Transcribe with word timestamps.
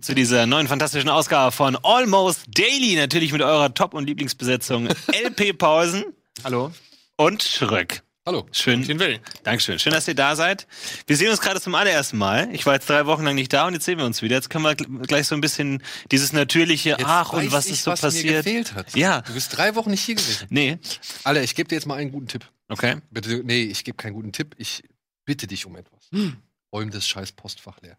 Zu 0.00 0.14
dieser 0.14 0.46
neuen 0.46 0.68
fantastischen 0.68 1.10
Ausgabe 1.10 1.50
von 1.50 1.76
Almost 1.82 2.46
Daily, 2.56 2.94
natürlich 2.94 3.32
mit 3.32 3.42
eurer 3.42 3.74
Top- 3.74 3.94
und 3.94 4.06
Lieblingsbesetzung 4.06 4.86
LP 5.08 5.58
Pausen 5.58 6.04
Hallo. 6.44 6.70
und 7.16 7.42
Schröck. 7.42 8.02
Hallo. 8.28 8.46
Schön. 8.52 8.82
Dankeschön. 9.42 9.78
Schön, 9.78 9.94
dass 9.94 10.06
ihr 10.06 10.14
da 10.14 10.36
seid. 10.36 10.66
Wir 11.06 11.16
sehen 11.16 11.30
uns 11.30 11.40
gerade 11.40 11.62
zum 11.62 11.74
allerersten 11.74 12.18
Mal. 12.18 12.54
Ich 12.54 12.66
war 12.66 12.74
jetzt 12.74 12.86
drei 12.90 13.06
Wochen 13.06 13.24
lang 13.24 13.34
nicht 13.36 13.50
da 13.54 13.66
und 13.66 13.72
jetzt 13.72 13.86
sehen 13.86 13.96
wir 13.96 14.04
uns 14.04 14.20
wieder. 14.20 14.36
Jetzt 14.36 14.50
können 14.50 14.64
wir 14.64 14.72
gl- 14.72 15.06
gleich 15.06 15.26
so 15.26 15.34
ein 15.34 15.40
bisschen 15.40 15.82
dieses 16.12 16.34
natürliche, 16.34 16.90
Jetzt 16.90 17.04
ach 17.06 17.32
und 17.32 17.50
was 17.52 17.64
ich, 17.64 17.72
ist 17.72 17.84
so 17.84 17.90
was 17.90 18.02
Mir 18.02 18.08
passiert. 18.08 18.44
gefehlt 18.44 18.74
hat. 18.74 18.94
Ja. 18.94 19.22
Du 19.22 19.32
bist 19.32 19.56
drei 19.56 19.74
Wochen 19.76 19.90
nicht 19.92 20.02
hier 20.04 20.16
gewesen. 20.16 20.46
Nee. 20.50 20.76
Alter, 21.24 21.42
ich 21.42 21.54
gebe 21.54 21.70
dir 21.70 21.76
jetzt 21.76 21.86
mal 21.86 21.94
einen 21.94 22.12
guten 22.12 22.28
Tipp. 22.28 22.44
Okay. 22.68 22.96
Bitte, 23.10 23.40
nee, 23.44 23.62
ich 23.62 23.82
gebe 23.82 23.96
keinen 23.96 24.12
guten 24.12 24.32
Tipp. 24.32 24.54
Ich 24.58 24.82
bitte 25.24 25.46
dich 25.46 25.64
um 25.64 25.74
etwas. 25.76 26.08
Hm. 26.12 26.36
Räum 26.70 26.90
das 26.90 27.08
scheiß 27.08 27.32
Postfach 27.32 27.80
leer. 27.80 27.96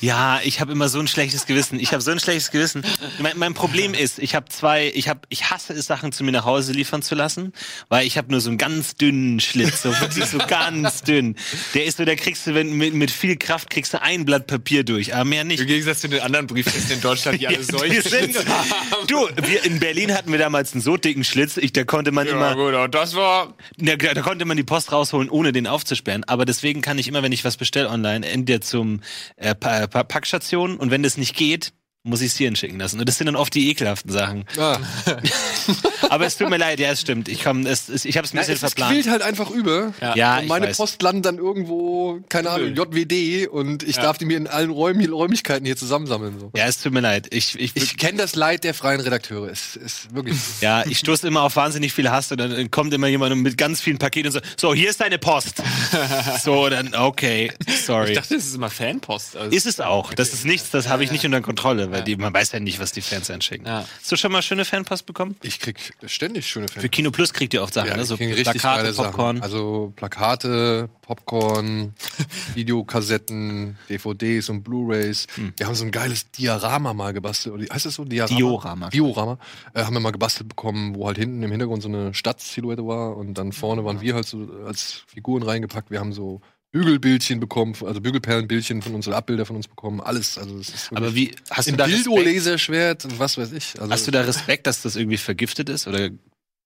Ja, 0.00 0.40
ich 0.42 0.60
habe 0.60 0.72
immer 0.72 0.88
so 0.88 0.98
ein 0.98 1.06
schlechtes 1.08 1.46
Gewissen. 1.46 1.78
Ich 1.80 1.92
habe 1.92 2.02
so 2.02 2.10
ein 2.10 2.20
schlechtes 2.20 2.50
Gewissen. 2.50 2.82
Mein, 3.18 3.38
mein 3.38 3.54
Problem 3.54 3.94
ist, 3.94 4.18
ich 4.18 4.34
habe 4.34 4.48
zwei, 4.48 4.90
ich 4.94 5.08
habe, 5.08 5.20
ich 5.28 5.50
hasse 5.50 5.72
es, 5.72 5.86
Sachen 5.86 6.12
zu 6.12 6.24
mir 6.24 6.32
nach 6.32 6.44
Hause 6.44 6.72
liefern 6.72 7.02
zu 7.02 7.14
lassen, 7.14 7.52
weil 7.88 8.06
ich 8.06 8.18
habe 8.18 8.30
nur 8.30 8.40
so 8.40 8.48
einen 8.48 8.58
ganz 8.58 8.94
dünnen 8.94 9.40
Schlitz, 9.40 9.82
so 9.82 9.90
wirklich 10.00 10.26
so 10.26 10.38
ganz 10.38 11.02
dünn. 11.02 11.36
Der 11.74 11.84
ist 11.84 11.98
so, 11.98 12.04
der 12.04 12.16
kriegst 12.16 12.46
du, 12.46 12.54
wenn 12.54 12.72
mit, 12.76 12.94
mit 12.94 13.10
viel 13.10 13.36
Kraft 13.36 13.70
kriegst 13.70 13.94
du 13.94 14.02
ein 14.02 14.24
Blatt 14.24 14.46
Papier 14.46 14.84
durch, 14.84 15.14
aber 15.14 15.24
mehr 15.24 15.44
nicht. 15.44 15.60
Im 15.60 15.66
Gegensatz 15.66 16.00
zu 16.00 16.08
den 16.08 16.20
anderen 16.20 16.46
Briefkästen 16.46 16.96
in 16.96 17.00
Deutschland, 17.00 17.40
die 17.40 17.46
alle 17.48 17.62
solche 17.62 18.02
die 18.02 18.08
sind, 18.08 18.36
haben. 18.48 19.06
du, 19.06 19.28
wir 19.44 19.64
in 19.64 19.78
Berlin 19.80 20.12
hatten 20.14 20.32
wir 20.32 20.38
damals 20.38 20.72
einen 20.72 20.82
so 20.82 20.96
dicken 20.96 21.24
Schlitz, 21.24 21.56
ich, 21.56 21.72
da 21.72 21.84
konnte 21.84 22.12
man 22.12 22.26
Ja, 22.26 22.32
immer, 22.34 22.54
gut, 22.54 22.74
und 22.74 22.94
das 22.94 23.14
war. 23.14 23.54
da, 23.78 23.96
da 23.96 24.20
konnte 24.22 24.44
man 24.44 24.56
die 24.56 24.62
Post 24.62 24.92
rausholen, 24.92 25.28
ohne 25.28 25.52
den 25.52 25.66
aufzusperren. 25.66 26.24
Aber 26.24 26.44
deswegen 26.44 26.80
kann 26.82 26.98
ich 26.98 27.08
immer, 27.08 27.22
wenn 27.22 27.32
ich 27.32 27.44
was 27.44 27.56
bestelle 27.56 27.88
online, 27.88 28.26
entweder 28.26 28.60
zum 28.60 29.00
äh, 29.36 29.54
Packstation 29.62 30.76
und 30.76 30.90
wenn 30.90 31.02
das 31.02 31.16
nicht 31.16 31.36
geht, 31.36 31.72
muss 32.04 32.20
ich 32.20 32.32
es 32.32 32.36
hierhin 32.36 32.56
schicken 32.56 32.78
lassen. 32.80 32.98
Und 32.98 33.08
das 33.08 33.16
sind 33.18 33.26
dann 33.26 33.36
oft 33.36 33.54
die 33.54 33.70
ekelhaften 33.70 34.10
Sachen. 34.10 34.44
Ah. 34.58 34.78
Aber 36.10 36.26
es 36.26 36.36
tut 36.36 36.50
mir 36.50 36.56
leid, 36.56 36.80
ja, 36.80 36.90
es 36.90 37.00
stimmt. 37.00 37.28
Ich 37.28 37.44
komm, 37.44 37.64
es, 37.64 37.88
es, 37.88 38.04
ich 38.04 38.16
habe 38.16 38.26
es 38.26 38.32
ein 38.32 38.36
Ja, 38.36 38.40
bisschen 38.42 38.54
es, 38.54 38.62
es 38.62 38.70
verplant. 38.72 38.92
quillt 38.92 39.08
halt 39.08 39.22
einfach 39.22 39.50
über. 39.50 39.94
Ja, 40.14 40.38
und 40.38 40.42
ich 40.42 40.48
meine 40.48 40.66
weiß. 40.66 40.76
Post 40.76 41.00
landet 41.02 41.26
dann 41.26 41.38
irgendwo, 41.38 42.20
keine 42.28 42.50
Ahnung, 42.50 42.74
JWD 42.74 43.46
und 43.48 43.84
ich 43.84 43.96
darf 43.96 44.18
die 44.18 44.24
mir 44.24 44.36
in 44.36 44.48
allen 44.48 44.70
Räum 44.70 45.00
Räumlichkeiten 45.00 45.64
hier 45.64 45.76
zusammensammeln. 45.76 46.38
So. 46.40 46.50
Ja, 46.56 46.66
es 46.66 46.80
tut 46.82 46.92
mir 46.92 47.00
leid. 47.00 47.28
Ich, 47.32 47.58
ich, 47.58 47.76
Ich 47.76 47.96
kenne 47.96 48.18
das 48.18 48.34
Leid 48.34 48.64
der 48.64 48.74
freien 48.74 49.00
Redakteure. 49.00 49.48
Es 49.48 49.76
ist 49.76 50.12
wirklich. 50.14 50.36
ja, 50.60 50.84
ich 50.86 50.98
stoße 50.98 51.26
immer 51.28 51.42
auf 51.42 51.54
wahnsinnig 51.56 51.92
viel 51.92 52.10
Hass 52.10 52.32
und 52.32 52.38
dann 52.38 52.70
kommt 52.72 52.92
immer 52.94 53.06
jemand 53.06 53.36
mit 53.36 53.56
ganz 53.56 53.80
vielen 53.80 53.98
Paketen 53.98 54.26
und 54.28 54.32
so, 54.32 54.40
so, 54.70 54.74
hier 54.74 54.90
ist 54.90 55.00
deine 55.00 55.18
Post. 55.18 55.62
so, 56.42 56.68
dann, 56.68 56.94
okay, 56.96 57.52
sorry. 57.86 58.10
Ich 58.10 58.16
dachte, 58.18 58.34
das 58.34 58.44
ist 58.46 58.54
immer 58.56 58.70
Fanpost. 58.70 59.36
Also, 59.36 59.54
Ist 59.56 59.66
es 59.66 59.80
auch. 59.80 60.12
Das 60.14 60.32
ist 60.32 60.44
nichts, 60.44 60.70
das 60.70 60.88
habe 60.88 61.04
ich 61.04 61.12
nicht 61.12 61.24
unter 61.24 61.40
Kontrolle, 61.40 61.91
weil 61.92 62.02
die, 62.04 62.16
man 62.16 62.32
weiß 62.32 62.52
ja 62.52 62.60
nicht, 62.60 62.80
was 62.80 62.92
die 62.92 63.00
Fans 63.02 63.30
einschicken. 63.30 63.66
Ja. 63.66 63.84
Hast 64.00 64.10
du 64.10 64.16
schon 64.16 64.32
mal 64.32 64.42
schöne 64.42 64.64
Fanpost 64.64 65.06
bekommen? 65.06 65.36
Ich 65.42 65.60
krieg 65.60 65.92
ständig 66.06 66.46
schöne 66.46 66.68
Fans. 66.68 66.82
Für 66.82 66.88
Kino 66.88 67.10
Plus 67.10 67.32
kriegt 67.32 67.54
ihr 67.54 67.62
oft 67.62 67.74
Sachen, 67.74 67.88
Ja, 67.88 67.96
ne? 67.96 68.04
So 68.04 68.16
Plakate, 68.16 68.92
Popcorn. 68.92 69.36
Sachen. 69.36 69.42
Also 69.42 69.92
Plakate, 69.96 70.88
Popcorn, 71.02 71.94
Videokassetten, 72.54 73.78
DVDs 73.88 74.48
und 74.48 74.62
Blu-rays. 74.62 75.26
Hm. 75.34 75.52
Wir 75.56 75.66
haben 75.66 75.74
so 75.74 75.84
ein 75.84 75.90
geiles 75.90 76.30
Diorama 76.30 76.94
mal 76.94 77.12
gebastelt. 77.12 77.72
Heißt 77.72 77.86
das 77.86 77.94
so? 77.94 78.04
Diorama? 78.04 78.36
Diorama. 78.36 78.88
Diorama. 78.90 79.38
Äh, 79.74 79.84
haben 79.84 79.94
wir 79.94 80.00
mal 80.00 80.12
gebastelt 80.12 80.48
bekommen, 80.48 80.94
wo 80.94 81.06
halt 81.06 81.18
hinten 81.18 81.42
im 81.42 81.50
Hintergrund 81.50 81.82
so 81.82 81.88
eine 81.88 82.14
Stadtsilhouette 82.14 82.86
war 82.86 83.16
und 83.16 83.34
dann 83.34 83.52
vorne 83.52 83.84
waren 83.84 84.00
wir 84.00 84.14
halt 84.14 84.26
so 84.26 84.48
als 84.66 85.02
Figuren 85.06 85.42
reingepackt. 85.42 85.90
Wir 85.90 86.00
haben 86.00 86.12
so 86.12 86.40
Bügelbildchen 86.72 87.38
bekommen, 87.38 87.76
also 87.84 88.00
Bügelperlenbildchen 88.00 88.82
von 88.82 88.94
uns 88.94 89.06
oder 89.06 89.18
Abbilder 89.18 89.46
von 89.46 89.56
uns 89.56 89.68
bekommen. 89.68 90.00
Alles. 90.00 90.38
Also 90.38 90.58
ist 90.58 90.90
Aber 90.92 91.14
wie, 91.14 91.34
hast 91.50 91.70
du 91.70 91.76
da 91.76 91.84
Respekt, 91.84 92.06
Dildo-Laserschwert 92.06 93.04
und 93.04 93.18
was 93.18 93.36
weiß 93.36 93.52
ich. 93.52 93.78
Also 93.78 93.92
hast 93.92 94.06
du 94.06 94.10
da 94.10 94.22
Respekt, 94.22 94.66
dass 94.66 94.82
das 94.82 94.96
irgendwie 94.96 95.18
vergiftet 95.18 95.68
ist 95.68 95.86
oder 95.86 96.10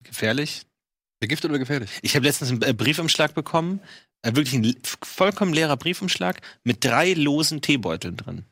gefährlich? 0.05 0.63
vergiftet 1.19 1.51
oder 1.51 1.59
gefährlich? 1.59 1.91
Ich 2.03 2.15
habe 2.15 2.27
letztens 2.27 2.51
einen 2.51 2.63
äh, 2.63 2.73
Briefumschlag 2.73 3.35
bekommen, 3.35 3.81
äh, 4.23 4.35
wirklich 4.35 4.55
ein 4.55 4.77
vollkommen 5.03 5.53
leerer 5.53 5.77
Briefumschlag 5.77 6.41
mit 6.65 6.85
drei 6.85 7.15
losen 7.15 7.61
Teebeuteln 7.61 8.17
drin. 8.17 8.45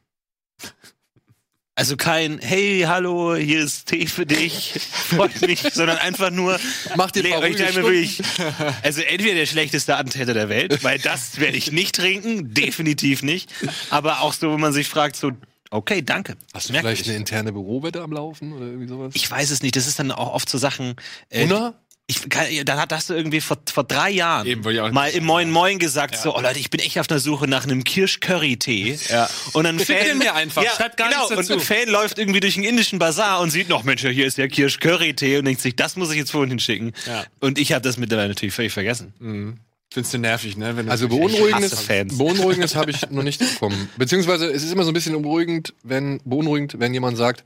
Also 1.76 1.96
kein, 1.96 2.38
hey, 2.38 2.84
hallo, 2.86 3.34
hier 3.34 3.64
ist 3.64 3.86
Tee 3.86 4.06
für 4.06 4.24
dich, 4.24 4.74
freut 4.78 5.40
mich, 5.40 5.60
sondern 5.72 5.98
einfach 5.98 6.30
nur, 6.30 6.60
Mach 6.94 7.10
dir 7.10 7.24
leer. 7.24 7.42
Ich 7.42 7.56
denke 7.56 7.80
mir 7.80 7.84
wirklich, 7.84 8.22
also 8.82 9.00
entweder 9.00 9.34
der 9.34 9.46
schlechteste 9.46 9.96
Attentäter 9.96 10.34
der 10.34 10.48
Welt, 10.48 10.84
weil 10.84 11.00
das 11.00 11.40
werde 11.40 11.56
ich 11.56 11.72
nicht 11.72 11.96
trinken, 11.96 12.54
definitiv 12.54 13.24
nicht, 13.24 13.50
aber 13.90 14.20
auch 14.20 14.32
so, 14.32 14.52
wo 14.52 14.58
man 14.58 14.72
sich 14.72 14.88
fragt, 14.88 15.16
so, 15.16 15.32
okay, 15.72 16.00
danke. 16.00 16.36
Hast 16.52 16.68
du 16.68 16.74
vielleicht 16.74 17.08
eine 17.08 17.16
interne 17.16 17.52
Bürowette 17.52 18.02
am 18.02 18.12
Laufen 18.12 18.52
oder 18.52 18.66
irgendwie 18.66 18.86
sowas? 18.86 19.12
Ich 19.16 19.28
weiß 19.28 19.50
es 19.50 19.60
nicht, 19.60 19.74
das 19.74 19.88
ist 19.88 19.98
dann 19.98 20.12
auch 20.12 20.32
oft 20.32 20.48
so 20.48 20.58
Sachen, 20.58 20.94
äh? 21.30 21.42
Ich 22.06 22.28
kann, 22.28 22.46
dann 22.66 22.78
hat- 22.78 22.92
du 23.08 23.14
irgendwie 23.14 23.40
vor, 23.40 23.56
vor 23.72 23.84
drei 23.84 24.10
Jahren 24.10 24.46
Eben, 24.46 24.92
mal 24.92 25.08
im 25.10 25.24
Moin 25.24 25.50
Moin 25.50 25.78
gesagt, 25.78 26.16
so, 26.16 26.36
oh 26.36 26.40
Leute, 26.40 26.58
ich 26.58 26.68
bin 26.68 26.80
echt 26.80 26.98
auf 26.98 27.06
der 27.06 27.18
Suche 27.18 27.48
nach 27.48 27.64
einem 27.64 27.82
Kirsch-Curry-Tee. 27.82 28.98
Ja. 29.08 29.28
Und 29.54 29.64
ein 29.66 29.78
Bitte 29.78 29.94
Fan, 29.94 30.18
mir 30.18 30.34
einfach, 30.34 30.62
schreibt 30.64 30.98
gar 30.98 31.08
genau, 31.08 31.28
nichts 31.28 31.36
dazu. 31.36 31.52
Und 31.54 31.60
ein 31.60 31.64
Fan 31.64 31.88
läuft 31.88 32.18
irgendwie 32.18 32.40
durch 32.40 32.54
den 32.54 32.64
indischen 32.64 32.98
Bazar 32.98 33.40
und 33.40 33.50
sieht 33.50 33.68
noch, 33.70 33.84
Mensch, 33.84 34.02
hier 34.02 34.26
ist 34.26 34.36
der 34.36 34.48
Kirsch-Curry-Tee 34.48 35.38
und 35.38 35.46
denkt 35.46 35.62
sich, 35.62 35.76
das 35.76 35.96
muss 35.96 36.10
ich 36.10 36.18
jetzt 36.18 36.30
vorhin 36.30 36.50
hinschicken. 36.50 36.92
Ja. 37.06 37.24
Und 37.40 37.58
ich 37.58 37.72
habe 37.72 37.82
das 37.82 37.96
mittlerweile 37.96 38.28
natürlich 38.28 38.54
völlig 38.54 38.72
vergessen. 38.72 39.14
Findest 39.90 40.12
du 40.12 40.18
nervig, 40.18 40.56
ne? 40.56 40.76
Wenn 40.76 40.86
du 40.86 40.92
Also 40.92 41.08
beunruhigendes, 41.08 41.80
Fans. 41.80 42.18
beunruhigendes 42.18 42.74
habe 42.74 42.90
ich 42.90 43.08
noch 43.10 43.22
nicht 43.22 43.38
bekommen. 43.38 43.88
Beziehungsweise 43.96 44.46
es 44.50 44.62
ist 44.62 44.72
immer 44.72 44.82
so 44.84 44.90
ein 44.90 44.94
bisschen 44.94 45.12
beunruhigend, 45.12 45.72
wenn 45.84 46.20
beunruhigend, 46.24 46.78
wenn 46.80 46.92
jemand 46.92 47.16
sagt 47.16 47.44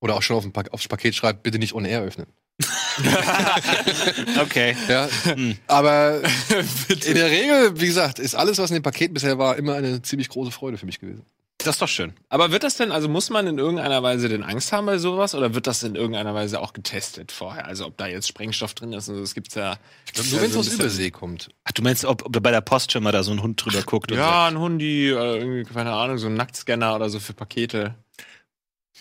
oder 0.00 0.14
auch 0.14 0.22
schon 0.22 0.36
auf 0.36 0.44
ein 0.44 0.52
pa 0.52 0.62
aufs 0.70 0.88
Paket 0.88 1.14
schreibt, 1.14 1.42
bitte 1.42 1.58
nicht 1.58 1.74
on 1.74 1.84
air 1.84 2.02
öffnen. 2.02 2.26
Okay. 4.40 4.76
Ja, 4.88 5.08
Hm. 5.24 5.56
aber 5.66 6.20
in 7.06 7.14
der 7.14 7.30
Regel, 7.30 7.80
wie 7.80 7.86
gesagt, 7.86 8.18
ist 8.18 8.34
alles, 8.34 8.58
was 8.58 8.70
in 8.70 8.74
dem 8.74 8.82
Paket 8.82 9.12
bisher 9.14 9.38
war, 9.38 9.56
immer 9.56 9.74
eine 9.74 10.02
ziemlich 10.02 10.28
große 10.28 10.50
Freude 10.50 10.78
für 10.78 10.86
mich 10.86 11.00
gewesen. 11.00 11.24
Das 11.58 11.74
ist 11.74 11.82
doch 11.82 11.88
schön. 11.88 12.14
Aber 12.30 12.52
wird 12.52 12.62
das 12.62 12.76
denn, 12.76 12.90
also 12.90 13.06
muss 13.06 13.28
man 13.28 13.46
in 13.46 13.58
irgendeiner 13.58 14.02
Weise 14.02 14.30
denn 14.30 14.42
Angst 14.42 14.72
haben 14.72 14.86
bei 14.86 14.96
sowas 14.96 15.34
oder 15.34 15.54
wird 15.54 15.66
das 15.66 15.82
in 15.82 15.94
irgendeiner 15.94 16.32
Weise 16.34 16.58
auch 16.58 16.72
getestet 16.72 17.32
vorher? 17.32 17.66
Also 17.66 17.84
ob 17.84 17.98
da 17.98 18.06
jetzt 18.06 18.28
Sprengstoff 18.28 18.72
drin 18.72 18.94
ist, 18.94 19.10
also 19.10 19.20
es 19.20 19.34
gibt's 19.34 19.56
ja. 19.56 19.76
Nur 20.16 20.40
wenn 20.40 20.46
es 20.46 20.54
so 20.54 20.60
aus 20.60 20.68
Übersee 20.68 21.10
kommt. 21.10 21.50
Ach, 21.64 21.72
du 21.72 21.82
meinst, 21.82 22.06
ob, 22.06 22.24
ob 22.24 22.42
bei 22.42 22.50
der 22.50 22.62
Post 22.62 22.92
schon 22.92 23.02
mal 23.02 23.12
da 23.12 23.22
so 23.22 23.32
ein 23.32 23.42
Hund 23.42 23.62
drüber 23.62 23.82
guckt 23.82 24.10
und 24.10 24.16
Ja, 24.16 24.46
ein 24.46 24.58
Hundi, 24.58 25.12
oder 25.12 25.36
irgendwie, 25.36 25.64
keine 25.70 25.92
Ahnung, 25.92 26.16
so 26.16 26.28
ein 26.28 26.34
Nacktscanner 26.34 26.96
oder 26.96 27.10
so 27.10 27.20
für 27.20 27.34
Pakete. 27.34 27.94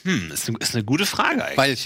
hm, 0.03 0.29
ist 0.33 0.49
eine, 0.49 0.57
ist 0.59 0.75
eine 0.75 0.83
gute 0.83 1.05
Frage 1.05 1.45
eigentlich. 1.45 1.57
Weil, 1.57 1.77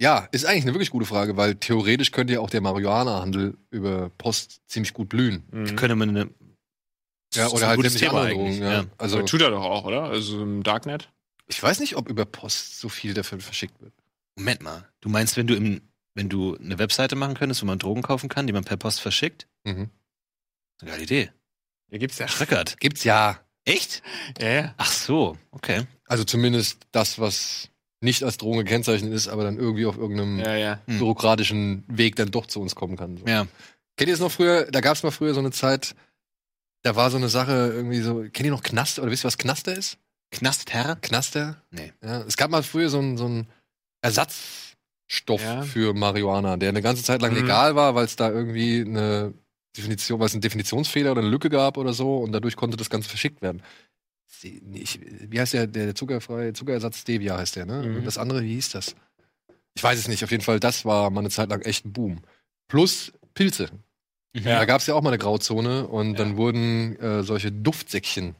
ja, 0.00 0.28
ist 0.32 0.44
eigentlich 0.44 0.64
eine 0.64 0.74
wirklich 0.74 0.90
gute 0.90 1.06
Frage, 1.06 1.36
weil 1.36 1.54
theoretisch 1.54 2.10
könnte 2.10 2.34
ja 2.34 2.40
auch 2.40 2.50
der 2.50 2.60
Marihuana-Handel 2.60 3.56
über 3.70 4.10
Post 4.18 4.60
ziemlich 4.66 4.92
gut 4.92 5.08
blühen. 5.08 5.44
Mhm. 5.50 5.76
Könnte 5.76 5.94
man 5.96 6.08
eine, 6.10 6.20
Ja, 6.20 7.44
Das 7.44 7.46
ist 7.46 7.52
oder 7.54 7.68
ein 7.70 7.82
halt 7.82 7.96
Thema 7.98 8.10
andere 8.22 8.26
eigentlich, 8.26 8.58
Drogen, 8.58 8.62
ja. 8.72 8.82
ja. 8.82 8.84
Also, 8.98 9.18
Aber 9.18 9.26
tut 9.26 9.40
er 9.42 9.50
doch 9.50 9.62
auch, 9.64 9.84
oder? 9.84 10.04
Also 10.04 10.42
im 10.42 10.62
Darknet. 10.62 11.10
ich 11.46 11.62
weiß 11.62 11.80
nicht, 11.80 11.96
ob 11.96 12.08
über 12.08 12.24
Post 12.24 12.80
so 12.80 12.88
viel 12.88 13.14
dafür 13.14 13.38
verschickt 13.40 13.80
wird. 13.80 13.92
Moment 14.36 14.62
mal. 14.62 14.88
Du 15.00 15.08
meinst, 15.08 15.36
wenn 15.36 15.46
du 15.46 15.54
im, 15.54 15.80
wenn 16.14 16.28
du 16.28 16.56
eine 16.56 16.78
Webseite 16.78 17.14
machen 17.16 17.34
könntest, 17.34 17.62
wo 17.62 17.66
man 17.66 17.78
Drogen 17.78 18.02
kaufen 18.02 18.28
kann, 18.28 18.46
die 18.48 18.52
man 18.52 18.64
per 18.64 18.76
Post 18.76 19.00
verschickt? 19.00 19.46
Mhm. 19.64 19.90
Eine 20.80 20.90
geile 20.90 21.02
Idee. 21.04 21.30
Ja, 21.90 21.98
gibt's 21.98 22.18
ja. 22.18 22.26
Schröckert. 22.26 22.80
Gibt's 22.80 23.04
ja. 23.04 23.38
Echt? 23.64 24.02
Ja, 24.40 24.48
ja. 24.48 24.74
Ach 24.76 24.90
so, 24.90 25.38
okay. 25.52 25.86
Also 26.06 26.24
zumindest 26.24 26.78
das, 26.92 27.18
was 27.18 27.70
nicht 28.00 28.22
als 28.22 28.36
Drogen 28.36 28.58
gekennzeichnet 28.58 29.12
ist, 29.12 29.28
aber 29.28 29.44
dann 29.44 29.56
irgendwie 29.58 29.86
auf 29.86 29.96
irgendeinem 29.96 30.38
Ja, 30.40 30.54
ja. 30.56 30.80
Hm. 30.86 30.98
bürokratischen 30.98 31.84
Weg 31.88 32.16
dann 32.16 32.30
doch 32.30 32.46
zu 32.46 32.60
uns 32.60 32.74
kommen 32.74 32.96
kann. 32.96 33.16
So. 33.16 33.26
Ja. 33.26 33.46
Kennt 33.96 34.08
ihr 34.08 34.14
es 34.14 34.20
noch 34.20 34.32
früher? 34.32 34.64
Da 34.70 34.80
gab 34.80 34.96
es 34.96 35.02
mal 35.02 35.10
früher 35.10 35.34
so 35.34 35.40
eine 35.40 35.52
Zeit, 35.52 35.94
da 36.82 36.96
war 36.96 37.10
so 37.10 37.16
eine 37.16 37.28
Sache 37.28 37.72
irgendwie 37.74 38.00
so, 38.00 38.20
kennt 38.32 38.40
ihr 38.46 38.50
noch 38.50 38.62
Knaster 38.62 39.02
oder 39.02 39.10
wisst 39.10 39.24
ihr, 39.24 39.28
was 39.28 39.38
Knaster 39.38 39.72
ist? 39.76 39.98
Knastherr? 40.32 40.96
Knaster? 41.00 41.62
Nee. 41.70 41.92
Ja, 42.02 42.22
es 42.22 42.36
gab 42.36 42.50
mal 42.50 42.62
früher 42.64 42.88
so 42.90 42.98
einen 42.98 43.16
so 43.16 43.44
Ersatzstoff 44.02 45.42
Ja. 45.42 45.62
für 45.62 45.94
Marihuana, 45.94 46.56
der 46.56 46.70
eine 46.70 46.82
ganze 46.82 47.02
Zeit 47.02 47.22
lang 47.22 47.32
Mhm. 47.32 47.38
legal 47.42 47.74
war, 47.76 47.94
weil 47.94 48.04
es 48.04 48.16
da 48.16 48.30
irgendwie 48.30 48.80
eine 48.80 49.32
Definition, 49.76 50.18
weil 50.20 50.26
es 50.26 50.34
einen 50.34 50.40
Definitionsfehler 50.40 51.12
oder 51.12 51.20
eine 51.20 51.30
Lücke 51.30 51.50
gab 51.50 51.76
oder 51.78 51.92
so 51.92 52.18
und 52.18 52.32
dadurch 52.32 52.56
konnte 52.56 52.76
das 52.76 52.90
Ganze 52.90 53.08
verschickt 53.08 53.42
werden. 53.42 53.62
Ich, 54.42 55.00
wie 55.02 55.40
heißt 55.40 55.52
der, 55.54 55.66
der 55.66 55.94
zuckerfreie 55.94 56.52
Zuckerersatz 56.52 56.98
Stevia 57.00 57.38
heißt 57.38 57.56
der, 57.56 57.66
ne? 57.66 57.82
Mhm. 57.82 57.96
Und 57.98 58.04
das 58.04 58.18
andere, 58.18 58.42
wie 58.42 58.54
hieß 58.54 58.70
das? 58.70 58.94
Ich 59.76 59.82
weiß 59.82 59.98
es 59.98 60.08
nicht. 60.08 60.22
Auf 60.24 60.30
jeden 60.30 60.42
Fall, 60.42 60.60
das 60.60 60.84
war 60.84 61.10
mal 61.10 61.20
eine 61.20 61.30
Zeit 61.30 61.48
lang 61.50 61.62
echt 61.62 61.84
ein 61.84 61.92
Boom. 61.92 62.20
Plus 62.68 63.12
Pilze. 63.34 63.68
Da 64.32 64.64
gab 64.64 64.80
es 64.80 64.86
ja 64.88 64.94
auch 64.94 65.02
mal 65.02 65.10
eine 65.10 65.18
Grauzone 65.18 65.86
und 65.86 66.18
dann 66.18 66.36
wurden 66.36 66.98
äh, 66.98 67.22
solche 67.22 67.52
Duftsäckchen 67.52 68.34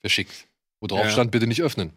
verschickt, 0.00 0.48
wo 0.80 0.86
drauf 0.86 1.04
Ja. 1.04 1.10
stand, 1.10 1.30
bitte 1.30 1.46
nicht 1.46 1.62
öffnen. 1.62 1.92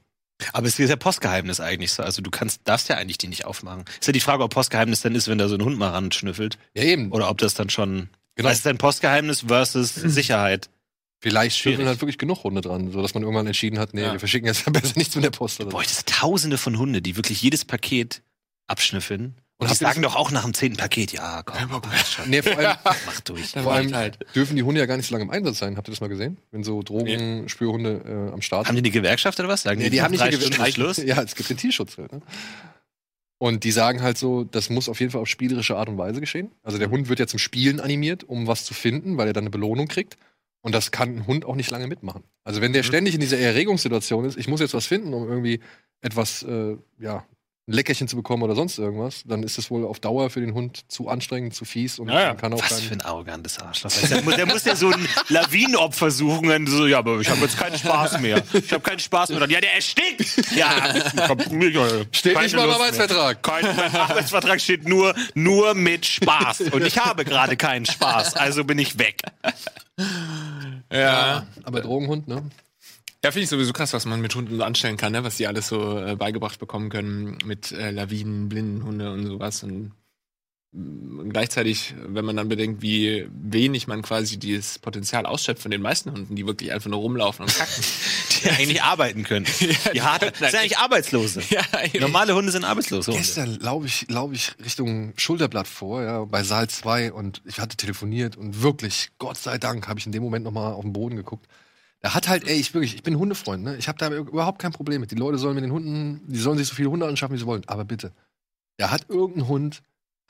Aber 0.52 0.68
es 0.68 0.78
ist 0.78 0.90
ja 0.90 0.96
Postgeheimnis 0.98 1.62
eigentlich 1.62 1.94
so. 1.94 2.04
Also 2.04 2.22
du 2.22 2.30
kannst, 2.32 2.62
darfst 2.66 2.90
ja 2.90 2.98
eigentlich 2.98 3.18
die 3.18 3.28
nicht 3.30 3.46
aufmachen. 3.46 3.86
Ist 4.00 4.08
ja 4.08 4.14
die 4.14 4.20
Frage, 4.20 4.44
ob 4.44 4.54
Postgeheimnis 4.54 5.02
dann 5.02 5.16
ist, 5.16 5.30
wenn 5.30 5.38
da 5.38 5.48
so 5.48 5.56
ein 5.56 5.64
Hund 5.64 5.78
mal 5.78 5.90
ran 5.92 6.12
schnüffelt. 6.12 6.58
Ja, 6.74 6.84
eben. 6.84 7.12
Oder 7.14 7.30
ob 7.30 7.38
das 7.38 7.54
dann 7.54 7.70
schon. 7.70 8.10
Genau. 8.36 8.50
Was 8.50 8.58
ist 8.58 8.66
denn 8.66 8.78
Postgeheimnis 8.78 9.42
versus 9.48 9.94
Sicherheit? 9.96 10.70
Vielleicht 11.24 11.58
schnüffeln 11.58 11.88
halt 11.88 12.02
wirklich 12.02 12.18
genug 12.18 12.44
Hunde 12.44 12.60
dran, 12.60 12.92
sodass 12.92 13.14
man 13.14 13.24
irgendwann 13.24 13.48
entschieden 13.48 13.80
hat, 13.80 13.94
nee, 13.94 14.02
Ja. 14.02 14.12
wir 14.12 14.20
verschicken 14.20 14.46
jetzt 14.46 14.66
besser 14.74 14.94
nichts 14.98 15.16
mit 15.16 15.24
der 15.24 15.30
Post. 15.32 15.62
Oder 15.62 15.72
das 15.82 15.96
sind 15.96 16.10
tausende 16.10 16.58
von 16.58 16.78
Hunde, 16.78 17.02
die 17.02 17.16
wirklich 17.16 17.42
jedes 17.42 17.64
Paket 17.64 18.22
abschnüffeln. 18.68 19.36
Und 19.58 19.70
die 19.72 19.76
sagen 19.76 20.02
doch 20.02 20.18
auch 20.18 20.32
nach 20.32 20.44
dem 20.44 20.54
zehnten 20.54 20.78
Paket, 20.78 21.14
ja, 21.14 21.42
komm, 21.44 21.58
schon. 22.06 22.30
Nee, 22.30 22.42
vor 22.42 22.58
allem, 22.58 22.76
mach 22.84 23.20
durch. 23.22 23.52
vor 23.52 23.72
allem 23.74 23.96
halt. 23.96 24.18
dürfen 24.36 24.58
die 24.58 24.64
Hunde 24.64 24.82
ja 24.82 24.86
gar 24.86 24.98
nicht 24.98 25.08
so 25.08 25.14
lange 25.16 25.24
im 25.24 25.30
Einsatz 25.30 25.60
sein. 25.60 25.78
Habt 25.78 25.88
ihr 25.88 25.92
das 25.92 26.02
mal 26.02 26.10
gesehen? 26.10 26.38
Wenn 26.52 26.66
so 26.66 26.84
Drogenspürhunde 26.84 28.28
äh, 28.30 28.34
am 28.34 28.42
Start 28.42 28.68
Haben 28.68 28.76
die 28.76 28.82
eine 28.82 28.90
Gewerkschaft 28.92 29.40
oder 29.40 29.48
was? 29.48 29.62
Sagen 29.64 29.80
Nee, 29.80 29.90
die 29.90 30.02
haben 30.02 30.12
nicht 30.12 30.20
eine 30.22 30.38
Gewerkschaft. 30.38 30.98
Ja, 31.06 31.22
es 31.24 31.36
gibt 31.36 31.50
den 31.50 31.56
Tierschutz. 31.56 31.98
Ne? 31.98 32.10
Und 33.38 33.64
die 33.64 33.72
sagen 33.72 34.02
halt 34.02 34.18
so, 34.18 34.44
das 34.44 34.70
muss 34.70 34.90
auf 34.90 35.00
jeden 35.00 35.14
Fall 35.14 35.22
auf 35.22 35.30
spielerische 35.30 35.78
Art 35.78 35.88
und 35.88 35.98
Weise 35.98 36.20
geschehen. 36.20 36.52
Also 36.64 36.78
der 36.78 36.90
Hund 36.90 37.08
wird 37.08 37.20
ja 37.20 37.28
zum 37.28 37.40
Spielen 37.40 37.80
animiert, 37.80 38.24
um 38.26 38.48
was 38.48 38.66
zu 38.66 38.74
finden, 38.74 39.16
weil 39.18 39.28
er 39.28 39.34
dann 39.34 39.44
eine 39.44 39.50
Belohnung 39.52 39.88
kriegt. 39.88 40.18
Und 40.64 40.74
das 40.74 40.92
kann 40.92 41.18
ein 41.18 41.28
Hund 41.28 41.44
auch 41.46 41.56
nicht 41.56 41.70
lange 41.72 41.88
mitmachen. 41.88 42.24
Also 42.46 42.62
wenn 42.62 42.72
der 42.72 42.84
ständig 42.84 43.14
in 43.14 43.20
dieser 43.20 43.38
Erregungssituation 43.38 44.24
ist, 44.26 44.38
ich 44.38 44.48
muss 44.48 44.62
jetzt 44.62 44.74
was 44.74 44.88
finden, 44.88 45.14
um 45.14 45.28
irgendwie 45.28 45.60
etwas, 46.02 46.42
äh, 46.44 46.78
ja, 47.00 47.26
ein 47.66 47.74
Leckerchen 47.74 48.10
zu 48.10 48.18
bekommen 48.18 48.44
oder 48.44 48.56
sonst 48.56 48.78
irgendwas, 48.78 49.24
dann 49.26 49.42
ist 49.44 49.58
das 49.58 49.72
wohl 49.72 49.86
auf 49.86 50.00
Dauer 50.02 50.30
für 50.30 50.42
den 50.42 50.54
Hund 50.54 50.84
zu 50.90 51.08
anstrengend, 51.08 51.54
zu 51.54 51.64
fies 51.64 51.98
und 51.98 52.10
Ja, 52.10 52.20
ja. 52.22 52.28
man 52.30 52.38
kann 52.38 52.54
auch 52.54 52.62
Was 52.62 52.70
dann 52.70 52.80
für 52.80 52.94
ein 52.94 53.02
arrogantes 53.02 53.58
Arschloch. 53.60 53.90
Der 54.10 54.22
muss, 54.22 54.36
der 54.36 54.46
muss 54.46 54.66
ja 54.66 54.76
so 54.76 54.90
ein 54.90 55.08
Lawinenopfer 55.30 56.12
suchen 56.12 56.50
und 56.50 56.68
so, 56.68 56.88
ja, 56.88 56.98
aber 56.98 57.22
ich 57.22 57.30
habe 57.30 57.40
jetzt 57.40 57.58
keinen 57.58 57.78
Spaß 57.78 58.20
mehr. 58.20 58.44
Ich 58.54 58.72
habe 58.74 58.82
keinen 58.82 59.00
Spaß 59.00 59.30
mehr. 59.30 59.40
Dann, 59.40 59.50
ja, 59.50 59.62
der 59.62 59.76
erstickt. 59.76 60.56
Ja, 60.58 60.94
Steht 62.12 62.40
nicht 62.42 62.56
mal 62.56 62.66
im. 62.66 62.72
Arbeitsvertrag. 62.72 63.42
Kein 63.44 63.64
mein 63.76 63.96
Arbeitsvertrag 63.96 64.60
steht 64.60 64.88
nur, 64.88 65.16
nur 65.34 65.74
mit 65.74 66.06
Spaß. 66.06 66.62
Und 66.72 66.86
ich 66.86 66.98
habe 66.98 67.24
gerade 67.24 67.56
keinen 67.56 67.86
Spaß, 67.86 68.36
also 68.36 68.66
bin 68.66 68.78
ich 68.78 69.00
weg. 69.00 69.22
Ja. 70.92 71.48
Aber 71.64 71.82
Drogenhund, 71.82 72.28
ne? 72.28 72.50
Ja, 73.24 73.32
finde 73.32 73.44
ich 73.44 73.50
sowieso 73.50 73.72
krass, 73.72 73.94
was 73.94 74.06
man 74.06 74.22
mit 74.22 74.36
Hunden 74.36 74.58
so 74.58 74.64
anstellen 74.64 74.98
kann, 74.98 75.14
ne? 75.14 75.24
was 75.24 75.38
die 75.38 75.48
alles 75.48 75.70
so 75.70 75.98
äh, 75.98 76.16
beigebracht 76.16 76.60
bekommen 76.60 76.90
können 76.90 77.38
mit 77.46 77.72
äh, 77.72 77.90
Lawinen, 77.90 78.50
Blindenhunde 78.50 79.12
und 79.12 79.26
sowas. 79.26 79.64
Und 79.64 79.94
gleichzeitig, 81.30 81.94
wenn 81.98 82.26
man 82.26 82.36
dann 82.36 82.50
bedenkt, 82.50 82.82
wie 82.82 83.28
wenig 83.32 83.88
man 83.88 84.02
quasi 84.02 84.38
dieses 84.38 84.80
Potenzial 84.80 85.26
ausschöpft 85.26 85.62
von 85.62 85.70
den 85.70 85.82
meisten 85.82 86.12
Hunden, 86.12 86.36
die 86.36 86.48
wirklich 86.48 86.72
einfach 86.72 86.90
nur 86.90 87.00
rumlaufen 87.00 87.46
und 87.46 87.56
kacken. 87.56 87.84
Die 88.44 88.50
eigentlich 88.50 88.84
arbeiten 88.84 89.24
können. 89.24 89.46
Die 89.94 90.02
hart, 90.02 90.24
das 90.24 90.52
sind 90.52 90.60
eigentlich 90.60 90.78
Arbeitslose. 90.78 91.44
ja. 91.50 91.62
Normale 92.00 92.36
Hunde 92.36 92.52
sind 92.52 92.66
arbeitslose 92.66 93.12
Hunde. 93.12 93.24
Gestern 93.24 93.58
laufe 93.60 93.86
ich, 93.86 94.10
lauf 94.10 94.34
ich 94.34 94.52
Richtung 94.64 95.14
Schulterblatt 95.16 95.68
vor, 95.68 96.02
ja, 96.02 96.26
bei 96.26 96.44
Saal 96.44 96.68
2 96.68 97.14
und 97.14 97.42
ich 97.46 97.60
hatte 97.60 97.78
telefoniert 97.78 98.36
und 98.36 98.62
wirklich, 98.62 99.12
Gott 99.18 99.38
sei 99.38 99.58
Dank, 99.60 99.88
habe 99.88 100.00
ich 100.00 100.08
in 100.08 100.12
dem 100.12 100.24
Moment 100.24 100.44
nochmal 100.44 100.74
auf 100.74 100.82
den 100.82 100.92
Boden 100.92 101.16
geguckt. 101.16 101.48
Da 102.02 102.14
hat 102.14 102.28
halt, 102.28 102.46
ey, 102.46 102.60
ich 102.60 102.74
wirklich, 102.74 102.96
ich 102.96 103.04
bin 103.04 103.18
Hundefreund, 103.18 103.64
ne? 103.64 103.78
Ich 103.78 103.88
habe 103.88 103.98
da 103.98 104.12
überhaupt 104.14 104.60
kein 104.60 104.74
Problem 104.74 105.00
mit. 105.00 105.12
Die 105.12 105.16
Leute 105.16 105.38
sollen 105.38 105.56
mit 105.56 105.64
den 105.64 105.72
Hunden, 105.72 106.22
die 106.28 106.40
sollen 106.40 106.58
sich 106.58 106.68
so 106.68 106.76
viele 106.76 106.90
Hunde 106.90 107.08
anschaffen, 107.08 107.36
wie 107.36 107.40
sie 107.40 107.46
wollen. 107.46 107.64
Aber 107.68 107.86
bitte, 107.86 108.12
da 108.76 108.92
hat 108.92 109.06
irgendein 109.08 109.48
Hund, 109.48 109.84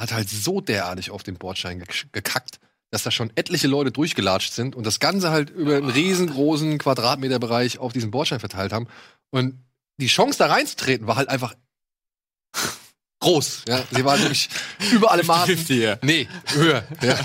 hat 0.03 0.13
halt 0.13 0.29
so 0.29 0.61
derartig 0.61 1.09
auf 1.11 1.23
den 1.23 1.35
Bordschein 1.35 1.81
gek- 1.81 2.05
gekackt, 2.11 2.59
dass 2.91 3.03
da 3.03 3.09
schon 3.11 3.31
etliche 3.35 3.67
Leute 3.67 3.91
durchgelatscht 3.91 4.53
sind 4.53 4.75
und 4.75 4.85
das 4.85 4.99
Ganze 4.99 5.31
halt 5.31 5.49
über 5.49 5.77
einen 5.77 5.89
riesengroßen 5.89 6.77
Quadratmeterbereich 6.77 7.79
auf 7.79 7.93
diesen 7.93 8.11
Bordschein 8.11 8.39
verteilt 8.39 8.71
haben. 8.73 8.87
Und 9.31 9.57
die 9.97 10.07
Chance 10.07 10.37
da 10.37 10.47
reinzutreten 10.47 11.07
war 11.07 11.15
halt 11.15 11.29
einfach 11.29 11.55
groß. 13.19 13.63
Ja? 13.67 13.83
Sie 13.91 14.03
war 14.05 14.19
wirklich 14.19 14.49
über 14.91 15.11
alle 15.11 15.23
Maßen. 15.23 15.55
50, 15.55 15.79
ja. 15.81 15.97
Nee, 16.01 16.27
höher. 16.53 16.83
Ja. 17.01 17.17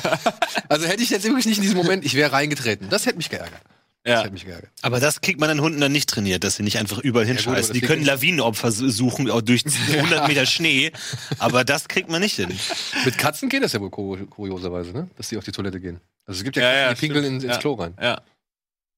Also 0.69 0.87
hätte 0.87 1.03
ich 1.03 1.11
jetzt 1.11 1.25
wirklich 1.25 1.47
nicht 1.47 1.57
in 1.59 1.63
diesem 1.63 1.77
Moment, 1.77 2.05
ich 2.05 2.15
wäre 2.15 2.33
reingetreten. 2.33 2.89
Das 2.89 3.05
hätte 3.07 3.17
mich 3.17 3.29
geärgert. 3.31 3.61
Das 4.05 4.13
Ja. 4.13 4.21
hätte 4.23 4.33
mich 4.33 4.45
geärgert. 4.45 4.71
Aber 4.83 5.01
das 5.01 5.21
kriegt 5.21 5.39
man 5.41 5.49
den 5.49 5.61
Hunden 5.61 5.81
dann 5.81 5.93
nicht 5.93 6.09
trainiert, 6.09 6.45
dass 6.45 6.57
sie 6.57 6.63
nicht 6.63 6.79
einfach 6.79 6.99
überall 6.99 7.27
hinscheißen. 7.27 7.55
das 7.55 7.71
die 7.73 7.81
können 7.81 8.05
Lawinenopfer 8.05 8.71
su- 8.73 8.89
suchen, 8.89 9.31
auch 9.31 9.43
durch 9.43 9.65
100 9.93 10.29
Meter 10.29 10.47
Schnee. 10.47 10.93
Aber 11.39 11.65
das 11.65 11.89
kriegt 11.89 12.09
man 12.09 12.21
nicht 12.23 12.37
hin. 12.37 12.57
Mit 13.05 13.19
Katzen 13.19 13.49
geht 13.49 13.63
das 13.63 13.73
ja 13.73 13.81
wohl 13.81 13.91
kur 13.91 14.19
kurioserweise, 14.31 14.93
ne? 14.93 15.09
Dass 15.17 15.29
die 15.29 15.37
auf 15.37 15.45
die 15.45 15.53
Toilette 15.53 15.81
gehen. 15.81 16.01
Also 16.27 16.39
es 16.39 16.45
gibt 16.45 16.57
ja, 16.57 16.63
Ja, 16.63 16.69
Katzen, 16.69 16.83
ja, 16.89 16.95
die 16.95 17.01
pinkeln 17.01 17.25
stimmt. 17.25 17.35
ins, 17.37 17.45
ins 17.45 17.53
Ja. 17.55 17.59
Klo 17.61 17.75
rein. 17.75 17.95
Ja. 18.01 18.21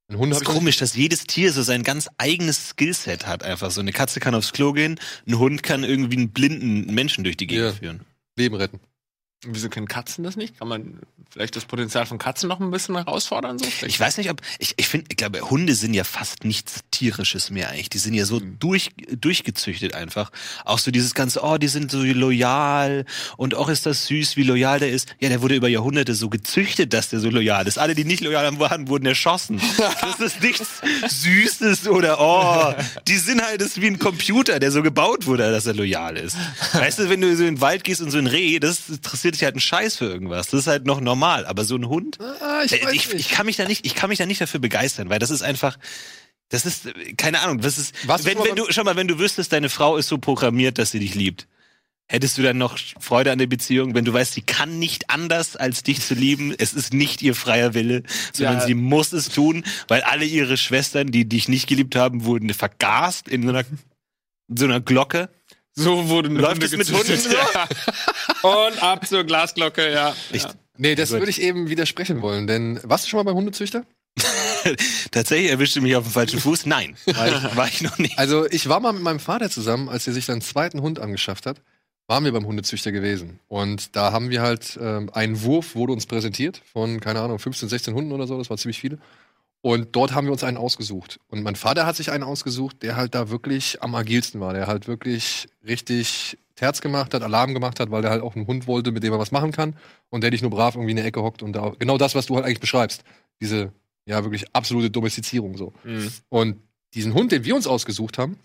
Ein 0.08 0.18
Hund 0.18 0.32
Das 0.32 0.40
hat 0.40 0.48
ist 0.48 0.54
komisch, 0.54 0.76
dass 0.76 0.94
jedes 0.96 1.24
Tier 1.24 1.52
so 1.52 1.62
sein 1.62 1.82
ganz 1.84 2.08
eigenes 2.18 2.70
Skillset 2.70 3.26
hat. 3.26 3.42
Einfach 3.44 3.70
so 3.70 3.80
eine 3.80 3.92
Katze 3.92 4.18
kann 4.20 4.34
aufs 4.34 4.52
Klo 4.52 4.72
gehen, 4.72 4.98
ein 5.26 5.38
Hund 5.38 5.62
kann 5.62 5.82
irgendwie 5.84 6.16
einen 6.16 6.30
blinden 6.30 6.92
Menschen 6.92 7.22
durch 7.24 7.36
die 7.36 7.46
Gegend 7.46 7.64
Ja. 7.66 7.72
führen. 7.72 8.00
Leben 8.36 8.56
retten. 8.56 8.80
Wieso 9.46 9.70
können 9.70 9.88
Katzen 9.88 10.22
das 10.22 10.36
nicht? 10.36 10.58
Kann 10.58 10.68
man 10.68 10.98
vielleicht 11.30 11.56
das 11.56 11.64
Potenzial 11.64 12.04
von 12.04 12.18
Katzen 12.18 12.46
noch 12.48 12.60
ein 12.60 12.70
bisschen 12.70 12.94
herausfordern? 12.96 13.58
So? 13.58 13.64
Vielleicht- 13.64 13.94
Ich 13.94 13.98
weiß 13.98 14.18
nicht, 14.18 14.28
ob 14.30 14.42
ich 14.58 14.74
ich 14.76 14.86
finde, 14.86 15.06
ich 15.08 15.16
glaube, 15.16 15.40
Hunde 15.48 15.74
sind 15.74 15.94
ja 15.94 16.04
fast 16.04 16.44
nichts 16.44 16.80
tierisches 16.90 17.48
mehr 17.50 17.70
eigentlich. 17.70 17.88
Die 17.88 17.96
sind 17.98 18.12
ja 18.12 18.26
so 18.26 18.38
durch 18.40 18.90
durchgezüchtet 19.18 19.94
einfach. 19.94 20.30
Auch 20.66 20.78
so 20.78 20.90
dieses 20.90 21.14
ganze, 21.14 21.40
oh, 21.42 21.56
die 21.56 21.68
sind 21.68 21.90
so 21.90 22.02
loyal 22.02 23.06
und 23.38 23.54
auch 23.54 23.70
ist 23.70 23.86
das 23.86 24.06
süß, 24.08 24.36
wie 24.36 24.42
loyal 24.42 24.78
der 24.78 24.90
ist. 24.90 25.08
Ja, 25.20 25.30
der 25.30 25.40
wurde 25.40 25.54
über 25.54 25.68
Jahrhunderte 25.68 26.14
so 26.14 26.28
gezüchtet, 26.28 26.92
dass 26.92 27.08
der 27.08 27.20
so 27.20 27.30
loyal 27.30 27.66
ist. 27.66 27.78
Alle, 27.78 27.94
die 27.94 28.04
nicht 28.04 28.22
loyal 28.22 28.58
waren, 28.60 28.88
wurden 28.88 29.06
erschossen. 29.06 29.60
Das 30.02 30.20
ist 30.34 30.42
nichts 30.42 30.68
Süßes 31.08 31.88
oder 31.88 32.18
oh, 32.20 32.74
die 33.08 33.16
sind 33.16 33.40
halt 33.42 33.60
das 33.60 33.68
ist 33.68 33.80
wie 33.80 33.86
ein 33.86 33.98
Computer, 33.98 34.58
der 34.58 34.70
so 34.70 34.82
gebaut 34.82 35.26
wurde, 35.26 35.50
dass 35.50 35.64
er 35.66 35.72
loyal 35.74 36.16
ist. 36.18 36.36
Weißt 36.74 36.98
du, 36.98 37.08
wenn 37.08 37.20
du 37.22 37.34
so 37.36 37.44
in 37.44 37.54
den 37.56 37.60
Wald 37.62 37.84
gehst 37.84 38.00
und 38.02 38.10
so 38.10 38.18
ein 38.18 38.26
Reh, 38.26 38.58
das 38.58 38.88
interessiert 38.90 39.29
dich 39.32 39.44
halt 39.44 39.56
ein 39.56 39.60
Scheiß 39.60 39.96
für 39.96 40.06
irgendwas. 40.06 40.48
Das 40.48 40.60
ist 40.60 40.66
halt 40.66 40.86
noch 40.86 41.00
normal. 41.00 41.46
Aber 41.46 41.64
so 41.64 41.76
ein 41.76 41.88
Hund, 41.88 42.18
Ah, 42.20 42.62
ich 42.64 42.72
weiß 42.72 42.92
ich, 42.92 43.12
ich 43.14 43.28
kann 43.30 43.46
mich 43.46 43.56
da 43.56 43.66
nicht, 43.66 43.86
ich 43.86 43.94
kann 43.94 44.08
mich 44.10 44.18
da 44.18 44.26
nicht 44.26 44.40
dafür 44.40 44.60
begeistern, 44.60 45.08
weil 45.10 45.18
das 45.18 45.30
ist 45.30 45.42
einfach, 45.42 45.78
das 46.48 46.66
ist, 46.66 46.86
äh, 46.86 47.14
keine 47.14 47.40
Ahnung, 47.40 47.60
das 47.60 47.78
ist, 47.78 47.94
du 48.02 48.08
wenn, 48.08 48.18
schon 48.18 48.38
mal 48.38 48.44
wenn 48.48 48.56
du, 48.56 48.66
schau 48.70 48.84
mal, 48.84 48.96
wenn 48.96 49.08
du 49.08 49.18
wüsstest, 49.18 49.52
deine 49.52 49.68
Frau 49.68 49.96
ist 49.96 50.08
so 50.08 50.18
programmiert, 50.18 50.78
dass 50.78 50.90
sie 50.90 51.00
dich 51.00 51.14
liebt. 51.14 51.46
Hättest 52.08 52.38
du 52.38 52.42
dann 52.42 52.58
noch 52.58 52.76
Freude 52.98 53.30
an 53.30 53.38
der 53.38 53.46
Beziehung, 53.46 53.94
wenn 53.94 54.04
du 54.04 54.12
weißt, 54.12 54.32
sie 54.34 54.42
kann 54.42 54.80
nicht 54.80 55.10
anders, 55.10 55.54
als 55.54 55.84
dich 55.84 56.00
zu 56.00 56.14
lieben? 56.14 56.52
Es 56.58 56.72
ist 56.74 56.92
nicht 56.92 57.22
ihr 57.22 57.36
freier 57.36 57.72
Wille, 57.74 58.02
sondern 58.32 58.58
Ja. 58.58 58.66
sie 58.66 58.74
muss 58.74 59.12
es 59.12 59.28
tun, 59.28 59.62
weil 59.86 60.02
alle 60.02 60.24
ihre 60.24 60.56
Schwestern, 60.56 61.12
die 61.12 61.28
dich 61.28 61.46
nicht 61.48 61.68
geliebt 61.68 61.94
haben, 61.94 62.24
wurden 62.24 62.52
vergast 62.52 63.28
in 63.28 63.44
so 63.44 63.50
einer, 63.50 63.64
in 64.48 64.56
so 64.56 64.64
einer 64.64 64.80
Glocke. 64.80 65.28
So 65.74 66.08
wurden 66.08 66.36
Läuft 66.36 66.54
Hunde 66.54 66.66
es 66.66 66.72
mit 66.72 66.86
gezüchtet. 66.86 67.26
Hunden 67.26 67.36
Ja. 68.42 68.66
Und 68.66 68.82
ab 68.82 69.06
zur 69.06 69.24
Glasglocke, 69.24 69.92
ja. 69.92 70.14
Ich, 70.32 70.42
ja. 70.42 70.52
Nee, 70.76 70.94
das 70.94 71.10
Gut. 71.10 71.20
würde 71.20 71.30
ich 71.30 71.40
eben 71.42 71.68
widersprechen 71.68 72.22
wollen, 72.22 72.46
denn 72.46 72.80
warst 72.82 73.04
du 73.04 73.08
schon 73.10 73.18
mal 73.18 73.24
beim 73.24 73.36
Hundezüchter? 73.36 73.84
Tatsächlich 75.10 75.50
erwischte 75.50 75.80
mich 75.80 75.94
auf 75.96 76.04
dem 76.04 76.12
falschen 76.12 76.40
Fuß. 76.40 76.66
Nein, 76.66 76.96
war 77.06 77.28
ich, 77.28 77.56
war 77.56 77.68
ich 77.68 77.82
noch 77.82 77.98
nicht. 77.98 78.18
Also 78.18 78.46
ich 78.46 78.68
war 78.68 78.80
mal 78.80 78.92
mit 78.92 79.02
meinem 79.02 79.20
Vater 79.20 79.50
zusammen, 79.50 79.88
als 79.88 80.06
er 80.06 80.12
sich 80.12 80.24
seinen 80.24 80.40
zweiten 80.40 80.80
Hund 80.82 80.98
angeschafft 80.98 81.46
hat, 81.46 81.60
waren 82.06 82.24
wir 82.24 82.32
beim 82.32 82.46
Hundezüchter 82.46 82.92
gewesen. 82.92 83.38
Und 83.46 83.94
da 83.94 84.10
haben 84.10 84.30
wir 84.30 84.42
halt, 84.42 84.78
ähm, 84.80 85.10
einen 85.12 85.42
Wurf 85.42 85.74
wurde 85.74 85.92
uns 85.92 86.06
präsentiert 86.06 86.60
von, 86.72 87.00
keine 87.00 87.20
Ahnung, 87.20 87.38
15, 87.38 87.68
16 87.68 87.94
Hunden 87.94 88.12
oder 88.12 88.26
so, 88.26 88.36
das 88.36 88.50
war 88.50 88.56
ziemlich 88.56 88.80
viele. 88.80 88.98
Und 89.62 89.94
dort 89.94 90.14
haben 90.14 90.26
wir 90.26 90.32
uns 90.32 90.42
einen 90.42 90.56
ausgesucht. 90.56 91.20
Und 91.28 91.42
mein 91.42 91.56
Vater 91.56 91.84
hat 91.84 91.96
sich 91.96 92.10
einen 92.10 92.24
ausgesucht, 92.24 92.82
der 92.82 92.96
halt 92.96 93.14
da 93.14 93.28
wirklich 93.28 93.82
am 93.82 93.94
agilsten 93.94 94.40
war, 94.40 94.54
der 94.54 94.66
halt 94.66 94.88
wirklich 94.88 95.48
richtig 95.66 96.38
Terz 96.54 96.80
gemacht 96.80 97.12
hat, 97.12 97.22
Alarm 97.22 97.52
gemacht 97.52 97.80
hat, 97.80 97.90
weil 97.90 98.02
der 98.02 98.10
halt 98.10 98.22
auch 98.22 98.36
einen 98.36 98.46
Hund 98.46 98.66
wollte, 98.66 98.90
mit 98.90 99.02
dem 99.02 99.12
er 99.12 99.18
was 99.18 99.32
machen 99.32 99.52
kann. 99.52 99.76
Und 100.08 100.22
der 100.22 100.30
nicht 100.30 100.42
nur 100.42 100.50
brav 100.50 100.74
irgendwie 100.74 100.92
in 100.92 100.96
der 100.96 101.06
Ecke 101.06 101.22
hockt 101.22 101.42
und 101.42 101.52
da, 101.52 101.74
genau 101.78 101.98
das, 101.98 102.14
was 102.14 102.26
du 102.26 102.36
halt 102.36 102.44
eigentlich 102.44 102.60
beschreibst. 102.60 103.04
Diese, 103.40 103.72
ja, 104.06 104.22
wirklich 104.24 104.54
absolute 104.54 104.90
Domestizierung 104.90 105.56
so. 105.56 105.72
Mhm. 105.84 106.10
Und 106.28 106.62
diesen 106.94 107.14
Hund, 107.14 107.32
den 107.32 107.44
wir 107.44 107.54
uns 107.54 107.66
ausgesucht 107.66 108.18
haben, 108.18 108.38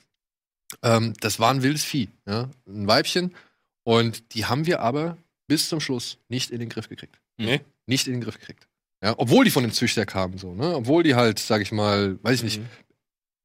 ähm, 0.83 1.13
das 1.21 1.39
war 1.39 1.51
ein 1.51 1.63
wildes 1.63 1.83
Vieh, 1.83 2.09
ja? 2.25 2.49
ein 2.67 2.87
Weibchen. 2.87 3.33
Und 3.83 4.33
die 4.33 4.45
haben 4.45 4.65
wir 4.65 4.81
aber 4.81 5.17
bis 5.47 5.69
zum 5.69 5.79
Schluss 5.79 6.17
nicht 6.27 6.51
in 6.51 6.59
den 6.59 6.69
Griff 6.69 6.89
gekriegt. 6.89 7.19
Nee? 7.37 7.61
Nicht 7.85 8.07
in 8.07 8.13
den 8.13 8.21
Griff 8.21 8.39
gekriegt. 8.39 8.67
Ja? 9.05 9.13
Obwohl 9.17 9.45
die 9.45 9.51
von 9.51 9.63
dem 9.63 9.71
Züchter 9.71 10.05
kamen, 10.05 10.37
so, 10.37 10.53
ne? 10.55 10.75
Obwohl 10.75 11.03
die 11.03 11.15
halt, 11.15 11.39
sag 11.39 11.61
ich 11.61 11.71
mal, 11.71 12.17
weiß 12.23 12.35
ich 12.37 12.43
nicht, 12.43 12.59
Mhm. 12.59 12.65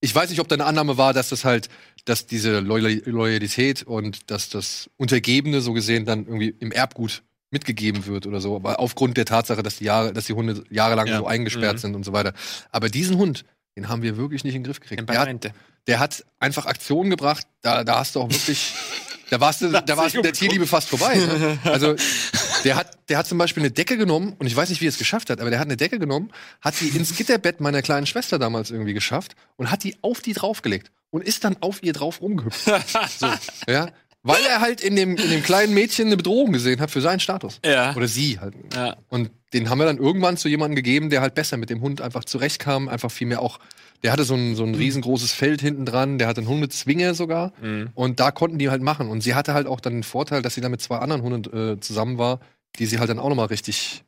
ich 0.00 0.14
weiß 0.14 0.30
nicht, 0.30 0.40
ob 0.40 0.48
deine 0.48 0.64
Annahme 0.64 0.96
war, 0.96 1.12
dass 1.12 1.28
das 1.28 1.44
halt, 1.44 1.68
dass 2.06 2.26
diese 2.26 2.60
Loyal 2.60 3.02
Loyalität 3.04 3.82
und 3.82 4.30
dass 4.30 4.48
das 4.48 4.88
Untergebene 4.96 5.60
so 5.60 5.72
gesehen 5.74 6.06
dann 6.06 6.24
irgendwie 6.26 6.54
im 6.60 6.72
Erbgut 6.72 7.22
mitgegeben 7.50 8.06
wird 8.06 8.26
oder 8.26 8.40
so, 8.40 8.56
aber 8.56 8.80
aufgrund 8.80 9.16
der 9.16 9.24
Tatsache, 9.26 9.62
dass 9.62 9.76
die 9.78 9.84
Jahre, 9.84 10.12
dass 10.12 10.24
die 10.26 10.32
Hunde 10.32 10.64
jahrelang 10.70 11.08
Ja. 11.08 11.18
so 11.18 11.26
eingesperrt 11.26 11.74
Mhm. 11.74 11.78
sind 11.78 11.94
und 11.96 12.04
so 12.04 12.12
weiter. 12.12 12.32
Aber 12.70 12.88
diesen 12.88 13.18
Hund, 13.18 13.44
den 13.76 13.88
haben 13.88 14.02
wir 14.02 14.16
wirklich 14.16 14.44
nicht 14.44 14.54
in 14.54 14.62
den 14.62 14.66
Griff 14.66 14.80
gekriegt. 14.80 15.06
Der 15.08 15.18
hat, 15.20 15.52
der 15.86 15.98
hat 15.98 16.24
einfach 16.38 16.66
Aktionen 16.66 17.10
gebracht, 17.10 17.46
da, 17.60 17.84
da 17.84 17.98
hast 17.98 18.14
du 18.14 18.20
auch 18.20 18.30
wirklich, 18.30 18.72
da 19.30 19.40
warst 19.40 19.60
du, 19.62 19.68
da 19.70 19.96
warst 19.96 20.14
du 20.16 20.22
der 20.22 20.32
Tierliebe 20.32 20.66
fast 20.66 20.88
vorbei. 20.88 21.16
Ne? 21.16 21.58
Also 21.64 21.96
der 22.64 22.76
hat, 22.76 22.98
der 23.08 23.18
hat 23.18 23.26
zum 23.26 23.38
Beispiel 23.38 23.62
eine 23.62 23.70
Decke 23.70 23.96
genommen 23.96 24.34
und 24.38 24.46
ich 24.46 24.54
weiß 24.54 24.68
nicht, 24.70 24.80
wie 24.80 24.86
er 24.86 24.90
es 24.90 24.98
geschafft 24.98 25.30
hat, 25.30 25.40
aber 25.40 25.50
der 25.50 25.58
hat 25.58 25.66
eine 25.66 25.76
Decke 25.76 25.98
genommen, 25.98 26.32
hat 26.60 26.80
die 26.80 26.88
ins 26.88 27.16
Gitterbett 27.16 27.60
meiner 27.60 27.82
kleinen 27.82 28.06
Schwester 28.06 28.38
damals 28.38 28.70
irgendwie 28.70 28.94
geschafft 28.94 29.36
und 29.56 29.70
hat 29.70 29.84
die 29.84 29.96
auf 30.02 30.20
die 30.20 30.32
draufgelegt 30.32 30.90
und 31.10 31.22
ist 31.22 31.44
dann 31.44 31.56
auf 31.60 31.82
ihr 31.82 31.92
drauf 31.92 32.20
rumgehüpft. 32.20 32.64
so, 33.18 33.28
ja. 33.68 33.88
Weil 34.22 34.44
er 34.44 34.60
halt 34.60 34.80
in 34.82 34.96
dem, 34.96 35.16
in 35.16 35.30
dem 35.30 35.42
kleinen 35.42 35.72
Mädchen 35.72 36.06
eine 36.08 36.16
Bedrohung 36.16 36.52
gesehen 36.52 36.80
hat 36.80 36.90
für 36.90 37.00
seinen 37.00 37.20
Status. 37.20 37.58
Ja. 37.64 37.94
Oder 37.96 38.06
sie 38.06 38.38
halt. 38.38 38.54
ja. 38.74 38.96
Und 39.08 39.30
den 39.52 39.70
haben 39.70 39.78
wir 39.78 39.86
dann 39.86 39.96
irgendwann 39.98 40.36
zu 40.36 40.48
jemandem 40.48 40.76
gegeben, 40.76 41.10
der 41.10 41.22
halt 41.22 41.34
besser 41.34 41.56
mit 41.56 41.70
dem 41.70 41.80
Hund 41.80 42.00
einfach 42.02 42.24
zurechtkam, 42.24 42.88
einfach 42.88 43.10
viel 43.10 43.26
mehr 43.26 43.40
auch. 43.42 43.58
Der 44.02 44.12
hatte 44.12 44.24
so 44.24 44.34
ein, 44.34 44.54
so 44.56 44.64
ein 44.64 44.74
riesengroßes 44.74 45.32
Feld 45.32 45.60
hinten 45.60 45.84
dran, 45.86 46.18
der 46.18 46.28
hatte 46.28 46.40
einen 46.40 46.48
Hundezwinger 46.48 47.14
sogar. 47.14 47.52
Mhm. 47.62 47.90
Und 47.94 48.20
da 48.20 48.30
konnten 48.30 48.58
die 48.58 48.70
halt 48.70 48.82
machen. 48.82 49.08
Und 49.08 49.22
sie 49.22 49.34
hatte 49.34 49.54
halt 49.54 49.66
auch 49.66 49.80
dann 49.80 49.94
den 49.94 50.02
Vorteil, 50.02 50.42
dass 50.42 50.54
sie 50.54 50.60
dann 50.60 50.70
mit 50.70 50.80
zwei 50.82 50.98
anderen 50.98 51.22
Hunden 51.22 51.74
äh, 51.76 51.80
zusammen 51.80 52.16
war, 52.18 52.40
die 52.78 52.86
sie 52.86 52.98
halt 52.98 53.10
dann 53.10 53.18
auch 53.18 53.28
nochmal 53.28 53.46
richtig 53.46 54.04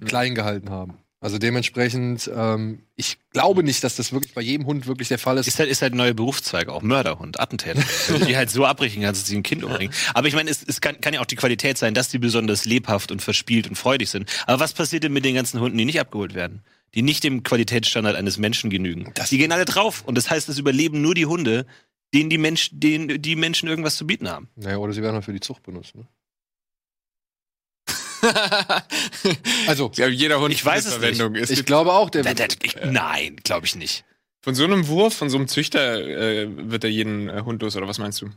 Mhm. 0.00 0.06
klein 0.06 0.34
gehalten 0.34 0.70
haben. 0.70 0.94
Also 1.22 1.36
dementsprechend, 1.38 2.30
ähm, 2.34 2.82
ich 2.96 3.18
glaube 3.30 3.62
nicht, 3.62 3.84
dass 3.84 3.96
das 3.96 4.10
wirklich 4.12 4.32
bei 4.32 4.40
jedem 4.40 4.64
Hund 4.66 4.86
wirklich 4.86 5.08
der 5.08 5.18
Fall 5.18 5.36
ist. 5.36 5.46
Ist 5.46 5.58
halt, 5.58 5.68
ist 5.68 5.82
halt 5.82 5.92
ein 5.92 5.98
neuer 5.98 6.14
Berufszweig, 6.14 6.68
auch 6.70 6.80
Mörderhund, 6.80 7.38
Attentäter. 7.38 7.82
Du 8.08 8.18
die 8.24 8.36
halt 8.36 8.50
so 8.50 8.64
abbrechen 8.64 9.02
kannst, 9.02 9.20
dass 9.22 9.28
sie 9.28 9.36
ein 9.36 9.42
Kind 9.42 9.62
umbringen. 9.62 9.92
Aber 10.14 10.28
ich 10.28 10.34
meine, 10.34 10.48
es, 10.50 10.62
es 10.66 10.80
kann, 10.80 10.98
kann 11.02 11.12
ja 11.12 11.20
auch 11.20 11.26
die 11.26 11.36
Qualität 11.36 11.76
sein, 11.76 11.92
dass 11.92 12.08
die 12.08 12.18
besonders 12.18 12.64
lebhaft 12.64 13.12
und 13.12 13.20
verspielt 13.20 13.68
und 13.68 13.76
freudig 13.76 14.08
sind. 14.08 14.30
Aber 14.46 14.60
was 14.60 14.72
passiert 14.72 15.04
denn 15.04 15.12
mit 15.12 15.26
den 15.26 15.34
ganzen 15.34 15.60
Hunden, 15.60 15.76
die 15.76 15.84
nicht 15.84 16.00
abgeholt 16.00 16.32
werden? 16.32 16.62
Die 16.94 17.02
nicht 17.02 17.22
dem 17.22 17.42
Qualitätsstandard 17.42 18.16
eines 18.16 18.38
Menschen 18.38 18.70
genügen. 18.70 19.12
Das- 19.14 19.28
die 19.28 19.36
gehen 19.38 19.52
alle 19.52 19.66
drauf. 19.66 20.02
Und 20.06 20.16
das 20.16 20.30
heißt, 20.30 20.48
es 20.48 20.58
überleben 20.58 21.02
nur 21.02 21.14
die 21.14 21.26
Hunde, 21.26 21.66
denen 22.14 22.30
die, 22.30 22.38
Mensch, 22.38 22.70
denen 22.72 23.20
die 23.20 23.36
Menschen 23.36 23.68
irgendwas 23.68 23.96
zu 23.96 24.06
bieten 24.06 24.28
haben. 24.28 24.48
Naja, 24.56 24.78
oder 24.78 24.92
sie 24.94 25.02
werden 25.02 25.14
halt 25.16 25.24
für 25.26 25.32
die 25.34 25.40
Zucht 25.40 25.62
benutzt. 25.62 25.94
Ne? 25.94 26.06
Also, 29.66 29.90
Ich 29.92 29.98
jeder 29.98 30.40
Hund 30.40 30.52
Ich 30.52 30.64
weiß 30.64 30.86
es 30.86 30.94
Verwendung. 30.94 31.34
Es 31.36 31.50
ich 31.50 31.56
gibt 31.56 31.66
glaube 31.66 31.92
auch, 31.92 32.10
der 32.10 32.22
Da- 32.22 32.34
da- 32.34 32.46
ich, 32.62 32.76
nein, 32.84 33.36
glaube 33.44 33.66
ich 33.66 33.76
nicht. 33.76 34.04
von 34.42 34.54
so 34.54 34.64
einem 34.64 34.88
Wurf, 34.88 35.14
von 35.14 35.28
so 35.30 35.36
einem 35.38 35.48
Züchter, 35.48 36.00
äh, 36.00 36.48
wird 36.70 36.84
er 36.84 36.90
jeden 36.90 37.28
äh, 37.28 37.42
Hund 37.44 37.62
los, 37.62 37.76
oder 37.76 37.86
was 37.88 37.98
meinst 37.98 38.20
du? 38.22 38.30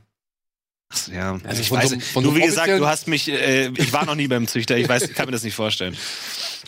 Ach 0.92 1.08
ja, 1.08 1.40
Also 1.46 1.62
ich 1.62 1.70
von 1.70 1.78
weiß 1.80 1.90
so 1.90 1.96
nicht. 1.96 2.08
von 2.08 2.24
Du, 2.24 2.36
wie 2.36 2.42
gesagt, 2.42 2.68
du 2.70 2.86
hast 2.86 3.08
mich, 3.08 3.28
äh, 3.30 3.70
ich 3.78 3.94
war 3.94 4.06
noch 4.06 4.16
nie 4.16 4.28
beim 4.28 4.48
Züchter, 4.48 4.78
ich 4.78 4.88
weiß, 4.88 5.12
kann 5.14 5.26
mir 5.28 5.32
das 5.32 5.44
nicht 5.44 5.56
vorstellen. 5.56 5.98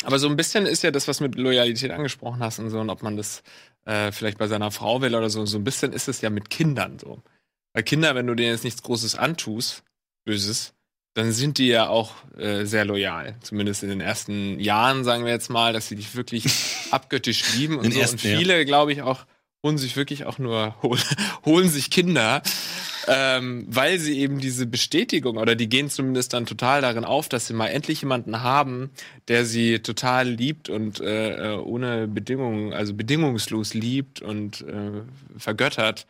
Aber 0.03 0.17
so 0.19 0.27
ein 0.27 0.35
bisschen 0.35 0.65
ist 0.65 0.83
ja 0.83 0.91
das, 0.91 1.07
was 1.07 1.19
mit 1.19 1.35
Loyalität 1.35 1.91
angesprochen 1.91 2.39
hast 2.41 2.59
und 2.59 2.69
so, 2.69 2.79
und 2.79 2.89
ob 2.89 3.03
man 3.03 3.17
das 3.17 3.43
äh, 3.85 4.11
vielleicht 4.11 4.37
bei 4.37 4.47
seiner 4.47 4.71
Frau 4.71 5.01
will 5.01 5.13
oder 5.15 5.29
so, 5.29 5.45
so 5.45 5.57
ein 5.57 5.63
bisschen 5.63 5.93
ist 5.93 6.07
es 6.07 6.21
ja 6.21 6.29
mit 6.29 6.49
Kindern 6.49 6.97
so. 6.97 7.21
Weil 7.73 7.83
Kinder, 7.83 8.15
wenn 8.15 8.25
du 8.25 8.35
denen 8.35 8.51
jetzt 8.51 8.63
nichts 8.63 8.81
Großes 8.81 9.15
antust, 9.15 9.83
Böses, 10.23 10.73
dann 11.15 11.31
sind 11.31 11.57
die 11.57 11.67
ja 11.67 11.87
auch 11.87 12.11
äh, 12.37 12.65
sehr 12.65 12.85
loyal. 12.85 13.35
Zumindest 13.41 13.83
in 13.83 13.89
den 13.89 14.01
ersten 14.01 14.59
Jahren, 14.59 15.05
sagen 15.05 15.23
wir 15.23 15.31
jetzt 15.31 15.49
mal, 15.49 15.73
dass 15.73 15.87
sie 15.87 15.95
dich 15.95 16.13
wirklich 16.15 16.45
abgöttisch 16.91 17.55
lieben 17.55 17.79
und 17.79 17.91
so. 17.91 17.99
ersten, 17.99 18.17
und 18.17 18.23
ja. 18.23 18.37
viele, 18.37 18.65
glaube 18.65 18.91
ich, 18.91 19.01
auch 19.01 19.25
holen 19.63 19.77
sich 19.77 19.95
wirklich 19.95 20.25
auch 20.25 20.37
nur, 20.37 20.75
hol, 20.83 20.99
holen 21.45 21.69
sich 21.69 21.89
Kinder, 21.89 22.43
ähm, 23.07 23.65
weil 23.67 23.97
sie 23.97 24.19
eben 24.19 24.39
diese 24.39 24.65
Bestätigung 24.67 25.37
oder 25.37 25.55
die 25.55 25.69
gehen 25.69 25.89
zumindest 25.89 26.33
dann 26.33 26.45
total 26.45 26.81
darin 26.81 27.05
auf, 27.05 27.29
dass 27.29 27.47
sie 27.47 27.53
mal 27.53 27.67
endlich 27.67 28.01
jemanden 28.01 28.43
haben, 28.43 28.91
der 29.29 29.45
sie 29.45 29.79
total 29.79 30.27
liebt 30.27 30.69
und 30.69 30.99
äh, 30.99 31.53
äh, 31.53 31.57
ohne 31.57 32.09
Bedingungen, 32.09 32.73
also 32.73 32.93
bedingungslos 32.93 33.73
liebt 33.73 34.21
und 34.21 34.61
äh, 34.61 35.01
vergöttert 35.37 36.07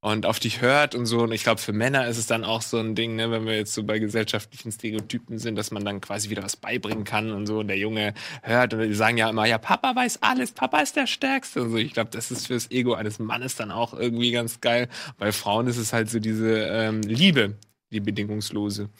und 0.00 0.26
auf 0.26 0.38
dich 0.38 0.60
hört 0.60 0.94
und 0.94 1.06
so. 1.06 1.22
Und 1.22 1.32
ich 1.32 1.42
glaube, 1.42 1.60
für 1.60 1.72
Männer 1.72 2.06
ist 2.06 2.18
es 2.18 2.26
dann 2.26 2.44
auch 2.44 2.62
so 2.62 2.78
ein 2.78 2.94
Ding, 2.94 3.16
ne, 3.16 3.30
wenn 3.30 3.46
wir 3.46 3.56
jetzt 3.56 3.74
so 3.74 3.82
bei 3.82 3.98
gesellschaftlichen 3.98 4.70
Stereotypen 4.70 5.38
sind, 5.38 5.56
dass 5.56 5.70
man 5.70 5.84
dann 5.84 6.00
quasi 6.00 6.30
wieder 6.30 6.42
was 6.44 6.56
beibringen 6.56 7.04
kann 7.04 7.32
und 7.32 7.46
so. 7.46 7.58
Und 7.58 7.68
der 7.68 7.78
Junge 7.78 8.14
hört 8.42 8.74
und 8.74 8.80
die 8.80 8.94
sagen 8.94 9.16
ja 9.16 9.28
immer, 9.28 9.46
ja, 9.46 9.58
Papa 9.58 9.96
weiß 9.96 10.22
alles, 10.22 10.52
Papa 10.52 10.80
ist 10.80 10.94
der 10.96 11.06
Stärkste. 11.06 11.62
Und 11.62 11.70
so. 11.70 11.76
Ich 11.76 11.92
glaube, 11.94 12.10
das 12.10 12.30
ist 12.30 12.46
fürs 12.46 12.70
Ego 12.70 12.94
eines 12.94 13.18
Mannes 13.18 13.56
dann 13.56 13.72
auch 13.72 13.92
irgendwie 13.92 14.30
ganz 14.30 14.60
geil. 14.60 14.88
Bei 15.18 15.32
Frauen 15.32 15.66
ist 15.66 15.78
es 15.78 15.92
halt 15.92 16.08
so 16.10 16.20
diese 16.20 16.60
ähm, 16.60 17.02
Liebe, 17.02 17.56
die 17.90 18.00
bedingungslose. 18.00 18.90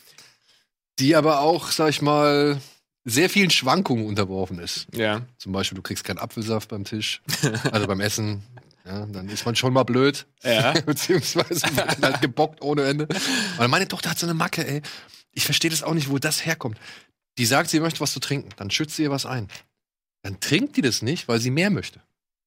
die 0.98 1.14
aber 1.14 1.40
auch, 1.40 1.70
sag 1.70 1.90
ich 1.90 2.02
mal, 2.02 2.60
sehr 3.04 3.30
vielen 3.30 3.50
Schwankungen 3.50 4.06
unterworfen 4.06 4.58
ist. 4.58 4.88
Ja. 4.94 5.22
Zum 5.38 5.52
Beispiel, 5.52 5.76
du 5.76 5.82
kriegst 5.82 6.04
keinen 6.04 6.18
Apfelsaft 6.18 6.68
beim 6.68 6.84
Tisch, 6.84 7.22
also 7.70 7.86
beim 7.86 8.00
Essen. 8.00 8.42
Ja, 8.88 9.04
dann 9.04 9.28
ist 9.28 9.44
man 9.44 9.54
schon 9.54 9.74
mal 9.74 9.82
blöd. 9.82 10.26
Ja. 10.42 10.72
Beziehungsweise 10.86 11.66
halt 12.00 12.22
gebockt 12.22 12.62
ohne 12.62 12.84
Ende. 12.84 13.06
Und 13.58 13.70
meine 13.70 13.86
Tochter 13.86 14.10
hat 14.10 14.18
so 14.18 14.26
eine 14.26 14.34
Macke, 14.34 14.66
ey. 14.66 14.82
Ich 15.32 15.44
verstehe 15.44 15.70
das 15.70 15.82
auch 15.82 15.92
nicht, 15.92 16.08
wo 16.08 16.18
das 16.18 16.46
herkommt. 16.46 16.78
Die 17.36 17.44
sagt, 17.44 17.68
sie 17.68 17.80
möchte 17.80 18.00
was 18.00 18.12
zu 18.12 18.20
trinken. 18.20 18.48
Dann 18.56 18.70
schützt 18.70 18.96
sie 18.96 19.02
ihr 19.02 19.10
was 19.10 19.26
ein. 19.26 19.48
Dann 20.22 20.40
trinkt 20.40 20.76
die 20.76 20.80
das 20.80 21.02
nicht, 21.02 21.28
weil 21.28 21.38
sie 21.38 21.50
mehr 21.50 21.70
möchte. 21.70 22.00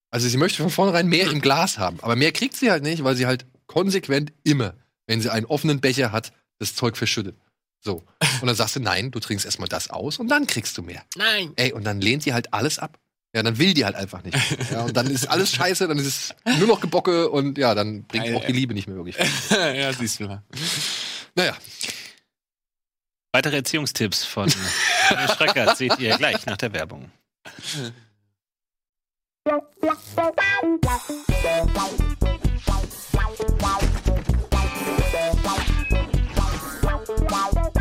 Also 0.10 0.28
sie 0.28 0.38
möchte 0.38 0.64
von 0.64 0.72
vornherein 0.72 1.08
mehr 1.08 1.30
im 1.30 1.42
Glas 1.42 1.78
haben. 1.78 2.00
Aber 2.02 2.16
mehr 2.16 2.32
kriegt 2.32 2.56
sie 2.56 2.72
halt 2.72 2.84
nicht, 2.84 3.04
weil 3.04 3.16
sie 3.16 3.28
halt 3.28 3.46
konsequent 3.68 4.34
immer, 4.44 4.74
wenn 5.06 5.22
sie 5.22 5.32
einen 5.32 5.46
offenen 5.46 5.80
Becher 5.80 6.12
hat, 6.12 6.34
das 6.58 6.76
Zeug 6.76 6.98
verschüttet. 6.98 7.38
So. 7.80 8.04
Und 8.42 8.48
dann 8.48 8.56
sagst 8.56 8.76
du, 8.76 8.80
nein, 8.80 9.12
du 9.12 9.20
trinkst 9.20 9.46
erstmal 9.46 9.70
das 9.70 9.90
aus 9.90 10.18
und 10.18 10.28
dann 10.28 10.48
kriegst 10.48 10.78
du 10.78 10.82
mehr. 10.82 11.04
Nein. 11.16 11.54
Ey, 11.56 11.72
und 11.72 11.84
dann 11.84 12.02
lehnt 12.02 12.26
die 12.26 12.34
halt 12.34 12.54
alles 12.54 12.80
ab. 12.80 13.00
Ja, 13.34 13.44
dann 13.44 13.58
will 13.58 13.74
die 13.74 13.86
halt 13.86 13.96
einfach 13.96 14.24
nicht. 14.24 14.38
Ja, 14.72 14.82
und 14.84 14.96
dann 14.98 15.08
ist 15.08 15.26
alles 15.28 15.54
scheiße, 15.54 15.88
dann 15.88 15.98
ist 15.98 16.06
es 16.06 16.58
nur 16.60 16.68
noch 16.68 16.82
Gebocke 16.82 17.30
und 17.30 17.58
ja, 17.58 17.74
dann 17.74 18.04
bringt 18.04 18.26
Ei, 18.26 18.36
auch 18.36 18.46
die. 18.46 18.52
Liebe 18.52 18.74
nicht 18.74 18.88
mehr 18.88 18.98
wirklich. 18.98 19.16
ja, 19.50 19.94
siehst 19.94 20.20
du 20.20 20.26
mal. 20.26 20.44
Naja, 21.36 21.56
Weitere 23.34 23.58
Erziehungstipps 23.58 24.26
von 24.26 24.52
Daniel 25.10 25.30
Schröckert 25.30 25.78
seht 25.78 25.98
ihr 26.00 26.18
gleich 26.18 26.46
nach 26.46 26.58
der 26.58 26.74
Werbung. 26.74 27.10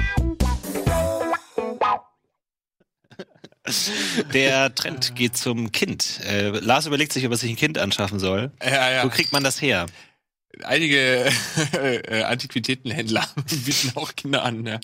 Der 4.33 4.75
Trend 4.75 5.14
geht 5.14 5.37
zum 5.37 5.73
Kind. 5.73 6.21
Äh, 6.25 6.49
Lars 6.49 6.87
überlegt 6.87 7.12
sich, 7.12 7.25
ob 7.26 7.33
er 7.33 7.37
sich 7.37 7.50
ein 7.50 7.57
Kind 7.57 7.79
anschaffen 7.79 8.19
soll. 8.19 8.52
Ja, 8.62 8.90
ja. 8.90 9.05
Wo 9.05 9.09
kriegt 9.09 9.33
man 9.33 9.45
das 9.45 9.61
her? 9.61 9.87
Einige 10.62 11.31
äh, 11.73 12.23
Antiquitätenhändler 12.23 13.26
bieten 13.64 13.93
auch 13.95 14.14
Kinder 14.17 14.45
an. 14.45 14.67
Ja. 14.67 14.81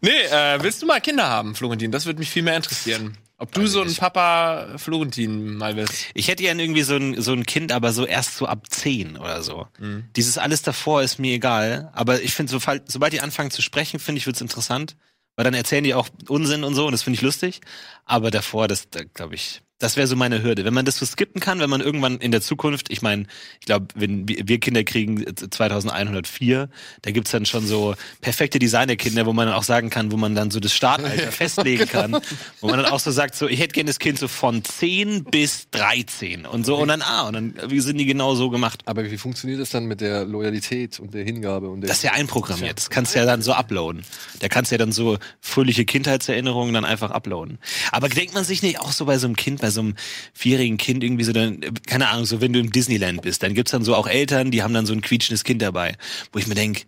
Nee, 0.00 0.10
äh, 0.10 0.62
willst 0.62 0.82
du 0.82 0.86
mal 0.86 1.00
Kinder 1.00 1.28
haben, 1.28 1.54
Florentin? 1.54 1.90
Das 1.90 2.06
würde 2.06 2.18
mich 2.18 2.30
viel 2.30 2.42
mehr 2.42 2.56
interessieren. 2.56 3.16
Ob 3.38 3.52
du 3.52 3.66
so 3.66 3.82
ein. 3.82 3.94
Papa 3.94 4.78
Florentin 4.78 5.56
mal 5.56 5.76
wirst. 5.76 6.06
Ich 6.14 6.28
hätte 6.28 6.42
gern 6.42 6.58
irgendwie 6.58 6.82
so 6.82 6.96
ein, 6.96 7.20
so 7.20 7.32
ein 7.32 7.44
Kind, 7.44 7.70
aber 7.70 7.92
so 7.92 8.06
erst 8.06 8.36
so 8.36 8.46
ab 8.46 8.64
10 8.70 9.18
oder 9.18 9.42
so. 9.42 9.66
Mhm. 9.78 10.04
Dieses 10.16 10.38
alles 10.38 10.62
davor 10.62 11.02
ist 11.02 11.18
mir 11.18 11.34
egal. 11.34 11.90
Aber 11.92 12.22
ich 12.22 12.32
finde, 12.32 12.52
sobald, 12.52 12.90
sobald 12.90 13.12
die 13.12 13.20
anfangen 13.20 13.50
zu 13.50 13.60
sprechen, 13.60 14.00
finde 14.00 14.20
ich, 14.20 14.26
wird's 14.26 14.40
interessant. 14.40 14.96
Weil 15.36 15.44
dann 15.44 15.54
erzählen 15.54 15.84
die 15.84 15.94
auch 15.94 16.08
Unsinn 16.28 16.64
und 16.64 16.74
so 16.74 16.86
und 16.86 16.92
das 16.92 17.02
finde 17.02 17.16
ich 17.16 17.22
lustig. 17.22 17.60
Aber 18.04 18.30
davor, 18.30 18.68
das, 18.68 18.88
da 18.90 19.04
glaube 19.04 19.34
ich, 19.34 19.62
das 19.78 19.96
wäre 19.96 20.06
so 20.06 20.16
meine 20.16 20.42
Hürde. 20.42 20.64
Wenn 20.64 20.74
man 20.74 20.84
das 20.84 20.96
so 20.96 21.06
skippen 21.06 21.40
kann, 21.40 21.60
wenn 21.60 21.70
man 21.70 21.80
irgendwann 21.80 22.18
in 22.18 22.32
der 22.32 22.40
Zukunft, 22.40 22.90
ich 22.90 23.02
meine, 23.02 23.26
ich 23.60 23.66
glaube, 23.66 23.86
wenn 23.94 24.26
wir 24.26 24.58
Kinder 24.58 24.84
kriegen 24.84 25.22
äh, 25.22 25.34
2104, 25.34 26.68
da 27.02 27.10
gibt's 27.10 27.30
dann 27.30 27.46
schon 27.46 27.66
so 27.66 27.94
perfekte 28.20 28.58
Designerkinder, 28.58 29.26
wo 29.26 29.32
man 29.32 29.46
dann 29.46 29.54
auch 29.54 29.62
sagen 29.62 29.90
kann, 29.90 30.10
wo 30.12 30.16
man 30.16 30.34
dann 30.34 30.50
so 30.50 30.60
das 30.60 30.72
Startalter 30.72 31.30
festlegen 31.32 31.86
kann. 31.86 32.16
Wo 32.60 32.68
man 32.68 32.80
dann 32.80 32.90
auch 32.90 33.00
so 33.00 33.10
sagt, 33.10 33.34
so, 33.34 33.48
ich 33.48 33.60
hätte 33.60 33.72
gerne 33.72 33.88
das 33.88 33.98
Kind 33.98 34.18
so 34.18 34.28
von 34.28 34.64
10 34.64 35.24
bis 35.24 35.68
13 35.70 36.46
und 36.46 36.64
so 36.64 36.76
und 36.76 36.88
dann, 36.88 37.02
ah, 37.02 37.28
und 37.28 37.34
dann, 37.34 37.54
wie 37.68 37.80
sind 37.80 37.98
die 37.98 38.06
genau 38.06 38.34
so 38.34 38.50
gemacht? 38.50 38.82
aber 38.96 39.10
wie 39.10 39.18
funktioniert 39.18 39.60
das 39.60 39.70
dann 39.70 39.84
mit 39.86 40.00
der 40.00 40.24
Loyalität 40.24 41.00
und 41.00 41.12
der 41.12 41.24
Hingabe 41.24 41.68
und 41.68 41.82
der 41.82 41.88
Das 41.88 41.98
ist 41.98 42.02
ja 42.04 42.12
einprogrammiert. 42.12 42.78
Das 42.78 42.88
kannst 42.88 43.14
du 43.14 43.18
ja 43.18 43.26
dann 43.26 43.42
so 43.42 43.52
uploaden. 43.52 44.04
Da 44.40 44.48
kannst 44.48 44.70
du 44.70 44.74
ja 44.74 44.78
dann 44.78 44.92
so 44.92 45.18
fröhliche 45.40 45.84
Kindheitserinnerungen 45.84 46.72
dann 46.72 46.84
einfach 46.84 47.10
uploaden. 47.10 47.58
Aber 47.92 48.08
denkt 48.08 48.32
man 48.34 48.44
sich 48.44 48.62
nicht 48.62 48.80
auch 48.80 48.92
so 48.92 49.04
bei 49.04 49.18
so 49.18 49.26
einem 49.26 49.36
Kind, 49.36 49.62
bei 49.66 49.70
so 49.70 49.80
einem 49.80 49.94
vierjährigen 50.32 50.78
Kind 50.78 51.02
irgendwie 51.02 51.24
so 51.24 51.32
dann, 51.32 51.60
keine 51.86 52.08
Ahnung, 52.08 52.24
so 52.24 52.40
wenn 52.40 52.52
du 52.52 52.60
im 52.60 52.70
Disneyland 52.70 53.22
bist, 53.22 53.42
dann 53.42 53.54
gibt's 53.54 53.72
dann 53.72 53.82
so 53.82 53.94
auch 53.96 54.06
Eltern, 54.06 54.50
die 54.50 54.62
haben 54.62 54.74
dann 54.74 54.86
so 54.86 54.92
ein 54.92 55.02
quietschendes 55.02 55.42
Kind 55.42 55.60
dabei, 55.60 55.96
wo 56.32 56.38
ich 56.38 56.46
mir 56.46 56.54
denk, 56.54 56.86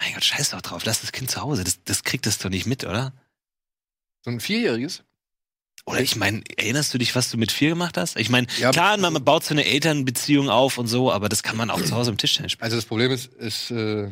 mein 0.00 0.14
Gott, 0.14 0.24
scheiß 0.24 0.50
doch 0.50 0.62
drauf, 0.62 0.84
lass 0.84 1.00
das 1.00 1.12
Kind 1.12 1.30
zu 1.30 1.40
Hause. 1.40 1.64
Das, 1.64 1.82
das 1.84 2.04
kriegt 2.04 2.26
das 2.26 2.38
doch 2.38 2.50
nicht 2.50 2.66
mit, 2.66 2.84
oder? 2.84 3.12
so 4.24 4.30
ein 4.30 4.40
Vierjähriges? 4.40 5.02
Oder 5.86 6.00
ich 6.00 6.16
meine, 6.16 6.42
erinnerst 6.56 6.94
du 6.94 6.98
dich, 6.98 7.14
was 7.14 7.30
du 7.30 7.36
mit 7.36 7.52
vier 7.52 7.68
gemacht 7.70 7.98
hast? 7.98 8.16
Ich 8.16 8.30
meine, 8.30 8.46
Ja, 8.58 8.70
klar, 8.70 8.96
man 8.96 9.22
baut 9.22 9.44
so 9.44 9.52
eine 9.52 9.66
Elternbeziehung 9.66 10.48
auf 10.48 10.78
und 10.78 10.86
so, 10.86 11.12
aber 11.12 11.28
das 11.28 11.42
kann 11.42 11.58
man 11.58 11.68
auch 11.68 11.82
zu 11.84 11.94
Hause 11.94 12.10
im 12.10 12.16
Tischtennis 12.16 12.52
spielen. 12.52 12.64
Also 12.64 12.76
das 12.76 12.86
Problem 12.86 13.10
ist, 13.10 13.26
ist 13.34 13.70
äh, 13.70 14.10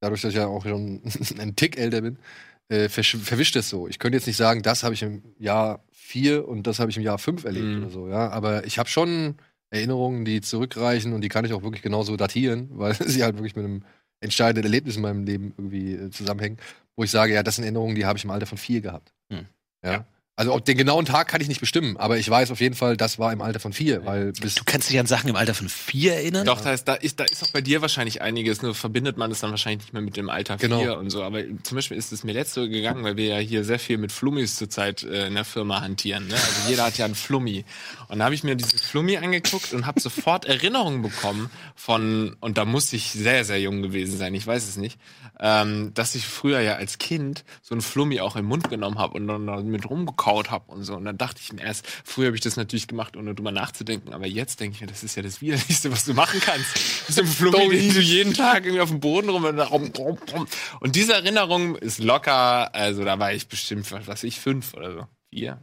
dadurch, 0.00 0.22
dass 0.22 0.30
ich 0.30 0.36
ja 0.36 0.46
auch 0.46 0.62
schon 0.62 1.02
ein 1.38 1.56
Tick 1.56 1.76
älter 1.76 2.02
bin, 2.02 2.18
äh, 2.68 2.88
verwischt 2.88 3.56
das 3.56 3.68
so. 3.68 3.88
Ich 3.88 3.98
könnte 3.98 4.16
jetzt 4.16 4.26
nicht 4.26 4.36
sagen, 4.36 4.62
das 4.62 4.82
habe 4.82 4.94
ich 4.94 5.02
im 5.02 5.22
Jahr 5.38 5.82
vier 5.92 6.46
und 6.48 6.66
das 6.66 6.78
habe 6.78 6.90
ich 6.90 6.96
im 6.96 7.02
Jahr 7.02 7.18
fünf 7.18 7.44
erlebt 7.44 7.66
Mhm. 7.66 7.82
oder 7.82 7.90
so, 7.90 8.08
ja. 8.08 8.28
Aber 8.30 8.64
ich 8.66 8.78
habe 8.78 8.88
schon 8.88 9.36
Erinnerungen, 9.70 10.24
die 10.24 10.40
zurückreichen 10.40 11.12
und 11.12 11.20
die 11.20 11.28
kann 11.28 11.44
ich 11.44 11.52
auch 11.52 11.62
wirklich 11.62 11.82
genauso 11.82 12.16
datieren, 12.16 12.68
weil 12.72 12.94
sie 12.94 13.22
halt 13.22 13.36
wirklich 13.36 13.56
mit 13.56 13.64
einem 13.64 13.82
entscheidenden 14.20 14.64
Erlebnis 14.64 14.96
in 14.96 15.02
meinem 15.02 15.24
Leben 15.24 15.52
irgendwie 15.56 15.92
äh, 15.94 16.10
zusammenhängen, 16.10 16.58
wo 16.96 17.04
ich 17.04 17.10
sage, 17.10 17.34
ja, 17.34 17.42
das 17.42 17.56
sind 17.56 17.64
Erinnerungen, 17.64 17.94
die 17.94 18.04
habe 18.06 18.18
ich 18.18 18.24
im 18.24 18.30
Alter 18.30 18.46
von 18.46 18.58
vier 18.58 18.80
gehabt. 18.80 19.12
Hm. 19.32 19.46
Ja. 19.84 19.92
Ja. 19.92 20.06
Also 20.38 20.54
ob 20.54 20.64
den 20.64 20.78
genauen 20.78 21.04
Tag 21.04 21.26
kann 21.26 21.40
ich 21.40 21.48
nicht 21.48 21.58
bestimmen, 21.58 21.96
aber 21.96 22.16
ich 22.16 22.30
weiß 22.30 22.52
auf 22.52 22.60
jeden 22.60 22.76
Fall, 22.76 22.96
das 22.96 23.18
war 23.18 23.32
im 23.32 23.42
Alter 23.42 23.58
von 23.58 23.72
vier, 23.72 24.06
weil 24.06 24.30
bis 24.30 24.54
Du 24.54 24.62
kannst 24.64 24.88
dich 24.88 24.96
an 25.00 25.06
Sachen 25.06 25.28
im 25.28 25.34
Alter 25.34 25.52
von 25.52 25.68
vier 25.68 26.14
erinnern? 26.14 26.46
Doch, 26.46 26.60
da 26.60 26.72
ist, 26.72 26.84
da, 26.86 26.94
ist, 26.94 27.18
da 27.18 27.24
ist 27.24 27.42
auch 27.42 27.50
bei 27.50 27.60
dir 27.60 27.82
wahrscheinlich 27.82 28.22
einiges, 28.22 28.62
nur 28.62 28.72
verbindet 28.76 29.16
man 29.16 29.32
es 29.32 29.40
dann 29.40 29.50
wahrscheinlich 29.50 29.80
nicht 29.86 29.94
mehr 29.94 30.02
mit 30.02 30.16
dem 30.16 30.30
Alter 30.30 30.56
Genau. 30.56 30.78
4 30.78 30.96
und 30.96 31.10
so. 31.10 31.24
Aber 31.24 31.42
zum 31.64 31.74
Beispiel 31.74 31.96
ist 31.96 32.12
es 32.12 32.22
mir 32.22 32.34
letzte 32.34 32.62
so 32.62 32.68
gegangen, 32.68 33.02
weil 33.02 33.16
wir 33.16 33.26
ja 33.26 33.38
hier 33.38 33.64
sehr 33.64 33.80
viel 33.80 33.98
mit 33.98 34.12
Flummis 34.12 34.54
zurzeit 34.54 35.02
äh, 35.02 35.26
in 35.26 35.34
der 35.34 35.44
Firma 35.44 35.80
hantieren. 35.80 36.28
Ne? 36.28 36.34
Also 36.34 36.70
jeder 36.70 36.84
hat 36.84 36.96
ja 36.98 37.04
einen 37.04 37.16
Flummi. 37.16 37.64
Und 38.06 38.20
da 38.20 38.26
habe 38.26 38.34
ich 38.36 38.44
mir 38.44 38.54
dieses 38.54 38.80
Flummi 38.80 39.16
angeguckt 39.16 39.72
und 39.72 39.86
habe 39.86 39.98
sofort 39.98 40.44
Erinnerungen 40.44 41.02
bekommen 41.02 41.50
von, 41.74 42.36
und 42.38 42.58
da 42.58 42.64
muss 42.64 42.92
ich 42.92 43.10
sehr, 43.10 43.44
sehr 43.44 43.60
jung 43.60 43.82
gewesen 43.82 44.16
sein, 44.16 44.34
ich 44.34 44.46
weiß 44.46 44.68
es 44.68 44.76
nicht, 44.76 45.00
ähm, 45.40 45.92
dass 45.94 46.14
ich 46.14 46.26
früher 46.26 46.60
ja 46.60 46.74
als 46.76 46.98
Kind 46.98 47.44
so 47.62 47.74
ein 47.74 47.80
Flummi 47.80 48.20
auch 48.20 48.36
im 48.36 48.46
Mund 48.46 48.68
genommen 48.70 48.98
habe 48.98 49.14
und 49.14 49.28
dann 49.28 49.46
damit 49.46 49.88
rumgekaut 49.88 50.50
habe 50.50 50.70
und 50.72 50.82
so. 50.84 50.94
Und 50.94 51.04
dann 51.04 51.18
dachte 51.18 51.40
ich 51.42 51.52
mir 51.52 51.62
erst, 51.62 51.86
früher 52.04 52.26
habe 52.26 52.36
ich 52.36 52.42
das 52.42 52.56
natürlich 52.56 52.88
gemacht, 52.88 53.16
ohne 53.16 53.34
drüber 53.34 53.52
nachzudenken, 53.52 54.12
aber 54.12 54.26
jetzt 54.26 54.60
denke 54.60 54.74
ich 54.74 54.80
mir, 54.80 54.86
das 54.86 55.04
ist 55.04 55.16
ja 55.16 55.22
das 55.22 55.40
Widerlichste, 55.40 55.92
was 55.92 56.04
du 56.04 56.14
machen 56.14 56.40
kannst. 56.40 56.74
Das 56.74 57.10
ist 57.10 57.20
ein 57.20 57.26
Flummi, 57.26 57.68
den 57.68 57.94
du 57.94 58.00
jeden 58.00 58.34
Tag 58.34 58.64
irgendwie 58.64 58.80
auf 58.80 58.90
dem 58.90 59.00
Boden 59.00 59.28
rum 59.28 59.44
und, 59.44 59.58
rum, 59.58 59.92
rum, 59.96 60.18
rum. 60.32 60.46
und 60.80 60.96
diese 60.96 61.14
Erinnerung 61.14 61.76
ist 61.76 61.98
locker, 61.98 62.74
also 62.74 63.04
da 63.04 63.18
war 63.18 63.32
ich 63.32 63.48
bestimmt, 63.48 63.90
was 63.92 64.06
weiß 64.06 64.24
ich, 64.24 64.40
fünf 64.40 64.74
oder 64.74 64.92
so. 64.92 65.06
Vier. 65.30 65.62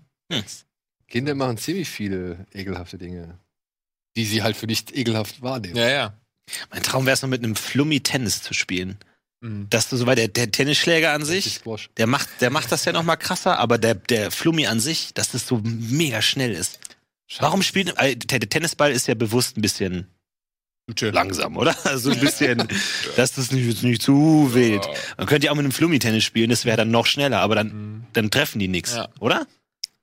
Kinder 1.07 1.35
machen 1.35 1.57
ziemlich 1.57 1.89
viele 1.89 2.45
ekelhafte 2.51 2.97
Dinge, 2.97 3.39
die 4.15 4.25
sie 4.25 4.43
halt 4.43 4.57
für 4.57 4.67
nicht 4.67 4.95
ekelhaft 4.95 5.41
wahrnehmen. 5.41 5.75
Ja, 5.75 5.89
ja. 5.89 6.13
Mein 6.71 6.83
Traum 6.83 7.05
wäre 7.05 7.13
es 7.13 7.21
noch 7.21 7.29
mit 7.29 7.43
einem 7.43 7.55
Flummi 7.55 8.01
Tennis 8.01 8.41
zu 8.41 8.53
spielen. 8.53 8.97
Mhm. 9.41 9.67
Dass 9.69 9.89
du 9.89 9.97
so, 9.97 10.05
der, 10.05 10.27
der 10.27 10.51
Tennisschläger 10.51 11.11
an 11.13 11.25
sich, 11.25 11.59
der 11.97 12.07
macht, 12.07 12.29
der 12.41 12.49
macht 12.49 12.71
das 12.71 12.85
ja 12.85 12.91
noch 12.93 13.03
mal 13.03 13.15
krasser, 13.17 13.59
aber 13.59 13.77
der, 13.77 13.95
der 13.95 14.31
Flummi 14.31 14.67
an 14.67 14.79
sich, 14.79 15.13
dass 15.13 15.31
das 15.31 15.45
so 15.47 15.61
mega 15.63 16.21
schnell 16.21 16.51
ist. 16.53 16.79
Warum 17.39 17.61
spielt, 17.63 17.93
äh, 17.97 18.15
der 18.15 18.39
Tennisball 18.41 18.91
ist 18.91 19.07
ja 19.07 19.15
bewusst 19.15 19.57
ein 19.57 19.61
bisschen 19.61 20.07
langsam, 21.01 21.57
oder? 21.57 21.75
Also 21.85 22.11
ein 22.11 22.19
bisschen, 22.19 22.67
dass 23.15 23.33
das 23.33 23.51
nicht, 23.51 23.81
nicht 23.83 24.01
zu 24.01 24.51
weht. 24.53 24.87
Man 25.17 25.25
könnte 25.27 25.45
ja 25.47 25.51
auch 25.51 25.55
mit 25.55 25.63
einem 25.65 25.71
Flummi-Tennis 25.71 26.23
spielen, 26.23 26.49
das 26.49 26.65
wäre 26.65 26.77
dann 26.77 26.91
noch 26.91 27.05
schneller, 27.07 27.39
aber 27.41 27.55
dann, 27.55 27.67
Mhm. 27.67 28.03
dann 28.13 28.31
treffen 28.31 28.59
die 28.59 28.67
nichts, 28.67 28.93
Ja. 28.93 29.09
oder? 29.19 29.47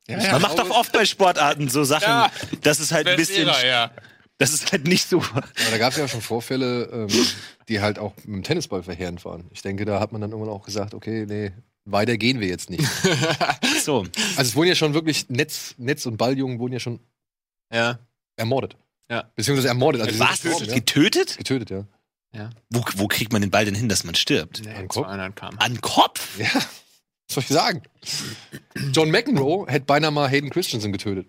Ja, 0.08 0.32
Man 0.32 0.42
macht 0.42 0.58
doch 0.58 0.68
oft 0.70 0.92
bei 0.92 1.04
Sportarten 1.04 1.68
so 1.68 1.84
Sachen, 1.84 2.08
Ja. 2.08 2.30
dass 2.62 2.80
es 2.80 2.90
halt 2.90 3.06
ein 3.06 3.16
bisschen, 3.16 3.46
ja. 3.46 3.92
Das 4.42 4.54
ist 4.54 4.72
halt 4.72 4.86
nicht 4.86 5.08
so. 5.08 5.20
Aber 5.20 5.42
da 5.70 5.78
gab 5.78 5.92
es 5.92 5.98
ja 5.98 6.08
schon 6.08 6.20
Vorfälle, 6.20 6.84
ähm, 6.92 7.08
die 7.68 7.80
halt 7.80 7.98
auch 7.98 8.14
mit 8.18 8.26
dem 8.26 8.42
Tennisball 8.42 8.82
verheerend 8.82 9.24
waren. 9.24 9.44
Ich 9.52 9.62
denke, 9.62 9.84
da 9.84 10.00
hat 10.00 10.12
man 10.12 10.20
dann 10.20 10.30
irgendwann 10.32 10.52
auch 10.52 10.64
gesagt, 10.64 10.94
okay, 10.94 11.24
nee, 11.26 11.52
weiter 11.84 12.16
gehen 12.16 12.40
wir 12.40 12.48
jetzt 12.48 12.70
nicht. 12.70 12.84
So. 13.84 14.00
Also 14.36 14.42
es 14.42 14.54
wurden 14.54 14.68
ja 14.68 14.74
schon 14.76 14.94
wirklich 14.94 15.28
Netz, 15.28 15.74
Netz 15.76 16.06
und 16.06 16.16
Balljungen 16.16 16.60
wurden 16.60 16.72
ja 16.74 16.78
schon 16.78 17.00
Ja. 17.72 17.98
ermordet. 18.36 18.76
Ja. 19.10 19.24
Beziehungsweise 19.34 19.68
ermordet. 19.68 20.02
Also 20.02 20.18
Was? 20.20 20.40
gestorben, 20.42 20.66
ja. 20.66 20.74
Getötet? 20.74 21.36
Getötet, 21.36 21.70
ja. 21.70 22.50
Wo, 22.70 22.82
wo 22.96 23.08
kriegt 23.08 23.32
man 23.32 23.42
den 23.42 23.50
Ball 23.50 23.64
denn 23.64 23.74
hin, 23.74 23.88
dass 23.88 24.04
man 24.04 24.14
stirbt? 24.14 24.62
Nee, 24.64 24.72
An 24.72 24.88
Kopf? 24.88 25.06
200 25.06 25.34
km. 25.36 25.56
An 25.58 25.80
Kopf? 25.80 26.38
Ja, 26.38 26.46
was 26.54 26.64
soll 27.28 27.42
ich 27.42 27.48
sagen? 27.48 27.82
John 28.92 29.10
McEnroe 29.10 29.66
hätte 29.70 29.84
beinahe 29.86 30.10
mal 30.12 30.28
Hayden 30.28 30.48
Christensen 30.50 30.92
getötet. 30.92 31.26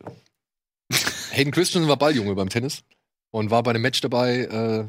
Hayden 1.32 1.51
Christensen 1.51 1.89
war 1.89 1.98
Balljunge 1.98 2.36
beim 2.36 2.50
Tennis 2.50 2.84
und 3.33 3.49
war 3.51 3.63
bei 3.63 3.71
einem 3.71 3.81
Match 3.81 3.99
dabei. 4.01 4.39
Äh, 4.45 4.85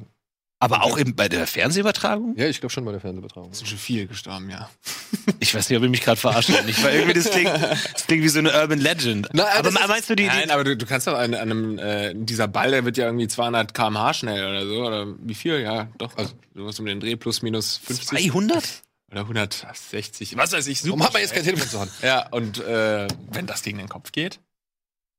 Aber 0.60 0.84
auch 0.84 0.96
im, 0.98 1.14
bei 1.16 1.28
der 1.28 1.46
Fernsehübertragung? 1.46 2.36
ja, 2.36 2.46
ich 2.46 2.60
glaube 2.60 2.72
schon 2.72 2.84
bei 2.84 2.92
der 2.92 3.00
Fernsehübertragung. 3.00 3.52
sind 3.54 3.66
schon 3.66 3.78
viele 3.78 4.06
gestorben, 4.06 4.50
ja. 4.50 4.70
Ich 5.40 5.54
weiß 5.54 5.68
nicht, 5.70 5.78
ob 5.78 5.84
ich 5.84 5.90
mich 5.90 6.02
gerade 6.02 6.20
verarscht 6.20 6.50
nicht, 6.66 6.82
weil 6.84 6.94
irgendwie 6.96 7.14
das 7.14 7.30
klingt, 7.30 7.48
das 7.50 8.06
klingt 8.06 8.22
wie 8.22 8.28
so 8.28 8.38
eine 8.40 8.52
Urban 8.52 8.78
Legend. 8.78 9.28
Na, 9.32 9.44
aber 9.54 9.70
das 9.70 9.74
ist- 9.80 9.88
meinst 9.88 10.10
du 10.10 10.14
die, 10.16 10.24
die 10.24 10.28
Nein, 10.28 10.50
aber 10.50 10.64
du, 10.64 10.76
du 10.76 10.84
kannst 10.86 11.06
doch 11.06 11.14
an, 11.14 11.34
an 11.34 11.50
einem, 11.50 11.78
äh, 11.78 12.12
dieser 12.14 12.46
Ball, 12.48 12.70
der 12.70 12.84
wird 12.84 12.96
ja 12.98 13.06
irgendwie 13.06 13.26
200 13.28 13.72
km/h 13.74 14.14
schnell 14.14 14.46
oder 14.46 14.66
so, 14.66 14.86
oder 14.86 15.06
wie 15.20 15.34
viel? 15.34 15.60
Ja, 15.60 15.88
doch. 15.98 16.16
Also- 16.16 16.34
sowas 16.54 16.78
um 16.78 16.86
den 16.86 17.00
Dreh, 17.00 17.16
plus 17.16 17.40
minus 17.42 17.78
50 17.78 18.08
200? 18.30 18.82
oder 19.10 19.20
160, 19.22 20.36
was 20.36 20.52
weiß 20.52 20.66
ich, 20.66 20.80
super. 20.80 20.90
Warum 20.92 21.04
hat 21.06 21.12
man 21.14 21.22
jetzt 21.22 21.34
kein. 21.34 21.44
Telefon 21.44 21.68
zur 21.68 21.80
Hand? 21.80 21.92
Ja, 22.02 22.28
und 22.28 22.58
äh, 22.62 23.08
wenn 23.30 23.46
das 23.46 23.62
gegen 23.62 23.78
den 23.78 23.88
Kopf 23.88 24.12
geht, 24.12 24.40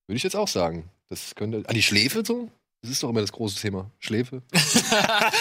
Würde 0.07 0.17
ich 0.17 0.23
jetzt 0.23 0.35
auch 0.35 0.47
sagen. 0.47 0.89
Das 1.09 1.33
könnte. 1.35 1.63
An 1.67 1.73
die 1.75 1.83
Schläfe 1.83 2.23
so? 2.25 2.49
Das 2.85 2.91
ist 2.91 3.01
doch 3.03 3.09
immer 3.09 3.21
das 3.21 3.31
große 3.31 3.59
Thema. 3.59 3.89
Schläfe. 3.99 4.41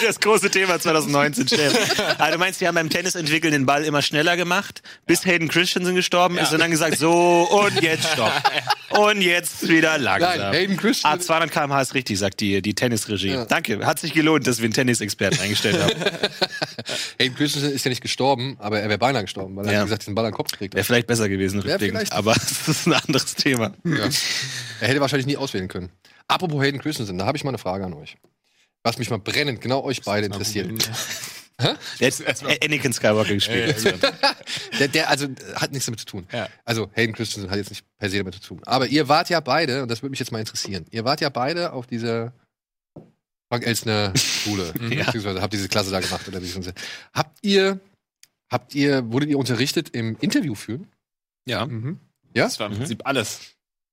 Das 0.07 0.19
große 0.21 0.51
Thema 0.51 0.81
2019, 0.81 1.49
Chef. 1.49 2.01
Also 2.19 2.33
du 2.33 2.39
meinst, 2.39 2.61
die 2.61 2.67
haben 2.67 2.75
beim 2.75 2.91
Tennis 2.91 3.15
entwickeln 3.15 3.53
den 3.53 3.67
Ball 3.67 3.85
immer 3.85 4.03
schneller 4.03 4.37
gemacht, 4.37 4.83
bis 5.07 5.25
Hayden 5.25 5.49
Christensen 5.49 5.95
gestorben 5.95 6.37
ist 6.39 6.53
und 6.53 6.59
dann 6.59 6.71
gesagt, 6.71 6.99
so, 6.99 7.43
und 7.51 7.81
jetzt 7.83 8.07
stopp. 8.13 8.33
Und 8.91 9.23
jetzt 9.23 9.67
wieder 9.67 9.99
langsam. 9.99 10.39
Nein, 10.39 10.53
Hayden 10.53 10.77
Ah, 10.79 10.81
Christensen. 10.81 11.21
200 11.23 11.51
km/h 11.51 11.81
ist 11.83 11.95
richtig, 11.95 12.17
sagt 12.17 12.39
die, 12.41 12.63
die 12.63 12.75
Tennisregie. 12.75 13.31
Ja. 13.31 13.45
Danke, 13.45 13.85
hat 13.85 13.99
sich 13.99 14.13
gelohnt, 14.13 14.47
dass 14.47 14.59
wir 14.59 14.67
einen 14.67 14.73
Tennisexperten 14.73 15.41
eingestellt 15.41 15.83
haben. 15.83 15.93
Hayden 17.19 17.35
Christensen 17.35 17.73
ist 17.73 17.85
ja 17.85 17.89
nicht 17.89 18.03
gestorben, 18.03 18.57
aber 18.61 18.79
er 18.81 18.89
wäre 18.89 18.99
beinahe 18.99 19.23
gestorben, 19.23 19.57
weil 19.57 19.67
er, 19.67 19.73
Ja. 19.73 19.81
wie 19.81 19.85
gesagt, 19.87 20.07
den 20.07 20.15
Ball 20.15 20.27
an 20.27 20.31
den 20.31 20.37
Kopf 20.37 20.53
gekriegt 20.53 20.75
Wäre 20.75 20.85
vielleicht 20.85 21.09
besser 21.09 21.29
gewesen, 21.29 21.59
rückblickend, 21.61 21.99
vielleicht- 21.99 22.13
aber 22.13 22.35
das 22.35 22.69
ist 22.69 22.87
ein 22.87 22.93
anderes 22.93 23.35
Thema. 23.35 23.73
Ja. 23.85 24.09
Er 24.81 24.89
hätte 24.89 25.01
wahrscheinlich 25.01 25.27
nie 25.27 25.37
auswählen 25.37 25.67
können. 25.67 25.91
Apropos 26.29 26.63
Hayden 26.63 26.81
Christensen, 26.81 27.19
da 27.19 27.27
habe 27.27 27.37
ich 27.37 27.45
mal 27.45 27.51
eine 27.51 27.59
Frage 27.59 27.85
an 27.85 27.95
euch. 27.95 28.17
Was 28.83 28.99
mich 28.99 29.11
mal 29.11 29.19
brennend, 29.19 29.61
genau 29.61 29.83
euch 29.83 30.03
beide 30.03 30.27
interessiert. 30.27 30.69
Der 32.01 32.11
hat 32.11 32.43
Anakin 32.65 32.93
Skywalker 32.93 33.33
gespielt. 33.35 33.77
Der, 34.81 34.89
der 34.89 35.09
also 35.09 35.29
hat 35.55 35.71
nichts 35.71 35.87
damit 35.87 36.01
zu 36.01 36.07
tun. 36.07 36.27
Ja. 36.33 36.49
Also 36.65 36.91
Hayden 36.95 37.15
Christensen 37.15 37.49
hat 37.49 37.59
jetzt 37.59 37.71
nicht 37.71 37.85
per 37.97 38.11
se 38.11 38.19
damit 38.19 38.35
zu 38.35 38.41
tun. 38.41 38.61
Aber 38.65 38.89
ihr 38.89 39.09
wart 39.09 39.31
ja 39.31 39.39
beide, 39.39 39.83
und 39.83 39.89
das 39.91 40.03
würde 40.03 40.11
mich 40.11 40.19
jetzt 40.19 40.33
mal 40.33 40.41
interessieren, 40.41 40.85
ihr 40.91 41.05
wart 41.05 41.21
ja 41.21 41.29
beide 41.29 41.73
auf 41.73 41.87
dieser 41.87 42.33
Frank 43.49 43.65
Elsner 43.67 44.13
Schule, 44.17 44.75
Ja. 44.91 45.05
beziehungsweise 45.05 45.41
habt 45.41 45.53
diese 45.53 45.69
Klasse 45.69 45.93
da 45.93 46.01
gemacht 46.01 46.27
oder 46.27 46.43
wie 46.43 46.73
Habt 47.13 47.39
ihr, 47.43 47.79
habt 48.51 48.75
ihr, 48.75 49.13
wurdet 49.13 49.31
ihr 49.31 49.39
unterrichtet 49.39 49.91
im 49.91 50.17
Interview 50.21 50.57
führen? 50.57 50.89
Ja. 51.47 51.67
Mhm. 51.67 52.01
Ja? 52.35 52.45
Das 52.45 52.59
war 52.59 52.67
im 52.67 52.73
Mhm. 52.73 52.79
Prinzip 52.79 53.07
alles. 53.07 53.41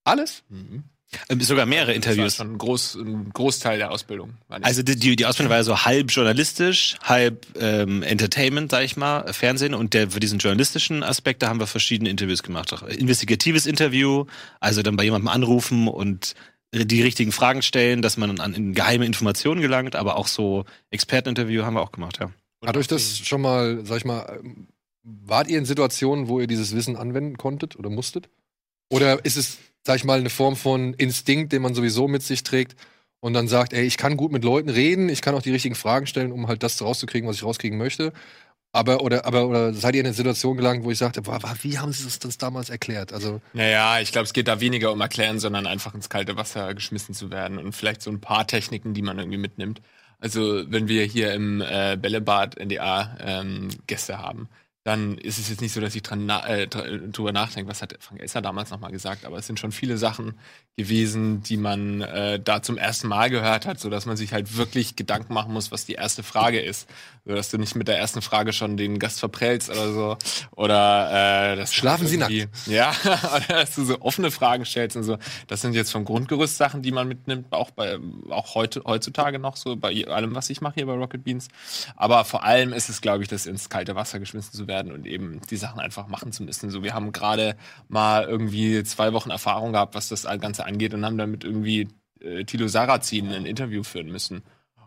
Alles? 0.04 0.44
Mhm. 0.50 0.84
Ähm, 1.30 1.41
Sogar 1.41 1.65
mehrere 1.65 1.88
Das 1.88 2.06
war 2.06 2.12
Interviews. 2.12 2.36
schon 2.36 2.54
ein, 2.54 2.58
Groß, 2.58 2.95
ein 2.95 3.30
Großteil 3.34 3.78
der 3.78 3.91
Ausbildung. 3.91 4.36
Also 4.50 4.82
die, 4.82 4.95
die, 4.95 5.15
die 5.15 5.26
Ausbildung 5.26 5.50
war 5.50 5.58
ja 5.58 5.63
so 5.63 5.84
halb 5.84 6.12
journalistisch, 6.12 6.97
halb 7.04 7.45
ähm, 7.60 8.02
Entertainment, 8.04 8.71
sag 8.71 8.84
ich 8.84 8.95
mal, 8.97 9.32
Fernsehen. 9.34 9.74
Und 9.74 9.93
der, 9.93 10.12
für 10.12 10.19
diesen 10.19 10.39
journalistischen 10.39 11.04
Aspekt, 11.04 11.41
da 11.41 11.50
haben 11.50 11.60
wir 11.60 11.67
verschiedene 11.67 12.10
Interviews 12.10 12.43
gemacht. 12.43 12.71
Auch 12.74 12.84
investigatives 12.84 13.65
Interview, 13.65 14.26
also 14.60 14.82
dann 14.82 14.95
bei 14.95 15.04
jemandem 15.04 15.28
anrufen 15.28 15.88
und 15.88 16.34
äh, 16.71 16.86
die 16.86 17.02
richtigen 17.02 17.32
Fragen 17.32 17.62
stellen, 17.62 18.02
dass 18.02 18.15
man 18.17 18.39
an 18.39 18.54
in 18.54 18.74
geheime 18.74 19.06
Informationen 19.06 19.62
gelangt, 19.62 19.95
aber 19.95 20.15
auch 20.15 20.28
so 20.28 20.65
Experteninterview 20.91 21.63
haben 21.63 21.74
wir 21.76 21.82
auch 21.82 21.91
gemacht, 21.91 22.19
ja. 22.19 22.32
Hat 22.65 22.78
euch 22.78 22.88
das 22.88 23.17
schon 23.17 23.41
mal, 23.41 23.84
sag 23.86 23.97
ich 23.97 24.06
mal, 24.06 24.39
ähm, 24.43 24.67
wart 25.04 25.50
ihr 25.50 25.58
in 25.58 25.65
Situationen, 25.65 26.28
wo 26.28 26.39
ihr 26.39 26.47
dieses 26.47 26.76
Wissen 26.76 26.95
anwenden 26.95 27.38
konntet 27.38 27.76
oder 27.76 27.89
musstet? 27.89 28.30
Oder 28.89 29.26
ist 29.26 29.36
es, 29.38 29.58
sag 29.86 29.98
ich 29.98 30.04
mal, 30.04 30.20
eine 30.20 30.30
Form 30.30 30.56
von 30.56 30.94
Instinkt, 30.94 31.52
den 31.54 31.62
man 31.62 31.76
sowieso 31.76 32.08
mit 32.08 32.24
sich 32.24 32.44
trägt 32.44 32.76
und 33.20 33.34
dann 33.34 33.48
sagt, 33.48 33.74
ey, 33.74 33.84
ich 33.84 33.98
kann 33.98 34.17
gut 34.17 34.32
mit 34.32 34.44
Leuten 34.44 34.70
reden, 34.70 35.10
ich 35.10 35.22
kann 35.22 35.36
auch 35.36 35.41
die 35.41 35.52
richtigen 35.52 35.76
Fragen 35.76 36.08
stellen, 36.08 36.32
um 36.32 36.48
halt 36.48 36.63
das 36.63 36.82
rauszukriegen, 36.82 37.30
was 37.30 37.38
ich 37.38 37.44
rauskriegen 37.44 37.78
möchte. 37.78 38.13
Aber 38.74 39.02
oder 39.02 39.26
aber 39.26 39.48
oder 39.48 39.74
seid 39.74 39.96
ihr 39.96 40.00
in 40.02 40.08
eine 40.08 40.15
Situation 40.15 40.56
gelangt, 40.56 40.86
wo 40.86 40.91
ich 40.91 40.98
sagte, 40.98 41.22
boah, 41.24 41.39
wie 41.62 41.78
haben 41.78 41.91
sie 41.91 42.06
das, 42.06 42.20
das 42.20 42.38
damals 42.38 42.70
erklärt? 42.70 43.12
Also 43.12 43.41
Naja, 43.54 44.00
ich 44.00 44.13
glaube, 44.13 44.26
es 44.26 44.34
geht 44.34 44.48
da 44.48 44.62
weniger 44.62 44.94
um 44.94 45.02
Erklären, 45.02 45.39
sondern 45.39 45.67
einfach 45.67 45.94
ins 45.94 46.10
kalte 46.10 46.38
Wasser 46.38 46.74
geschmissen 46.74 47.13
zu 47.13 47.32
werden 47.32 47.58
und 47.58 47.74
vielleicht 47.74 48.02
so 48.02 48.10
ein 48.10 48.22
paar 48.22 48.48
Techniken, 48.48 48.94
die 48.94 49.02
man 49.02 49.20
irgendwie 49.20 49.38
mitnimmt. 49.38 49.82
Also 50.20 50.63
wenn 50.72 50.88
wir 50.88 51.04
hier 51.04 51.34
im 51.34 51.62
äh, 51.62 51.98
Bällebad 51.98 52.58
NDA 52.63 53.17
ähm, 53.20 53.70
Gäste 53.88 54.20
haben, 54.20 54.48
dann 54.84 55.17
ist 55.20 55.38
es 55.38 55.50
jetzt 55.50 55.62
nicht 55.62 55.74
so, 55.74 55.80
dass 55.82 55.94
ich 55.94 56.02
dran 56.02 56.26
na 56.26 56.46
äh, 56.48 56.67
dr- 56.67 56.88
drüber 57.12 57.32
nachdenke, 57.32 57.70
was 57.70 57.82
hat 57.84 57.96
Frank 58.00 58.20
Elster 58.20 58.41
damals 58.41 58.72
nochmal 58.72 58.91
gesagt, 58.91 59.26
aber 59.26 59.38
es 59.38 59.46
sind 59.46 59.60
schon 59.60 59.72
viele 59.72 59.98
Sachen 59.98 60.34
gewesen, 60.78 61.44
die 61.44 61.58
man 61.58 62.02
äh, 62.02 62.39
da 62.39 62.63
zum 62.63 62.78
ersten 62.78 63.08
Mal 63.08 63.30
gehört 63.30 63.65
hat, 63.67 63.80
so 63.80 63.89
dass 63.91 64.06
man 64.08 64.17
sich 64.17 64.34
halt 64.34 64.58
wirklich 64.58 64.96
Gedanken 64.96 65.34
machen 65.34 65.54
muss, 65.54 65.72
was 65.72 65.86
die 65.86 65.94
erste 65.94 66.24
Frage 66.24 66.60
ist. 66.62 66.89
So 67.26 67.36
dass 67.36 67.52
du 67.52 67.60
nicht 67.60 67.76
mit 67.76 67.88
der 67.88 68.00
ersten 68.00 68.24
Frage 68.24 68.52
schon 68.54 68.78
den 68.78 68.98
Gast 68.98 69.20
verprellst 69.20 69.70
oder 69.70 69.94
so. 69.94 70.17
Oder 70.56 71.52
äh, 71.54 71.56
dass 71.58 71.70
du 71.70 71.76
Schlafen 71.76 72.08
Sie 72.08 72.15
irgendwie- 72.17 72.48
Ja, 72.65 72.91
oder 73.04 73.60
dass 73.62 73.76
du 73.76 73.86
so 73.86 74.02
offene 74.02 74.32
Fragen 74.32 74.65
stellst 74.65 74.98
und 74.98 75.04
so. 75.04 75.17
Das 75.48 75.62
sind 75.62 75.74
jetzt 75.74 75.91
vom 75.91 76.06
Grundgerüst 76.06 76.58
Sachen, 76.58 76.82
die 76.82 76.91
man 76.91 77.08
mitnimmt, 77.08 77.52
auch 77.54 77.70
bei 77.70 78.00
auch 78.32 78.56
heute 78.56 78.82
heutzutage 78.86 79.38
noch 79.38 79.58
so 79.58 79.76
bei 79.76 80.08
allem, 80.08 80.34
was 80.34 80.50
ich 80.50 80.62
mache 80.62 80.76
hier 80.76 80.88
bei 80.88 80.94
Rocket 80.94 81.24
Beans. 81.24 81.50
Aber 81.96 82.26
vor 82.26 82.44
allem 82.44 82.74
ist 82.74 82.89
es, 82.89 83.02
glaube 83.02 83.22
ich, 83.22 83.30
das 83.30 83.46
ins 83.46 83.70
kalte 83.70 83.94
Wasser 83.96 84.20
geschmissen 84.20 84.54
zu 84.54 84.65
werden 84.67 84.71
und 84.92 85.06
eben 85.06 85.42
die 85.50 85.58
Sachen 85.58 85.80
einfach 85.80 86.08
machen 86.08 86.32
zu 86.32 86.44
müssen. 86.44 86.70
So, 86.70 86.84
wir 86.84 86.94
haben 86.94 87.12
gerade 87.12 87.56
mal 87.88 88.24
irgendwie 88.26 88.84
zwei 88.84 89.14
Wochen 89.14 89.30
Erfahrung 89.30 89.74
gehabt, 89.74 89.96
was 89.96 90.10
das 90.10 90.24
Ganze 90.40 90.66
angeht 90.66 90.94
und 90.94 91.06
haben 91.06 91.18
damit 91.18 91.44
irgendwie 91.44 91.88
äh, 92.22 92.44
Tilo 92.46 92.68
Sarrazin 92.68 93.32
ein 93.32 93.46
Interview 93.46 93.84
führen 93.84 94.12
müssen. 94.12 94.44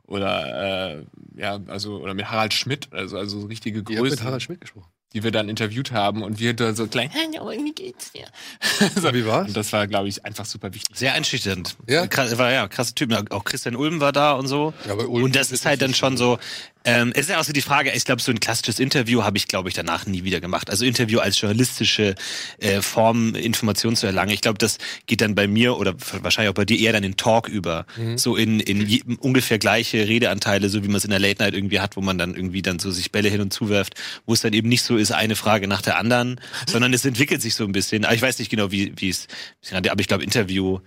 Oder 0.06 0.98
äh, 0.98 1.04
ja, 1.36 1.58
also 1.66 1.96
oder 1.96 2.12
mit 2.12 2.30
Harald 2.30 2.52
Schmidt, 2.52 2.88
also 2.92 3.16
also 3.16 3.40
so 3.40 3.46
richtige 3.46 3.78
ihr 3.78 3.84
habt 3.84 3.96
Größen. 3.96 4.10
mit 4.18 4.22
Harald 4.22 4.42
Schmidt 4.42 4.60
gesprochen. 4.60 4.90
die 5.14 5.22
wir 5.22 5.30
dann 5.30 5.48
interviewt 5.48 5.92
haben 5.92 6.22
und 6.22 6.38
wir 6.38 6.52
da 6.52 6.74
so 6.74 6.86
klein, 6.86 7.10
wie 7.10 7.72
geht's 7.72 8.12
dir? 8.12 8.26
so, 9.00 9.14
Wie 9.14 9.24
war's? 9.24 9.48
Und 9.48 9.56
das 9.56 9.72
war, 9.72 9.86
glaube 9.86 10.08
ich, 10.08 10.22
einfach 10.26 10.44
super 10.44 10.74
wichtig. 10.74 10.94
Sehr 10.98 11.14
einschüchternd. 11.14 11.76
Ja? 11.88 12.06
Krass, 12.06 12.36
war 12.36 12.52
ja 12.52 12.68
krasse 12.68 12.94
Typen. 12.94 13.30
Auch 13.30 13.44
Christian 13.44 13.76
Ulm 13.76 14.00
war 14.00 14.12
da 14.12 14.32
und 14.32 14.46
so. 14.46 14.74
Ja, 14.86 14.92
aber 14.92 15.08
Ulm 15.08 15.24
und 15.24 15.36
das 15.36 15.50
ist 15.52 15.64
halt 15.64 15.80
dann 15.80 15.94
schon 15.94 16.18
so. 16.18 16.38
Ähm, 16.84 17.12
es 17.14 17.22
ist 17.22 17.30
ja 17.30 17.40
auch 17.40 17.44
so 17.44 17.52
die 17.52 17.62
Frage, 17.62 17.90
ich 17.92 18.04
glaube, 18.04 18.20
so 18.20 18.30
ein 18.30 18.40
klassisches 18.40 18.78
Interview 18.78 19.22
habe 19.22 19.38
ich, 19.38 19.48
glaube 19.48 19.70
ich, 19.70 19.74
danach 19.74 20.04
nie 20.06 20.24
wieder 20.24 20.40
gemacht. 20.40 20.68
Also 20.68 20.84
Interview 20.84 21.18
als 21.18 21.40
journalistische 21.40 22.14
äh, 22.58 22.82
Form, 22.82 23.34
Informationen 23.34 23.96
zu 23.96 24.06
erlangen. 24.06 24.32
Ich 24.32 24.42
glaube, 24.42 24.58
das 24.58 24.76
geht 25.06 25.22
dann 25.22 25.34
bei 25.34 25.46
mir 25.46 25.78
oder 25.78 25.94
wahrscheinlich 26.20 26.50
auch 26.50 26.54
bei 26.54 26.66
dir 26.66 26.78
eher 26.78 26.92
dann 26.92 27.02
in 27.02 27.16
Talk 27.16 27.48
über. 27.48 27.86
So 28.16 28.36
in, 28.36 28.60
in 28.60 28.86
je, 28.86 29.02
ungefähr 29.18 29.58
gleiche 29.58 30.06
Redeanteile, 30.06 30.68
so 30.68 30.82
wie 30.84 30.88
man 30.88 30.96
es 30.96 31.04
in 31.04 31.10
der 31.10 31.20
Late 31.20 31.42
Night 31.42 31.54
irgendwie 31.54 31.80
hat, 31.80 31.96
wo 31.96 32.02
man 32.02 32.18
dann 32.18 32.34
irgendwie 32.34 32.60
dann 32.60 32.78
so 32.78 32.90
sich 32.90 33.10
Bälle 33.10 33.30
hin 33.30 33.40
und 33.40 33.52
zuwirft, 33.52 33.94
wo 34.26 34.34
es 34.34 34.42
dann 34.42 34.52
eben 34.52 34.68
nicht 34.68 34.82
so 34.82 34.96
ist, 34.96 35.10
eine 35.10 35.36
Frage 35.36 35.66
nach 35.66 35.80
der 35.80 35.98
anderen, 35.98 36.38
sondern 36.66 36.92
es 36.92 37.04
entwickelt 37.04 37.40
sich 37.40 37.54
so 37.54 37.64
ein 37.64 37.72
bisschen. 37.72 38.04
Aber 38.04 38.14
ich 38.14 38.22
weiß 38.22 38.38
nicht 38.38 38.50
genau, 38.50 38.70
wie 38.70 38.92
wie 38.96 39.08
es, 39.08 39.26
aber 39.72 40.00
ich 40.00 40.08
glaube, 40.08 40.24
Interview 40.24 40.80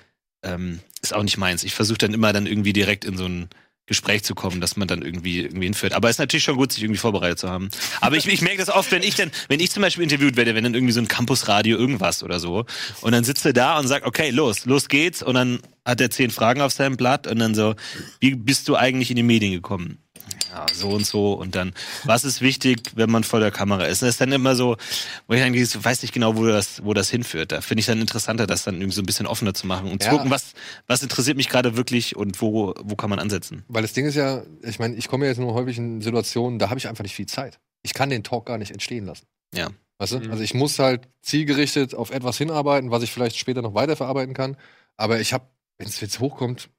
ähm, 0.44 0.80
ist 1.02 1.16
auch 1.16 1.24
nicht 1.24 1.38
meins. 1.38 1.64
Ich 1.64 1.74
versuche 1.74 1.98
dann 1.98 2.14
immer 2.14 2.34
dann 2.34 2.46
irgendwie 2.46 2.74
direkt 2.74 3.06
in 3.06 3.18
so 3.18 3.26
ein 3.26 3.50
Gespräch 3.88 4.24
zu 4.24 4.36
kommen, 4.36 4.62
dass 4.62 4.76
man 4.76 4.88
dann 4.88 5.02
irgendwie 5.02 5.42
irgendwie 5.42 5.66
hinführt. 5.66 5.94
Aber 5.94 6.10
es 6.10 6.16
ist 6.16 6.20
natürlich 6.20 6.44
schon 6.44 6.58
gut, 6.58 6.72
sich 6.72 6.84
irgendwie 6.84 7.00
vorbereitet 7.00 7.40
zu 7.40 7.50
haben. 7.50 7.70
Aber 8.02 8.18
ich, 8.18 8.28
ich 8.28 8.42
merke 8.42 8.60
das 8.60 8.70
oft, 8.70 8.92
wenn 8.92 9.02
ich 9.02 9.16
dann, 9.16 9.32
wenn 9.48 9.60
ich 9.60 9.72
zum 9.72 9.82
Beispiel 9.82 10.04
interviewt 10.04 10.36
werde, 10.36 10.54
wenn 10.56 10.64
dann 10.64 10.74
irgendwie 10.74 10.94
so 10.94 11.00
ein 11.00 11.08
Campusradio 11.08 11.78
irgendwas 11.78 12.22
oder 12.22 12.40
so, 12.40 12.66
und 13.02 13.12
dann 13.14 13.24
sitzt 13.24 13.46
er 13.46 13.54
da 13.54 13.80
und 13.80 13.88
sagt, 13.88 14.06
okay, 14.06 14.30
los, 14.30 14.66
los 14.66 14.90
geht's, 14.90 15.24
und 15.24 15.36
dann 15.36 15.60
hat 15.86 16.02
er 16.02 16.10
zehn 16.10 16.30
Fragen 16.30 16.62
auf 16.62 16.74
seinem 16.74 16.98
Blatt 16.98 17.28
und 17.28 17.40
dann 17.40 17.56
so, 17.56 17.76
wie 18.20 18.36
bist 18.36 18.68
du 18.68 18.76
eigentlich 18.76 19.10
in 19.10 19.16
die 19.16 19.24
Medien 19.24 19.54
gekommen? 19.54 20.00
Ja, 20.52 20.66
so 20.74 20.90
und 20.90 21.06
so 21.06 21.34
und 21.34 21.56
dann, 21.56 21.74
was 22.06 22.24
ist 22.24 22.42
wichtig, 22.42 22.92
wenn 22.96 23.10
man 23.12 23.24
vor 23.24 23.40
der 23.40 23.52
Kamera 23.52 23.86
ist? 23.86 24.02
Das 24.02 24.10
ist 24.10 24.22
dann 24.22 24.32
immer 24.32 24.56
so, 24.56 24.78
wo 25.28 25.34
ich 25.34 25.42
eigentlich 25.42 25.70
so, 25.70 25.84
weiß 25.84 26.02
nicht 26.02 26.14
genau, 26.14 26.38
wo 26.38 26.46
das, 26.46 26.84
wo 26.84 26.94
das 26.94 27.10
hinführt. 27.10 27.52
Da 27.52 27.62
finde 27.62 27.82
ich 27.82 27.86
dann 27.86 28.00
interessanter, 28.00 28.48
das 28.48 28.64
dann 28.64 28.76
irgendwie 28.76 28.94
so 28.96 29.02
ein 29.02 29.06
bisschen 29.06 29.28
offener 29.28 29.54
zu 29.54 29.68
machen 29.68 29.92
und 29.92 30.02
zu 30.02 30.08
Ja. 30.08 30.14
gucken, 30.16 30.30
was, 30.32 30.54
was 30.88 31.04
interessiert 31.04 31.38
mich 31.38 31.50
gerade 31.50 31.76
wirklich 31.78 32.16
und 32.16 32.42
wo, 32.42 32.74
wo 32.82 32.96
kann 32.96 33.10
man 33.10 33.20
ansetzen. 33.20 33.64
Weil 33.68 33.82
das 33.82 33.94
Ding 33.94 34.06
ist 34.06 34.16
ja, 34.16 34.44
ich 34.64 34.80
meine, 34.80 34.96
ich 34.96 35.08
komme 35.08 35.26
ja 35.26 35.32
jetzt 35.32 35.40
nur 35.40 35.54
häufig 35.54 35.78
in 35.78 36.02
Situationen, 36.02 36.60
da 36.60 36.70
habe 36.70 36.80
ich 36.80 36.88
einfach 36.88 37.04
nicht 37.04 37.16
viel 37.16 37.26
Zeit. 37.28 37.60
Ich 37.84 37.94
kann 37.94 38.10
den 38.10 38.24
Talk 38.24 38.46
gar 38.46 38.58
nicht 38.58 38.72
entstehen 38.72 39.06
lassen. 39.06 39.26
Ja. 39.54 39.70
Weißt 40.00 40.14
du? 40.14 40.20
Mhm. 40.20 40.32
Also 40.32 40.44
ich 40.44 40.54
muss 40.54 40.78
halt 40.80 41.08
zielgerichtet 41.22 41.96
auf 41.96 42.12
etwas 42.12 42.38
hinarbeiten, 42.38 42.92
was 42.92 43.04
ich 43.04 43.12
vielleicht 43.12 43.38
später 43.38 43.62
noch 43.62 43.74
weiterverarbeiten 43.74 44.34
kann. 44.34 44.56
Aber 44.96 45.20
ich 45.20 45.34
habe, 45.34 45.46
wenn 45.78 45.88
es 45.88 46.00
jetzt 46.00 46.20
hochkommt, 46.20 46.70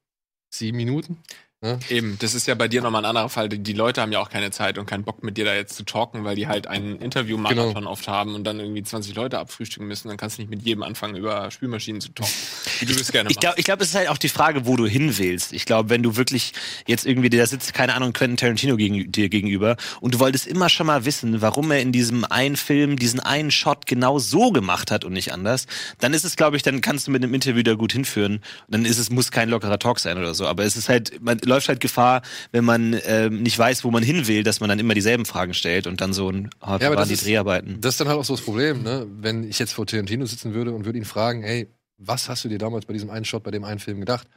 sieben 0.49 0.77
Minuten. 0.77 1.17
Ne? 1.61 1.77
Eben, 1.89 2.17
das 2.19 2.35
ist 2.35 2.47
ja 2.47 2.55
bei 2.55 2.69
dir 2.69 2.81
nochmal 2.81 3.01
ein 3.01 3.09
anderer 3.09 3.27
Fall. 3.27 3.49
Die 3.49 3.73
Leute 3.73 4.01
haben 4.01 4.13
ja 4.13 4.19
auch 4.19 4.29
keine 4.29 4.49
Zeit 4.49 4.77
und 4.77 4.85
keinen 4.85 5.03
Bock 5.03 5.23
mit 5.23 5.35
dir 5.35 5.43
da 5.43 5.53
jetzt 5.53 5.75
zu 5.75 5.83
talken, 5.83 6.23
weil 6.23 6.37
die 6.37 6.47
halt 6.47 6.67
einen 6.67 6.95
Interview-Marathon 7.01 7.73
Genau. 7.73 7.91
oft 7.91 8.07
haben 8.07 8.33
und 8.33 8.45
dann 8.45 8.61
irgendwie 8.61 8.81
20 8.81 9.13
Leute 9.13 9.39
abfrühstücken 9.39 9.85
müssen. 9.85 10.07
Dann 10.07 10.15
kannst 10.15 10.37
du 10.37 10.41
nicht 10.43 10.49
mit 10.49 10.61
jedem 10.61 10.83
anfangen, 10.83 11.17
über 11.17 11.51
Spülmaschinen 11.51 11.99
zu 11.99 12.13
talken. 12.13 12.33
Wie 12.79 12.85
du 12.85 12.95
das 12.95 13.11
gerne 13.11 13.29
Ich 13.29 13.41
glaube, 13.41 13.59
ich 13.59 13.65
glaube, 13.65 13.83
es 13.83 13.89
ist 13.89 13.95
halt 13.95 14.07
auch 14.07 14.17
die 14.17 14.29
Frage, 14.29 14.65
wo 14.65 14.77
du 14.77 14.85
hin 14.87 15.17
willst. 15.17 15.51
Ich 15.51 15.65
glaube, 15.65 15.89
wenn 15.89 16.01
du 16.01 16.15
wirklich 16.15 16.53
jetzt 16.87 17.05
irgendwie, 17.05 17.29
da 17.29 17.45
sitzt, 17.45 17.73
keine 17.73 17.93
Ahnung, 17.93 18.13
Quentin 18.13 18.37
Tarantino 18.37 18.77
gegen, 18.77 19.11
dir 19.11 19.27
gegenüber 19.27 19.75
und 19.99 20.13
du 20.13 20.19
wolltest 20.19 20.47
immer 20.47 20.69
schon 20.69 20.87
mal 20.87 21.03
wissen, 21.03 21.41
warum 21.41 21.71
er 21.71 21.81
in 21.81 21.91
diesem 21.91 22.23
einen 22.23 22.55
Film 22.55 22.95
diesen 22.95 23.19
einen 23.19 23.51
Shot 23.51 23.85
genau 23.85 24.17
so 24.17 24.51
gemacht 24.53 24.91
hat 24.91 25.03
und 25.03 25.11
nicht 25.11 25.33
anders, 25.33 25.67
dann 25.99 26.13
ist 26.13 26.23
es, 26.23 26.37
glaube 26.37 26.55
ich, 26.55 26.63
dann 26.63 26.79
kannst 26.79 27.07
du 27.07 27.11
mit 27.11 27.21
einem 27.21 27.33
Interview 27.33 27.63
da 27.63 27.73
gut 27.73 27.91
hinführen. 27.91 28.39
Dann 28.69 28.85
ist 28.85 28.97
es, 28.97 29.09
muss 29.09 29.29
kein 29.31 29.49
lockerer 29.49 29.77
Talk 29.77 29.99
sein 29.99 30.17
oder 30.17 30.33
so. 30.33 30.47
Aber 30.47 30.63
es 30.63 30.77
ist 30.77 30.87
halt, 30.87 31.21
man 31.21 31.37
läuft 31.49 31.67
halt 31.67 31.81
Gefahr, 31.81 32.21
wenn 32.53 32.63
man 32.63 32.97
ähm, 33.05 33.43
nicht 33.43 33.59
weiß, 33.59 33.83
wo 33.83 33.91
man 33.91 34.01
hin 34.03 34.27
will, 34.27 34.43
dass 34.43 34.61
man 34.61 34.69
dann 34.69 34.79
immer 34.79 34.93
dieselben 34.93 35.25
Fragen 35.25 35.53
stellt 35.53 35.85
und 35.87 35.99
dann 35.99 36.13
so 36.13 36.29
ein, 36.31 36.49
oh, 36.61 36.77
Ja, 36.79 37.03
die 37.05 37.13
ist- 37.13 37.25
Dreharbeiten. 37.25 37.81
Das 37.81 37.95
ist 37.95 37.99
dann 37.99 38.07
halt 38.07 38.17
auch 38.17 38.23
so 38.25 38.35
das 38.35 38.45
Problem, 38.45 38.83
ne? 38.83 39.05
Wenn 39.19 39.43
ich 39.49 39.59
jetzt 39.59 39.73
vor 39.73 39.85
Tarantino 39.85 40.25
sitzen 40.25 40.53
würde 40.53 40.71
und 40.71 40.85
würde 40.85 40.97
ihn 40.97 41.05
fragen, 41.05 41.43
ey, 41.43 41.67
was 41.97 42.29
hast 42.29 42.45
du 42.45 42.47
dir 42.49 42.57
damals 42.59 42.85
bei 42.85 42.93
diesem 42.93 43.09
einen 43.09 43.25
Shot, 43.25 43.43
bei 43.43 43.51
dem 43.51 43.65
einen 43.65 43.79
Film 43.79 43.99
gedacht? 43.99 44.27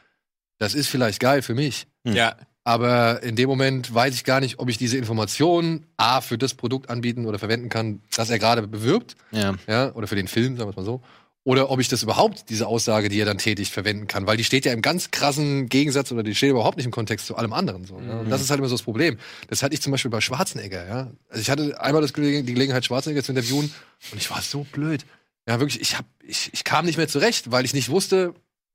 Das 0.58 0.74
ist 0.74 0.88
vielleicht 0.88 1.20
geil 1.20 1.42
für 1.42 1.54
mich. 1.54 1.86
Ja, 2.04 2.34
Aber 2.64 3.22
in 3.24 3.34
dem 3.36 3.48
Moment 3.48 3.92
weiß 3.92 4.14
ich 4.14 4.22
gar 4.24 4.38
nicht, 4.40 4.58
ob 4.60 4.68
ich 4.68 4.78
diese 4.78 4.96
Informationen 4.96 5.86
A 5.96 6.20
für 6.20 6.38
das 6.38 6.54
Produkt 6.54 6.90
anbieten 6.90 7.26
oder 7.26 7.38
verwenden 7.40 7.68
kann, 7.68 8.00
das 8.16 8.30
er 8.30 8.38
gerade 8.38 8.66
bewirbt, 8.68 9.16
Ja. 9.32 9.54
ja, 9.66 9.92
oder 9.94 10.06
für 10.06 10.14
den 10.14 10.28
Film, 10.28 10.56
sagen 10.56 10.68
wir 10.68 10.70
es 10.70 10.76
mal 10.76 10.84
so. 10.84 11.02
Oder 11.44 11.70
ob 11.70 11.80
ich 11.80 11.88
das 11.88 12.04
überhaupt, 12.04 12.50
diese 12.50 12.68
Aussage, 12.68 13.08
die 13.08 13.18
er 13.18 13.26
dann 13.26 13.38
tätigt, 13.38 13.72
verwenden 13.72 14.06
kann. 14.06 14.28
Weil 14.28 14.36
die 14.36 14.44
steht 14.44 14.64
ja 14.64 14.72
im 14.72 14.80
ganz 14.80 15.10
krassen 15.10 15.68
Gegensatz 15.68 16.12
oder 16.12 16.22
die 16.22 16.36
steht 16.36 16.50
überhaupt 16.50 16.76
nicht 16.76 16.86
im 16.86 16.92
Kontext 16.92 17.26
zu 17.26 17.34
allem 17.36 17.52
anderen. 17.52 17.84
So, 17.84 17.98
ja. 18.00 18.20
Und 18.20 18.30
das 18.30 18.40
ist 18.42 18.50
halt 18.50 18.58
immer 18.58 18.68
so 18.68 18.74
das 18.76 18.82
Problem. 18.84 19.18
Das 19.48 19.62
hatte 19.64 19.74
ich 19.74 19.82
zum 19.82 19.90
Beispiel 19.90 20.10
bei 20.10 20.20
Schwarzenegger, 20.20 20.86
ja. 20.86 21.10
Also 21.28 21.40
ich 21.42 21.50
hatte 21.50 21.80
einmal 21.80 22.00
das 22.00 22.12
die 22.12 22.44
Gelegenheit, 22.44 22.84
Schwarzenegger 22.84 23.24
zu 23.24 23.32
interviewen 23.32 23.74
und 24.12 24.18
ich 24.18 24.30
war 24.30 24.40
so 24.40 24.64
blöd. 24.70 25.04
Ja, 25.48 25.58
wirklich, 25.58 25.80
ich, 25.80 25.98
hab, 25.98 26.04
ich, 26.22 26.50
ich 26.52 26.62
kam 26.62 26.84
nicht 26.84 26.96
mehr 26.96 27.08
zurecht, 27.08 27.50
weil 27.50 27.64
ich 27.64 27.74
nicht 27.74 27.88
wusste, 27.88 28.34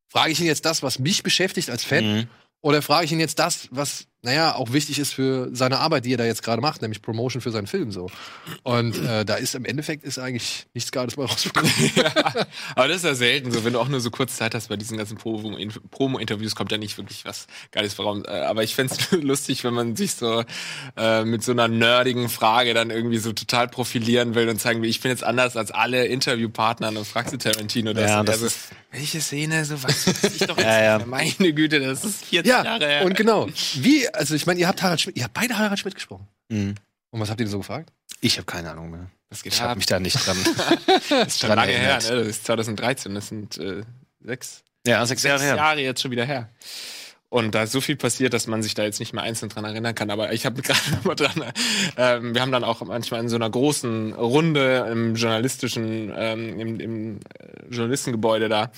frage 0.10 0.32
ich 0.34 0.40
ihn 0.42 0.46
jetzt 0.46 0.66
das, 0.66 0.84
was 0.84 1.00
mich 1.00 1.24
beschäftigt 1.24 1.70
als 1.70 1.86
Fan, 1.86 2.04
Mhm. 2.06 2.28
oder 2.60 2.82
frage 2.82 3.06
ich 3.06 3.14
ihn 3.14 3.22
jetzt 3.22 3.40
das, 3.40 3.70
was, 3.72 4.08
naja, 4.28 4.56
auch 4.56 4.74
wichtig 4.74 5.00
ist 5.00 5.14
für 5.14 5.48
seine 5.54 5.80
Arbeit, 5.80 6.04
die 6.04 6.12
er 6.14 6.18
da 6.18 6.26
jetzt 6.26 6.44
gerade 6.44 6.62
macht, 6.62 6.82
nämlich 6.82 7.02
Promotion 7.02 7.42
für 7.42 7.50
seinen 7.52 7.66
Film 7.66 7.94
so. 7.94 8.10
Und 8.64 9.02
äh, 9.02 9.24
da 9.24 9.36
ist 9.36 9.56
im 9.56 9.64
Endeffekt 9.64 10.04
ist 10.04 10.20
eigentlich 10.20 10.68
nichts 10.74 10.92
Geiles 10.92 11.16
bei 11.16 11.24
rausgekommen. 11.24 11.72
ja, 11.96 12.12
aber 12.76 12.90
das 12.90 12.98
ist 12.98 13.04
ja 13.06 13.16
selten 13.16 13.54
so. 13.54 13.64
Wenn 13.64 13.72
du 13.72 13.80
auch 13.80 13.88
nur 13.88 14.02
so 14.02 14.12
kurz 14.12 14.36
Zeit 14.36 14.54
hast 14.54 14.68
bei 14.68 14.76
diesen 14.76 14.98
ganzen 14.98 15.18
Promo- 15.18 15.56
Promo-Interviews, 15.92 16.56
kommt 16.56 16.74
ja 16.74 16.78
nicht 16.78 16.98
wirklich 16.98 17.24
was 17.24 17.48
Geiles 17.72 17.94
voran. 17.94 18.26
Äh, 18.26 18.32
Aber 18.42 18.64
ich 18.64 18.76
fänd's 18.76 18.98
lustig, 19.12 19.64
wenn 19.64 19.74
man 19.74 19.96
sich 19.96 20.16
so 20.16 20.44
äh, 20.98 21.24
mit 21.24 21.42
so 21.42 21.54
einer 21.54 21.70
nerdigen 21.70 22.28
Frage 22.28 22.74
dann 22.74 22.90
irgendwie 22.90 23.20
so 23.20 23.32
total 23.32 23.70
profilieren 23.70 24.36
will 24.36 24.50
und 24.50 24.60
zeigen 24.60 24.82
will, 24.82 24.90
ich 24.90 25.00
bin 25.00 25.10
jetzt 25.12 25.24
anders 25.24 25.56
als 25.56 25.72
alle 25.72 26.06
Interviewpartner. 26.06 26.90
Und 26.90 27.08
fragst 27.08 27.32
du 27.32 27.38
Tarantino 27.38 27.94
das. 27.94 28.10
Ja, 28.10 28.24
das 28.24 28.42
ist- 28.42 28.60
welche 28.98 29.22
Szene? 29.22 29.64
So, 29.66 29.82
was 29.84 30.08
weiß 30.08 30.24
ich 30.36 30.48
doch 30.48 30.58
jetzt 30.58 30.66
Ja, 30.66 30.84
ja. 31.00 31.06
Meine 31.06 31.54
Güte, 31.54 31.80
das 31.80 32.04
ist 32.04 32.26
40 32.26 32.50
ja, 32.52 32.64
Jahre 32.64 32.86
her. 32.88 33.06
und 33.06 33.16
genau. 33.16 33.48
Wie, 33.76 34.08
also 34.14 34.36
ich 34.36 34.46
meine, 34.46 34.60
ihr 34.60 34.68
habt 34.68 34.82
Harald 34.82 35.00
Schmidt, 35.02 35.18
ihr 35.18 35.24
habt 35.24 35.34
beide 35.34 35.58
Harald 35.58 35.80
Schmidt 35.80 35.96
gesprochen. 35.96 36.28
Mhm. 36.50 36.76
Und 37.12 37.20
was 37.22 37.30
habt 37.30 37.40
ihr 37.40 37.46
denn 37.46 37.52
so 37.52 37.60
gefragt? 37.60 37.92
Ich 38.22 38.38
habe 38.38 38.46
keine 38.46 38.72
Ahnung 38.72 38.90
mehr. 38.92 39.10
das 39.30 39.44
geht 39.44 39.54
Ich 39.54 39.62
habe 39.62 39.72
ab. 39.72 39.78
mich 39.78 39.86
da 39.86 40.00
nicht 40.00 40.16
dran. 40.26 40.38
Das 41.10 41.28
ist 41.28 41.40
schon 41.40 41.50
lange 41.50 41.72
her, 41.72 41.80
erinnert. 42.00 42.10
ne? 42.10 42.18
Das 42.20 42.28
ist 42.28 42.46
2013, 42.46 43.14
das 43.16 43.28
sind 43.28 43.58
äh, 43.58 43.84
sechs, 44.24 44.64
Ja, 44.86 45.06
sechs 45.06 45.22
sechs 45.22 45.32
Jahre 45.32 45.44
her. 45.44 45.56
Jahre 45.56 45.82
jetzt 45.82 46.02
schon 46.02 46.12
wieder 46.12 46.26
her. 46.26 46.50
Und 47.30 47.56
da 47.56 47.64
ist 47.64 47.74
so 47.74 47.82
viel 47.82 47.98
passiert, 47.98 48.34
dass 48.34 48.48
man 48.48 48.64
sich 48.64 48.74
da 48.74 48.84
jetzt 48.84 49.00
nicht 49.00 49.12
mehr 49.14 49.24
einzeln 49.24 49.50
dran 49.50 49.66
erinnern 49.66 49.94
kann. 49.94 50.10
Aber 50.10 50.32
ich 50.32 50.46
habe 50.46 50.62
gerade 50.62 50.80
immer 51.04 51.16
dran. 51.16 51.44
Ähm, 51.98 52.34
wir 52.34 52.42
haben 52.42 52.52
dann 52.52 52.64
auch 52.64 52.82
manchmal 52.82 53.20
in 53.20 53.30
so 53.30 53.36
einer 53.36 53.50
großen 53.50 54.14
Runde 54.14 54.88
im 54.90 55.16
journalistischen, 55.16 56.14
ähm, 56.16 56.60
im, 56.60 56.80
im 56.80 57.18
äh, 57.18 57.20
Journalistengebäude 57.70 58.48
da. 58.48 58.72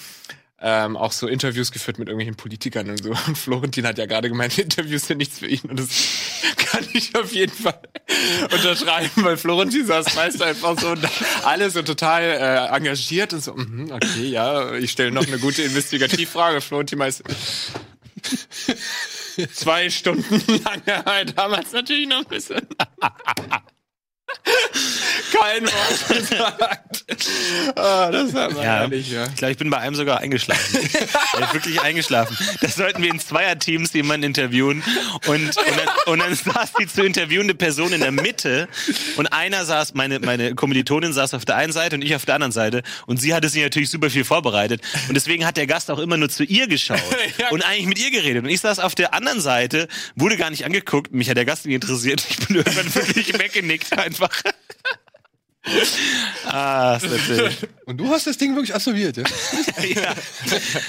Ähm, 0.62 0.98
auch 0.98 1.14
so 1.14 1.28
Interviews 1.28 1.72
geführt 1.72 2.00
mit 2.00 2.10
irgendwelchen 2.10 2.36
Politikern 2.36 2.90
und 2.90 3.02
so. 3.02 3.12
Und 3.28 3.38
Florentin 3.38 3.86
hat 3.86 3.98
ja 3.98 4.08
gerade 4.08 4.30
gemeint, 4.30 4.58
Interviews 4.58 5.06
sind 5.06 5.20
nichts 5.20 5.40
für 5.40 5.48
ihn. 5.48 5.62
Und 5.70 5.80
das 5.80 5.90
kann 6.58 6.84
ich 6.94 7.16
auf 7.16 7.32
jeden 7.34 7.54
Fall 7.54 7.80
unterschreiben, 8.52 9.24
weil 9.24 9.38
Florentin 9.38 9.86
saß 9.86 10.16
meist 10.16 10.42
einfach 10.42 10.78
so 10.78 10.90
und 10.90 11.08
alle 11.46 11.70
so 11.70 11.82
total 11.84 12.24
äh, 12.24 12.76
engagiert 12.76 13.32
und 13.32 13.44
so, 13.44 13.54
mhm, 13.54 13.92
okay, 13.92 14.28
ja, 14.28 14.74
ich 14.74 14.92
stelle 14.92 15.12
noch 15.12 15.26
eine 15.26 15.38
gute 15.38 15.62
Investigativfrage. 15.62 16.62
Florentin 16.62 16.98
meist 16.98 17.24
zwei 19.54 19.90
Stunden 19.90 20.42
halt 21.06 21.38
damals 21.38 21.72
natürlich 21.72 22.08
noch 22.08 22.20
ein 22.20 22.26
bisschen 22.26 22.68
kein 25.32 25.64
Wort 25.66 26.08
gesagt. 26.08 27.06
Ah, 27.76 28.12
das 28.12 28.32
mal 28.32 28.52
Ja. 28.56 28.82
ehrlich, 28.84 29.12
ja. 29.12 29.28
Ich 29.28 29.36
glaube, 29.36 29.52
ich 29.52 29.58
bin 29.58 29.70
bei 29.70 29.78
einem 29.78 29.96
sogar 29.96 30.20
eingeschlafen. 30.20 30.80
wirklich 31.54 31.82
eingeschlafen. 31.82 32.38
Das 32.62 32.76
sollten 32.76 33.02
wir 33.02 33.10
in 33.10 33.20
Zweierteams 33.20 33.94
jemanden 33.94 34.26
interviewen. 34.26 34.84
Und, 35.28 35.36
und, 35.46 35.56
dann, 35.58 36.14
und 36.14 36.20
dann 36.20 36.36
saß 36.54 36.74
die 36.80 36.88
zu 36.88 37.04
interviewende 37.04 37.56
Person 37.56 37.94
in 37.94 38.02
der 38.02 38.12
Mitte. 38.12 38.68
Und 39.18 39.28
einer 39.28 39.66
saß, 39.66 39.94
meine, 39.94 40.20
meine 40.20 40.56
Kommilitonin 40.56 41.14
saß 41.14 41.34
auf 41.34 41.46
der 41.46 41.56
einen 41.56 41.74
Seite 41.74 41.96
und 41.96 42.02
ich 42.02 42.16
auf 42.16 42.26
der 42.26 42.36
anderen 42.36 42.52
Seite. 42.52 42.84
Und 43.06 43.18
sie 43.20 43.34
hatte 43.34 43.50
sich 43.50 43.62
natürlich 43.62 43.90
super 43.90 44.10
viel 44.10 44.24
vorbereitet. 44.24 44.82
Und 45.08 45.16
deswegen 45.16 45.46
hat 45.46 45.58
der 45.58 45.68
Gast 45.68 45.90
auch 45.92 46.00
immer 46.00 46.18
nur 46.18 46.30
zu 46.30 46.44
ihr 46.44 46.68
geschaut. 46.68 47.00
Und 47.52 47.62
eigentlich 47.66 47.88
mit 47.88 48.00
ihr 48.00 48.12
geredet. 48.12 48.44
Und 48.44 48.50
ich 48.50 48.60
saß 48.62 48.80
auf 48.80 48.96
der 48.96 49.14
anderen 49.14 49.42
Seite, 49.42 49.88
wurde 50.16 50.38
gar 50.38 50.50
nicht 50.50 50.66
angeguckt. 50.66 51.12
Mich 51.14 51.30
hat 51.30 51.38
der 51.38 51.46
Gast 51.46 51.66
nicht 51.66 51.76
interessiert. 51.76 52.24
Ich 52.30 52.38
bin 52.48 52.58
irgendwann 52.58 52.94
wirklich 52.94 53.38
weggenickt 53.38 53.98
einfach. 53.98 54.19
ah, 56.46 56.98
ist 57.02 57.10
natürlich. 57.10 57.58
Und 57.86 57.98
du 57.98 58.08
hast 58.08 58.28
das 58.28 58.38
Ding 58.38 58.56
wirklich 58.56 58.74
absolviert, 58.74 59.18
ja? 59.18 59.24
ja. 59.84 60.16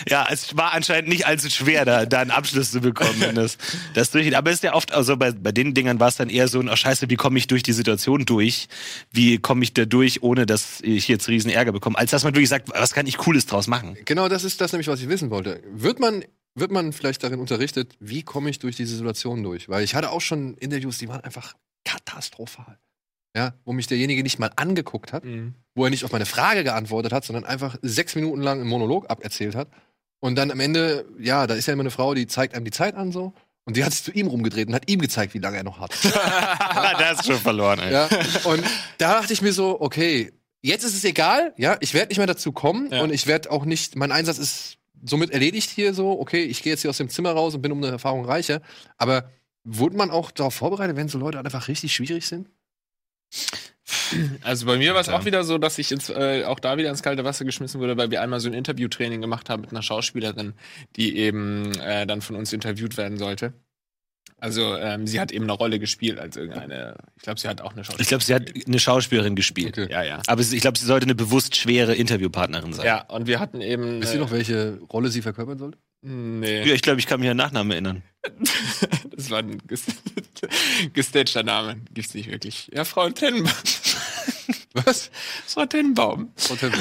ja, 0.08 0.28
es 0.30 0.56
war 0.56 0.72
anscheinend 0.72 1.08
nicht 1.08 1.26
allzu 1.26 1.50
schwer, 1.50 1.84
da, 1.84 2.06
da 2.06 2.20
einen 2.20 2.30
Abschluss 2.30 2.70
zu 2.70 2.80
bekommen, 2.80 3.20
wenn 3.20 3.34
das, 3.34 3.58
das 3.94 4.10
durchgeht. 4.10 4.34
Aber 4.34 4.50
es 4.50 4.56
ist 4.56 4.62
ja 4.62 4.74
oft, 4.74 4.92
also 4.92 5.16
bei, 5.16 5.32
bei 5.32 5.52
den 5.52 5.74
Dingern 5.74 6.00
war 6.00 6.08
es 6.08 6.16
dann 6.16 6.28
eher 6.28 6.48
so 6.48 6.60
ein, 6.60 6.68
oh 6.68 6.76
scheiße, 6.76 7.10
wie 7.10 7.16
komme 7.16 7.38
ich 7.38 7.46
durch 7.46 7.62
die 7.62 7.72
Situation 7.72 8.24
durch? 8.24 8.68
Wie 9.10 9.38
komme 9.38 9.64
ich 9.64 9.74
da 9.74 9.84
durch, 9.84 10.22
ohne 10.22 10.46
dass 10.46 10.80
ich 10.82 11.08
jetzt 11.08 11.28
riesen 11.28 11.50
Ärger 11.50 11.72
bekomme? 11.72 11.98
Als 11.98 12.10
dass 12.10 12.24
man 12.24 12.34
wirklich 12.34 12.48
sagt, 12.48 12.70
was 12.70 12.92
kann 12.92 13.06
ich 13.06 13.16
Cooles 13.16 13.46
draus 13.46 13.66
machen? 13.66 13.96
Genau 14.04 14.28
das 14.28 14.44
ist 14.44 14.60
das 14.60 14.72
nämlich, 14.72 14.88
was 14.88 15.00
ich 15.00 15.08
wissen 15.08 15.30
wollte. 15.30 15.62
Wird 15.72 16.00
man, 16.00 16.24
wird 16.54 16.70
man 16.70 16.92
vielleicht 16.92 17.22
darin 17.22 17.40
unterrichtet, 17.40 17.94
wie 17.98 18.22
komme 18.22 18.50
ich 18.50 18.58
durch 18.60 18.76
diese 18.76 18.94
Situation 18.96 19.42
durch? 19.42 19.68
Weil 19.68 19.84
ich 19.84 19.94
hatte 19.94 20.10
auch 20.10 20.20
schon 20.20 20.54
Interviews, 20.54 20.98
die 20.98 21.08
waren 21.08 21.22
einfach 21.22 21.54
katastrophal. 21.84 22.78
Ja, 23.36 23.54
wo 23.64 23.72
mich 23.72 23.86
derjenige 23.86 24.22
nicht 24.22 24.38
mal 24.38 24.50
angeguckt 24.56 25.12
hat, 25.12 25.24
Mhm. 25.24 25.54
wo 25.74 25.84
er 25.84 25.90
nicht 25.90 26.04
auf 26.04 26.12
meine 26.12 26.26
Frage 26.26 26.64
geantwortet 26.64 27.12
hat, 27.12 27.24
sondern 27.24 27.44
einfach 27.44 27.76
sechs 27.82 28.14
Minuten 28.14 28.42
lang 28.42 28.60
einen 28.60 28.68
Monolog 28.68 29.08
aberzählt 29.10 29.54
hat. 29.54 29.68
Und 30.20 30.36
dann 30.36 30.50
am 30.50 30.60
Ende, 30.60 31.06
ja, 31.18 31.46
da 31.46 31.54
ist 31.54 31.66
ja 31.66 31.72
immer 31.72 31.82
eine 31.82 31.90
Frau, 31.90 32.12
die 32.14 32.26
zeigt 32.26 32.54
einem 32.54 32.64
die 32.64 32.70
Zeit 32.72 32.94
an 32.94 33.12
so. 33.12 33.32
Und 33.64 33.76
die 33.76 33.84
hat 33.84 33.92
sich 33.92 34.02
zu 34.02 34.10
ihm 34.12 34.26
rumgedreht 34.26 34.68
und 34.68 34.74
hat 34.74 34.90
ihm 34.90 35.00
gezeigt, 35.00 35.32
wie 35.34 35.38
lange 35.38 35.58
er 35.58 35.62
noch 35.64 35.78
hat. 35.80 35.92
da 36.02 36.98
hast 37.10 37.26
du 37.26 37.32
schon 37.32 37.40
verloren, 37.40 37.78
ey. 37.78 37.92
Ja, 37.92 38.08
und 38.44 38.62
da 38.98 39.20
dachte 39.20 39.32
ich 39.32 39.42
mir 39.42 39.52
so, 39.52 39.80
okay, 39.80 40.32
jetzt 40.62 40.84
ist 40.84 40.94
es 40.94 41.04
egal, 41.04 41.54
ja, 41.56 41.76
ich 41.80 41.94
werde 41.94 42.08
nicht 42.08 42.18
mehr 42.18 42.26
dazu 42.26 42.52
kommen 42.52 42.90
Ja. 42.90 43.02
und 43.02 43.12
ich 43.12 43.26
werde 43.26 43.50
auch 43.50 43.64
nicht, 43.64 43.96
mein 43.96 44.12
Einsatz 44.12 44.38
ist 44.38 44.76
somit 45.02 45.30
erledigt 45.30 45.70
hier 45.70 45.94
so, 45.94 46.18
okay, 46.20 46.42
ich 46.42 46.62
gehe 46.62 46.72
jetzt 46.72 46.82
hier 46.82 46.90
aus 46.90 46.96
dem 46.98 47.08
Zimmer 47.08 47.30
raus 47.32 47.54
und 47.54 47.62
bin 47.62 47.72
um 47.72 47.78
eine 47.78 47.92
Erfahrung 47.92 48.24
reicher. 48.24 48.60
Aber 48.98 49.30
wurde 49.64 49.96
man 49.96 50.10
auch 50.10 50.30
darauf 50.30 50.54
vorbereitet, 50.54 50.96
wenn 50.96 51.08
so 51.08 51.18
Leute 51.18 51.38
einfach 51.38 51.68
richtig 51.68 51.94
schwierig 51.94 52.26
sind? 52.26 52.48
Also 54.42 54.66
bei 54.66 54.76
mir 54.76 54.94
war 54.94 55.00
es 55.00 55.08
auch 55.08 55.24
wieder 55.24 55.44
so, 55.44 55.58
dass 55.58 55.78
ich 55.78 55.92
ins, 55.92 56.10
äh, 56.10 56.44
auch 56.44 56.60
da 56.60 56.76
wieder 56.76 56.90
ins 56.90 57.02
kalte 57.02 57.24
Wasser 57.24 57.44
geschmissen 57.44 57.80
wurde, 57.80 57.96
weil 57.96 58.10
wir 58.10 58.22
einmal 58.22 58.40
so 58.40 58.48
ein 58.48 58.54
Interviewtraining 58.54 59.20
gemacht 59.20 59.50
haben 59.50 59.62
mit 59.62 59.70
einer 59.70 59.82
Schauspielerin, 59.82 60.54
die 60.96 61.16
eben 61.16 61.72
äh, 61.80 62.06
dann 62.06 62.20
von 62.20 62.36
uns 62.36 62.52
interviewt 62.52 62.96
werden 62.96 63.18
sollte. 63.18 63.52
Also 64.38 64.74
ähm, 64.76 65.06
sie 65.06 65.20
hat 65.20 65.32
eben 65.32 65.44
eine 65.44 65.52
Rolle 65.52 65.78
gespielt 65.78 66.18
als 66.18 66.36
irgendeine, 66.36 66.96
ich 67.16 67.22
glaube, 67.22 67.38
sie 67.38 67.46
hat 67.46 67.60
auch 67.60 67.72
eine 67.72 67.84
Schauspielerin. 67.84 68.02
Ich 68.02 68.08
glaube, 68.08 68.24
sie 68.24 68.34
hat 68.34 68.66
eine 68.66 68.78
Schauspielerin 68.78 69.36
gespielt. 69.36 69.78
Okay. 69.78 69.92
Ja, 69.92 70.02
ja. 70.02 70.22
Aber 70.26 70.40
ich 70.40 70.60
glaube, 70.60 70.78
sie 70.78 70.86
sollte 70.86 71.04
eine 71.04 71.14
bewusst 71.14 71.56
schwere 71.56 71.94
Interviewpartnerin 71.94 72.72
sein. 72.72 72.86
Ja, 72.86 73.02
und 73.02 73.26
wir 73.26 73.38
hatten 73.38 73.60
eben. 73.60 74.00
Wisst 74.00 74.14
ihr 74.14 74.20
noch, 74.20 74.30
welche 74.30 74.78
Rolle 74.90 75.10
sie 75.10 75.20
verkörpern 75.20 75.58
sollte? 75.58 75.78
Nee. 76.02 76.66
Ja, 76.66 76.74
ich 76.74 76.80
glaube, 76.80 77.00
ich 77.00 77.06
kann 77.06 77.20
mich 77.20 77.28
an 77.28 77.36
Nachnamen 77.36 77.70
erinnern. 77.70 78.02
Das 79.16 79.30
war 79.30 79.38
ein 79.38 79.59
ges 79.66 79.85
gestagter 80.92 81.42
Name. 81.42 81.76
Gibt's 81.92 82.14
nicht 82.14 82.30
wirklich. 82.30 82.70
Ja, 82.72 82.85
Frau 82.85 83.11
Tennenbaum. 83.11 83.52
Was? 84.72 85.11
Frau 85.46 85.66
Tennenbaum. 85.66 86.33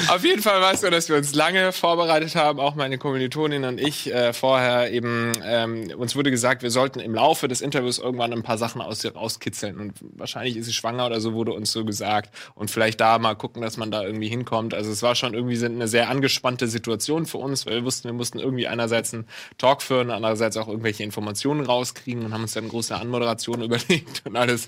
Auf 0.08 0.24
jeden 0.24 0.42
Fall 0.42 0.60
war 0.60 0.72
es 0.72 0.80
so, 0.80 0.90
dass 0.90 1.08
wir 1.08 1.16
uns 1.16 1.34
lange 1.34 1.72
vorbereitet 1.72 2.36
haben, 2.36 2.60
auch 2.60 2.76
meine 2.76 2.98
Kommilitonin 2.98 3.64
und 3.64 3.80
ich 3.80 4.12
äh, 4.12 4.32
vorher 4.32 4.92
eben, 4.92 5.32
ähm, 5.44 5.90
uns 5.96 6.14
wurde 6.14 6.30
gesagt, 6.30 6.62
wir 6.62 6.70
sollten 6.70 7.00
im 7.00 7.14
Laufe 7.14 7.48
des 7.48 7.60
Interviews 7.60 7.98
irgendwann 7.98 8.32
ein 8.32 8.44
paar 8.44 8.58
Sachen 8.58 8.80
aus 8.80 9.02
ihr 9.02 9.14
rauskitzeln 9.14 9.78
und 9.80 9.94
wahrscheinlich 10.00 10.56
ist 10.56 10.66
sie 10.66 10.72
schwanger 10.72 11.06
oder 11.06 11.20
so, 11.20 11.34
wurde 11.34 11.52
uns 11.52 11.72
so 11.72 11.84
gesagt 11.84 12.32
und 12.54 12.70
vielleicht 12.70 13.00
da 13.00 13.18
mal 13.18 13.34
gucken, 13.34 13.60
dass 13.60 13.76
man 13.76 13.90
da 13.90 14.04
irgendwie 14.04 14.28
hinkommt. 14.28 14.72
Also 14.72 14.90
es 14.90 15.02
war 15.02 15.16
schon 15.16 15.34
irgendwie 15.34 15.62
eine 15.64 15.88
sehr 15.88 16.08
angespannte 16.08 16.68
Situation 16.68 17.26
für 17.26 17.38
uns, 17.38 17.66
weil 17.66 17.74
wir 17.74 17.84
wussten, 17.84 18.08
wir 18.08 18.12
mussten 18.12 18.38
irgendwie 18.38 18.68
einerseits 18.68 19.12
einen 19.12 19.26
Talk 19.58 19.82
führen, 19.82 20.10
andererseits 20.10 20.56
auch 20.56 20.68
irgendwelche 20.68 21.02
Informationen 21.02 21.29
rauskriegen 21.64 22.24
und 22.24 22.32
haben 22.32 22.42
uns 22.42 22.54
dann 22.54 22.68
große 22.68 22.96
Anmoderation 22.96 23.62
überlegt 23.62 24.22
und 24.24 24.36
alles. 24.36 24.66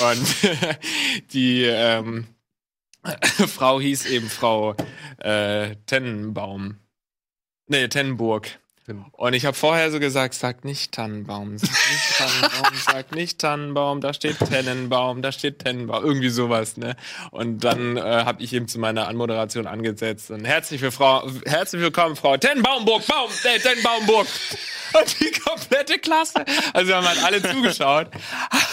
Und 0.00 0.36
die 1.32 1.64
ähm, 1.64 2.26
Frau 3.46 3.80
hieß 3.80 4.06
eben 4.06 4.28
Frau 4.28 4.74
äh, 5.18 5.76
Tennenbaum. 5.86 6.78
Nee, 7.68 7.88
Tennenburg. 7.88 8.60
Und 9.12 9.32
ich 9.32 9.44
habe 9.46 9.56
vorher 9.56 9.90
so 9.90 9.98
gesagt, 9.98 10.34
sag 10.34 10.64
nicht 10.64 10.92
Tannenbaum, 10.92 11.58
sag 11.58 11.70
nicht 11.70 12.18
Tannenbaum, 12.18 12.78
sag 12.84 13.14
nicht 13.14 13.38
Tannenbaum, 13.40 14.00
da 14.00 14.12
steht 14.12 14.38
Tennenbaum, 14.38 15.22
da 15.22 15.32
steht 15.32 15.58
Tennenbaum, 15.58 16.04
irgendwie 16.04 16.28
sowas, 16.28 16.76
ne? 16.76 16.94
Und 17.32 17.64
dann 17.64 17.96
äh, 17.96 18.00
habe 18.00 18.42
ich 18.42 18.52
eben 18.52 18.68
zu 18.68 18.78
meiner 18.78 19.08
Anmoderation 19.08 19.66
angesetzt 19.66 20.30
und 20.30 20.44
herzlich, 20.44 20.80
für 20.80 20.92
Frau, 20.92 21.28
herzlich 21.46 21.82
willkommen, 21.82 22.14
Frau 22.14 22.36
Tennenbaumburg, 22.36 23.04
Baum, 23.06 23.30
äh, 23.42 23.58
Tennenbaumburg. 23.58 24.28
Und 24.92 25.20
die 25.20 25.30
komplette 25.32 25.98
Klasse, 25.98 26.44
also 26.72 26.88
wir 26.88 26.96
haben 26.96 27.08
halt 27.08 27.22
alle 27.24 27.42
zugeschaut, 27.42 28.08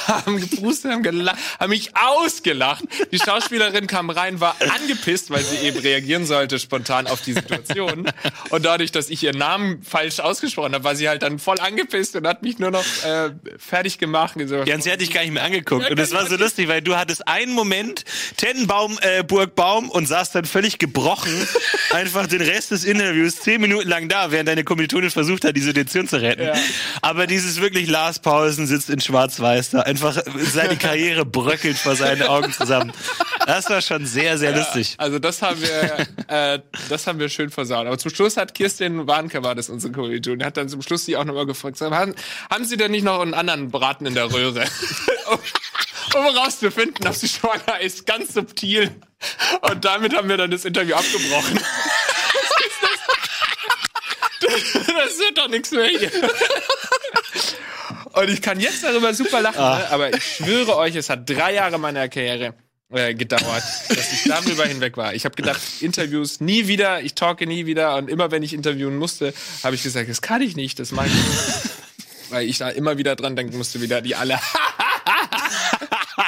haben 0.07 0.39
gepustet, 0.39 0.91
haben 0.91 1.03
gelacht, 1.03 1.37
haben 1.59 1.69
mich 1.71 1.91
ausgelacht. 1.95 2.83
Die 3.11 3.17
Schauspielerin 3.17 3.87
kam 3.87 4.09
rein, 4.09 4.39
war 4.39 4.55
angepisst, 4.59 5.31
weil 5.31 5.43
sie 5.43 5.57
eben 5.65 5.79
reagieren 5.79 6.25
sollte 6.25 6.59
spontan 6.59 7.07
auf 7.07 7.21
die 7.21 7.33
Situation. 7.33 8.11
Und 8.51 8.63
dadurch, 8.63 8.91
dass 8.91 9.09
ich 9.09 9.23
ihren 9.23 9.37
Namen 9.37 9.81
falsch 9.81 10.02
ausgesprochen 10.19 10.73
habe, 10.73 10.83
war 10.83 10.95
sie 10.95 11.09
halt 11.09 11.23
dann 11.23 11.39
voll 11.39 11.59
angepisst 11.59 12.15
und 12.15 12.27
hat 12.27 12.43
mich 12.43 12.59
nur 12.59 12.71
noch 12.71 12.85
äh, 13.05 13.31
fertig 13.57 13.97
gemacht. 13.97 14.35
So, 14.45 14.63
Ja, 14.63 14.75
und 14.75 14.83
sie 14.83 14.91
hat 14.91 15.01
dich 15.01 15.11
gar 15.11 15.21
nicht 15.21 15.33
mehr 15.33 15.43
angeguckt. 15.43 15.89
Und 15.89 15.99
es 15.99 16.13
war 16.13 16.25
so 16.27 16.35
lustig, 16.37 16.67
weil 16.67 16.81
du 16.81 16.95
hattest 16.95 17.27
einen 17.27 17.53
Moment 17.53 18.03
Tennenbaum, 18.37 18.97
äh, 19.01 19.23
Burgbaum 19.23 19.89
und 19.89 20.07
saßt 20.07 20.35
dann 20.35 20.45
völlig 20.45 20.79
gebrochen 20.79 21.33
einfach 21.91 22.27
den 22.27 22.41
Rest 22.41 22.71
des 22.71 22.83
Interviews 22.83 23.37
zehn 23.37 23.61
Minuten 23.61 23.87
lang 23.87 24.09
da, 24.09 24.31
während 24.31 24.49
deine 24.49 24.63
Kommilitonin 24.63 25.11
versucht 25.11 25.45
hat, 25.45 25.55
die 25.55 25.61
Situation 25.61 26.07
zu 26.07 26.21
retten. 26.21 26.43
Ja. 26.43 26.53
Aber 27.01 27.27
dieses 27.27 27.61
wirklich 27.61 27.89
Lars 27.89 28.19
Pausen 28.19 28.67
sitzt 28.67 28.89
in 28.89 28.99
Schwarz-Weiß 28.99 29.71
da. 29.71 29.81
Einfach 29.81 30.21
seine 30.51 30.77
Karriere 30.77 31.25
bröckelt 31.25 31.77
vor 31.77 31.95
seinen 31.95 32.23
Augen 32.23 32.51
zusammen. 32.51 32.91
Das 33.45 33.69
war 33.69 33.81
schon 33.81 34.05
sehr, 34.05 34.37
sehr 34.37 34.55
lustig. 34.55 34.95
Also 34.97 35.19
das 35.19 35.41
haben 35.41 35.61
wir, 35.61 36.07
äh, 36.27 36.59
das 36.89 37.07
haben 37.07 37.19
wir 37.19 37.29
schön 37.29 37.49
versaut. 37.49 37.87
Aber 37.87 37.97
zum 37.97 38.13
Schluss 38.13 38.37
hat 38.37 38.53
Kirsten 38.53 39.07
Warnke, 39.07 39.43
war 39.43 39.55
das 39.55 39.69
unsere 39.69 39.92
Kommilitonin, 39.93 40.45
hat 40.45 40.57
dann 40.57 40.69
zum 40.69 40.81
Schluss 40.81 41.05
sie 41.05 41.15
auch 41.17 41.25
nochmal 41.25 41.45
gefragt, 41.45 41.79
haben, 41.81 42.15
haben 42.49 42.65
Sie 42.65 42.77
denn 42.77 42.91
nicht 42.91 43.03
noch 43.03 43.19
einen 43.19 43.33
anderen 43.33 43.71
Braten 43.71 44.05
in 44.05 44.13
der 44.13 44.31
Röhre? 44.31 44.65
um, 45.27 45.39
um 46.15 46.37
rauszufinden, 46.37 47.07
ob 47.07 47.15
sie 47.15 47.27
schwanger 47.27 47.79
ist, 47.81 48.05
ganz 48.05 48.33
subtil. 48.33 48.91
Und 49.61 49.85
damit 49.85 50.15
haben 50.15 50.29
wir 50.29 50.37
dann 50.37 50.51
das 50.51 50.65
Interview 50.65 50.95
abgebrochen. 50.95 51.59
Das, 54.41 54.63
das 54.73 55.19
wird 55.19 55.37
doch 55.37 55.47
nichts 55.47 55.71
mehr 55.71 55.87
hier. 55.87 56.11
Und 58.13 58.29
ich 58.29 58.41
kann 58.41 58.59
jetzt 58.59 58.83
darüber 58.83 59.13
super 59.13 59.41
lachen, 59.41 59.61
ne? 59.61 59.87
aber 59.89 60.13
ich 60.13 60.23
schwöre 60.23 60.75
euch, 60.77 60.95
es 60.95 61.09
hat 61.09 61.27
drei 61.27 61.53
Jahre 61.55 61.79
meiner 61.79 62.07
Karriere 62.09 62.53
äh, 62.93 63.13
gedauert, 63.13 63.63
dass 63.89 64.13
ich 64.13 64.23
darüber 64.25 64.65
hinweg 64.65 64.95
war. 64.97 65.13
Ich 65.13 65.25
habe 65.25 65.35
gedacht, 65.35 65.59
Interviews 65.81 66.39
nie 66.39 66.67
wieder, 66.67 67.01
ich 67.01 67.15
talke 67.15 67.45
nie 67.47 67.65
wieder 67.65 67.95
und 67.97 68.09
immer 68.09 68.31
wenn 68.31 68.43
ich 68.43 68.53
interviewen 68.53 68.97
musste, 68.97 69.33
habe 69.63 69.75
ich 69.75 69.83
gesagt, 69.83 70.09
das 70.09 70.21
kann 70.21 70.41
ich 70.41 70.55
nicht, 70.55 70.79
das 70.79 70.91
mag 70.91 71.07
ich 71.07 71.13
nicht. 71.13 71.69
Weil 72.29 72.47
ich 72.47 72.57
da 72.57 72.69
immer 72.69 72.97
wieder 72.97 73.15
dran 73.15 73.35
denken 73.35 73.57
musste, 73.57 73.81
wieder 73.81 74.01
die 74.01 74.15
alle. 74.15 74.39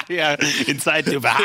ja, 0.08 0.34
in 0.66 0.78
Zeitlupe. 0.80 1.30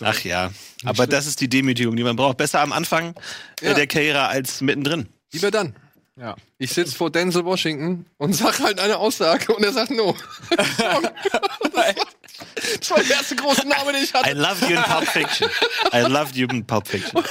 Ach 0.00 0.20
ja. 0.20 0.50
Aber 0.84 1.06
das 1.06 1.26
ist 1.26 1.40
die 1.40 1.48
Demütigung, 1.48 1.96
die 1.96 2.02
man 2.04 2.16
braucht. 2.16 2.36
Besser 2.36 2.60
am 2.60 2.72
Anfang 2.72 3.14
äh, 3.62 3.68
Ja. 3.68 3.74
der 3.74 3.86
Karriere 3.86 4.26
als 4.28 4.60
mittendrin. 4.60 5.08
Lieber 5.32 5.50
dann. 5.50 5.74
Ja. 6.16 6.36
Ich 6.58 6.72
sitze 6.72 6.94
vor 6.94 7.10
Denzel 7.10 7.44
Washington 7.44 8.06
und 8.18 8.34
sag 8.34 8.60
halt 8.60 8.78
eine 8.80 8.98
Aussage 8.98 9.52
und 9.54 9.64
er 9.64 9.72
sagt 9.72 9.90
no. 9.90 10.14
das 12.80 12.90
war 12.90 13.02
der 13.02 13.16
erste 13.16 13.36
große 13.36 13.66
Name, 13.66 13.92
den 13.92 14.02
ich 14.04 14.10
I 14.10 14.14
hatte. 14.14 14.32
loved 14.34 14.62
you 14.68 14.76
in 14.76 14.82
Pulp 14.82 15.08
Fiction. 15.08 15.50
I 15.92 16.00
loved 16.00 16.36
you 16.36 16.46
in 16.50 16.66
Pulp 16.66 16.86
Fiction. 16.88 17.22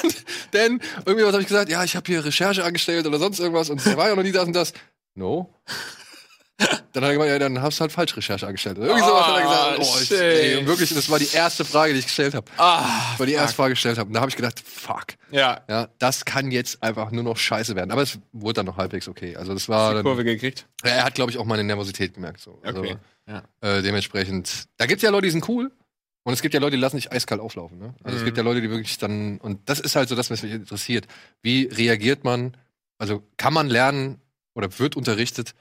Denn 0.53 0.79
irgendwie 1.05 1.25
was 1.25 1.33
habe 1.33 1.41
ich 1.41 1.47
gesagt, 1.47 1.69
ja, 1.69 1.83
ich 1.83 1.95
habe 1.95 2.05
hier 2.05 2.23
Recherche 2.23 2.63
angestellt 2.63 3.05
oder 3.07 3.19
sonst 3.19 3.39
irgendwas 3.39 3.69
und 3.69 3.85
der 3.85 3.97
war 3.97 4.09
ja 4.09 4.15
noch 4.15 4.23
nie 4.23 4.31
das 4.31 4.45
und 4.45 4.53
das. 4.53 4.73
No. 5.15 5.53
Dann 6.93 7.03
hat 7.03 7.09
er 7.09 7.13
gemeint, 7.13 7.31
ja, 7.31 7.39
dann 7.39 7.61
hast 7.61 7.79
du 7.79 7.81
halt 7.81 7.91
falsch 7.91 8.15
Recherche 8.15 8.45
angestellt. 8.47 8.77
Oder 8.77 8.87
irgendwie 8.87 9.05
sowas 9.07 9.25
hat 9.27 9.35
er 9.37 9.41
gesagt. 9.41 9.77
Oh, 9.79 9.97
ich, 10.01 10.07
shit. 10.07 10.19
ey, 10.21 10.55
und 10.57 10.67
wirklich, 10.67 10.93
das 10.93 11.09
war 11.09 11.19
die 11.19 11.27
erste 11.33 11.65
Frage, 11.65 11.93
die 11.93 11.99
ich 11.99 12.05
gestellt 12.05 12.35
habe. 12.35 12.45
Ah, 12.57 13.09
Das 13.11 13.19
war 13.19 13.25
die 13.25 13.33
erste 13.33 13.55
Frage, 13.55 13.69
die 13.69 13.73
ich 13.73 13.77
gestellt 13.79 13.97
habe. 13.97 14.07
Und 14.07 14.13
da 14.13 14.21
habe 14.21 14.29
ich 14.29 14.35
gedacht, 14.35 14.59
fuck. 14.63 15.05
ja. 15.31 15.61
Ja, 15.67 15.89
das 15.97 16.23
kann 16.23 16.51
jetzt 16.51 16.81
einfach 16.83 17.09
nur 17.11 17.23
noch 17.23 17.35
scheiße 17.37 17.75
werden. 17.75 17.91
Aber 17.91 18.03
es 18.03 18.19
wurde 18.31 18.53
dann 18.59 18.67
noch 18.67 18.77
halbwegs 18.77 19.07
okay. 19.07 19.35
Also 19.35 19.53
das 19.53 19.67
war 19.67 19.89
Die 19.89 19.95
dann, 19.95 20.03
Kurve 20.03 20.23
gekriegt. 20.23 20.67
Ja, 20.85 20.91
er 20.91 21.03
hat, 21.05 21.15
glaube 21.15 21.31
ich, 21.31 21.37
auch 21.39 21.45
meine 21.45 21.63
Nervosität 21.63 22.13
gemerkt. 22.13 22.39
So. 22.41 22.59
Also, 22.63 22.79
Okay. 22.81 22.95
Ja. 23.27 23.41
äh, 23.61 23.81
dementsprechend, 23.81 24.65
da 24.77 24.85
gibt 24.85 24.97
es 24.99 25.03
ja 25.03 25.09
Leute, 25.09 25.25
die 25.25 25.31
sind 25.31 25.47
cool. 25.49 25.71
Und 26.25 26.33
es 26.33 26.41
gibt 26.41 26.53
ja 26.53 26.59
Leute, 26.59 26.75
die 26.75 26.81
lassen 26.81 26.97
sich 26.97 27.11
eiskalt 27.11 27.41
auflaufen. 27.41 27.79
Ne? 27.79 27.93
Also 28.03 28.15
es 28.17 28.21
Mhm. 28.21 28.25
gibt 28.25 28.37
ja 28.37 28.43
Leute, 28.43 28.61
die 28.61 28.69
wirklich 28.69 28.97
dann, 28.97 29.39
und 29.39 29.67
das 29.67 29.79
ist 29.79 29.95
halt 29.95 30.07
so 30.09 30.15
das, 30.15 30.29
was 30.29 30.43
mich 30.43 30.51
interessiert. 30.53 31.07
Wie 31.41 31.65
reagiert 31.65 32.23
man, 32.23 32.55
also 32.97 33.23
kann 33.37 33.53
man 33.53 33.67
lernen 33.67 34.21
oder 34.53 34.77
wird 34.79 34.95
unterrichtet, 34.95 35.53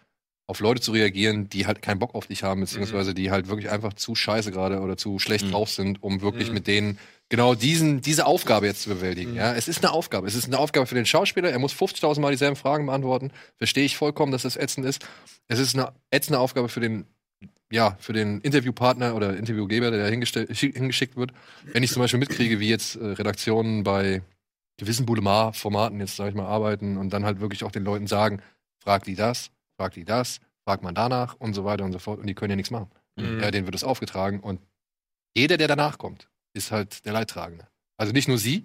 auf 0.47 0.61
Leute 0.61 0.81
zu 0.81 0.93
reagieren, 0.93 1.49
die 1.49 1.67
halt 1.67 1.83
keinen 1.83 1.99
Bock 1.99 2.15
auf 2.15 2.27
dich 2.27 2.43
haben, 2.43 2.61
beziehungsweise 2.61 3.15
die 3.15 3.31
halt 3.31 3.49
wirklich 3.49 3.71
einfach 3.71 3.93
zu 3.95 4.15
scheiße 4.15 4.51
gerade 4.51 4.81
oder 4.81 4.97
zu 4.97 5.19
schlecht 5.19 5.47
Mhm. 5.47 5.51
drauf 5.53 5.71
sind, 5.71 6.03
um 6.03 6.21
wirklich 6.21 6.49
Mhm. 6.49 6.55
mit 6.55 6.67
denen 6.67 6.99
genau 7.29 7.55
diesen, 7.55 8.01
diese 8.03 8.27
Aufgabe 8.27 8.67
jetzt 8.67 8.83
zu 8.83 8.91
bewältigen. 8.91 9.31
Mhm. 9.33 9.37
Ja, 9.37 9.55
es 9.55 9.69
ist 9.69 9.83
eine 9.83 9.93
Aufgabe. 9.93 10.27
Es 10.27 10.35
ist 10.35 10.47
eine 10.47 10.59
Aufgabe 10.59 10.87
für 10.87 10.95
den 10.97 11.07
Schauspieler. 11.07 11.51
Er 11.51 11.59
muss 11.59 11.73
50.000 11.73 12.21
Mal 12.21 12.33
dieselben 12.33 12.57
Fragen 12.57 12.85
beantworten. 12.87 13.31
Verstehe 13.57 13.85
ich 13.85 13.97
vollkommen, 13.97 14.33
dass 14.33 14.43
das 14.43 14.57
ätzend 14.57 14.85
ist. 14.85 15.07
Es 15.49 15.59
ist 15.59 15.75
eine 15.75 15.93
ätzende 16.11 16.39
Aufgabe 16.41 16.69
für 16.69 16.81
den, 16.81 17.07
ja, 17.71 17.97
für 18.01 18.13
den 18.13 18.41
Interviewpartner 18.43 19.15
oder 19.15 19.37
Interviewgeber, 19.37 19.91
der 19.91 20.03
da 20.05 20.09
hingeschickt 20.09 21.17
wird. 21.17 21.33
Wenn 21.73 21.83
ich 21.83 21.93
zum 21.93 22.03
Beispiel 22.03 22.21
mitkriege, 22.21 22.61
wie 22.61 22.69
jetzt 22.69 22.97
äh, 22.97 23.05
Redaktionen 23.07 23.83
bei 23.85 24.23
gewissen 24.77 25.07
Boulevard-Formaten 25.07 26.01
jetzt, 26.01 26.17
sag 26.17 26.29
ich 26.31 26.35
mal, 26.35 26.47
arbeiten 26.47 26.97
und 26.99 27.11
dann 27.11 27.25
halt 27.25 27.41
wirklich 27.41 27.65
auch 27.65 27.71
den 27.73 27.85
Leuten 27.85 28.07
sagen, 28.09 28.43
frag 28.79 29.05
die 29.05 29.15
das, 29.15 29.51
frag 29.83 29.95
die 29.95 30.05
das, 30.05 30.39
frag 30.65 30.83
man 30.85 30.95
danach 30.95 31.35
und 31.41 31.55
so 31.55 31.65
weiter 31.65 31.85
und 31.85 31.93
so 31.93 31.99
fort. 31.99 32.21
Und 32.21 32.29
die 32.29 32.35
können 32.35 32.51
ja 32.51 32.57
nichts 32.57 32.71
machen. 32.71 32.89
Mhm. 33.17 33.41
Ja, 33.41 33.51
denen 33.51 33.67
wird 33.67 33.75
es 33.75 33.83
aufgetragen 33.83 34.39
und 34.41 34.61
jeder, 35.37 35.57
der 35.57 35.67
danach 35.67 35.99
kommt, 35.99 36.29
ist 36.55 36.71
halt 36.71 37.05
der 37.05 37.13
Leidtragende. 37.13 37.67
Also 37.97 38.13
nicht 38.13 38.29
nur 38.29 38.39
sie, 38.39 38.65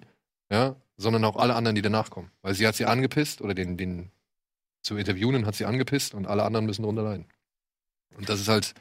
ja, 0.50 0.76
sondern 0.96 1.24
auch 1.24 1.36
alle 1.36 1.54
anderen, 1.56 1.74
die 1.74 1.82
danach 1.82 2.10
kommen. 2.10 2.30
Weil 2.42 2.54
sie 2.54 2.66
hat 2.68 2.76
sie 2.76 2.84
angepisst 2.86 3.40
oder 3.40 3.54
den, 3.54 3.76
den 3.76 4.10
zu 4.82 4.96
interviewen 4.96 5.44
hat 5.44 5.56
sie 5.56 5.64
angepisst 5.64 6.14
und 6.14 6.26
alle 6.26 6.44
anderen 6.44 6.66
müssen 6.66 6.82
darunter 6.82 7.02
leiden. 7.02 7.26
Und 8.16 8.28
das 8.28 8.40
ist 8.40 8.48
halt, 8.48 8.74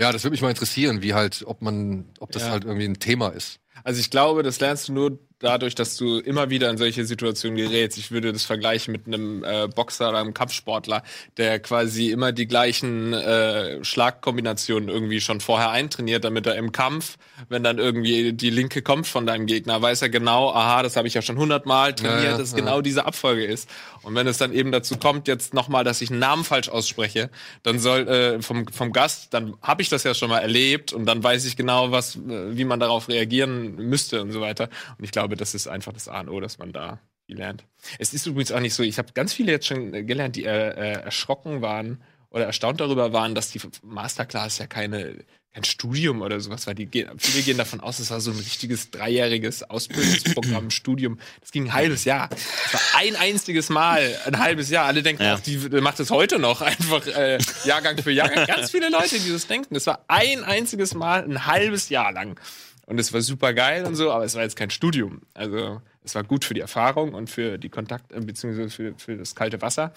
Ja, 0.00 0.10
das 0.12 0.24
würde 0.24 0.32
mich 0.32 0.42
mal 0.42 0.50
interessieren, 0.50 1.02
wie 1.02 1.14
halt, 1.14 1.44
ob 1.46 1.62
man, 1.62 2.10
ob 2.20 2.30
das 2.32 2.42
Ja. 2.42 2.50
halt 2.50 2.64
irgendwie 2.64 2.86
ein 2.86 2.98
Thema 2.98 3.28
ist. 3.30 3.60
Also 3.84 4.00
ich 4.00 4.10
glaube, 4.10 4.42
das 4.42 4.58
lernst 4.60 4.88
du 4.88 4.92
nur 4.92 5.18
dadurch, 5.42 5.74
dass 5.74 5.96
du 5.96 6.18
immer 6.18 6.50
wieder 6.50 6.70
in 6.70 6.78
solche 6.78 7.04
Situationen 7.04 7.56
gerätst. 7.56 7.98
Ich 7.98 8.10
würde 8.10 8.32
das 8.32 8.44
vergleichen 8.44 8.92
mit 8.92 9.06
einem 9.06 9.44
äh, 9.44 9.68
Boxer 9.68 10.08
oder 10.08 10.18
einem 10.18 10.34
Kampfsportler, 10.34 11.02
der 11.36 11.58
quasi 11.60 12.10
immer 12.10 12.32
die 12.32 12.46
gleichen 12.46 13.12
äh, 13.12 13.84
Schlagkombinationen 13.84 14.88
irgendwie 14.88 15.20
schon 15.20 15.40
vorher 15.40 15.70
eintrainiert, 15.70 16.24
damit 16.24 16.46
er 16.46 16.56
im 16.56 16.72
Kampf, 16.72 17.18
wenn 17.48 17.62
dann 17.62 17.78
irgendwie 17.78 18.32
die 18.32 18.50
Linke 18.50 18.82
kommt 18.82 19.06
von 19.06 19.26
deinem 19.26 19.46
Gegner, 19.46 19.82
weiß 19.82 20.02
er 20.02 20.08
genau, 20.08 20.50
aha, 20.50 20.82
das 20.82 20.96
habe 20.96 21.08
ich 21.08 21.14
ja 21.14 21.22
schon 21.22 21.36
hundertmal 21.36 21.94
trainiert, 21.94 22.22
Ja, 22.22 22.30
ja, 22.30 22.38
dass 22.38 22.52
ja. 22.52 22.58
genau 22.58 22.80
diese 22.80 23.04
Abfolge 23.04 23.44
ist. 23.44 23.68
Und 24.02 24.14
wenn 24.14 24.26
es 24.26 24.38
dann 24.38 24.52
eben 24.52 24.72
dazu 24.72 24.96
kommt, 24.96 25.28
jetzt 25.28 25.54
nochmal, 25.54 25.84
dass 25.84 26.00
ich 26.00 26.10
einen 26.10 26.18
Namen 26.18 26.44
falsch 26.44 26.68
ausspreche, 26.68 27.30
dann 27.62 27.78
soll 27.78 28.08
äh, 28.08 28.42
vom, 28.42 28.66
vom 28.68 28.92
Gast, 28.92 29.34
dann 29.34 29.54
habe 29.62 29.82
ich 29.82 29.88
das 29.88 30.04
ja 30.04 30.14
schon 30.14 30.28
mal 30.28 30.40
erlebt 30.40 30.92
und 30.92 31.06
dann 31.06 31.22
weiß 31.22 31.44
ich 31.44 31.56
genau, 31.56 31.90
was, 31.90 32.16
äh, 32.16 32.56
wie 32.56 32.64
man 32.64 32.80
darauf 32.80 33.08
reagieren 33.08 33.76
müsste 33.76 34.20
und 34.22 34.32
so 34.32 34.40
weiter. 34.40 34.68
Und 34.98 35.04
ich 35.04 35.10
glaube, 35.10 35.31
das 35.36 35.54
ist 35.54 35.66
einfach 35.68 35.92
das 35.92 36.08
A 36.08 36.20
und 36.20 36.28
O, 36.28 36.40
dass 36.40 36.58
man 36.58 36.72
da 36.72 37.00
viel 37.26 37.36
lernt. 37.36 37.64
Es 37.98 38.12
ist 38.14 38.26
übrigens 38.26 38.52
auch 38.52 38.60
nicht 38.60 38.74
so, 38.74 38.82
ich 38.82 38.98
habe 38.98 39.12
ganz 39.12 39.32
viele 39.32 39.52
jetzt 39.52 39.66
schon 39.66 39.92
gelernt, 40.06 40.36
die 40.36 40.44
äh, 40.44 40.68
äh, 40.70 41.02
erschrocken 41.02 41.62
waren 41.62 42.02
oder 42.30 42.46
erstaunt 42.46 42.80
darüber 42.80 43.12
waren, 43.12 43.34
dass 43.34 43.50
die 43.50 43.60
Masterclass 43.82 44.58
ja 44.58 44.66
keine 44.66 45.24
kein 45.54 45.64
Studium 45.64 46.22
oder 46.22 46.40
sowas 46.40 46.66
war. 46.66 46.72
Die 46.72 46.86
gehen, 46.86 47.10
viele 47.18 47.42
gehen 47.42 47.58
davon 47.58 47.80
aus, 47.80 47.98
es 47.98 48.10
war 48.10 48.22
so 48.22 48.30
ein 48.30 48.38
richtiges 48.38 48.90
dreijähriges 48.90 49.62
Ausbildungsprogramm, 49.62 50.70
Studium. 50.70 51.18
Das 51.42 51.50
ging 51.50 51.64
ein 51.66 51.72
halbes 51.74 52.06
Jahr. 52.06 52.28
Das 52.30 52.72
war 52.72 52.80
ein 53.00 53.16
einziges 53.16 53.68
Mal, 53.68 54.16
ein 54.24 54.38
halbes 54.38 54.70
Jahr. 54.70 54.86
Alle 54.86 55.02
denken, 55.02 55.22
Ja. 55.22 55.34
auch, 55.34 55.40
die 55.40 55.58
macht 55.82 56.00
es 56.00 56.10
heute 56.10 56.38
noch 56.38 56.62
einfach 56.62 57.06
äh, 57.06 57.36
Jahrgang 57.66 57.98
für 58.02 58.10
Jahrgang. 58.10 58.46
Ganz 58.46 58.70
viele 58.70 58.88
Leute, 58.88 59.18
die 59.20 59.30
das 59.30 59.46
denken. 59.46 59.74
Das 59.74 59.86
war 59.86 60.02
ein 60.08 60.42
einziges 60.42 60.94
Mal, 60.94 61.22
ein 61.22 61.44
halbes 61.44 61.90
Jahr 61.90 62.12
lang. 62.12 62.40
Und 62.86 62.98
es 62.98 63.12
war 63.12 63.20
super 63.20 63.54
geil 63.54 63.84
und 63.86 63.94
so, 63.94 64.10
aber 64.10 64.24
es 64.24 64.34
war 64.34 64.42
jetzt 64.42 64.56
kein 64.56 64.70
Studium. 64.70 65.22
Also 65.34 65.80
es 66.02 66.14
war 66.14 66.24
gut 66.24 66.44
für 66.44 66.54
die 66.54 66.60
Erfahrung 66.60 67.14
und 67.14 67.30
für 67.30 67.56
die 67.58 67.68
Kontakt, 67.68 68.10
äh, 68.12 68.20
beziehungsweise 68.20 68.70
für, 68.70 68.94
für 68.98 69.16
das 69.16 69.34
kalte 69.34 69.60
Wasser. 69.62 69.92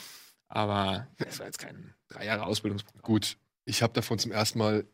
Aber 0.47 1.07
es 1.17 1.39
war 1.39 1.47
jetzt 1.47 1.57
kein 1.59 1.93
drei 2.09 2.25
Jahre 2.25 2.45
Ausbildungsprogramm. 2.45 3.01
Gut, 3.01 3.37
ich 3.65 3.81
habe 3.81 3.93
davon 3.93 4.19
zum 4.19 4.31
ersten 4.31 4.59
Mal 4.59 4.85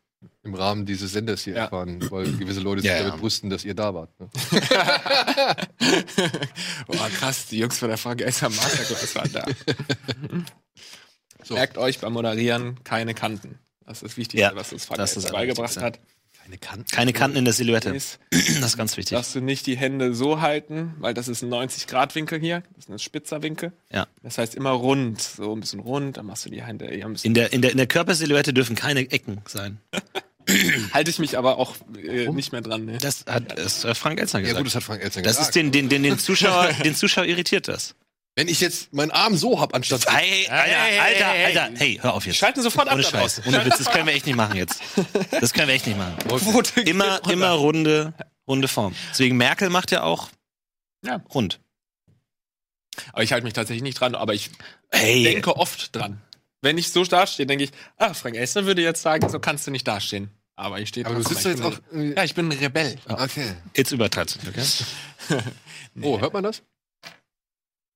im 0.44 0.54
Rahmen 0.54 0.86
dieses 0.86 1.12
Senders 1.14 1.42
hier 1.44 1.56
Ja. 1.56 1.64
erfahren, 1.64 2.00
weil 2.12 2.32
gewisse 2.38 2.60
Leute 2.62 2.82
sich 2.82 2.90
Ja, 2.92 2.98
ja. 2.98 3.04
damit 3.08 3.20
brüsten, 3.20 3.50
dass 3.50 3.66
ihr 3.66 3.74
da 3.74 3.94
wart. 3.94 4.12
Ne? 4.20 4.30
Boah, 6.88 7.10
krass, 7.10 7.48
die 7.48 7.58
Jungs 7.60 7.78
von 7.80 7.90
der 7.90 7.98
VGS 7.98 8.44
am 8.44 8.56
Masterclass 8.56 9.16
waren 9.16 9.32
da. 9.34 9.46
So. 11.44 11.56
Merkt 11.56 11.78
euch 11.78 12.00
beim 12.00 12.14
Moderieren 12.14 12.84
keine 12.84 13.14
Kanten. 13.14 13.58
Das 13.86 13.98
ist 13.98 14.04
das 14.12 14.18
Wichtigste, 14.18 14.42
Ja, 14.42 14.56
was 14.56 14.72
uns 14.72 14.88
das 14.88 15.18
ist 15.18 15.24
VGS 15.26 15.34
beigebracht 15.34 15.78
hat. 15.78 16.00
Keine 16.52 16.58
Kanten. 16.58 16.86
Keine 16.92 17.14
Kanten 17.14 17.38
in 17.38 17.46
der 17.46 17.54
Silhouette. 17.54 17.90
Ist, 17.90 18.20
Das 18.32 18.44
ist 18.46 18.78
ganz 18.78 18.98
wichtig. 18.98 19.16
darfst 19.16 19.36
du 19.36 19.42
nicht 19.42 19.66
die 19.68 19.78
Hände 19.78 20.14
so 20.14 20.42
halten, 20.42 20.96
weil 21.00 21.14
das 21.14 21.28
ist 21.28 21.44
ein 21.44 21.50
90-Grad-Winkel 21.50 22.40
hier. 22.40 22.64
Das 22.76 22.86
ist 22.86 22.90
ein 22.90 23.00
spitzer 23.00 23.42
Winkel. 23.42 23.72
Ja. 23.92 24.08
Das 24.24 24.38
heißt 24.38 24.56
immer 24.56 24.72
rund, 24.72 25.22
so 25.22 25.54
ein 25.56 25.62
bisschen 25.62 25.80
rund, 25.80 26.18
dann 26.18 26.26
machst 26.26 26.46
du 26.46 26.50
die 26.50 26.62
Hände 26.62 26.86
eher 26.86 27.06
ein 27.06 27.14
bisschen. 27.14 27.30
In 27.30 27.34
der, 27.36 27.54
in 27.54 27.62
der, 27.62 27.72
in 27.72 27.78
der 27.78 27.88
Körpersilhouette 27.88 28.54
dürfen 28.54 28.76
keine 28.76 29.10
Ecken 29.12 29.42
sein. 29.48 29.80
Halte 30.94 31.12
ich 31.12 31.20
mich 31.20 31.38
aber 31.38 31.58
auch 31.58 31.76
äh, 32.04 32.28
nicht 32.30 32.52
mehr 32.52 32.62
dran. 32.62 32.86
Ne? 32.86 32.98
Das 33.00 33.26
hat 33.28 33.58
das 33.58 33.86
Frank 33.98 34.20
Elzner 34.20 34.40
Ja 34.40 34.48
gesagt. 34.48 34.58
gut, 34.58 34.68
das 34.68 34.76
hat 34.76 34.84
Frank 34.84 35.04
Elzner 35.04 35.22
das 35.22 35.38
gesagt. 35.38 35.50
ist 35.50 35.56
den, 35.56 35.72
den, 35.72 35.88
den, 35.88 36.04
den 36.04 36.18
Zuschauer, 36.20 36.74
den 36.84 36.96
Zuschauer 36.96 37.26
irritiert 37.26 37.68
das. 37.68 37.96
Wenn 38.36 38.48
ich 38.48 38.62
jetzt 38.62 38.94
meinen 38.94 39.12
Arm 39.12 39.36
so 39.36 39.60
hab, 39.60 39.76
anstatt... 39.76 40.06
Hey, 40.08 40.48
Alter, 40.48 40.78
Alter. 41.04 41.28
Alter, 41.28 41.70
hey, 41.78 42.00
hör 42.02 42.14
auf 42.14 42.26
jetzt. 42.26 42.38
Schalten 42.38 42.62
sofort 42.62 42.88
ab 42.88 42.94
Ohne 42.96 43.04
Scheiß. 43.04 43.42
Ohne 43.46 43.66
Witz, 43.66 43.78
das 43.78 43.90
können 43.92 44.08
wir 44.08 44.14
echt 44.14 44.26
nicht 44.26 44.38
machen 44.38 44.56
jetzt. 44.56 44.82
Das 45.32 45.52
können 45.52 45.68
wir 45.68 45.76
echt 45.76 45.86
nicht 45.86 45.98
machen. 45.98 46.16
Immer, 46.86 47.20
immer 47.30 47.52
runde, 47.52 48.14
runde 48.48 48.68
Form. 48.70 48.96
Deswegen 49.12 49.36
Merkel 49.36 49.70
macht 49.70 49.92
ja 49.92 50.04
auch 50.04 50.30
Ja. 51.06 51.22
rund. 51.34 51.60
Aber 53.12 53.24
ich 53.24 53.34
halte 53.34 53.44
mich 53.44 53.54
tatsächlich 53.54 53.84
nicht 53.84 54.00
dran, 54.00 54.16
aber 54.16 54.34
ich 54.34 54.50
Hey, 54.92 55.24
denke 55.24 55.58
oft 55.58 55.94
dran. 55.96 56.22
Wenn 56.62 56.78
ich 56.78 56.92
so 56.92 57.04
dastehe, 57.04 57.46
denke 57.46 57.66
ich, 57.66 57.72
ah, 57.98 58.14
Frank 58.14 58.36
Elstner 58.38 58.66
würde 58.66 58.82
jetzt 58.82 59.02
sagen, 59.02 59.28
so 59.30 59.40
kannst 59.40 59.68
du 59.68 59.72
nicht 59.72 59.88
dastehen. 59.88 60.30
Aber 60.56 60.80
ich 60.80 60.90
stehe 60.90 61.06
Aber 61.06 61.16
du 61.16 61.24
sitzt 61.24 61.44
jetzt 61.44 61.62
auch... 61.64 61.78
Ja, 61.94 62.24
ich 62.24 62.36
bin 62.36 62.50
ein 62.50 62.58
Rebell. 62.58 62.98
Okay. 63.08 63.56
jetzt 63.76 63.92
übertreibst 63.92 64.38
du, 64.42 64.50
okay? 64.50 65.42
Oh, 66.02 66.20
hört 66.22 66.34
man 66.34 66.44
das? 66.44 66.62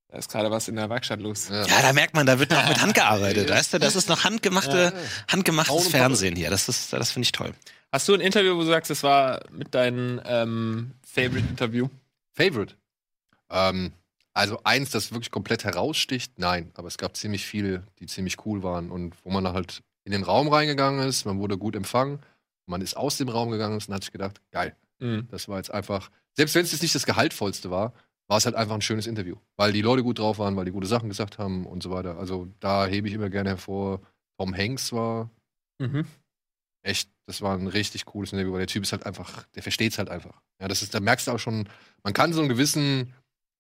Da 0.08 0.18
ist 0.18 0.30
gerade 0.32 0.52
was 0.52 0.68
in 0.68 0.76
der 0.76 0.90
Werkstatt 0.90 1.20
los. 1.20 1.50
Ja. 1.50 1.66
Ja, 1.66 1.82
da 1.82 1.94
merkt 1.94 2.14
man, 2.14 2.26
da 2.26 2.40
wird 2.40 2.52
noch 2.52 2.68
mit 2.68 2.82
Hand 2.82 2.94
gearbeitet, 2.94 3.50
weißt 3.50 3.74
du? 3.74 3.80
Das 3.80 3.96
ist 3.96 4.08
noch 4.08 4.24
handgemachte, 4.24 4.94
handgemachtes 5.28 5.88
Fernsehen 5.90 6.36
hier. 6.36 6.50
Das 6.50 6.70
ist, 6.70 6.94
das 6.94 7.12
finde 7.12 7.26
ich 7.26 7.32
toll. 7.32 7.54
Hast 7.92 8.08
du 8.08 8.14
ein 8.14 8.22
Interview, 8.22 8.56
wo 8.56 8.62
du 8.62 8.68
sagst, 8.68 8.90
das 8.92 9.04
war 9.04 9.42
mit 9.52 9.74
deinem 9.74 10.22
ähm, 10.26 10.92
Favorite-Interview? 11.06 11.88
Favorite. 12.34 12.76
Ähm, 13.50 13.94
also 14.34 14.60
eins, 14.64 14.92
das 14.92 15.12
wirklich 15.12 15.32
komplett 15.32 15.64
heraussticht, 15.64 16.38
nein. 16.38 16.72
Aber 16.76 16.88
es 16.88 16.98
gab 16.98 17.16
ziemlich 17.16 17.46
viele, 17.46 17.84
die 18.00 18.06
ziemlich 18.06 18.46
cool 18.46 18.64
waren 18.64 18.92
und 18.92 19.16
wo 19.24 19.32
man 19.32 19.48
halt 19.48 19.82
in 20.04 20.12
den 20.12 20.24
Raum 20.24 20.50
reingegangen 20.50 21.08
ist, 21.08 21.26
man 21.26 21.40
wurde 21.40 21.58
gut 21.58 21.76
empfangen, 21.76 22.20
man 22.68 22.82
ist 22.82 22.96
aus 22.98 23.18
dem 23.18 23.30
Raum 23.30 23.50
gegangen 23.50 23.76
und 23.76 23.94
hat 23.94 24.04
sich 24.04 24.12
gedacht, 24.12 24.42
geil, 24.52 24.76
Mhm. 25.00 25.28
das 25.32 25.48
war 25.50 25.58
jetzt 25.58 25.72
einfach, 25.74 26.10
selbst 26.34 26.56
wenn 26.56 26.64
es 26.64 26.72
jetzt 26.72 26.82
nicht 26.82 26.96
das 26.96 27.06
Gehaltvollste 27.06 27.70
war, 27.72 27.94
war 28.28 28.38
es 28.38 28.46
halt 28.46 28.56
einfach 28.56 28.76
ein 28.76 28.82
schönes 28.82 29.08
Interview. 29.08 29.36
Weil 29.58 29.72
die 29.72 29.82
Leute 29.82 30.04
gut 30.04 30.20
drauf 30.20 30.40
waren, 30.40 30.56
weil 30.56 30.66
die 30.66 30.72
gute 30.72 30.88
Sachen 30.88 31.10
gesagt 31.10 31.38
haben 31.38 31.66
und 31.66 31.84
so 31.84 31.92
weiter. 31.92 32.18
Also 32.18 32.48
da 32.60 32.88
hebe 32.88 33.08
ich 33.08 33.14
immer 33.14 33.30
gerne 33.30 33.50
hervor, 33.50 34.02
Tom 34.40 34.56
Hanks 34.56 34.92
war 34.92 35.30
Mhm. 35.80 36.06
echt, 36.84 37.10
das 37.28 37.42
war 37.42 37.58
ein 37.58 37.68
richtig 37.68 38.06
cooles 38.06 38.32
Interview, 38.34 38.52
weil 38.54 38.60
der 38.60 38.68
Typ 38.68 38.84
ist 38.84 38.92
halt 38.92 39.06
einfach, 39.06 39.44
der 39.56 39.64
versteht's 39.64 39.98
halt 39.98 40.10
einfach. 40.10 40.42
Ja, 40.62 40.68
das 40.68 40.82
ist, 40.82 40.94
da 40.94 41.00
merkst 41.00 41.28
du 41.28 41.32
auch 41.32 41.40
schon, 41.40 41.68
man 42.04 42.14
kann 42.14 42.34
so 42.34 42.40
einen 42.40 42.50
gewissen 42.50 43.14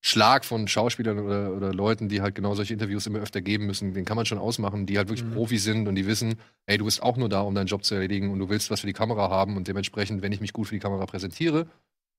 Schlag 0.05 0.45
von 0.45 0.67
Schauspielern 0.67 1.17
oder, 1.19 1.51
oder 1.51 1.73
Leuten, 1.73 2.09
die 2.09 2.21
halt 2.21 2.35
genau 2.35 2.53
solche 2.53 2.73
Interviews 2.73 3.07
immer 3.07 3.19
öfter 3.19 3.41
geben 3.41 3.65
müssen, 3.65 3.93
den 3.95 4.05
kann 4.05 4.15
man 4.15 4.27
schon 4.27 4.37
ausmachen, 4.37 4.85
die 4.85 4.97
halt 4.97 5.09
wirklich 5.09 5.27
Mhm. 5.27 5.33
Profis 5.33 5.63
sind 5.63 5.87
und 5.87 5.95
die 5.95 6.05
wissen, 6.05 6.35
ey, 6.67 6.77
du 6.77 6.85
bist 6.85 7.01
auch 7.01 7.17
nur 7.17 7.27
da, 7.27 7.41
um 7.41 7.55
deinen 7.55 7.65
Job 7.67 7.83
zu 7.83 7.95
erledigen 7.95 8.29
und 8.31 8.37
du 8.39 8.47
willst 8.47 8.69
was 8.69 8.81
für 8.81 8.87
die 8.87 8.93
Kamera 8.93 9.29
haben 9.29 9.57
und 9.57 9.67
dementsprechend, 9.67 10.21
wenn 10.21 10.31
ich 10.31 10.41
mich 10.41 10.53
gut 10.53 10.67
für 10.67 10.75
die 10.75 10.79
Kamera 10.79 11.05
präsentiere 11.07 11.67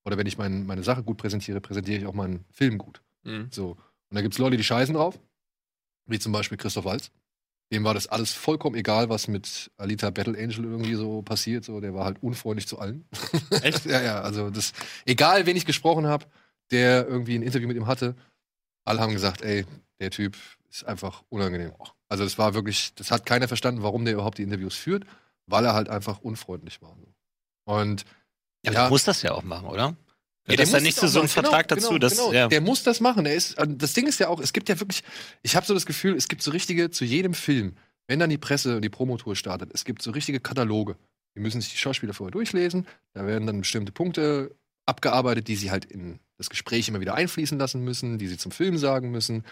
oder 0.07 0.17
wenn 0.17 0.27
ich 0.27 0.39
mein, 0.39 0.65
meine 0.67 0.85
Sache 0.85 1.03
gut 1.03 1.17
präsentiere, 1.17 1.61
präsentiere 1.61 1.99
ich 1.99 2.07
auch 2.07 2.15
meinen 2.15 2.45
Film 2.53 2.79
gut. 2.79 3.03
Mhm. 3.25 3.49
So. 3.51 3.71
Und 3.71 4.15
da 4.15 4.23
gibt's 4.23 4.39
Leute, 4.39 4.57
die 4.57 4.63
scheißen 4.63 4.95
drauf, 4.95 5.19
wie 6.07 6.21
zum 6.21 6.31
Beispiel 6.31 6.57
Christoph 6.57 6.85
Walz. 6.85 7.11
Dem 7.73 7.83
war 7.83 7.93
das 7.93 8.07
alles 8.07 8.33
vollkommen 8.33 8.77
egal, 8.77 9.09
was 9.09 9.27
mit 9.27 9.73
Alita 9.77 10.11
Battle 10.11 10.39
Angel 10.39 10.65
irgendwie 10.65 10.95
so 10.95 11.23
passiert. 11.23 11.65
So, 11.65 11.81
der 11.81 11.93
war 11.93 12.05
halt 12.05 12.23
unfreundlich 12.23 12.69
zu 12.69 12.79
allen. 12.79 13.05
Echt? 13.51 13.85
ja, 13.87 14.01
ja. 14.01 14.21
Also 14.21 14.51
das, 14.51 14.73
egal, 15.05 15.45
wen 15.45 15.57
ich 15.57 15.67
gesprochen 15.67 16.07
habe, 16.07 16.27
der 16.71 17.09
irgendwie 17.09 17.35
ein 17.35 17.43
Interview 17.43 17.67
mit 17.67 17.77
ihm 17.77 17.89
hatte, 17.89 18.15
alle 18.85 19.01
haben 19.01 19.13
gesagt, 19.13 19.43
ey, 19.43 19.67
der 19.99 20.13
Typ 20.13 20.37
ist 20.71 20.85
einfach 20.85 21.25
unangenehm. 21.31 21.73
Also 22.09 22.23
das 22.23 22.39
war 22.39 22.55
wirklich, 22.55 22.95
das 22.95 23.11
hat 23.11 23.27
keiner 23.27 23.49
verstanden, 23.49 23.83
warum 23.83 24.05
der 24.05 24.15
überhaupt 24.15 24.39
die 24.39 24.45
Interviews 24.45 24.77
führt, 24.77 25.05
weil 25.47 25.65
er 25.65 25.75
halt 25.75 25.89
einfach 25.89 26.21
unfreundlich 26.21 26.81
war. 26.81 26.97
Und 27.65 28.05
Ja, 28.67 28.73
aber 28.73 28.79
Ja. 28.81 28.85
du 28.87 28.91
musst 28.91 29.09
das 29.09 29.23
ja 29.23 29.33
auch 29.33 29.43
machen, 29.43 29.67
oder? 29.69 29.97
Ja, 30.47 30.53
Ja, 30.53 30.57
das 30.57 30.69
ist 30.69 30.75
dann 30.75 30.83
nicht 30.83 30.97
so, 30.99 31.07
so 31.09 31.21
ein. 31.21 31.27
Genau, 31.27 31.33
Vertrag 31.33 31.69
dazu, 31.69 31.89
genau, 31.89 31.99
dass, 31.99 32.13
genau. 32.17 32.33
ja. 32.33 32.49
Der 32.49 32.61
muss 32.61 32.83
das 32.83 33.01
machen. 33.01 33.27
Er 33.27 33.35
ist, 33.35 33.55
äh, 33.59 33.67
das 33.69 33.95
Ding 33.95 34.07
ist 34.07 34.21
ja 34.21 34.29
auch, 34.29 34.41
es 34.41 34.53
gibt 34.53 34.69
ja 34.69 34.79
wirklich, 34.79 35.03
ich 35.43 35.57
habe 35.57 35.67
so 35.67 35.75
das 35.75 35.87
Gefühl, 35.87 36.15
es 36.17 36.29
gibt 36.29 36.43
so 36.43 36.51
richtige, 36.51 36.91
zu 36.91 37.05
jedem 37.05 37.35
Film, 37.35 37.77
wenn 38.07 38.21
dann 38.21 38.31
die 38.31 38.39
Presse 38.39 38.77
und 38.77 38.83
die 38.83 38.89
Promotour 38.89 39.35
startet, 39.35 39.71
es 39.75 39.85
gibt 39.85 40.03
so 40.03 40.13
richtige 40.13 40.39
Kataloge. 40.39 40.97
Die 41.35 41.41
müssen 41.41 41.61
sich 41.61 41.73
die 41.73 41.79
Schauspieler 41.79 42.15
vorher 42.15 42.31
durchlesen. 42.31 42.87
Da 43.13 43.27
werden 43.27 43.47
dann 43.47 43.59
bestimmte 43.61 43.93
Punkte 43.93 44.55
abgearbeitet, 44.87 45.49
die 45.49 45.57
sie 45.57 45.71
halt 45.71 45.85
in 45.85 46.21
das 46.39 46.49
Gespräch 46.49 46.89
immer 46.89 47.01
wieder 47.01 47.15
einfließen 47.15 47.59
lassen 47.59 47.83
müssen, 47.83 48.19
die 48.19 48.29
sie 48.29 48.39
zum 48.39 48.53
Film 48.53 48.79
sagen 48.79 49.11
müssen. 49.11 49.45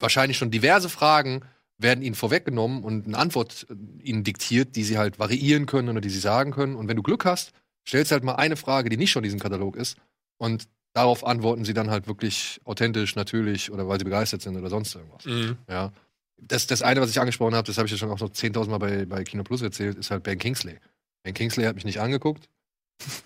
Wahrscheinlich 0.00 0.38
schon 0.38 0.50
diverse 0.50 0.88
Fragen 0.88 1.42
werden 1.78 2.02
ihnen 2.02 2.14
vorweggenommen 2.14 2.84
und 2.84 3.06
eine 3.06 3.18
Antwort 3.18 3.66
äh, 3.68 3.74
ihnen 4.02 4.22
diktiert, 4.24 4.76
die 4.76 4.84
sie 4.84 4.96
halt 4.98 5.18
variieren 5.18 5.66
können 5.66 5.88
oder 5.88 6.00
die 6.00 6.10
sie 6.10 6.20
sagen 6.20 6.52
können. 6.52 6.76
Und 6.76 6.88
wenn 6.88 6.96
du 6.96 7.02
Glück 7.02 7.24
hast, 7.24 7.52
stellst 7.86 8.10
du 8.10 8.14
halt 8.14 8.24
mal 8.24 8.34
eine 8.36 8.56
Frage, 8.56 8.88
die 8.90 8.96
nicht 8.96 9.10
schon 9.10 9.22
in 9.22 9.28
diesem 9.28 9.40
Katalog 9.40 9.76
ist. 9.76 9.96
Und 10.38 10.68
darauf 10.94 11.24
antworten 11.26 11.64
sie 11.64 11.74
dann 11.74 11.90
halt 11.90 12.06
wirklich 12.06 12.60
authentisch, 12.64 13.14
natürlich 13.16 13.70
oder 13.70 13.88
weil 13.88 13.98
sie 13.98 14.04
begeistert 14.04 14.42
sind 14.42 14.56
oder 14.56 14.70
sonst 14.70 14.94
irgendwas. 14.94 15.24
Mhm. 15.24 15.58
Ja. 15.68 15.92
Das, 16.40 16.66
das 16.66 16.82
eine, 16.82 17.00
was 17.00 17.10
ich 17.10 17.20
angesprochen 17.20 17.54
habe, 17.54 17.66
das 17.66 17.78
habe 17.78 17.86
ich 17.86 17.92
ja 17.92 17.98
schon 17.98 18.10
auch 18.10 18.18
noch 18.20 18.30
10.000 18.30 18.68
Mal 18.68 18.78
bei, 18.78 19.06
bei 19.06 19.22
Kino 19.24 19.44
Plus 19.44 19.62
erzählt, 19.62 19.96
ist 19.96 20.10
halt 20.10 20.22
Ben 20.24 20.38
Kingsley. 20.38 20.78
Ben 21.22 21.32
Kingsley 21.34 21.64
hat 21.64 21.74
mich 21.76 21.84
nicht 21.84 22.00
angeguckt. 22.00 22.48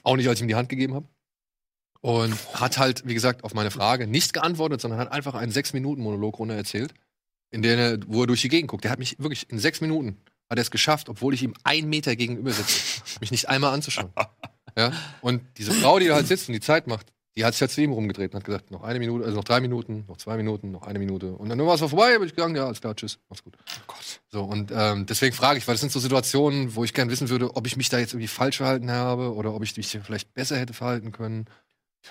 Auch 0.03 0.17
nicht, 0.17 0.29
als 0.29 0.39
ich 0.39 0.43
ihm 0.43 0.49
die 0.49 0.55
Hand 0.55 0.69
gegeben 0.69 0.95
habe. 0.95 1.07
Und 2.01 2.33
hat 2.61 2.79
halt, 2.79 3.07
wie 3.07 3.15
gesagt, 3.15 3.43
auf 3.45 3.55
meine 3.55 3.71
Frage 3.73 4.07
nicht 4.07 4.33
geantwortet, 4.33 4.81
sondern 4.81 5.01
hat 5.01 5.11
einfach 5.11 5.35
einen 5.35 5.51
Sechs-Minuten-Monolog 5.51 6.39
runter 6.39 6.55
erzählt, 6.55 6.95
in 7.51 7.63
der, 7.63 7.77
er- 7.77 7.99
wo 8.07 8.23
er 8.23 8.27
durch 8.29 8.43
die 8.43 8.49
Gegend 8.49 8.71
guckt. 8.71 8.85
Der 8.85 8.93
hat 8.93 8.99
mich 9.01 9.19
wirklich 9.19 9.51
in 9.51 9.59
sechs 9.59 9.81
Minuten 9.81 10.17
hat 10.49 10.59
er 10.59 10.63
es 10.63 10.71
geschafft, 10.71 11.09
obwohl 11.09 11.35
ich 11.35 11.43
ihm 11.43 11.55
einen 11.65 11.89
Meter 11.89 12.17
gegenüber 12.17 12.51
sitze, 12.51 13.03
mich 13.21 13.31
nicht 13.31 13.49
einmal 13.49 13.73
anzuschauen. 13.73 14.13
Ja? 14.77 14.93
Und 15.21 15.43
diese 15.57 15.73
Frau, 15.73 15.99
die 15.99 16.07
da 16.07 16.15
halt 16.15 16.27
sitzt 16.27 16.49
und 16.49 16.55
die 16.55 16.61
Zeit 16.61 16.87
macht, 16.87 17.13
die 17.39 17.45
hat 17.45 17.55
sich 17.55 17.61
halt 17.61 17.71
zu 17.71 17.81
ihm 17.81 17.93
rumgedreht 17.93 18.33
und 18.33 18.41
hat 18.41 18.45
gesagt, 18.45 18.73
noch 18.73 18.83
eine 18.83 18.99
Minute, 18.99 19.25
also 19.25 19.37
noch 19.37 19.45
drei 19.45 19.61
Minuten, 19.61 20.05
noch 20.09 20.17
zwei 20.17 20.37
Minuten, 20.37 20.73
noch 20.73 20.83
eine 20.83 20.99
Minute. 20.99 21.35
Und 21.35 21.49
dann 21.49 21.59
war 21.65 21.75
es 21.75 21.81
vorbei, 21.81 22.19
bin 22.19 22.27
ich 22.27 22.35
gegangen, 22.35 22.57
ja, 22.57 22.67
alles 22.67 22.81
klar, 22.81 22.97
tschüss, 22.97 23.21
mach's 23.29 23.45
gut. 23.45 23.57
Oh 23.57 23.83
Gott. 23.87 24.21
So, 24.29 24.43
und 24.43 24.73
ähm, 24.75 25.07
deswegen 25.07 25.37
frage 25.37 25.59
ich, 25.59 25.69
weil 25.69 25.75
das 25.75 25.81
sind 25.81 25.93
so 25.93 26.01
Situationen, 26.01 26.75
wo 26.75 26.83
ich 26.83 26.95
gerne 26.95 27.13
wissen 27.13 27.29
würde, 27.29 27.55
ob 27.55 27.69
ich 27.69 27.77
mich 27.77 27.91
da 27.91 27.99
jetzt 28.01 28.13
irgendwie 28.13 28.27
falsch 28.27 28.57
verhalten 28.57 28.91
habe 28.91 29.35
oder 29.35 29.55
ob 29.55 29.63
ich 29.63 29.77
mich 29.77 29.97
vielleicht 30.03 30.35
besser 30.35 30.59
hätte 30.59 30.73
verhalten 30.73 31.13
können. 31.13 31.45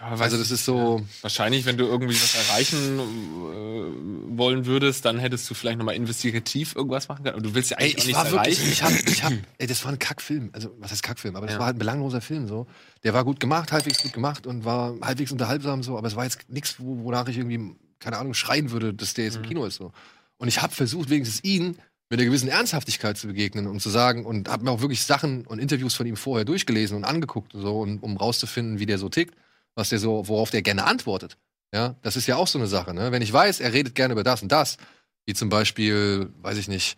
Also 0.02 0.38
das 0.38 0.52
ist 0.52 0.66
so, 0.66 1.02
Wahrscheinlich, 1.22 1.66
wenn 1.66 1.78
du 1.78 1.86
irgendwie 1.86 2.14
was 2.16 2.36
erreichen 2.36 3.00
äh, 3.00 4.38
wollen 4.38 4.66
würdest, 4.66 5.06
dann 5.06 5.20
hättest 5.20 5.50
du 5.50 5.54
vielleicht 5.54 5.78
nochmal 5.78 5.96
investigativ 5.96 6.76
irgendwas 6.76 7.08
machen 7.08 7.24
können. 7.24 7.36
Und 7.38 7.44
du 7.46 7.54
willst 7.56 7.72
ja 7.72 7.78
ey, 7.78 7.92
eigentlich 7.92 8.10
ich 8.10 8.16
auch 8.16 8.32
war 8.32 8.44
nichts 8.44 8.60
wirklich, 8.62 8.80
erreichen. 8.82 9.08
ich 9.08 9.24
hab, 9.24 9.32
ich 9.32 9.38
hab, 9.40 9.48
ey, 9.58 9.68
das 9.68 9.84
war 9.86 9.92
ein 9.92 10.00
Kackfilm. 10.00 10.50
Also, 10.54 10.76
was 10.80 10.92
heißt 10.92 11.04
Kackfilm? 11.04 11.36
Aber 11.36 11.46
das 11.48 11.54
Ja. 11.56 11.60
war 11.60 11.66
halt 11.68 11.76
ein 11.78 11.80
belangloser 11.80 12.22
Film 12.22 12.48
so. 12.48 12.68
Der 13.04 13.14
war 13.14 13.24
gut 13.24 13.40
gemacht, 13.40 13.72
halbwegs 13.72 14.02
gut 14.04 14.14
gemacht 14.14 14.46
und 14.48 14.66
war 14.66 14.96
halbwegs 15.02 15.32
unterhaltsam 15.32 15.84
so, 15.84 15.98
aber 15.98 16.08
es 16.08 16.16
war 16.16 16.24
jetzt 16.26 16.50
nichts, 16.50 16.76
wo, 16.80 17.04
wonach 17.04 17.28
ich 17.28 17.38
irgendwie, 17.38 17.76
keine 18.00 18.18
Ahnung, 18.18 18.34
schreien 18.34 18.72
würde, 18.72 18.94
dass 18.94 19.14
der 19.14 19.26
jetzt 19.26 19.36
im 19.36 19.42
Mhm. 19.42 19.46
Kino 19.46 19.66
ist 19.66 19.76
so. 19.76 19.92
Und 20.38 20.48
ich 20.48 20.62
habe 20.62 20.74
versucht, 20.74 21.10
wenigstens 21.10 21.44
ihn 21.44 21.78
mit 22.10 22.20
einer 22.20 22.26
gewissen 22.28 22.48
Ernsthaftigkeit 22.48 23.18
zu 23.18 23.28
begegnen 23.28 23.68
und 23.68 23.82
zu 23.82 23.90
sagen 23.90 24.26
und 24.26 24.48
habe 24.50 24.64
mir 24.64 24.72
auch 24.72 24.82
wirklich 24.82 25.04
Sachen 25.04 25.46
und 25.46 25.60
Interviews 25.60 25.94
von 25.94 26.06
ihm 26.06 26.16
vorher 26.16 26.46
durchgelesen 26.46 26.96
und 26.96 27.04
angeguckt 27.04 27.54
und 27.54 27.62
so, 27.62 27.80
und, 27.82 28.02
um 28.02 28.16
rauszufinden, 28.16 28.80
wie 28.80 28.86
der 28.86 28.98
so 28.98 29.10
tickt, 29.10 29.36
was 29.78 29.90
der 29.90 30.00
so, 30.00 30.28
worauf 30.28 30.50
der 30.50 30.64
gerne 30.64 30.86
antwortet. 30.86 31.38
Ja, 31.74 31.96
das 32.02 32.16
ist 32.16 32.28
ja 32.28 32.36
auch 32.36 32.48
so 32.48 32.58
eine 32.58 32.68
Sache. 32.68 32.94
Ne? 32.94 33.12
Wenn 33.12 33.22
ich 33.22 33.32
weiß, 33.32 33.60
er 33.60 33.74
redet 33.74 33.94
gerne 33.94 34.14
über 34.14 34.24
das 34.24 34.42
und 34.42 34.52
das, 34.52 34.78
wie 35.26 35.34
zum 35.34 35.50
Beispiel, 35.50 36.34
weiß 36.42 36.58
ich 36.58 36.68
nicht, 36.68 36.98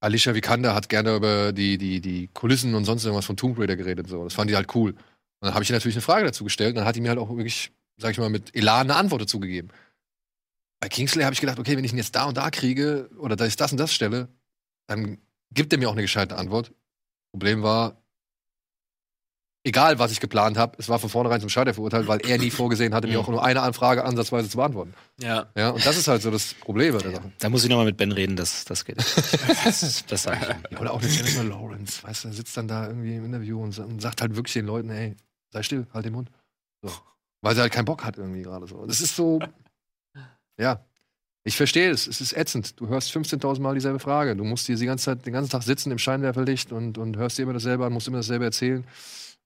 Alicia 0.00 0.34
Vikander 0.34 0.74
hat 0.74 0.88
gerne 0.88 1.14
über 1.14 1.52
die, 1.52 1.76
die, 1.76 2.00
die 2.00 2.28
Kulissen 2.28 2.74
und 2.74 2.84
sonst 2.84 3.04
irgendwas 3.04 3.26
von 3.26 3.36
Tomb 3.36 3.58
Raider 3.58 3.76
geredet. 3.76 4.08
So. 4.08 4.24
Das 4.24 4.34
fand 4.34 4.50
die 4.50 4.56
halt 4.56 4.74
cool. 4.74 4.92
Und 4.92 4.98
dann 5.40 5.54
habe 5.54 5.62
ich 5.62 5.70
ihr 5.70 5.76
natürlich 5.76 5.96
eine 5.96 6.02
Frage 6.02 6.24
dazu 6.24 6.44
gestellt 6.44 6.70
und 6.70 6.76
dann 6.76 6.86
hat 6.86 6.96
die 6.96 7.00
mir 7.00 7.10
halt 7.10 7.18
auch 7.18 7.36
wirklich, 7.36 7.72
sag 7.98 8.12
ich 8.12 8.18
mal, 8.18 8.30
mit 8.30 8.54
Elan 8.56 8.90
eine 8.90 8.96
Antwort 8.96 9.22
dazu 9.22 9.40
gegeben. 9.40 9.68
Bei 10.80 10.88
Kingsley 10.88 11.22
habe 11.22 11.34
ich 11.34 11.40
gedacht, 11.40 11.58
okay, 11.58 11.76
wenn 11.76 11.84
ich 11.84 11.92
ihn 11.92 11.98
jetzt 11.98 12.16
da 12.16 12.24
und 12.24 12.36
da 12.36 12.50
kriege 12.50 13.10
oder 13.18 13.36
dass 13.36 13.48
ich 13.48 13.56
das 13.56 13.72
und 13.72 13.78
das 13.78 13.92
stelle, 13.92 14.28
dann 14.88 15.18
gibt 15.52 15.72
er 15.72 15.78
mir 15.78 15.88
auch 15.88 15.92
eine 15.92 16.02
gescheite 16.02 16.36
Antwort. 16.36 16.72
Problem 17.32 17.62
war, 17.62 18.01
egal 19.64 19.98
was 19.98 20.12
ich 20.12 20.20
geplant 20.20 20.58
habe, 20.58 20.76
es 20.78 20.88
war 20.88 20.98
von 20.98 21.08
vornherein 21.10 21.40
zum 21.40 21.48
Scheitern 21.48 21.74
verurteilt, 21.74 22.06
weil 22.08 22.20
er 22.20 22.38
nie 22.38 22.50
vorgesehen 22.62 22.94
hatte, 22.94 23.06
mir 23.08 23.20
auch 23.20 23.28
nur 23.28 23.44
eine 23.44 23.62
Anfrage 23.62 24.04
ansatzweise 24.04 24.48
zu 24.48 24.56
beantworten. 24.56 24.94
Ja. 25.20 25.46
Ja, 25.56 25.70
und 25.70 25.84
das 25.84 25.96
ist 25.96 26.08
halt 26.08 26.22
so 26.22 26.30
das 26.30 26.54
Problem 26.54 26.94
bei 26.94 27.00
der 27.02 27.12
Sache. 27.12 27.32
Da 27.38 27.48
muss 27.48 27.62
ich 27.64 27.70
nochmal 27.70 27.86
mit 27.86 27.96
Ben 27.96 28.12
reden, 28.12 28.36
das, 28.36 28.64
das 28.64 28.84
geht. 28.84 28.98
Das, 28.98 30.04
das 30.06 30.22
sag 30.22 30.40
ich. 30.42 30.48
Ja, 30.72 30.80
oder 30.80 30.92
auch 30.92 31.00
eine 31.00 31.10
Jennifer 31.10 31.44
Lawrence, 31.44 32.02
weißt 32.02 32.24
du, 32.24 32.32
sitzt 32.32 32.56
dann 32.56 32.68
da 32.68 32.88
irgendwie 32.88 33.16
im 33.16 33.24
Interview 33.24 33.62
und, 33.62 33.72
sa- 33.72 33.84
und 33.84 34.00
sagt 34.00 34.20
halt 34.20 34.34
wirklich 34.36 34.54
den 34.54 34.66
Leuten, 34.66 34.90
ey, 34.90 35.16
sei 35.52 35.62
still, 35.62 35.86
halt 35.94 36.04
den 36.04 36.12
Mund. 36.14 36.30
So. 36.82 36.92
Weil 37.42 37.54
sie 37.54 37.60
halt 37.60 37.72
keinen 37.72 37.84
Bock 37.84 38.04
hat 38.04 38.18
irgendwie 38.18 38.42
gerade 38.42 38.66
so. 38.66 38.86
Das 38.86 39.00
ist 39.00 39.16
so, 39.16 39.40
ja. 40.58 40.84
Ich 41.44 41.56
verstehe 41.56 41.90
es, 41.90 42.06
es 42.06 42.20
ist 42.20 42.36
ätzend. 42.36 42.78
Du 42.80 42.86
hörst 42.86 43.10
15.000 43.10 43.60
Mal 43.60 43.74
dieselbe 43.74 43.98
Frage. 43.98 44.36
Du 44.36 44.44
musst 44.44 44.66
hier 44.66 44.76
die 44.76 44.86
ganze 44.86 45.06
Zeit, 45.06 45.26
den 45.26 45.32
ganzen 45.32 45.50
Tag 45.50 45.64
sitzen 45.64 45.90
im 45.90 45.98
Scheinwerferlicht 45.98 46.70
und, 46.70 46.98
und 46.98 47.16
hörst 47.16 47.36
dir 47.36 47.42
immer 47.42 47.52
dasselbe 47.52 47.84
an, 47.84 47.92
musst 47.92 48.06
immer 48.06 48.18
dasselbe 48.18 48.44
erzählen. 48.44 48.84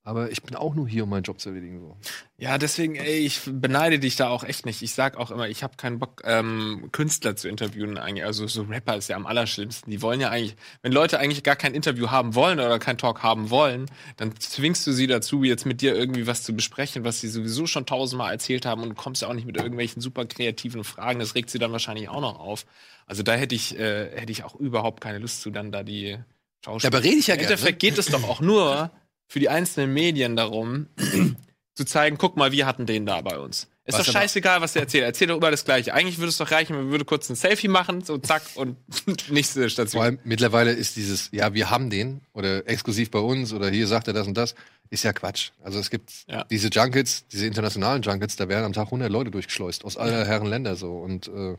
Aber 0.06 0.30
ich 0.30 0.44
bin 0.44 0.54
auch 0.54 0.76
nur 0.76 0.86
hier, 0.86 1.02
um 1.02 1.10
meinen 1.10 1.24
Job 1.24 1.40
zu 1.40 1.48
erledigen. 1.48 1.80
So. 1.80 1.96
Ja, 2.38 2.58
deswegen, 2.58 2.94
ey, 2.94 3.18
ich 3.18 3.40
beneide 3.44 3.98
dich 3.98 4.14
da 4.14 4.28
auch 4.28 4.44
echt 4.44 4.64
nicht. 4.64 4.80
Ich 4.80 4.94
sag 4.94 5.16
auch 5.16 5.32
immer, 5.32 5.48
ich 5.48 5.64
habe 5.64 5.76
keinen 5.76 5.98
Bock, 5.98 6.22
ähm, 6.24 6.90
Künstler 6.92 7.34
zu 7.34 7.48
interviewen 7.48 7.98
eigentlich. 7.98 8.24
Also 8.24 8.46
so 8.46 8.62
Rapper 8.62 8.96
ist 8.96 9.08
ja 9.08 9.16
am 9.16 9.26
allerschlimmsten. 9.26 9.90
Die 9.90 10.00
wollen 10.02 10.20
ja 10.20 10.30
eigentlich, 10.30 10.54
wenn 10.82 10.92
Leute 10.92 11.18
eigentlich 11.18 11.42
gar 11.42 11.56
kein 11.56 11.74
Interview 11.74 12.08
haben 12.12 12.36
wollen 12.36 12.60
oder 12.60 12.78
kein 12.78 12.98
Talk 12.98 13.24
haben 13.24 13.50
wollen, 13.50 13.90
dann 14.16 14.32
zwingst 14.38 14.86
du 14.86 14.92
sie 14.92 15.08
dazu, 15.08 15.42
jetzt 15.42 15.66
mit 15.66 15.80
dir 15.80 15.96
irgendwie 15.96 16.28
was 16.28 16.44
zu 16.44 16.54
besprechen, 16.54 17.02
was 17.02 17.20
sie 17.20 17.28
sowieso 17.28 17.66
schon 17.66 17.84
tausendmal 17.84 18.30
erzählt 18.30 18.64
haben 18.64 18.84
und 18.84 18.90
du 18.90 18.94
kommst 18.94 19.22
ja 19.22 19.28
auch 19.28 19.34
nicht 19.34 19.46
mit 19.48 19.56
irgendwelchen 19.56 20.00
super 20.00 20.24
kreativen 20.24 20.84
Fragen. 20.84 21.18
Das 21.18 21.34
regt 21.34 21.50
sie 21.50 21.58
dann 21.58 21.72
wahrscheinlich 21.72 22.08
auch 22.08 22.20
noch 22.20 22.38
auf. 22.38 22.64
Also 23.06 23.24
da 23.24 23.34
hätte 23.34 23.56
ich, 23.56 23.76
äh, 23.76 24.16
hätte 24.16 24.30
ich 24.30 24.44
auch 24.44 24.54
überhaupt 24.54 25.00
keine 25.00 25.18
Lust 25.18 25.42
zu, 25.42 25.50
dann 25.50 25.72
da 25.72 25.82
die 25.82 26.16
Schauspieler. 26.64 26.92
Dabei 26.92 27.02
rede 27.02 27.16
ich 27.16 27.26
ja 27.26 27.34
Im 27.34 27.40
gerne. 27.40 27.54
Endeffekt 27.54 27.80
geht 27.80 27.98
es 27.98 28.06
doch 28.06 28.22
auch 28.22 28.40
nur 28.40 28.92
für 29.28 29.40
die 29.40 29.48
einzelnen 29.48 29.92
Medien 29.92 30.36
darum, 30.36 30.86
zu 31.74 31.84
zeigen, 31.84 32.16
guck 32.18 32.36
mal, 32.36 32.52
wir 32.52 32.66
hatten 32.66 32.86
den 32.86 33.06
da 33.06 33.20
bei 33.20 33.38
uns. 33.38 33.68
Ist 33.84 33.96
Was 33.98 34.06
doch 34.06 34.12
scheißegal, 34.14 34.60
was 34.60 34.72
der 34.72 34.82
erzählt. 34.82 35.04
Erzähl 35.04 35.28
doch 35.28 35.36
immer 35.36 35.52
das 35.52 35.64
Gleiche. 35.64 35.94
Eigentlich 35.94 36.18
würde 36.18 36.30
es 36.30 36.38
doch 36.38 36.50
reichen, 36.50 36.74
man 36.74 36.90
würde 36.90 37.04
kurz 37.04 37.30
ein 37.30 37.36
Selfie 37.36 37.68
machen, 37.68 38.02
so 38.02 38.18
zack 38.18 38.42
und 38.56 38.76
nächste 39.30 39.60
Vor 39.60 39.68
Station. 39.70 40.02
allem 40.02 40.18
mittlerweile 40.24 40.72
ist 40.72 40.96
dieses, 40.96 41.28
ja, 41.30 41.54
wir 41.54 41.70
haben 41.70 41.88
den 41.88 42.20
oder 42.32 42.68
exklusiv 42.68 43.12
bei 43.12 43.20
uns 43.20 43.52
oder 43.52 43.68
hier 43.70 43.86
sagt 43.86 44.08
er 44.08 44.14
das 44.14 44.26
und 44.26 44.36
das, 44.36 44.56
ist 44.90 45.04
ja 45.04 45.12
Quatsch. 45.12 45.50
Also 45.62 45.78
es 45.78 45.90
gibt 45.90 46.24
Ja. 46.28 46.42
diese 46.44 46.68
Junkets, 46.68 47.28
diese 47.28 47.46
internationalen 47.46 48.02
Junkets, 48.02 48.34
da 48.34 48.48
werden 48.48 48.64
am 48.64 48.72
Tag 48.72 48.86
100 48.86 49.08
Leute 49.08 49.30
durchgeschleust 49.30 49.84
aus 49.84 49.96
aller 49.96 50.24
Herren 50.26 50.46
Länder 50.48 50.74
so 50.74 50.98
und 50.98 51.28
äh, 51.28 51.56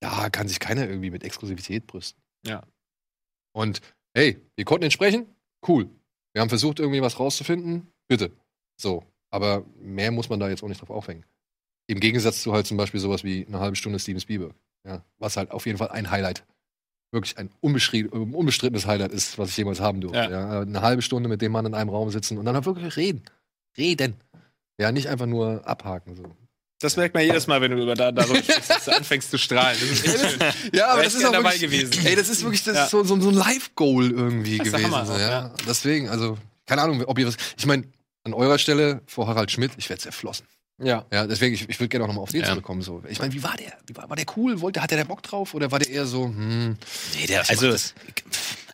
da 0.00 0.30
kann 0.30 0.46
sich 0.46 0.60
keiner 0.60 0.88
irgendwie 0.88 1.10
mit 1.10 1.24
Exklusivität 1.24 1.88
brüsten. 1.88 2.22
Ja. 2.46 2.62
Und 3.52 3.80
hey, 4.14 4.38
wir 4.54 4.64
konnten 4.64 4.84
ihn 4.84 4.90
sprechen, 4.92 5.26
cool. 5.66 5.90
Wir 6.38 6.42
haben 6.42 6.50
versucht 6.50 6.78
irgendwie 6.78 7.02
was 7.02 7.18
rauszufinden, 7.18 7.88
bitte. 8.06 8.30
So, 8.80 9.02
aber 9.28 9.64
mehr 9.80 10.12
muss 10.12 10.28
man 10.28 10.38
da 10.38 10.48
jetzt 10.48 10.62
auch 10.62 10.68
nicht 10.68 10.80
drauf 10.80 10.90
aufhängen. 10.90 11.24
Im 11.88 11.98
Gegensatz 11.98 12.42
zu 12.44 12.52
halt 12.52 12.64
zum 12.64 12.76
Beispiel 12.76 13.00
sowas 13.00 13.24
wie 13.24 13.44
eine 13.44 13.58
halbe 13.58 13.74
Stunde 13.74 13.98
Steven 13.98 14.20
Spielberg. 14.20 14.54
Ja, 14.86 15.02
was 15.18 15.36
halt 15.36 15.50
auf 15.50 15.66
jeden 15.66 15.78
Fall 15.78 15.88
ein 15.88 16.12
Highlight, 16.12 16.44
wirklich 17.10 17.36
ein 17.38 17.50
unbeschrie- 17.60 18.06
äh, 18.06 18.36
unbestrittenes 18.36 18.86
Highlight 18.86 19.10
ist, 19.10 19.36
was 19.36 19.48
ich 19.50 19.56
jemals 19.56 19.80
haben 19.80 20.00
durfte. 20.00 20.16
Ja. 20.16 20.30
Ja. 20.30 20.60
eine 20.60 20.80
halbe 20.80 21.02
Stunde 21.02 21.28
mit 21.28 21.42
dem 21.42 21.50
Mann 21.50 21.66
in 21.66 21.74
einem 21.74 21.90
Raum 21.90 22.08
sitzen 22.10 22.38
und 22.38 22.44
dann 22.44 22.54
halt 22.54 22.66
wirklich 22.66 22.96
reden. 22.96 23.22
Reden. 23.76 24.14
Ja, 24.80 24.92
nicht 24.92 25.08
einfach 25.08 25.26
nur 25.26 25.66
abhaken. 25.66 26.14
So. 26.14 26.22
Das 26.80 26.96
merkt 26.96 27.14
man 27.14 27.24
jedes 27.24 27.46
Mal, 27.48 27.60
wenn 27.60 27.72
du 27.72 27.82
über 27.82 27.94
da, 27.94 28.12
darüber 28.12 28.36
sprichst, 28.38 28.70
dass 28.70 28.84
du 28.84 28.96
anfängst 28.96 29.30
zu 29.32 29.38
strahlen. 29.38 29.76
Das 29.80 29.90
ist 29.90 30.04
echt 30.06 30.30
schön. 30.30 30.70
Ja, 30.72 30.88
aber 30.90 31.02
das 31.02 31.14
ist 31.14 31.24
auch 31.24 31.32
dabei 31.32 31.58
gewesen. 31.58 31.92
Ey, 32.06 32.14
das 32.14 32.28
ist 32.28 32.42
wirklich 32.42 32.62
das 32.62 32.76
Ja. 32.76 32.84
ist 32.84 32.90
so, 32.90 33.02
so, 33.02 33.20
so 33.20 33.28
ein 33.30 33.34
Live-Goal 33.34 34.10
irgendwie 34.12 34.58
Das 34.58 34.66
ist 34.68 34.72
der 34.72 34.80
gewesen. 34.82 34.94
Hammer 34.96 35.06
so, 35.06 35.12
ja. 35.14 35.28
ja. 35.28 35.54
Deswegen, 35.66 36.08
also, 36.08 36.38
keine 36.66 36.82
Ahnung, 36.82 37.02
ob 37.04 37.18
ihr 37.18 37.26
was. 37.26 37.36
Ich 37.56 37.66
meine, 37.66 37.84
an 38.24 38.32
eurer 38.32 38.58
Stelle 38.58 39.02
vor 39.06 39.26
Harald 39.26 39.50
Schmidt, 39.50 39.72
ich 39.76 39.88
werde 39.88 40.02
zerflossen. 40.02 40.46
Ja. 40.80 41.04
Ja, 41.12 41.26
deswegen, 41.26 41.54
ich, 41.54 41.68
ich 41.68 41.80
würde 41.80 41.88
gerne 41.88 42.04
auch 42.04 42.08
nochmal 42.08 42.22
auf 42.22 42.30
den 42.30 42.42
Ja. 42.42 42.46
zurückkommen. 42.48 42.82
So. 42.82 43.02
Ich 43.08 43.18
meine, 43.18 43.32
wie 43.34 43.42
war 43.42 43.56
der? 43.56 43.72
Wie 43.88 43.96
war, 43.96 44.08
war 44.08 44.16
der 44.16 44.26
cool? 44.36 44.60
Wollte, 44.60 44.80
hat 44.80 44.92
der 44.92 44.98
da 44.98 45.04
Bock 45.04 45.24
drauf? 45.24 45.54
Oder 45.54 45.72
war 45.72 45.80
der 45.80 45.90
eher 45.90 46.06
so, 46.06 46.26
hm, 46.26 46.76
Nee, 47.18 47.26
der, 47.26 47.48
also, 47.50 47.74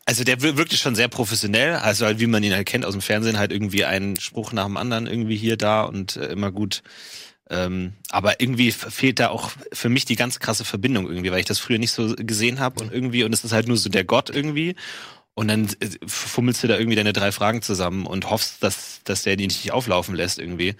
also 0.04 0.24
der 0.24 0.42
wir- 0.42 0.58
wirkte 0.58 0.76
schon 0.76 0.94
sehr 0.94 1.08
professionell, 1.08 1.76
also 1.76 2.04
halt, 2.04 2.20
wie 2.20 2.26
man 2.26 2.42
ihn 2.42 2.52
halt 2.52 2.66
kennt 2.66 2.84
aus 2.84 2.92
dem 2.92 3.00
Fernsehen, 3.00 3.38
halt 3.38 3.50
irgendwie 3.52 3.86
einen 3.86 4.20
Spruch 4.20 4.52
nach 4.52 4.66
dem 4.66 4.76
anderen 4.76 5.06
irgendwie 5.06 5.36
hier, 5.36 5.56
da 5.56 5.84
und 5.84 6.16
äh, 6.16 6.26
immer 6.26 6.52
gut. 6.52 6.82
Ähm, 7.50 7.92
aber 8.10 8.40
irgendwie 8.40 8.72
fehlt 8.72 9.20
da 9.20 9.28
auch 9.28 9.50
für 9.72 9.90
mich 9.90 10.06
die 10.06 10.16
ganz 10.16 10.40
krasse 10.40 10.64
Verbindung 10.64 11.06
irgendwie, 11.06 11.30
weil 11.30 11.40
ich 11.40 11.46
das 11.46 11.58
früher 11.58 11.78
nicht 11.78 11.92
so 11.92 12.14
gesehen 12.16 12.58
habe 12.58 12.82
und 12.82 12.92
irgendwie, 12.92 13.24
und 13.24 13.34
es 13.34 13.44
ist 13.44 13.52
halt 13.52 13.68
nur 13.68 13.76
so 13.76 13.90
der 13.90 14.04
Gott 14.04 14.30
irgendwie. 14.30 14.76
Und 15.34 15.48
dann 15.48 15.66
äh, 15.80 15.88
fummelst 16.06 16.62
du 16.62 16.68
da 16.68 16.78
irgendwie 16.78 16.96
deine 16.96 17.12
drei 17.12 17.32
Fragen 17.32 17.60
zusammen 17.60 18.06
und 18.06 18.30
hoffst, 18.30 18.62
dass, 18.62 19.00
dass 19.04 19.24
der 19.24 19.36
die 19.36 19.48
nicht 19.48 19.72
auflaufen 19.72 20.14
lässt 20.14 20.38
irgendwie. 20.38 20.74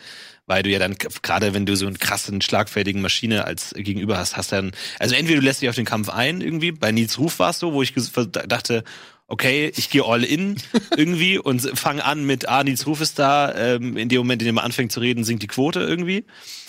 Weil 0.46 0.62
du 0.62 0.70
ja 0.70 0.78
dann, 0.78 0.94
gerade 1.22 1.54
wenn 1.54 1.66
du 1.66 1.74
so 1.74 1.86
einen 1.86 1.98
krassen, 1.98 2.40
schlagfertigen 2.40 3.02
Maschine 3.02 3.46
als 3.46 3.74
Gegenüber 3.76 4.18
hast, 4.18 4.36
hast 4.36 4.52
dann, 4.52 4.72
also 4.98 5.14
entweder 5.14 5.40
du 5.40 5.44
lässt 5.44 5.62
dich 5.62 5.70
auf 5.70 5.74
den 5.74 5.86
Kampf 5.86 6.08
ein 6.10 6.40
irgendwie, 6.40 6.70
bei 6.70 6.92
Nils 6.92 7.18
Ruf 7.18 7.38
war 7.38 7.50
es 7.50 7.58
so, 7.58 7.72
wo 7.72 7.82
ich 7.82 7.94
dachte, 7.94 8.84
okay, 9.26 9.72
ich 9.76 9.90
gehe 9.90 10.04
all 10.04 10.22
in 10.24 10.56
irgendwie 10.96 11.38
und 11.42 11.60
fange 11.78 12.04
an 12.04 12.24
mit, 12.24 12.48
ah, 12.48 12.62
Nils 12.64 12.86
Ruf 12.86 13.00
ist 13.00 13.18
da, 13.18 13.54
ähm, 13.54 13.96
in 13.96 14.08
dem 14.08 14.18
Moment, 14.18 14.42
in 14.42 14.46
dem 14.46 14.56
er 14.58 14.64
anfängt 14.64 14.92
zu 14.92 15.00
reden, 15.00 15.24
sinkt 15.24 15.42
die 15.42 15.46
Quote 15.46 15.80
irgendwie 15.80 16.24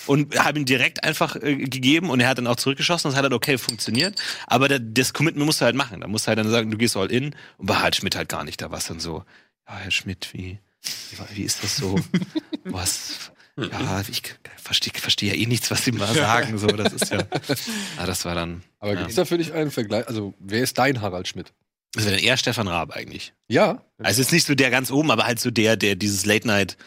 und 0.08 0.38
habe 0.40 0.60
ihm 0.60 0.66
direkt 0.66 1.04
einfach 1.04 1.36
äh, 1.36 1.56
gegeben 1.56 2.10
und 2.10 2.20
er 2.20 2.28
hat 2.30 2.38
dann 2.38 2.48
auch 2.48 2.56
zurückgeschossen. 2.56 3.10
Das 3.10 3.16
hat 3.18 3.24
halt 3.24 3.34
okay 3.34 3.58
funktioniert. 3.58 4.22
Aber 4.48 4.68
da, 4.68 4.80
das 4.80 5.14
Commitment 5.14 5.46
musst 5.46 5.62
du 5.62 5.66
halt 5.66 5.76
machen. 5.76 6.02
Da 6.02 6.08
musst 6.08 6.26
du 6.26 6.30
halt 6.30 6.40
dann 6.40 6.50
sagen, 6.50 6.72
du 6.72 6.78
gehst 6.78 6.96
all 6.96 7.12
in. 7.12 7.36
Und 7.58 7.66
bei 7.66 7.76
Harald 7.76 7.96
Schmidt 7.96 8.16
halt 8.16 8.30
gar 8.30 8.44
nicht. 8.44 8.62
Da 8.62 8.72
war 8.72 8.78
es 8.78 8.86
dann 8.86 9.00
so, 9.00 9.24
ja, 9.68 9.76
Herr 9.78 9.92
Schmidt, 9.92 10.30
wie, 10.34 10.60
wie, 10.84 11.38
wie 11.38 11.44
ist 11.44 11.64
das 11.64 11.76
so? 11.76 12.00
Was? 12.66 13.32
Ja, 13.58 14.02
ich 14.10 14.22
verstehe 14.62 14.92
versteh 14.96 15.28
ja 15.28 15.34
eh 15.34 15.46
nichts, 15.46 15.72
was 15.72 15.86
sie 15.86 15.94
mal 15.94 16.14
sagen. 16.14 16.58
So, 16.58 16.68
das 16.68 16.92
ist 16.92 17.10
ja. 17.10 17.20
Ah, 17.98 18.06
das 18.06 18.26
war 18.26 18.36
dann. 18.36 18.64
aber 18.80 18.94
Ja. 18.96 19.00
gibt's 19.00 19.16
da 19.16 19.24
für 19.24 19.38
dich 19.38 19.54
einen 19.54 19.72
Vergleich? 19.72 20.08
Also, 20.10 20.34
wer 20.40 20.62
ist 20.62 20.78
dein 20.78 21.00
Harald 21.02 21.28
Schmidt? 21.30 21.54
Das 21.96 22.06
wäre 22.06 22.16
dann 22.16 22.24
eher 22.24 22.38
Stefan 22.38 22.68
Raab 22.68 22.92
eigentlich. 22.96 23.34
Ja. 23.48 23.82
Also 23.98 24.22
jetzt 24.22 24.32
nicht 24.32 24.46
so 24.46 24.54
der 24.56 24.70
ganz 24.70 24.92
oben, 24.92 25.12
aber 25.12 25.26
halt 25.26 25.40
so 25.40 25.50
der, 25.52 25.78
der 25.78 25.96
dieses 25.96 26.26
Late 26.26 26.48
Night 26.48 26.78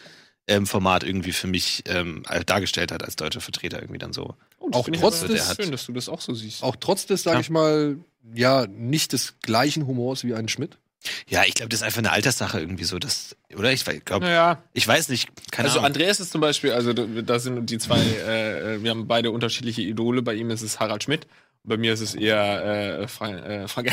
ähm, 0.47 0.65
Format 0.65 1.03
irgendwie 1.03 1.31
für 1.31 1.47
mich 1.47 1.83
ähm, 1.87 2.23
dargestellt 2.45 2.91
hat 2.91 3.03
als 3.03 3.15
deutscher 3.15 3.41
Vertreter 3.41 3.79
irgendwie 3.81 3.99
dann 3.99 4.13
so. 4.13 4.35
Oh, 4.59 4.69
das 4.69 4.81
Auch 4.81 4.89
trotz 4.91 5.21
des- 5.21 5.55
schön, 5.55 5.71
dass 5.71 5.85
du 5.85 5.93
das 5.93 6.09
auch 6.09 6.21
so 6.21 6.33
siehst. 6.33 6.63
Auch 6.63 6.75
trotz 6.79 7.05
des, 7.05 7.23
sage 7.23 7.35
Ja. 7.37 7.41
ich 7.41 7.49
mal, 7.49 7.97
ja, 8.33 8.65
nicht 8.67 9.13
des 9.13 9.35
gleichen 9.41 9.85
Humors 9.87 10.23
wie 10.23 10.33
ein 10.33 10.47
Schmidt. 10.47 10.77
Ja, 11.29 11.43
ich 11.45 11.53
glaube, 11.53 11.69
das 11.69 11.79
ist 11.79 11.85
einfach 11.85 11.99
eine 11.99 12.11
Alterssache 12.11 12.59
irgendwie 12.59 12.83
so, 12.83 12.99
das, 12.99 13.35
oder? 13.55 13.71
Ich 13.71 13.85
glaube, 13.85 14.25
Naja, 14.25 14.61
ich 14.73 14.85
weiß 14.85 15.07
nicht, 15.09 15.29
keine 15.49 15.69
also 15.69 15.79
Ahnung. 15.79 15.85
Andreas 15.93 16.19
ist 16.19 16.31
zum 16.31 16.41
Beispiel, 16.41 16.73
also 16.73 16.91
da 16.91 17.05
da 17.05 17.39
sind 17.39 17.69
die 17.69 17.77
zwei, 17.77 17.99
äh, 18.01 18.83
wir 18.83 18.91
haben 18.91 19.07
beide 19.07 19.31
unterschiedliche 19.31 19.81
Idole. 19.81 20.21
Bei 20.21 20.33
ihm 20.33 20.49
ist 20.49 20.61
es 20.61 20.79
Harald 20.81 21.03
Schmidt 21.03 21.25
Bei 21.63 21.77
mir 21.77 21.93
ist 21.93 22.01
es 22.01 22.15
eher 22.15 23.01
äh, 23.01 23.07
Fra 23.07 23.29
äh, 23.29 23.67
Frank 23.67 23.91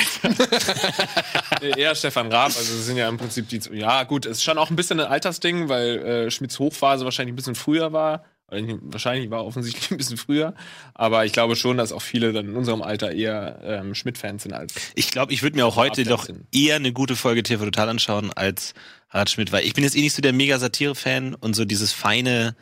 eher 1.77 1.95
Stefan 1.95 2.31
Raab. 2.33 2.47
Also 2.47 2.61
es 2.61 2.87
sind 2.87 2.97
ja 2.97 3.09
im 3.09 3.17
Prinzip 3.17 3.49
die. 3.49 3.61
Ja, 3.73 4.05
gut, 4.05 4.25
es 4.25 4.39
ist 4.39 4.45
schon 4.45 4.59
auch 4.59 4.71
ein 4.71 4.77
bisschen 4.77 5.01
ein 5.01 5.07
Altersding, 5.07 5.69
weil 5.69 5.99
äh, 5.99 6.31
Schmidts 6.31 6.59
Hochphase 6.59 7.05
wahrscheinlich 7.05 7.33
ein 7.33 7.37
bisschen 7.37 7.55
früher 7.55 7.93
war. 7.93 8.25
Wahrscheinlich 8.49 9.29
war 9.31 9.45
offensichtlich 9.45 9.91
ein 9.91 9.97
bisschen 9.97 10.17
früher. 10.17 10.55
Aber 10.95 11.25
ich 11.25 11.33
glaube 11.33 11.57
schon, 11.57 11.77
dass 11.77 11.91
auch 11.91 12.03
viele 12.03 12.33
dann 12.33 12.47
in 12.51 12.57
unserem 12.57 12.81
Alter 12.81 13.11
eher 13.11 13.61
ähm, 13.65 13.95
Schmidt-Fans 13.95 14.45
sind 14.45 14.53
als. 14.53 14.73
Ich 14.95 15.11
glaube, 15.11 15.33
ich 15.33 15.43
würde 15.43 15.57
mir 15.57 15.67
auch 15.67 15.75
heute 15.75 16.05
doch 16.05 16.29
eher 16.53 16.77
eine 16.77 16.93
gute 16.93 17.17
Folge 17.17 17.43
TV 17.43 17.65
Total 17.65 17.89
anschauen 17.89 18.33
als 18.33 18.75
Harald 19.09 19.31
Schmidt, 19.31 19.51
weil 19.51 19.65
ich 19.65 19.75
bin 19.75 19.83
jetzt 19.83 19.97
eh 19.97 20.01
nicht 20.01 20.15
so 20.15 20.23
der 20.23 20.33
mega 20.33 20.59
Satire-Fan 20.61 21.35
und 21.35 21.57
so 21.57 21.65
dieses 21.65 21.93
feine, 21.93 22.55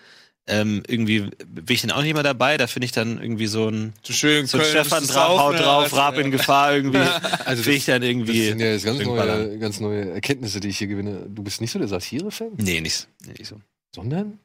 ähm, 0.46 0.82
irgendwie 0.86 1.20
bin 1.46 1.64
ich 1.74 1.80
dann 1.82 1.90
auch 1.90 2.02
nicht 2.02 2.10
immer 2.10 2.22
dabei. 2.22 2.56
Da 2.58 2.66
finde 2.66 2.84
ich 2.86 2.92
dann 2.92 3.18
irgendwie 3.20 3.46
so 3.46 3.68
ein 3.68 3.94
So 4.02 4.12
schön, 4.12 4.46
so 4.46 4.58
ein 4.58 4.64
Stefan 4.64 5.06
drauf, 5.06 5.38
haut 5.40 5.58
drauf, 5.58 5.92
Raab 5.94 6.18
in 6.18 6.30
Gefahr 6.30 6.74
irgendwie. 6.74 6.98
Also 7.44 7.62
finde 7.62 7.76
ich 7.78 7.84
dann 7.86 8.00
Das 8.02 8.10
irgendwie. 8.10 8.46
sind 8.48 8.60
ja 8.60 8.66
jetzt 8.72 8.84
ganz 8.84 9.02
neue, 9.02 9.58
ganz 9.58 9.80
neue 9.80 10.10
Erkenntnisse, 10.10 10.60
die 10.60 10.68
ich 10.68 10.78
hier 10.78 10.88
gewinne. 10.88 11.26
Du 11.28 11.42
bist 11.42 11.60
nicht 11.60 11.70
so 11.70 11.78
der 11.78 11.88
Satire-Fan, 11.88 12.52
Nee, 12.58 12.80
nicht, 12.80 13.08
nee, 13.26 13.32
nicht 13.38 13.46
so. 13.48 13.60
sondern 13.94 14.38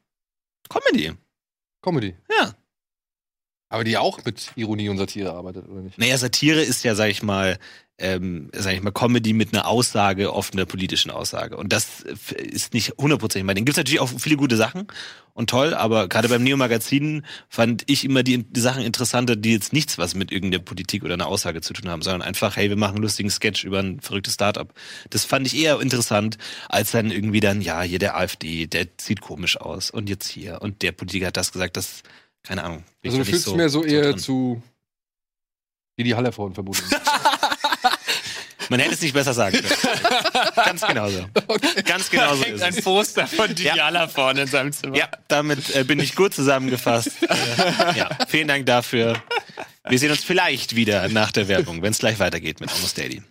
Comedy. 0.69 1.11
Comedy. 1.81 2.15
Ja. 2.29 2.53
Aber 3.69 3.83
die 3.83 3.97
auch 3.97 4.25
mit 4.25 4.51
Ironie 4.55 4.89
und 4.89 4.97
Satire 4.97 5.33
arbeitet, 5.33 5.67
oder 5.69 5.81
nicht? 5.81 5.97
Naja, 5.97 6.17
Satire 6.17 6.61
ist 6.61 6.83
ja, 6.83 6.95
sag 6.95 7.09
ich 7.09 7.21
mal, 7.21 7.59
ähm, 7.99 8.49
sag 8.51 8.73
ich 8.73 8.81
mal, 8.81 8.91
Comedy 8.91 9.33
mit 9.33 9.53
einer 9.53 9.67
Aussage, 9.67 10.33
oft 10.33 10.53
einer 10.53 10.65
politischen 10.65 11.11
Aussage. 11.11 11.55
Und 11.55 11.71
das 11.71 12.03
äh, 12.03 12.41
ist 12.41 12.73
nicht 12.73 12.93
hundertprozentig 12.97 13.45
mein 13.45 13.55
Ding. 13.55 13.65
Gibt 13.65 13.77
natürlich 13.77 13.99
auch 13.99 14.09
viele 14.17 14.37
gute 14.37 14.57
Sachen 14.57 14.87
und 15.33 15.51
toll, 15.51 15.75
aber 15.75 16.07
gerade 16.07 16.29
beim 16.29 16.41
Neo-Magazin 16.41 17.25
fand 17.47 17.83
ich 17.85 18.05
immer 18.05 18.23
die, 18.23 18.43
die 18.43 18.59
Sachen 18.59 18.81
interessanter, 18.81 19.35
die 19.35 19.51
jetzt 19.51 19.71
nichts 19.71 19.99
was 19.99 20.15
mit 20.15 20.31
irgendeiner 20.31 20.63
Politik 20.63 21.03
oder 21.03 21.13
einer 21.13 21.27
Aussage 21.27 21.61
zu 21.61 21.73
tun 21.73 21.89
haben, 21.89 22.01
sondern 22.01 22.23
einfach, 22.23 22.55
hey, 22.55 22.69
wir 22.69 22.77
machen 22.77 22.95
einen 22.95 23.03
lustigen 23.03 23.29
Sketch 23.29 23.65
über 23.65 23.79
ein 23.79 23.99
verrücktes 23.99 24.33
Startup. 24.33 24.73
Das 25.11 25.25
fand 25.25 25.45
ich 25.45 25.55
eher 25.55 25.79
interessant, 25.79 26.39
als 26.69 26.91
dann 26.91 27.11
irgendwie 27.11 27.39
dann, 27.39 27.61
ja, 27.61 27.81
hier 27.83 27.99
der 27.99 28.17
AfD, 28.17 28.65
der 28.65 28.87
sieht 28.99 29.21
komisch 29.21 29.57
aus 29.57 29.91
und 29.91 30.09
jetzt 30.09 30.27
hier 30.27 30.61
und 30.61 30.81
der 30.81 30.91
Politiker 30.91 31.27
hat 31.27 31.37
das 31.37 31.51
gesagt, 31.51 31.77
das, 31.77 32.01
keine 32.43 32.63
Ahnung. 32.63 32.83
Also 33.03 33.17
du 33.17 33.25
fühlst 33.25 33.47
dich 33.47 33.55
mehr 33.55 33.69
so 33.69 33.83
eher 33.83 34.11
drin. 34.11 34.17
zu 34.19 34.61
wie 35.97 36.03
die 36.03 36.15
Hallerfrauen 36.15 36.53
verbunden. 36.53 36.83
Man 38.69 38.79
hätte 38.79 38.93
es 38.93 39.01
nicht 39.01 39.13
besser 39.13 39.33
sagen 39.33 39.57
können. 39.57 39.99
Ganz 40.55 40.85
genauso. 40.85 41.25
Ganz 41.85 42.09
genauso 42.09 42.43
ist 42.43 42.61
ein 42.61 42.75
es. 42.75 42.83
Poster 42.83 43.25
von 43.27 43.47
Ja. 43.55 43.73
Diala 43.73 44.07
vorne 44.07 44.41
in 44.43 44.47
seinem 44.47 44.71
Zimmer. 44.71 44.95
Ja, 44.95 45.09
damit 45.27 45.75
äh, 45.75 45.83
bin 45.83 45.99
ich 45.99 46.15
gut 46.15 46.33
zusammengefasst. 46.33 47.11
Ja, 47.95 48.09
vielen 48.27 48.47
Dank 48.47 48.65
dafür. 48.67 49.21
Wir 49.87 49.97
sehen 49.97 50.11
uns 50.11 50.23
vielleicht 50.23 50.75
wieder 50.75 51.07
nach 51.09 51.31
der 51.31 51.47
Werbung, 51.47 51.81
wenn 51.81 51.91
es 51.91 51.97
gleich 51.97 52.19
weitergeht 52.19 52.61
mit 52.61 52.71
Almost 52.71 52.97
Daily. 52.97 53.23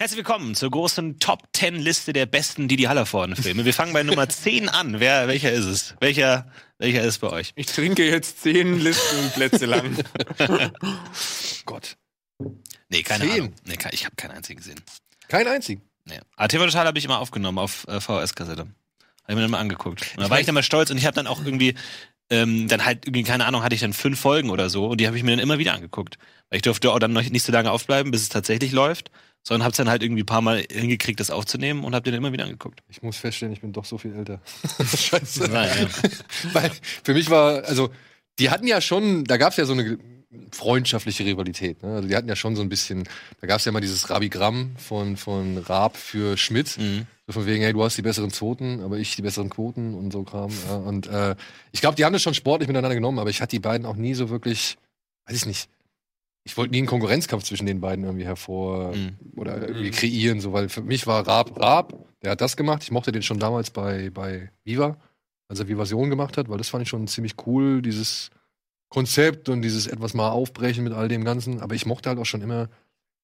Herzlich 0.00 0.16
willkommen 0.18 0.56
zur 0.56 0.72
großen 0.72 1.20
Top 1.20 1.44
10 1.52 1.76
Liste 1.76 2.12
der 2.12 2.26
besten 2.26 2.66
Didi 2.66 2.82
Hallervorden 2.82 3.36
Filme. 3.36 3.64
Wir 3.64 3.72
fangen 3.72 3.92
bei 3.92 4.02
Nummer 4.02 4.28
10 4.28 4.68
an. 4.68 4.98
Wer, 4.98 5.28
welcher 5.28 5.52
ist 5.52 5.66
es? 5.66 5.94
Welcher, 6.00 6.50
welcher 6.78 7.02
ist 7.02 7.18
bei 7.18 7.30
euch? 7.30 7.52
Ich 7.54 7.66
trinke 7.66 8.04
jetzt 8.04 8.42
zehn 8.42 8.80
Listenplätze 8.80 9.66
lang. 9.66 9.96
Gott. 11.64 11.96
Nee, 12.88 13.04
keine 13.04 13.24
Zehn? 13.24 13.32
Ahnung. 13.34 13.54
Nee, 13.64 13.76
ich 13.92 14.04
habe 14.04 14.16
keinen 14.16 14.32
einzigen 14.32 14.58
gesehen. 14.58 14.80
Kein 15.28 15.46
einzigen. 15.46 15.80
Nee. 16.06 16.18
Aber 16.34 16.48
TV 16.48 16.64
Total 16.66 16.86
habe 16.86 16.98
ich 16.98 17.04
immer 17.04 17.20
aufgenommen 17.20 17.58
auf 17.58 17.86
äh, 17.86 18.00
VHS-Kassette. 18.00 18.62
Habe 18.62 18.70
ich 19.28 19.34
mir 19.36 19.42
dann 19.42 19.50
mal 19.52 19.60
angeguckt. 19.60 20.12
Und 20.16 20.24
da 20.24 20.28
war 20.28 20.40
ich 20.40 20.46
dann 20.46 20.56
mal 20.56 20.64
stolz 20.64 20.90
und 20.90 20.98
ich 20.98 21.06
habe 21.06 21.14
dann 21.14 21.28
auch 21.28 21.42
irgendwie, 21.44 21.76
ähm, 22.30 22.66
dann 22.66 22.84
halt 22.84 23.06
irgendwie, 23.06 23.22
keine 23.22 23.46
Ahnung, 23.46 23.62
hatte 23.62 23.76
ich 23.76 23.80
dann 23.80 23.92
fünf 23.92 24.18
Folgen 24.18 24.50
oder 24.50 24.68
so 24.68 24.88
und 24.88 25.00
die 25.00 25.06
habe 25.06 25.16
ich 25.16 25.22
mir 25.22 25.30
dann 25.30 25.38
immer 25.40 25.58
wieder 25.58 25.72
angeguckt. 25.72 26.18
Weil 26.50 26.56
ich 26.56 26.62
durfte 26.62 26.90
auch 26.90 26.98
dann 26.98 27.12
noch 27.12 27.22
nicht 27.22 27.44
so 27.44 27.52
lange 27.52 27.70
aufbleiben, 27.70 28.10
bis 28.10 28.22
es 28.22 28.28
tatsächlich 28.28 28.72
läuft, 28.72 29.12
sondern 29.44 29.64
habe 29.64 29.72
es 29.72 29.76
dann 29.76 29.88
halt 29.88 30.02
irgendwie 30.02 30.22
ein 30.22 30.26
paar 30.26 30.40
Mal 30.40 30.64
hingekriegt, 30.70 31.20
das 31.20 31.30
aufzunehmen 31.30 31.84
und 31.84 31.94
habe 31.94 32.02
den 32.02 32.14
immer 32.14 32.32
wieder 32.32 32.44
angeguckt. 32.44 32.80
Ich 32.88 33.02
muss 33.02 33.18
feststellen, 33.18 33.52
ich 33.52 33.60
bin 33.60 33.72
doch 33.72 33.84
so 33.84 33.98
viel 33.98 34.14
älter. 34.14 34.40
Scheiße. 34.96 35.48
Nein, 35.50 35.70
ja. 35.78 36.10
Weil 36.52 36.70
für 37.02 37.12
mich 37.12 37.30
war, 37.30 37.64
also, 37.64 37.90
die 38.38 38.50
hatten 38.50 38.66
ja 38.66 38.80
schon, 38.80 39.24
da 39.24 39.36
gab 39.36 39.50
es 39.50 39.58
ja 39.58 39.66
so 39.66 39.74
eine 39.74 39.98
freundschaftliche 40.50 41.24
Rivalität. 41.24 41.82
Ne? 41.82 41.94
Also 41.94 42.08
die 42.08 42.16
hatten 42.16 42.28
ja 42.28 42.34
schon 42.34 42.56
so 42.56 42.62
ein 42.62 42.68
bisschen, 42.68 43.04
da 43.40 43.46
gab 43.46 43.58
es 43.58 43.64
ja 43.64 43.72
mal 43.72 43.80
dieses 43.80 44.10
Rabigramm 44.10 44.74
von, 44.76 45.16
von 45.16 45.58
Raab 45.58 45.96
für 45.96 46.36
Schmidt. 46.36 46.76
Mhm. 46.78 47.06
So 47.26 47.32
von 47.32 47.46
wegen, 47.46 47.62
hey, 47.62 47.72
du 47.72 47.82
hast 47.82 47.96
die 47.96 48.02
besseren 48.02 48.30
Zoten, 48.30 48.80
aber 48.80 48.98
ich 48.98 49.16
die 49.16 49.22
besseren 49.22 49.50
Quoten 49.50 49.94
und 49.94 50.12
so 50.12 50.24
Kram. 50.24 50.50
Ja. 50.68 50.76
Und 50.76 51.06
äh, 51.06 51.36
ich 51.72 51.80
glaube, 51.80 51.96
die 51.96 52.04
haben 52.04 52.12
das 52.12 52.22
schon 52.22 52.34
sportlich 52.34 52.68
miteinander 52.68 52.94
genommen, 52.94 53.18
aber 53.18 53.30
ich 53.30 53.40
hatte 53.40 53.50
die 53.50 53.60
beiden 53.60 53.86
auch 53.86 53.96
nie 53.96 54.14
so 54.14 54.28
wirklich, 54.28 54.76
weiß 55.26 55.36
ich 55.36 55.46
nicht. 55.46 55.68
Ich 56.46 56.56
wollte 56.58 56.72
nie 56.72 56.78
einen 56.78 56.86
Konkurrenzkampf 56.86 57.44
zwischen 57.44 57.66
den 57.66 57.80
beiden 57.80 58.04
irgendwie 58.04 58.26
hervor 58.26 58.94
Mhm. 58.94 59.16
oder 59.36 59.66
irgendwie 59.66 59.90
kreieren, 59.90 60.40
so, 60.40 60.52
weil 60.52 60.68
für 60.68 60.82
mich 60.82 61.06
war 61.06 61.26
Raab 61.26 61.58
Raab, 61.58 61.94
der 62.22 62.32
hat 62.32 62.40
das 62.40 62.56
gemacht. 62.56 62.82
Ich 62.82 62.90
mochte 62.90 63.12
den 63.12 63.22
schon 63.22 63.38
damals 63.38 63.70
bei, 63.70 64.10
bei 64.10 64.50
Viva, 64.64 64.98
als 65.48 65.60
er 65.60 65.68
Vivasion 65.68 66.10
gemacht 66.10 66.36
hat, 66.36 66.48
weil 66.48 66.58
das 66.58 66.68
fand 66.68 66.82
ich 66.82 66.88
schon 66.88 67.06
ziemlich 67.08 67.34
cool, 67.46 67.80
dieses 67.80 68.30
Konzept 68.90 69.48
und 69.48 69.62
dieses 69.62 69.86
etwas 69.86 70.12
mal 70.14 70.28
aufbrechen 70.30 70.84
mit 70.84 70.92
all 70.92 71.08
dem 71.08 71.24
Ganzen. 71.24 71.60
Aber 71.60 71.74
ich 71.74 71.86
mochte 71.86 72.10
halt 72.10 72.18
auch 72.18 72.26
schon 72.26 72.42
immer 72.42 72.68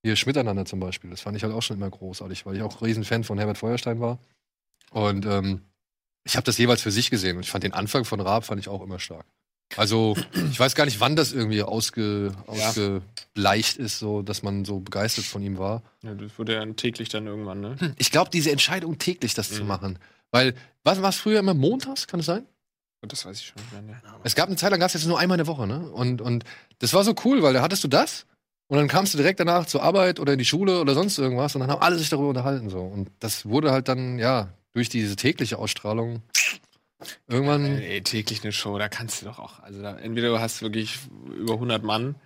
hier 0.03 0.17
Schmiteinander 0.17 0.65
zum 0.65 0.81
Beispiel. 0.81 1.11
Das 1.11 1.21
fand 1.21 1.37
ich 1.37 1.43
halt 1.45 1.53
auch 1.53 1.63
schon 1.63 1.77
immer 1.77 1.91
großartig, 1.91 2.47
weil 2.47 2.57
ich 2.57 2.63
auch 2.63 2.81
riesen 2.83 3.05
Fan 3.05 3.23
von 3.23 3.37
Herbert 3.39 3.59
Feuerstein 3.59 4.01
war. 4.01 4.19
Und 4.93 5.27
ähm, 5.27 5.61
ich 6.25 6.37
habe 6.37 6.45
das 6.45 6.57
jeweils 6.59 6.81
für 6.83 6.91
sich 6.91 7.11
gesehen 7.11 7.37
und 7.37 7.43
ich 7.43 7.51
fand 7.51 7.65
den 7.65 7.75
Anfang 7.75 8.05
von 8.07 8.21
Raab 8.21 8.45
fand 8.45 8.61
ich 8.61 8.69
auch 8.69 8.83
immer 8.83 8.99
stark. 8.99 9.27
Also 9.77 10.17
ich 10.51 10.59
weiß 10.59 10.75
gar 10.75 10.85
nicht, 10.85 11.01
wann 11.01 11.15
das 11.17 11.33
irgendwie 11.33 11.63
ausge, 11.63 12.33
ausgebleicht 12.47 13.77
ist, 13.77 13.99
so 13.99 14.23
dass 14.23 14.43
man 14.43 14.65
so 14.65 14.81
begeistert 14.81 15.25
von 15.25 15.43
ihm 15.43 15.59
war. 15.59 15.83
Ja, 16.03 16.15
das 16.15 16.39
wurde 16.39 16.55
ja 16.55 16.67
täglich 16.67 17.09
dann 17.09 17.27
irgendwann, 17.27 17.61
ne? 17.61 17.77
Ich 17.97 18.11
glaube, 18.11 18.31
diese 18.31 18.51
Entscheidung 18.51 18.99
täglich 18.99 19.35
das 19.35 19.51
zu 19.51 19.63
Mhm. 19.63 19.69
machen, 19.69 19.99
weil 20.33 20.55
was 20.85 21.01
war 21.03 21.11
es 21.11 21.17
früher 21.17 21.39
immer 21.39 21.55
montags, 21.55 22.07
kann 22.07 22.21
es 22.21 22.27
sein? 22.27 22.45
Das 23.03 23.25
weiß 23.25 23.39
ich 23.41 23.47
schon 23.47 23.63
nicht 23.63 23.73
mehr. 23.73 23.83
Ne? 23.83 24.01
Es 24.25 24.35
gab 24.35 24.49
eine 24.49 24.57
Zeit 24.57 24.71
lang, 24.73 24.81
gab 24.81 24.89
es 24.89 24.95
jetzt 24.95 25.07
nur 25.07 25.19
einmal 25.19 25.37
in 25.39 25.45
der 25.45 25.47
Woche, 25.47 25.67
ne? 25.67 25.91
Und, 25.91 26.21
und 26.21 26.45
das 26.81 26.93
war 26.93 27.03
so 27.05 27.15
cool, 27.25 27.43
weil 27.43 27.55
da 27.55 27.63
hattest 27.63 27.83
du 27.85 27.89
das 27.89 28.27
und 28.69 28.77
dann 28.77 28.89
kamst 28.89 29.15
du 29.15 29.19
direkt 29.19 29.41
danach 29.41 29.67
zur 29.67 29.83
Arbeit 29.83 30.21
oder 30.21 30.33
in 30.35 30.39
die 30.39 30.45
Schule 30.45 30.81
oder 30.81 30.95
sonst 30.95 31.17
irgendwas 31.19 31.55
und 31.55 31.61
dann 31.63 31.71
haben 31.71 31.81
alle 31.81 31.97
sich 31.97 32.11
darüber 32.11 32.29
unterhalten 32.29 32.69
so. 32.69 32.81
Und 32.81 33.11
das 33.21 33.47
wurde 33.47 33.71
halt 33.73 33.89
dann, 33.89 34.19
ja, 34.19 34.53
durch 34.73 34.89
diese 34.91 35.17
tägliche 35.17 35.59
Ausstrahlung 35.59 36.23
irgendwann. 37.29 37.65
Ey, 37.65 38.03
täglich 38.03 38.43
eine 38.43 38.53
Show, 38.53 38.79
da 38.79 38.89
kannst 38.89 39.23
du 39.23 39.27
doch 39.27 39.39
auch. 39.39 39.61
Also 39.61 39.83
da, 39.83 39.97
entweder 39.99 40.29
du 40.29 40.41
hast 40.41 40.63
wirklich 40.63 40.99
über 41.27 41.55
100 41.55 41.83
Mann 41.83 42.17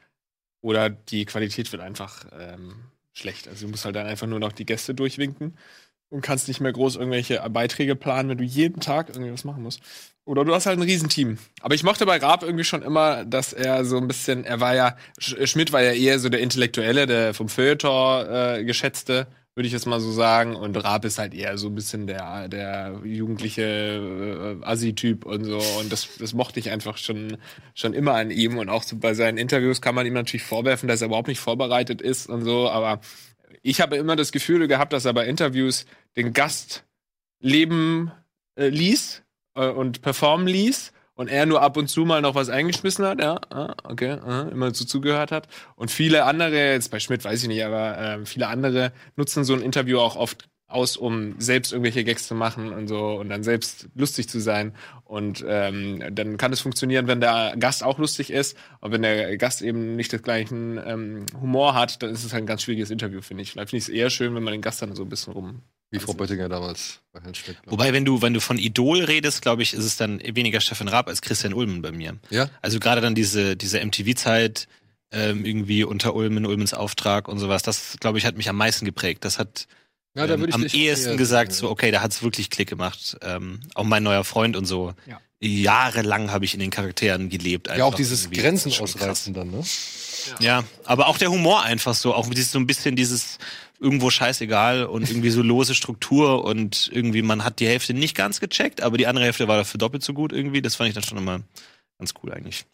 oder 0.61 0.91
die 0.91 1.25
Qualität 1.25 1.71
wird 1.73 1.83
einfach 1.83 2.27
ähm, 2.39 2.75
schlecht. 3.13 3.49
Also 3.49 3.67
du 3.67 3.71
musst 3.71 3.85
halt 3.85 3.97
dann 3.97 4.07
einfach 4.07 4.27
nur 4.27 4.41
noch 4.41 4.53
die 4.53 4.67
Gäste 4.67 4.95
durchwinken 4.95 5.57
und 6.11 6.21
kannst 6.21 6.49
nicht 6.49 6.61
mehr 6.61 6.73
groß 6.73 6.97
irgendwelche 6.97 7.41
Beiträge 7.51 7.97
planen, 7.97 8.29
wenn 8.29 8.39
du 8.39 8.45
jeden 8.45 8.81
Tag 8.81 9.09
irgendwie 9.09 9.33
was 9.33 9.45
machen 9.45 9.63
musst. 9.63 9.81
Oder 10.25 10.45
du 10.45 10.55
hast 10.55 10.67
halt 10.67 10.79
ein 10.79 10.83
Riesenteam. 10.83 11.39
Aber 11.61 11.75
ich 11.75 11.83
mochte 11.83 12.07
bei 12.07 12.17
Raab 12.17 12.43
irgendwie 12.43 12.65
schon 12.65 12.83
immer, 12.83 13.25
dass 13.25 13.53
er 13.53 13.85
so 13.85 13.99
ein 13.99 14.09
bisschen, 14.09 14.45
er 14.45 14.61
war 14.61 14.75
ja, 14.75 14.97
Sch 15.19 15.35
Schmidt 15.45 15.73
war 15.73 15.83
ja 15.83 15.93
eher 15.93 16.19
so 16.19 16.29
der 16.29 16.41
Intellektuelle, 16.41 17.07
der 17.07 17.35
vom 17.35 17.49
Feuilleton 17.49 18.27
äh, 18.27 18.65
geschätzte, 18.65 19.27
würde 19.55 19.67
ich 19.67 19.73
jetzt 19.73 19.87
mal 19.87 20.01
so 20.01 20.11
sagen. 20.11 20.57
Und 20.57 20.77
Raab 20.77 21.05
ist 21.05 21.19
halt 21.19 21.35
eher 21.35 21.57
so 21.59 21.69
ein 21.69 21.75
bisschen 21.75 22.07
der, 22.07 22.49
der 22.49 23.01
jugendliche 23.05 24.59
äh, 24.63 24.65
Assi-Typ 24.65 25.25
und 25.25 25.45
so. 25.45 25.59
Und 25.79 25.93
das, 25.93 26.17
das 26.19 26.35
mochte 26.35 26.59
ich 26.61 26.71
einfach 26.71 26.99
schon, 26.99 27.37
schon 27.75 27.95
immer 27.95 28.15
an 28.15 28.31
ihm. 28.31 28.59
Und 28.59 28.69
auch 28.69 28.83
so 28.83 28.97
bei 28.97 29.15
seinen 29.15 29.39
Interviews 29.39 29.81
kann 29.81 29.95
man 29.95 30.07
ihm 30.07 30.15
natürlich 30.15 30.45
vorwerfen, 30.45 30.89
dass 30.89 31.03
er 31.03 31.07
überhaupt 31.07 31.29
nicht 31.29 31.41
vorbereitet 31.41 32.01
ist 32.01 32.29
und 32.29 32.43
so. 32.43 32.69
Aber 32.69 33.01
ich 33.63 33.81
habe 33.81 33.97
immer 33.97 34.17
das 34.17 34.33
Gefühl 34.33 34.67
gehabt, 34.67 34.93
dass 34.93 35.05
er 35.05 35.13
bei 35.13 35.27
Interviews 35.27 35.87
den 36.17 36.33
Gast 36.33 36.85
leben 37.41 38.11
äh, 38.57 38.69
ließ 38.69 39.23
äh, 39.55 39.69
und 39.69 40.03
performen 40.03 40.47
ließ 40.47 40.93
und 41.15 41.29
er 41.29 41.47
nur 41.47 41.63
ab 41.63 41.77
und 41.77 41.89
zu 41.89 42.05
mal 42.05 42.21
noch 42.21 42.35
was 42.35 42.49
eingeschmissen 42.49 43.05
hat, 43.05 43.21
ja, 43.21 43.41
ah, 43.51 43.75
okay, 43.85 44.19
immer 44.51 44.75
so 44.75 44.85
zugehört 44.85 45.31
hat. 45.33 45.49
Und 45.77 45.91
viele 45.91 46.25
andere, 46.25 46.73
jetzt 46.73 46.91
bei 46.91 47.01
Schmidt 47.01 47.25
weiß 47.25 47.43
ich 47.43 47.49
nicht, 47.49 47.65
aber 47.65 47.99
äh, 47.99 48.27
viele 48.27 48.49
andere 48.49 48.93
nutzen 49.17 49.45
so 49.45 49.55
ein 49.55 49.63
Interview 49.63 49.99
auch 49.99 50.17
oft 50.17 50.49
aus, 50.67 50.97
um 50.97 51.35
selbst 51.39 51.73
irgendwelche 51.73 52.05
Gags 52.05 52.27
zu 52.27 52.35
machen 52.35 52.73
und 52.73 52.89
so 52.89 53.15
und 53.15 53.29
dann 53.29 53.45
selbst 53.45 53.89
lustig 53.95 54.29
zu 54.29 54.41
sein. 54.41 54.73
Und 55.05 55.45
ähm, 55.47 56.03
dann 56.11 56.37
kann 56.37 56.53
es 56.53 56.61
funktionieren, 56.61 57.07
wenn 57.07 57.21
der 57.21 57.55
Gast 57.59 57.85
auch 57.85 57.99
lustig 57.99 58.31
ist. 58.31 58.57
Aber 58.81 58.95
wenn 58.95 59.03
der 59.03 59.37
Gast 59.37 59.63
eben 59.63 59.95
nicht 59.95 60.13
den 60.13 60.23
gleichen 60.23 60.81
ähm, 60.85 61.27
Humor 61.41 61.75
hat, 61.75 62.03
dann 62.03 62.11
ist 62.11 62.25
es 62.25 62.33
halt 62.33 62.43
ein 62.43 62.47
ganz 62.47 62.63
schwieriges 62.63 62.91
Interview, 62.91 63.21
finde 63.21 63.43
ich. 63.43 63.53
Vielleicht 63.53 63.71
finde 63.71 63.83
ich 63.83 63.89
es 63.89 63.95
eher 63.95 64.11
schön, 64.11 64.35
wenn 64.35 64.43
man 64.43 64.53
den 64.53 64.63
Gast 64.63 64.83
dann 64.83 64.97
so 64.97 65.05
ein 65.05 65.09
bisschen 65.09 65.33
rum. 65.35 65.63
Wie 65.95 66.01
Frau 66.01 66.13
Böttinger 66.13 66.49
damals 66.49 66.99
bei 67.13 67.21
Herrn 67.21 67.35
Schmidt. 67.35 67.57
Wobei, 67.67 67.93
wenn 67.93 68.05
du, 68.05 68.21
wenn 68.21 68.35
du 68.35 68.41
von 68.41 68.59
Idol 68.59 69.05
redest, 69.05 69.43
glaube 69.43 69.63
ich, 69.63 69.75
ist 69.75 69.85
es 69.85 69.97
dann 69.97 70.21
weniger 70.21 70.61
Stefan 70.61 70.89
Raab 70.89 71.07
als 71.07 71.23
Christian 71.23 71.55
Ulmen 71.55 71.83
bei 71.83 71.93
mir. 71.93 72.17
Ja? 72.31 72.51
Also 72.63 72.81
gerade 72.81 73.01
dann 73.01 73.15
diese, 73.15 73.57
diese 73.57 73.79
MTV-Zeit, 73.85 74.67
ähm, 75.13 75.45
irgendwie 75.45 75.85
unter 75.85 76.15
Ulm 76.15 76.37
in 76.37 76.47
Ulmens 76.47 76.75
Auftrag 76.75 77.29
und 77.29 77.39
sowas. 77.39 77.63
Das, 77.63 77.97
glaube 78.01 78.19
ich, 78.19 78.27
hat 78.27 78.37
mich 78.37 78.49
am 78.49 78.57
meisten 78.57 78.85
geprägt. 78.85 79.25
Das 79.25 79.39
hat 79.39 79.69
Ja, 80.17 80.27
da 80.27 80.35
ähm, 80.35 80.49
am 80.51 80.65
ehesten 80.65 81.11
eher 81.11 81.17
gesagt, 81.17 81.53
sehen, 81.53 81.61
so, 81.61 81.71
okay, 81.71 81.93
da 81.93 82.03
hat's 82.03 82.25
wirklich 82.25 82.51
Klick 82.51 82.69
gemacht. 82.69 83.17
Ähm, 83.23 83.61
auch 83.75 83.85
mein 83.85 84.03
neuer 84.03 84.25
Freund 84.25 84.57
und 84.57 84.65
so. 84.65 84.95
Ja. 85.07 85.21
Jahrelang 85.41 86.31
habe 86.33 86.45
ich 86.45 86.55
in 86.55 86.61
den 86.61 86.71
Charakteren 86.71 87.29
gelebt. 87.29 87.69
Ja, 87.69 87.85
auch 87.85 87.95
dieses. 87.95 88.31
Grenzen 88.31 88.73
ausreißen 88.73 89.35
dann, 89.35 89.51
ne? 89.51 89.63
Ja, 90.41 90.65
aber 90.85 91.07
auch 91.09 91.19
der 91.19 91.31
Humor 91.31 91.63
einfach 91.63 91.95
so, 91.95 92.15
auch 92.15 92.29
dieses 92.31 92.51
so 92.51 92.59
ein 92.59 92.67
bisschen 92.67 92.97
dieses 92.97 93.39
irgendwo 93.85 94.11
scheißegal 94.11 94.87
und 94.87 95.09
irgendwie 95.09 95.31
so 95.31 95.43
lose 95.43 95.75
Struktur 95.75 96.45
und 96.45 96.91
irgendwie 96.93 97.23
man 97.23 97.45
hat 97.45 97.61
die 97.61 97.69
Hälfte 97.69 97.95
nicht 97.95 98.17
ganz 98.17 98.41
gecheckt, 98.41 98.81
aber 98.81 98.97
die 98.99 99.07
andere 99.07 99.27
Hälfte 99.27 99.47
war 99.47 99.57
dafür 99.59 99.79
doppelt 99.79 100.03
so 100.03 100.15
gut 100.15 100.33
irgendwie. 100.33 100.63
Das 100.63 100.75
fand 100.75 100.89
ich 100.89 100.95
dann 100.95 101.05
schon 101.05 101.19
immer 101.19 101.43
ganz 101.99 102.15
cool 102.23 102.33
eigentlich. 102.33 102.65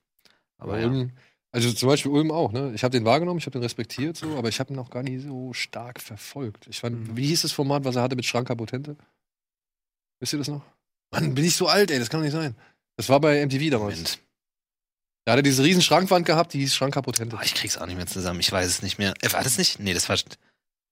Aber 0.59 0.79
ja. 0.81 0.87
Ulm, 0.87 1.11
also 1.53 1.73
zum 1.73 1.89
Beispiel 1.89 2.13
Ulm 2.13 2.31
auch, 2.31 2.53
ne? 2.53 2.73
Ich 2.75 2.85
habe 2.85 2.93
den 2.93 3.05
wahrgenommen, 3.05 3.39
ich 3.39 3.47
habe 3.47 3.53
den 3.59 3.63
respektiert, 3.63 4.17
so, 4.17 4.37
aber 4.37 4.49
ich 4.49 4.61
habe 4.61 4.73
ihn 4.73 4.79
auch 4.79 4.91
gar 4.91 5.03
nicht 5.03 5.23
so 5.25 5.53
stark 5.53 6.01
verfolgt. 6.01 6.67
Ich 6.69 6.79
fand, 6.81 7.09
Mhm. 7.09 7.17
wie 7.17 7.27
hieß 7.27 7.43
das 7.43 7.53
Format, 7.53 7.85
was 7.85 7.97
er 7.97 8.03
hatte 8.03 8.17
mit 8.17 8.25
Schranka 8.25 8.55
Potente? 8.55 8.97
Wisst 10.21 10.33
ihr 10.33 10.39
das 10.39 10.49
noch? 10.49 10.63
Mann, 11.13 11.35
bin 11.35 11.45
ich 11.45 11.57
so 11.57 11.67
alt, 11.67 11.91
ey, 11.91 11.99
das 11.99 12.09
kann 12.09 12.21
doch 12.21 12.25
nicht 12.25 12.33
sein. 12.35 12.55
Das 12.97 13.09
war 13.09 13.21
bei 13.21 13.41
MTV 13.45 13.71
damals. 13.71 13.97
Moment. 13.97 14.19
Da 15.27 15.33
hat 15.33 15.39
er 15.41 15.43
diese 15.43 15.65
riesen 15.65 15.83
Schrankwand 15.83 16.25
gehabt, 16.27 16.53
die 16.55 16.61
hieß 16.61 16.75
Schranka 16.75 17.03
Potente. 17.03 17.37
Boah, 17.37 17.43
ich 17.43 17.55
krieg's 17.55 17.77
auch 17.79 17.87
nicht 17.87 17.97
mehr 17.97 18.07
zusammen. 18.07 18.41
Ich 18.41 18.51
weiß 18.53 18.67
es 18.67 18.83
nicht 18.83 18.99
mehr. 18.99 19.15
Äh, 19.23 19.33
war 19.33 19.43
das 19.43 19.59
nicht? 19.59 19.79
Nee, 19.81 19.93
das 19.95 20.09
war 20.09 20.17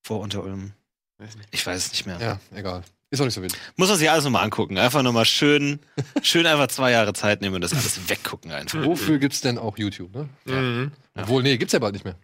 vor 0.02 0.20
unter 0.20 0.42
Ulm. 0.42 0.72
Weiß 1.18 1.36
nicht. 1.36 1.48
Ich 1.52 1.66
weiß 1.66 1.86
es 1.86 1.92
nicht 1.92 2.06
mehr. 2.06 2.20
Ja, 2.20 2.40
egal. 2.54 2.82
Ist 3.10 3.20
auch 3.20 3.24
nicht 3.24 3.34
so 3.34 3.42
wild. 3.42 3.56
Muss 3.76 3.88
man 3.88 3.98
sich 3.98 4.10
alles 4.10 4.24
nochmal 4.24 4.44
angucken. 4.44 4.76
Einfach 4.76 5.02
nochmal 5.02 5.24
schön, 5.24 5.80
schön 6.22 6.46
einfach 6.46 6.68
zwei 6.68 6.90
Jahre 6.90 7.14
Zeit 7.14 7.40
nehmen 7.40 7.54
und 7.54 7.62
das 7.62 7.72
alles 7.72 8.08
weggucken 8.08 8.52
einfach. 8.52 8.84
Wofür 8.84 9.18
gibt's 9.18 9.40
denn 9.40 9.56
auch 9.58 9.78
YouTube, 9.78 10.14
ne? 10.14 10.28
Mhm. 10.44 10.92
Ja. 11.16 11.22
Obwohl, 11.22 11.42
nee, 11.42 11.56
gibt's 11.56 11.72
ja 11.72 11.78
bald 11.78 11.94
nicht 11.94 12.04
mehr. 12.04 12.16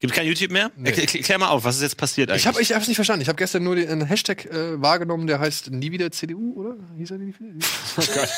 Gibt 0.00 0.14
kein 0.14 0.26
YouTube 0.26 0.52
mehr? 0.52 0.70
Nee. 0.76 0.90
Erklär, 0.90 1.12
erklär 1.12 1.38
mal 1.38 1.48
auf, 1.48 1.64
was 1.64 1.76
ist 1.76 1.82
jetzt 1.82 1.96
passiert 1.96 2.30
eigentlich? 2.30 2.42
Ich 2.42 2.46
habe 2.46 2.62
ich 2.62 2.72
hab's 2.72 2.86
nicht 2.86 2.96
verstanden. 2.96 3.22
Ich 3.22 3.28
habe 3.28 3.36
gestern 3.36 3.64
nur 3.64 3.74
den 3.74 3.88
einen 3.88 4.06
Hashtag 4.06 4.44
äh, 4.46 4.80
wahrgenommen, 4.80 5.26
der 5.26 5.40
heißt 5.40 5.70
nie 5.70 5.90
wieder 5.90 6.10
CDU, 6.12 6.54
oder? 6.54 6.76
Hieß 6.96 7.10
er 7.12 7.18
nie 7.18 7.34
wieder? 7.38 7.54
Oh 7.96 8.02
Gott. 8.14 8.28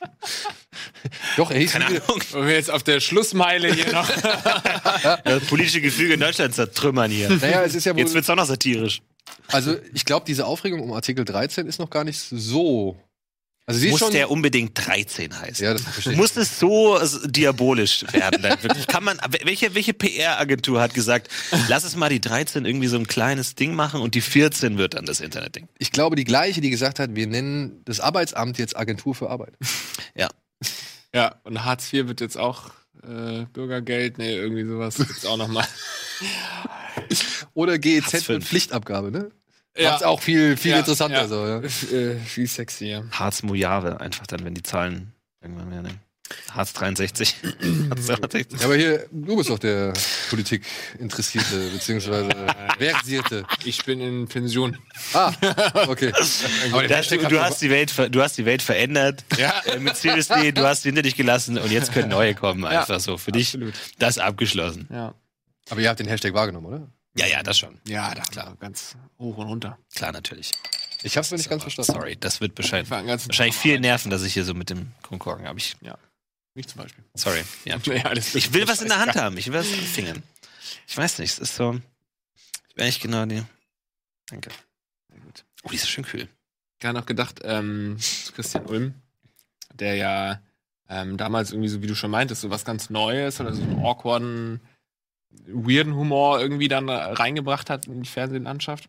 Doch, 1.36 1.50
er 1.50 1.58
hieß 1.58 1.72
keine. 1.72 1.86
Ahnung. 1.86 2.00
Und 2.06 2.34
wir 2.34 2.54
jetzt 2.54 2.70
auf 2.70 2.82
der 2.82 3.00
Schlussmeile 3.00 3.72
hier 3.72 3.92
noch. 3.92 4.08
Das 5.24 5.44
politische 5.46 5.80
Gefüge 5.80 6.14
in 6.14 6.20
Deutschland 6.20 6.54
zertrümmern 6.54 7.10
hier. 7.10 7.28
Naja, 7.28 7.62
es 7.62 7.74
ist 7.74 7.84
ja 7.84 7.94
wohl. 7.94 8.00
Jetzt 8.00 8.14
wird's 8.14 8.28
auch 8.30 8.36
noch 8.36 8.46
satirisch. 8.46 9.02
Also, 9.48 9.76
ich 9.92 10.04
glaube, 10.04 10.24
diese 10.26 10.46
Aufregung 10.46 10.80
um 10.80 10.92
Artikel 10.92 11.24
13 11.24 11.66
ist 11.66 11.78
noch 11.78 11.90
gar 11.90 12.04
nicht 12.04 12.18
so. 12.18 12.96
Also, 13.66 13.80
sie 13.80 13.88
Muss 13.90 14.00
schon. 14.00 14.12
der 14.12 14.30
unbedingt 14.30 14.72
13 14.74 15.40
heißen? 15.40 15.64
ja, 15.64 15.72
das. 15.72 16.04
Muss 16.14 16.36
es 16.36 16.58
so 16.58 16.98
s- 16.98 17.20
diabolisch 17.24 18.04
werden? 18.12 18.42
Dann 18.42 18.62
wirklich? 18.62 18.86
Kann 18.86 19.02
man, 19.04 19.18
welche, 19.42 19.74
welche 19.74 19.94
PR-Agentur 19.94 20.82
hat 20.82 20.92
gesagt, 20.92 21.28
lass 21.68 21.84
es 21.84 21.96
mal 21.96 22.10
die 22.10 22.20
13 22.20 22.66
irgendwie 22.66 22.88
so 22.88 22.96
ein 22.98 23.06
kleines 23.06 23.54
Ding 23.54 23.74
machen 23.74 24.02
und 24.02 24.14
die 24.14 24.20
14 24.20 24.76
wird 24.76 24.92
dann 24.94 25.06
das 25.06 25.20
Internetding? 25.20 25.66
Ich 25.78 25.92
glaube, 25.92 26.14
die 26.14 26.24
gleiche, 26.24 26.60
die 26.60 26.68
gesagt 26.68 26.98
hat, 26.98 27.14
wir 27.14 27.26
nennen 27.26 27.80
das 27.86 28.00
Arbeitsamt 28.00 28.58
jetzt 28.58 28.76
Agentur 28.76 29.14
für 29.14 29.30
Arbeit. 29.30 29.54
ja, 31.14 31.34
und 31.44 31.64
Hartz 31.64 31.90
IV 31.92 32.06
wird 32.08 32.20
jetzt 32.20 32.36
auch 32.36 32.70
äh, 33.02 33.46
Bürgergeld, 33.52 34.18
nee, 34.18 34.34
irgendwie 34.36 34.64
sowas 34.66 34.96
gibt's 34.96 35.24
auch 35.24 35.36
nochmal. 35.38 35.66
Oder 37.54 37.78
GEZ 37.78 38.28
mit. 38.28 38.44
Pflichtabgabe, 38.44 39.10
ne? 39.10 39.30
Ja. 39.76 39.96
Auch 40.04 40.20
viel, 40.20 40.56
viel 40.56 40.72
Ja, 40.72 40.78
interessanter. 40.78 41.22
ja. 41.22 41.28
So, 41.28 41.46
ja. 41.46 41.58
Äh, 41.60 42.16
viel 42.18 42.46
sexier. 42.46 43.06
Harz 43.10 43.42
Mojave 43.42 44.00
einfach 44.00 44.26
dann, 44.26 44.44
wenn 44.44 44.54
die 44.54 44.62
Zahlen 44.62 45.12
irgendwann 45.42 45.68
mehr 45.68 45.82
nehmen. 45.82 46.00
Harz 46.52 46.72
63. 46.72 47.36
Harz 47.90 48.06
63. 48.06 48.58
Ja, 48.60 48.64
aber 48.66 48.76
hier, 48.76 49.06
du 49.10 49.36
bist 49.36 49.50
doch 49.50 49.58
der 49.58 49.92
Politik 50.30 50.64
interessierte, 50.98 51.68
beziehungsweise 51.70 52.30
versierte. 52.78 53.44
Ich 53.64 53.84
bin 53.84 54.00
in 54.00 54.26
Pension. 54.26 54.78
Ah, 55.12 55.32
okay. 55.86 56.12
Aber 56.72 56.88
Das, 56.88 57.08
du, 57.08 57.40
hast 57.42 57.60
die 57.60 57.68
Welt, 57.70 57.92
du 58.10 58.22
hast 58.22 58.38
die 58.38 58.46
Welt 58.46 58.62
verändert. 58.62 59.22
Ja. 59.36 59.60
Äh, 59.66 59.78
Mit 59.80 59.96
Seriously, 59.96 60.52
du 60.52 60.62
hast 60.66 60.82
sie 60.82 60.88
hinter 60.88 61.02
dich 61.02 61.14
gelassen 61.14 61.58
und 61.58 61.70
jetzt 61.70 61.92
können 61.92 62.08
neue 62.08 62.34
kommen. 62.34 62.64
Einfach 62.64 63.00
so. 63.00 63.18
Für 63.18 63.32
dich 63.32 63.48
Absolut. 63.48 63.74
das 63.98 64.18
abgeschlossen. 64.18 64.88
Ja. 64.90 65.14
aber 65.68 65.80
ihr 65.82 65.88
habt 65.90 66.00
den 66.00 66.08
Hashtag 66.08 66.32
wahrgenommen, 66.32 66.66
oder? 66.66 66.88
Ja, 67.16 67.26
ja, 67.26 67.42
das 67.42 67.58
schon. 67.58 67.78
Ja, 67.86 68.14
da 68.14 68.22
klar. 68.22 68.56
Ganz 68.58 68.96
hoch 69.18 69.36
und 69.36 69.46
runter. 69.46 69.78
Klar, 69.94 70.12
natürlich. 70.12 70.50
Ich 71.02 71.16
hab's 71.16 71.30
noch 71.30 71.38
nicht 71.38 71.50
ganz 71.50 71.62
verstanden. 71.62 71.92
Sorry, 71.92 72.16
das 72.16 72.40
wird 72.40 72.56
ganzen 72.56 73.28
wahrscheinlich 73.28 73.54
Tag 73.54 73.62
viel 73.62 73.78
nerven, 73.78 74.10
dass 74.10 74.22
ich 74.22 74.32
hier 74.34 74.44
so 74.44 74.54
mit 74.54 74.70
dem 74.70 74.92
Konkorken 75.02 75.46
habe. 75.46 75.58
Ich, 75.58 75.76
Mich 76.54 76.66
zum 76.66 76.82
Beispiel. 76.82 77.04
sorry. 77.14 77.44
Ja. 77.64 77.78
Ja, 77.84 78.04
alles 78.06 78.34
Ich 78.34 78.52
will 78.52 78.66
was 78.66 78.80
in 78.80 78.88
der 78.88 78.98
Hand 78.98 79.14
haben. 79.14 79.36
Ich 79.36 79.46
will 79.48 79.58
was 79.58 79.68
den 79.68 79.80
Fingern. 79.80 80.22
Ich 80.86 80.96
weiß 80.96 81.18
nicht, 81.18 81.32
es 81.32 81.38
ist 81.38 81.56
so. 81.56 81.78
Ich 82.68 82.74
bin 82.74 82.86
echt 82.86 83.02
genau 83.02 83.26
die. 83.26 83.42
Danke. 84.26 84.50
gut. 85.20 85.44
Oh, 85.62 85.68
die 85.68 85.76
ist 85.76 85.88
schön 85.88 86.04
kühl. 86.04 86.28
gar 86.80 86.92
noch 86.92 87.06
gedacht, 87.06 87.40
ähm, 87.44 87.96
zu 87.98 88.32
Christian 88.32 88.66
Ulm, 88.66 88.94
der 89.74 89.94
ja 89.96 90.42
ähm, 90.88 91.16
damals 91.16 91.50
irgendwie 91.52 91.68
so, 91.68 91.82
wie 91.82 91.86
du 91.86 91.94
schon 91.94 92.10
meintest, 92.10 92.40
so 92.40 92.50
was 92.50 92.64
ganz 92.64 92.90
Neues 92.90 93.40
oder 93.40 93.52
so 93.54 93.62
einen 93.62 93.78
awkwarden, 93.84 94.60
weirden 95.46 95.94
Humor 95.94 96.40
irgendwie 96.40 96.68
dann 96.68 96.88
reingebracht 96.88 97.70
hat 97.70 97.86
in 97.86 98.02
die 98.02 98.08
Fernsehlandschaft. 98.08 98.88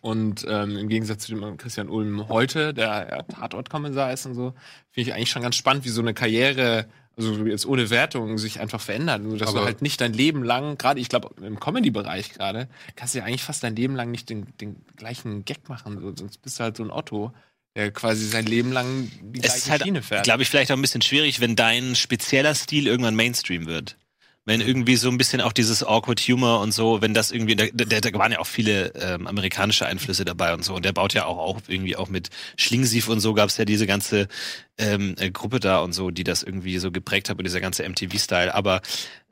Und 0.00 0.46
ähm, 0.48 0.78
im 0.78 0.88
Gegensatz 0.88 1.24
zu 1.26 1.34
dem 1.34 1.56
Christian 1.58 1.90
Ulm 1.90 2.28
heute, 2.28 2.72
der 2.72 3.26
Tatortkommissar 3.28 4.12
ist 4.12 4.24
und 4.24 4.34
so, 4.34 4.54
finde 4.90 5.10
ich 5.10 5.14
eigentlich 5.14 5.30
schon 5.30 5.42
ganz 5.42 5.56
spannend, 5.56 5.84
wie 5.84 5.90
so 5.90 6.00
eine 6.00 6.14
Karriere, 6.14 6.86
also 7.18 7.44
jetzt 7.44 7.66
ohne 7.66 7.90
Wertung, 7.90 8.38
sich 8.38 8.60
einfach 8.60 8.80
verändert. 8.80 9.20
Also, 9.22 9.36
dass 9.36 9.48
Aber- 9.50 9.60
du 9.60 9.64
halt 9.66 9.82
nicht 9.82 10.00
dein 10.00 10.14
Leben 10.14 10.42
lang, 10.42 10.78
gerade 10.78 11.00
ich 11.00 11.10
glaube 11.10 11.34
im 11.44 11.60
Comedy-Bereich 11.60 12.32
gerade, 12.32 12.68
kannst 12.96 13.14
du 13.14 13.18
ja 13.18 13.24
eigentlich 13.26 13.42
fast 13.44 13.62
dein 13.62 13.76
Leben 13.76 13.94
lang 13.94 14.10
nicht 14.10 14.30
den, 14.30 14.46
den 14.58 14.76
gleichen 14.96 15.44
Gag 15.44 15.68
machen. 15.68 16.00
So, 16.00 16.16
sonst 16.16 16.38
bist 16.40 16.58
du 16.58 16.64
halt 16.64 16.78
so 16.78 16.82
ein 16.82 16.90
Otto, 16.90 17.34
der 17.76 17.90
quasi 17.90 18.24
sein 18.26 18.46
Leben 18.46 18.72
lang 18.72 19.10
die 19.20 19.40
Es 19.40 19.42
gleiche 19.42 19.58
ist 19.58 19.70
halt, 19.70 19.82
Schiene 19.82 20.00
fährt. 20.00 20.24
glaube 20.24 20.42
ich, 20.42 20.48
vielleicht 20.48 20.72
auch 20.72 20.76
ein 20.76 20.82
bisschen 20.82 21.02
schwierig, 21.02 21.40
wenn 21.40 21.56
dein 21.56 21.94
spezieller 21.94 22.54
Stil 22.54 22.86
irgendwann 22.86 23.16
Mainstream 23.16 23.66
wird. 23.66 23.98
Wenn 24.46 24.60
irgendwie 24.60 24.96
so 24.96 25.08
ein 25.08 25.16
bisschen 25.16 25.40
auch 25.40 25.52
dieses 25.52 25.82
Awkward 25.82 26.20
Humor 26.20 26.60
und 26.60 26.72
so, 26.72 27.00
wenn 27.00 27.14
das 27.14 27.30
irgendwie, 27.30 27.56
da, 27.56 27.64
da, 27.72 28.00
da 28.00 28.18
waren 28.18 28.32
ja 28.32 28.38
auch 28.40 28.46
viele 28.46 28.92
ähm, 28.94 29.26
amerikanische 29.26 29.86
Einflüsse 29.86 30.24
dabei 30.24 30.52
und 30.52 30.64
so. 30.64 30.74
Und 30.74 30.84
der 30.84 30.92
baut 30.92 31.14
ja 31.14 31.24
auch, 31.24 31.38
auch 31.38 31.60
irgendwie 31.66 31.96
auch 31.96 32.08
mit 32.08 32.28
Schlingsief 32.56 33.08
und 33.08 33.20
so 33.20 33.32
gab's 33.32 33.56
ja 33.56 33.64
diese 33.64 33.86
ganze 33.86 34.28
ähm, 34.76 35.14
äh, 35.18 35.30
Gruppe 35.30 35.60
da 35.60 35.78
und 35.78 35.92
so, 35.92 36.10
die 36.10 36.24
das 36.24 36.42
irgendwie 36.42 36.78
so 36.78 36.90
geprägt 36.90 37.30
hat 37.30 37.38
und 37.38 37.44
dieser 37.44 37.60
ganze 37.60 37.88
MTV-Style. 37.88 38.54
Aber 38.54 38.82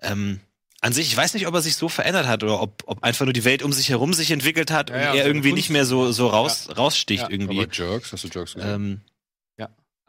ähm, 0.01 0.41
an 0.81 0.93
sich, 0.93 1.07
ich 1.09 1.17
weiß 1.17 1.35
nicht, 1.35 1.47
ob 1.47 1.55
er 1.55 1.63
sich 1.63 1.77
so 1.77 1.89
verändert 1.89 2.27
hat 2.27 2.43
oder 2.43 2.61
ob, 2.61 2.83
ob 2.87 3.05
einfach 3.05 3.25
nur 3.25 3.33
die 3.33 3.45
Welt 3.45 3.63
um 3.63 3.73
sich 3.73 3.91
herum 3.91 4.15
sich 4.15 4.31
entwickelt 4.31 4.71
hat 4.71 4.91
Ja, 4.91 4.97
und 4.97 5.01
ja, 5.01 5.07
er 5.07 5.13
seine 5.13 5.29
irgendwie 5.29 5.51
Kunst. 5.51 5.57
nicht 5.57 5.71
mehr 5.71 5.85
so, 5.85 6.11
so 6.11 6.27
raus, 6.27 6.69
raussticht 6.77 7.23
Ja, 7.25 7.31
irgendwie. 7.31 7.61
Aber 7.61 7.73
Jerks, 7.73 8.13
hast 8.13 8.25
du 8.25 8.29
Jerks 8.29 8.55
gesehen? 8.55 9.03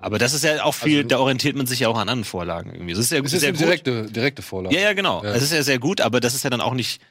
Aber 0.04 0.20
das 0.20 0.34
ist 0.34 0.44
ja 0.44 0.64
auch 0.64 0.74
viel, 0.74 0.98
Also- 0.98 1.08
da 1.08 1.20
orientiert 1.20 1.56
man 1.56 1.66
sich 1.66 1.80
ja 1.80 1.88
auch 1.88 1.96
an 1.96 2.10
anderen 2.10 2.26
Vorlagen 2.26 2.72
irgendwie. 2.74 2.92
Das 2.94 3.00
ist 3.00 3.12
ja 3.12 3.20
es 3.22 3.32
ist 3.32 3.40
sehr 3.40 3.54
direkte, 3.54 4.06
direkte 4.12 4.42
Vorlage. 4.42 4.76
Ja, 4.76 4.82
ja, 4.82 4.94
genau. 4.94 5.24
Ja. 5.24 5.32
Es 5.32 5.42
ist 5.44 5.54
ja 5.54 5.64
sehr 5.64 5.80
gut, 5.80 6.02
aber 6.02 6.20
das 6.20 6.36
ist 6.36 6.44
ja 6.44 6.50
dann 6.50 6.60
auch 6.62 6.74
nicht, 6.74 7.02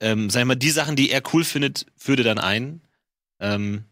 ähm, 0.00 0.28
sag 0.28 0.40
ich 0.40 0.46
mal, 0.46 0.54
die 0.54 0.70
Sachen, 0.70 0.94
die 0.94 1.10
er 1.10 1.22
cool 1.32 1.44
findet, 1.44 1.86
führte 1.96 2.22
dann 2.24 2.38
ein. 2.38 2.82
Ähm, 3.40 3.84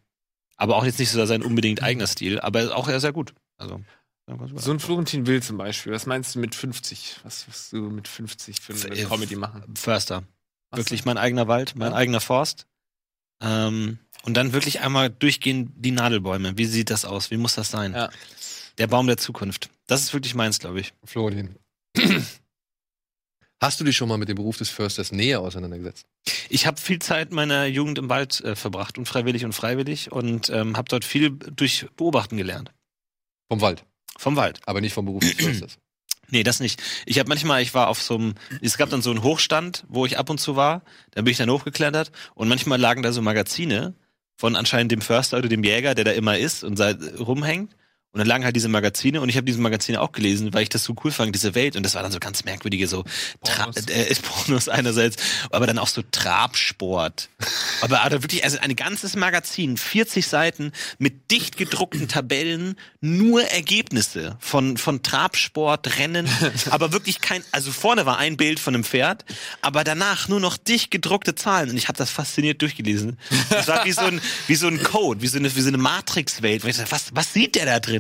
aber 0.56 0.76
auch 0.76 0.84
jetzt 0.84 0.98
nicht 0.98 1.11
so 1.11 1.24
sein 1.24 1.42
unbedingt 1.42 1.82
eigener 1.82 2.06
Stil, 2.06 2.38
aber 2.38 2.76
auch 2.76 2.86
ja 2.88 3.00
sehr 3.00 3.12
gut. 3.14 3.32
Also, 3.56 3.80
so 4.56 4.70
ein 4.72 4.78
Florentin 4.78 5.26
Will 5.26 5.42
zum 5.42 5.56
Beispiel, 5.56 5.92
was 5.92 6.04
meinst 6.04 6.34
du 6.34 6.38
mit 6.38 6.54
50? 6.54 7.16
Was 7.24 7.48
wirst 7.48 7.72
du 7.72 7.78
mit 7.90 8.08
50 8.08 8.61
für 8.61 8.74
eine 8.74 9.04
Comedy 9.06 9.36
machen? 9.36 9.74
Förster. 9.74 10.22
Was 10.70 10.78
Wirklich 10.80 11.04
mein 11.06 11.16
eigener 11.18 11.48
Wald, 11.48 11.74
mein 11.76 11.92
Ja. 11.92 11.96
eigener 11.96 12.20
Forst. 12.20 12.66
Ähm, 13.42 13.98
und 14.22 14.34
dann 14.36 14.52
wirklich 14.52 14.80
einmal 14.80 15.08
durchgehen 15.11 15.72
die 15.76 15.92
Nadelbäume. 15.92 16.58
Wie 16.58 16.66
sieht 16.66 16.90
das 16.90 17.04
aus? 17.06 17.30
Wie 17.30 17.38
muss 17.38 17.54
das 17.54 17.70
sein? 17.70 17.94
Ja. 17.94 18.11
Der 18.81 18.87
Baum 18.87 19.07
der 19.07 19.18
Zukunft. 19.18 19.68
Das 19.87 20.01
ist 20.01 20.14
wirklich 20.14 20.35
meins, 20.35 20.59
glaube 20.59 20.81
ich. 20.81 20.95
Florentin. 21.05 21.55
Hast 23.61 23.78
du 23.78 23.85
dich 23.85 23.95
schon 23.95 24.09
mal 24.09 24.16
mit 24.16 24.31
dem 24.31 24.37
Beruf 24.37 24.57
des 24.57 24.70
Försters 24.70 25.12
näher 25.12 25.43
auseinandergesetzt? 25.43 26.07
Ich 26.49 26.66
habe 26.66 26.81
viel 26.81 26.99
Zeit 26.99 27.31
meiner 27.31 27.66
Jugend 27.66 27.99
im 27.99 28.09
Wald 28.09 28.41
äh, 28.41 28.57
verbracht, 28.57 28.97
unfreiwillig 28.97 29.45
und 29.45 29.53
freiwillig, 29.53 30.11
und 30.11 30.49
ähm, 30.49 30.78
habe 30.78 30.89
dort 30.89 31.05
viel 31.05 31.28
durch 31.28 31.89
Beobachten 31.95 32.39
gelernt. 32.39 32.72
Vom 33.51 33.61
Wald, 33.61 33.85
Vom 34.16 34.37
Wald. 34.37 34.61
aber 34.64 34.81
nicht 34.81 34.95
vom 34.95 35.05
Beruf 35.05 35.20
des 35.20 35.35
Försters. 35.35 35.78
Nee, 36.33 36.45
das 36.45 36.61
nicht. 36.61 36.81
Ich 37.07 37.18
habe 37.18 37.28
manchmal, 37.28 37.61
ich 37.61 37.74
war 37.74 37.89
auf 37.89 38.01
so 38.01 38.14
einem, 38.14 38.35
es 38.62 38.78
gab 38.78 38.89
dann 38.89 39.03
so 39.03 39.11
einen 39.11 39.24
Hochstand, 39.24 39.85
wo 39.89 40.07
ich 40.07 40.16
ab 40.16 40.31
und 40.31 40.39
zu 40.39 40.55
war, 40.55 40.83
da 41.11 41.22
bin 41.22 41.33
ich 41.33 41.39
dann 41.39 41.51
hochgeklettert 41.51 42.12
und 42.37 42.47
manchmal 42.47 42.78
lagen 42.78 43.03
da 43.03 43.11
so 43.11 43.20
Magazine 43.20 43.95
von 44.37 44.55
anscheinend 44.55 44.93
dem 44.93 45.01
Förster 45.01 45.39
oder 45.39 45.49
dem 45.49 45.64
Jäger, 45.64 45.97
der 45.97 46.05
da 46.05 46.12
immer 46.12 46.39
ist 46.39 46.62
und 46.62 46.76
seit, 46.76 46.99
rumhängt. 47.18 47.74
Und 48.12 48.18
dann 48.18 48.26
lagen 48.26 48.44
halt 48.44 48.56
diese 48.56 48.68
Magazine 48.68 49.20
und 49.20 49.28
ich 49.28 49.36
habe 49.36 49.44
diese 49.44 49.61
Magazine 49.61 50.00
auch 50.00 50.11
gelesen, 50.11 50.52
weil 50.52 50.64
ich 50.64 50.68
das 50.68 50.82
so 50.82 50.96
cool 51.04 51.12
fand, 51.12 51.32
diese 51.32 51.54
Welt. 51.54 51.76
Und 51.76 51.84
das 51.84 51.94
war 51.94 52.02
dann 52.02 52.11
so 52.11 52.18
ganz 52.18 52.42
merkwürdige 52.42 52.88
so 52.88 53.04
Tra 53.44 53.64
Pornos. 53.66 53.86
äh, 53.86 54.12
Pornos 54.22 54.68
einerseits, 54.68 55.16
aber 55.50 55.68
dann 55.68 55.78
auch 55.78 55.86
so 55.86 56.02
Trabsport. 56.11 57.28
aber 57.82 58.02
also 58.02 58.20
wirklich, 58.24 58.42
also 58.42 58.58
ein 58.58 58.74
ganzes 58.74 59.14
Magazin, 59.14 59.76
40 59.76 60.26
Seiten 60.26 60.72
mit 60.98 61.30
dicht 61.30 61.56
gedruckten 61.56 62.08
Tabellen, 62.08 62.74
nur 63.00 63.44
Ergebnisse 63.44 64.36
von, 64.40 64.76
von 64.76 65.04
Trabsport, 65.04 65.98
Rennen, 65.98 66.28
aber 66.70 66.92
wirklich 66.92 67.20
kein, 67.20 67.44
also 67.52 67.70
vorne 67.70 68.06
war 68.06 68.18
ein 68.18 68.36
Bild 68.36 68.58
von 68.58 68.74
einem 68.74 68.82
Pferd, 68.82 69.24
aber 69.62 69.84
danach 69.84 70.26
nur 70.26 70.40
noch 70.40 70.56
dicht 70.56 70.90
gedruckte 70.90 71.36
Zahlen. 71.36 71.70
Und 71.70 71.76
ich 71.76 71.86
habe 71.86 71.96
das 71.96 72.11
fasziniert 72.11 72.61
durchgelesen. 72.61 73.18
Das 73.50 73.68
war 73.68 73.84
wie 73.84 73.92
so 73.92 74.00
ein, 74.00 74.20
wie 74.48 74.56
so 74.56 74.66
ein 74.66 74.82
Code, 74.82 75.22
wie 75.22 75.28
so 75.28 75.38
eine, 75.38 75.54
wie 75.54 75.61
so 75.61 75.68
eine 75.68 75.78
Matrix-Welt. 75.78 76.64
Und 76.64 76.70
ich 76.70 76.76
dachte, 76.76 76.90
Was, 76.90 77.11
was 77.14 77.32
sieht 77.32 77.54
der 77.54 77.66
da 77.66 77.78
drin? 77.78 77.99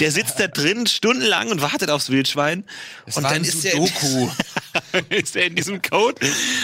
Der 0.00 0.12
sitzt 0.12 0.38
da 0.38 0.46
drin 0.48 0.86
stundenlang 0.86 1.48
und 1.50 1.60
wartet 1.60 1.90
aufs 1.90 2.10
Wildschwein. 2.10 2.64
und 3.06 3.22
war 3.22 3.32
dann 3.32 3.44
ist 3.44 3.64
der, 3.64 3.74
ist 5.10 5.36
er 5.36 5.46
in 5.46 5.54
diesem 5.56 5.82
Code. 5.82 6.16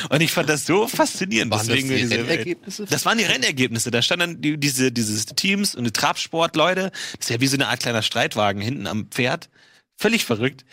Und 0.08 0.20
ich 0.20 0.32
fand 0.32 0.48
das 0.48 0.66
so 0.66 0.86
faszinierend. 0.88 1.50
Waren 1.50 1.58
das 1.58 1.68
Deswegen 1.68 1.88
die 1.88 1.96
diese. 1.96 2.18
Rennergebnisse? 2.18 2.86
Das 2.86 3.04
waren 3.04 3.18
die 3.18 3.24
Rennergebnisse. 3.24 3.90
Da 3.90 4.02
standen 4.02 4.20
dann 4.34 4.40
die, 4.42 4.58
diese, 4.58 4.92
diese 4.92 5.26
Teams 5.34 5.74
und 5.74 5.84
die 5.84 5.92
Trabsportleute. 5.92 6.90
Das 6.90 7.26
ist 7.26 7.30
ja 7.30 7.40
wie 7.40 7.46
so 7.46 7.56
eine 7.56 7.68
Art 7.68 7.80
kleiner 7.80 8.02
Streitwagen 8.02 8.62
hinten 8.62 8.86
am 8.86 9.06
Pferd. 9.06 9.48
Völlig 9.96 10.24
verrückt. 10.24 10.64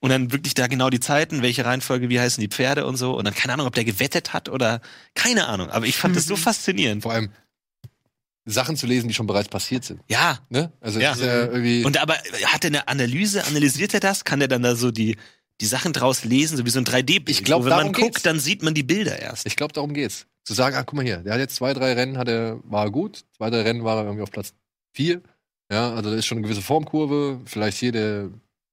Und 0.00 0.10
dann 0.10 0.32
wirklich 0.32 0.54
da 0.54 0.66
genau 0.66 0.88
die 0.88 1.00
Zeiten, 1.00 1.42
welche 1.42 1.64
Reihenfolge, 1.66 2.08
wie 2.08 2.18
heißen 2.18 2.40
die 2.40 2.48
Pferde 2.48 2.86
und 2.86 2.96
so. 2.96 3.12
Und 3.12 3.26
dann 3.26 3.34
keine 3.34 3.52
Ahnung, 3.52 3.66
ob 3.66 3.74
der 3.74 3.84
gewettet 3.84 4.32
hat 4.32 4.48
oder 4.48 4.80
keine 5.14 5.46
Ahnung. 5.46 5.70
Aber 5.70 5.86
ich 5.86 5.96
fand 5.96 6.16
das 6.16 6.24
so 6.26 6.36
faszinierend. 6.36 7.02
Vor 7.02 7.12
allem 7.12 7.30
Sachen 8.46 8.76
zu 8.76 8.86
lesen, 8.86 9.08
die 9.08 9.14
schon 9.14 9.26
bereits 9.26 9.48
passiert 9.48 9.84
sind. 9.84 10.00
Ja. 10.08 10.38
Ne? 10.48 10.72
Also 10.80 10.98
Ja. 11.00 11.14
ja 11.14 11.46
irgendwie. 11.46 11.84
Und 11.84 11.98
aber 11.98 12.14
hat 12.14 12.64
er 12.64 12.68
eine 12.68 12.88
Analyse, 12.88 13.44
analysiert 13.46 13.94
er 13.94 14.00
das? 14.00 14.24
Kann 14.24 14.40
er 14.40 14.48
dann 14.48 14.62
da 14.62 14.74
so 14.74 14.90
die, 14.90 15.16
die 15.60 15.66
Sachen 15.66 15.92
draus 15.92 16.24
lesen, 16.24 16.56
so 16.56 16.64
wie 16.64 16.70
so 16.70 16.78
ein 16.78 16.86
3D-Bild? 16.86 17.28
Ich 17.30 17.44
glaub, 17.44 17.62
Wo 17.62 17.66
Wenn 17.66 17.76
man 17.76 17.92
guckt, 17.92 18.14
geht's. 18.14 18.22
dann 18.22 18.40
sieht 18.40 18.62
man 18.62 18.74
die 18.74 18.82
Bilder 18.82 19.18
erst. 19.18 19.46
Ich 19.46 19.56
glaube, 19.56 19.72
darum 19.72 19.92
geht's. 19.92 20.26
Zu 20.44 20.54
sagen, 20.54 20.74
ah, 20.74 20.82
guck 20.82 20.94
mal 20.94 21.04
hier, 21.04 21.18
der 21.18 21.34
hat 21.34 21.40
jetzt 21.40 21.56
zwei, 21.56 21.74
drei 21.74 21.92
Rennen, 21.92 22.16
hat 22.16 22.28
er, 22.28 22.58
war 22.64 22.86
er 22.86 22.90
gut, 22.90 23.24
zwei, 23.36 23.50
drei 23.50 23.60
Rennen 23.62 23.84
war 23.84 23.98
er 23.98 24.04
irgendwie 24.04 24.22
auf 24.22 24.30
Platz 24.30 24.54
vier. 24.92 25.20
Ja, 25.70 25.94
also 25.94 26.10
da 26.10 26.16
ist 26.16 26.26
schon 26.26 26.38
eine 26.38 26.46
gewisse 26.46 26.62
Formkurve. 26.62 27.40
Vielleicht 27.44 27.78
hier 27.78 27.92
der, 27.92 28.30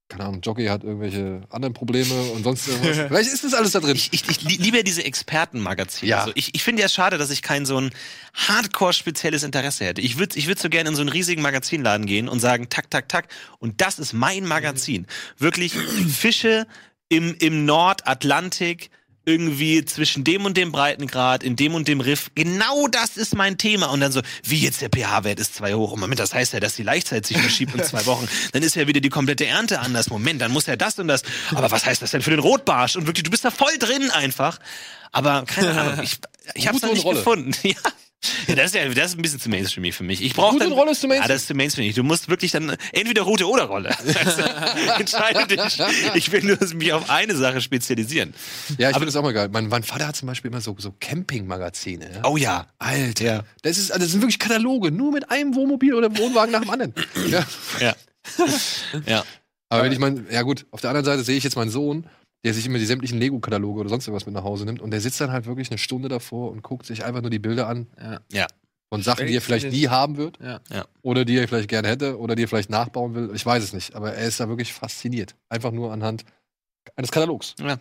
keine 0.10 0.24
Ahnung, 0.24 0.41
Jockey 0.41 0.68
hat 0.68 0.84
irgendwelche 0.84 1.41
anderen 1.49 1.74
Probleme 1.74 2.14
und 2.32 2.43
sonst 2.43 2.68
irgendwas. 2.68 2.97
Vielleicht 3.08 3.32
ist 3.32 3.43
das 3.43 3.53
alles 3.53 3.72
da 3.74 3.82
drin. 3.82 3.95
Ich, 3.95 4.14
ich, 4.14 4.30
ich 4.30 4.41
li- 4.43 4.55
liebe 4.55 4.78
ja 4.78 4.84
diese 4.84 5.03
Expertenmagazine. 5.03 6.10
Ja. 6.10 6.26
So, 6.26 6.32
ich 6.34 6.55
ich 6.55 6.64
finde 6.64 6.82
ja 6.82 6.88
schade, 6.89 7.18
dass 7.18 7.30
ich 7.30 7.41
kein 7.41 7.66
so 7.66 7.78
ein 7.80 7.91
hardcore-spezielles 8.34 9.43
Interesse 9.43 9.86
hätte. 9.86 10.01
Ich 10.01 10.18
würde 10.18 10.38
ich 10.39 10.47
würd 10.47 10.60
so 10.60 10.70
gerne 10.70 10.89
in 10.89 10.95
so 10.95 11.01
einen 11.01 11.10
riesigen 11.10 11.41
Magazinladen 11.41 12.05
gehen 12.05 12.30
und 12.30 12.39
sagen, 12.39 12.70
tak, 12.70 12.89
tak, 12.89 13.10
tak. 13.10 13.28
Und 13.60 13.82
das 13.82 13.99
ist 13.99 14.14
mein 14.14 14.45
Magazin. 14.45 15.08
Wirklich 15.38 15.74
Fische 15.74 16.68
im, 17.10 17.36
im 17.39 17.66
Nordatlantik, 17.66 18.89
irgendwie 19.28 19.84
zwischen 19.84 20.24
dem 20.24 20.46
und 20.46 20.56
dem 20.56 20.72
Breitengrad, 20.72 21.44
in 21.44 21.58
dem 21.58 21.76
und 21.76 21.90
dem 21.90 22.00
Riff. 22.00 22.32
Genau 22.34 22.88
das 22.88 23.18
ist 23.18 23.36
mein 23.36 23.58
Thema. 23.58 23.88
Und 23.88 24.00
dann 24.00 24.14
so, 24.14 24.22
wie 24.44 24.58
jetzt 24.58 24.82
der 24.82 24.88
pH-Wert 24.90 25.38
ist 25.40 25.54
zwei 25.56 25.74
hoch. 25.74 25.92
Und 25.92 26.00
Moment, 26.00 26.20
das 26.22 26.34
heißt 26.34 26.54
ja, 26.54 26.62
dass 26.62 26.76
die 26.78 26.84
Laichzeit 26.84 27.26
sich 27.26 27.38
verschiebt 27.38 27.76
um 27.76 27.84
zwei 27.84 28.06
Wochen. 28.06 28.26
Dann 28.54 28.64
ist 28.64 28.76
ja 28.78 28.88
wieder 28.88 29.02
die 29.02 29.10
komplette 29.10 29.46
Ernte 29.46 29.80
anders. 29.82 30.10
Moment, 30.10 30.40
dann 30.42 30.52
muss 30.52 30.66
ja 30.66 30.78
das 30.78 30.98
und 30.98 31.10
das. 31.10 31.24
Aber 31.54 31.70
was 31.72 31.86
heißt 31.86 32.02
das 32.02 32.12
denn 32.12 32.22
für 32.22 32.30
den 32.32 32.40
Rotbarsch? 32.40 32.96
Und 32.96 33.06
wirklich, 33.06 33.24
du 33.24 33.30
bist 33.30 33.44
da 33.44 33.52
voll 33.52 33.78
drin 33.78 34.10
einfach. 34.12 34.60
Aber 35.12 35.44
keine 35.44 35.80
Ahnung, 35.80 36.00
ich, 36.04 36.20
ich 36.56 36.68
hab's 36.70 36.82
noch 36.82 36.94
nicht 36.94 37.04
Rolle. 37.04 37.18
gefunden. 37.20 37.52
Ja. 37.64 37.76
Ja, 38.47 38.55
das 38.55 38.68
ist 38.68 38.76
ja 38.76 38.88
das 38.89 39.11
ist 39.11 39.18
ein 39.18 39.22
bisschen 39.22 39.39
zu 39.39 39.49
Mainstreamig 39.49 39.93
für 39.93 40.03
mich. 40.03 40.24
Ich 40.24 40.34
brauche 40.34 40.53
Gute 40.53 40.65
dann 40.65 40.74
Rolle 40.74 40.91
ist 40.91 41.01
zu 41.01 41.07
Mainstream. 41.07 41.30
Ja, 41.30 41.34
das 41.34 41.41
ist 41.41 41.47
zu 41.47 41.53
Mainstreamig. 41.53 41.95
Du 41.95 42.03
musst 42.03 42.30
wirklich 42.30 42.51
dann 42.51 42.76
entweder 42.91 43.22
Route 43.22 43.47
oder 43.47 43.65
Rolle. 43.65 43.95
Also, 44.18 44.41
entscheide 44.99 45.45
dich. 45.47 45.80
Ich 46.15 46.32
will 46.32 46.43
nur 46.43 46.57
mich 46.74 46.91
auf 46.91 47.09
eine 47.09 47.36
Sache 47.36 47.61
spezialisieren. 47.61 48.34
Ja, 48.78 48.89
ich 48.89 48.95
finde 48.95 49.05
das 49.05 49.15
auch 49.15 49.22
mal 49.22 49.34
geil. 49.34 49.49
Mein, 49.51 49.68
mein 49.68 49.84
Vater 49.84 50.07
hat 50.07 50.15
zum 50.15 50.28
Beispiel 50.28 50.49
immer 50.49 50.59
so, 50.59 50.76
so 50.80 50.93
Campingmagazine. 50.99 52.09
Ja? 52.15 52.26
Oh 52.26 52.36
ja. 52.36 52.68
Alter. 52.80 53.24
Ja. 53.24 53.43
Das, 53.61 53.78
ist, 53.78 53.91
also 53.91 54.03
das 54.03 54.11
sind 54.11 54.22
wirklich 54.22 54.39
Kataloge, 54.39 54.91
nur 54.91 55.11
mit 55.11 55.30
einem 55.30 55.55
Wohnmobil 55.55 55.93
oder 55.93 56.15
Wohnwagen 56.18 56.51
nach 56.51 56.61
dem 56.61 56.70
anderen. 56.70 56.93
Ja. 57.30 57.45
Ja. 57.80 57.95
ja. 59.05 59.24
Aber 59.70 59.84
wenn 59.84 59.91
ich 59.91 59.99
mein, 59.99 60.26
ja 60.32 60.41
gut, 60.41 60.65
auf 60.72 60.82
der 60.82 60.89
anderen 60.89 61.05
Seite 61.05 61.24
sehe 61.24 61.38
ich 61.38 61.43
jetzt 61.43 61.55
meinen 61.55 61.72
Sohn, 61.72 62.07
der 62.46 62.54
sich 62.54 62.66
immer 62.66 62.78
die 62.78 62.86
sämtlichen 62.86 63.20
Lego-Kataloge 63.20 63.80
oder 63.82 63.90
sonst 63.90 64.08
irgendwas 64.08 64.26
mit 64.26 64.36
nach 64.36 64.44
Hause 64.44 64.66
nimmt 64.66 64.82
und 64.82 64.92
der 64.92 65.02
sitzt 65.02 65.20
dann 65.22 65.32
halt 65.32 65.46
wirklich 65.46 65.70
eine 65.72 65.78
Stunde 65.78 66.08
davor 66.10 66.52
und 66.52 66.62
guckt 66.64 66.86
sich 66.86 67.04
einfach 67.04 67.22
nur 67.22 67.30
die 67.32 67.40
Bilder 67.40 67.68
an 67.68 67.88
Ja. 68.00 68.20
Ja. 68.32 68.48
von 68.90 69.02
Sachen, 69.02 69.28
die 69.28 69.36
er 69.36 69.42
vielleicht 69.42 69.72
nie 69.72 69.88
haben 69.88 70.18
wird 70.18 70.38
Ja. 70.42 70.60
oder 71.02 71.26
die 71.26 71.38
er 71.38 71.48
vielleicht 71.48 71.70
gerne 71.70 71.88
hätte 71.88 72.18
oder 72.20 72.36
die 72.36 72.44
er 72.44 72.48
vielleicht 72.48 72.70
nachbauen 72.70 73.16
will. 73.16 73.32
Ich 73.34 73.46
weiß 73.46 73.64
es 73.64 73.74
nicht, 73.74 73.96
aber 73.96 74.14
er 74.14 74.28
ist 74.28 74.40
da 74.40 74.48
wirklich 74.48 74.72
fasziniert. 74.74 75.36
Einfach 75.50 75.72
nur 75.72 75.92
anhand 75.92 76.24
eines 76.96 77.12
Katalogs. 77.12 77.56
ja. 77.60 77.78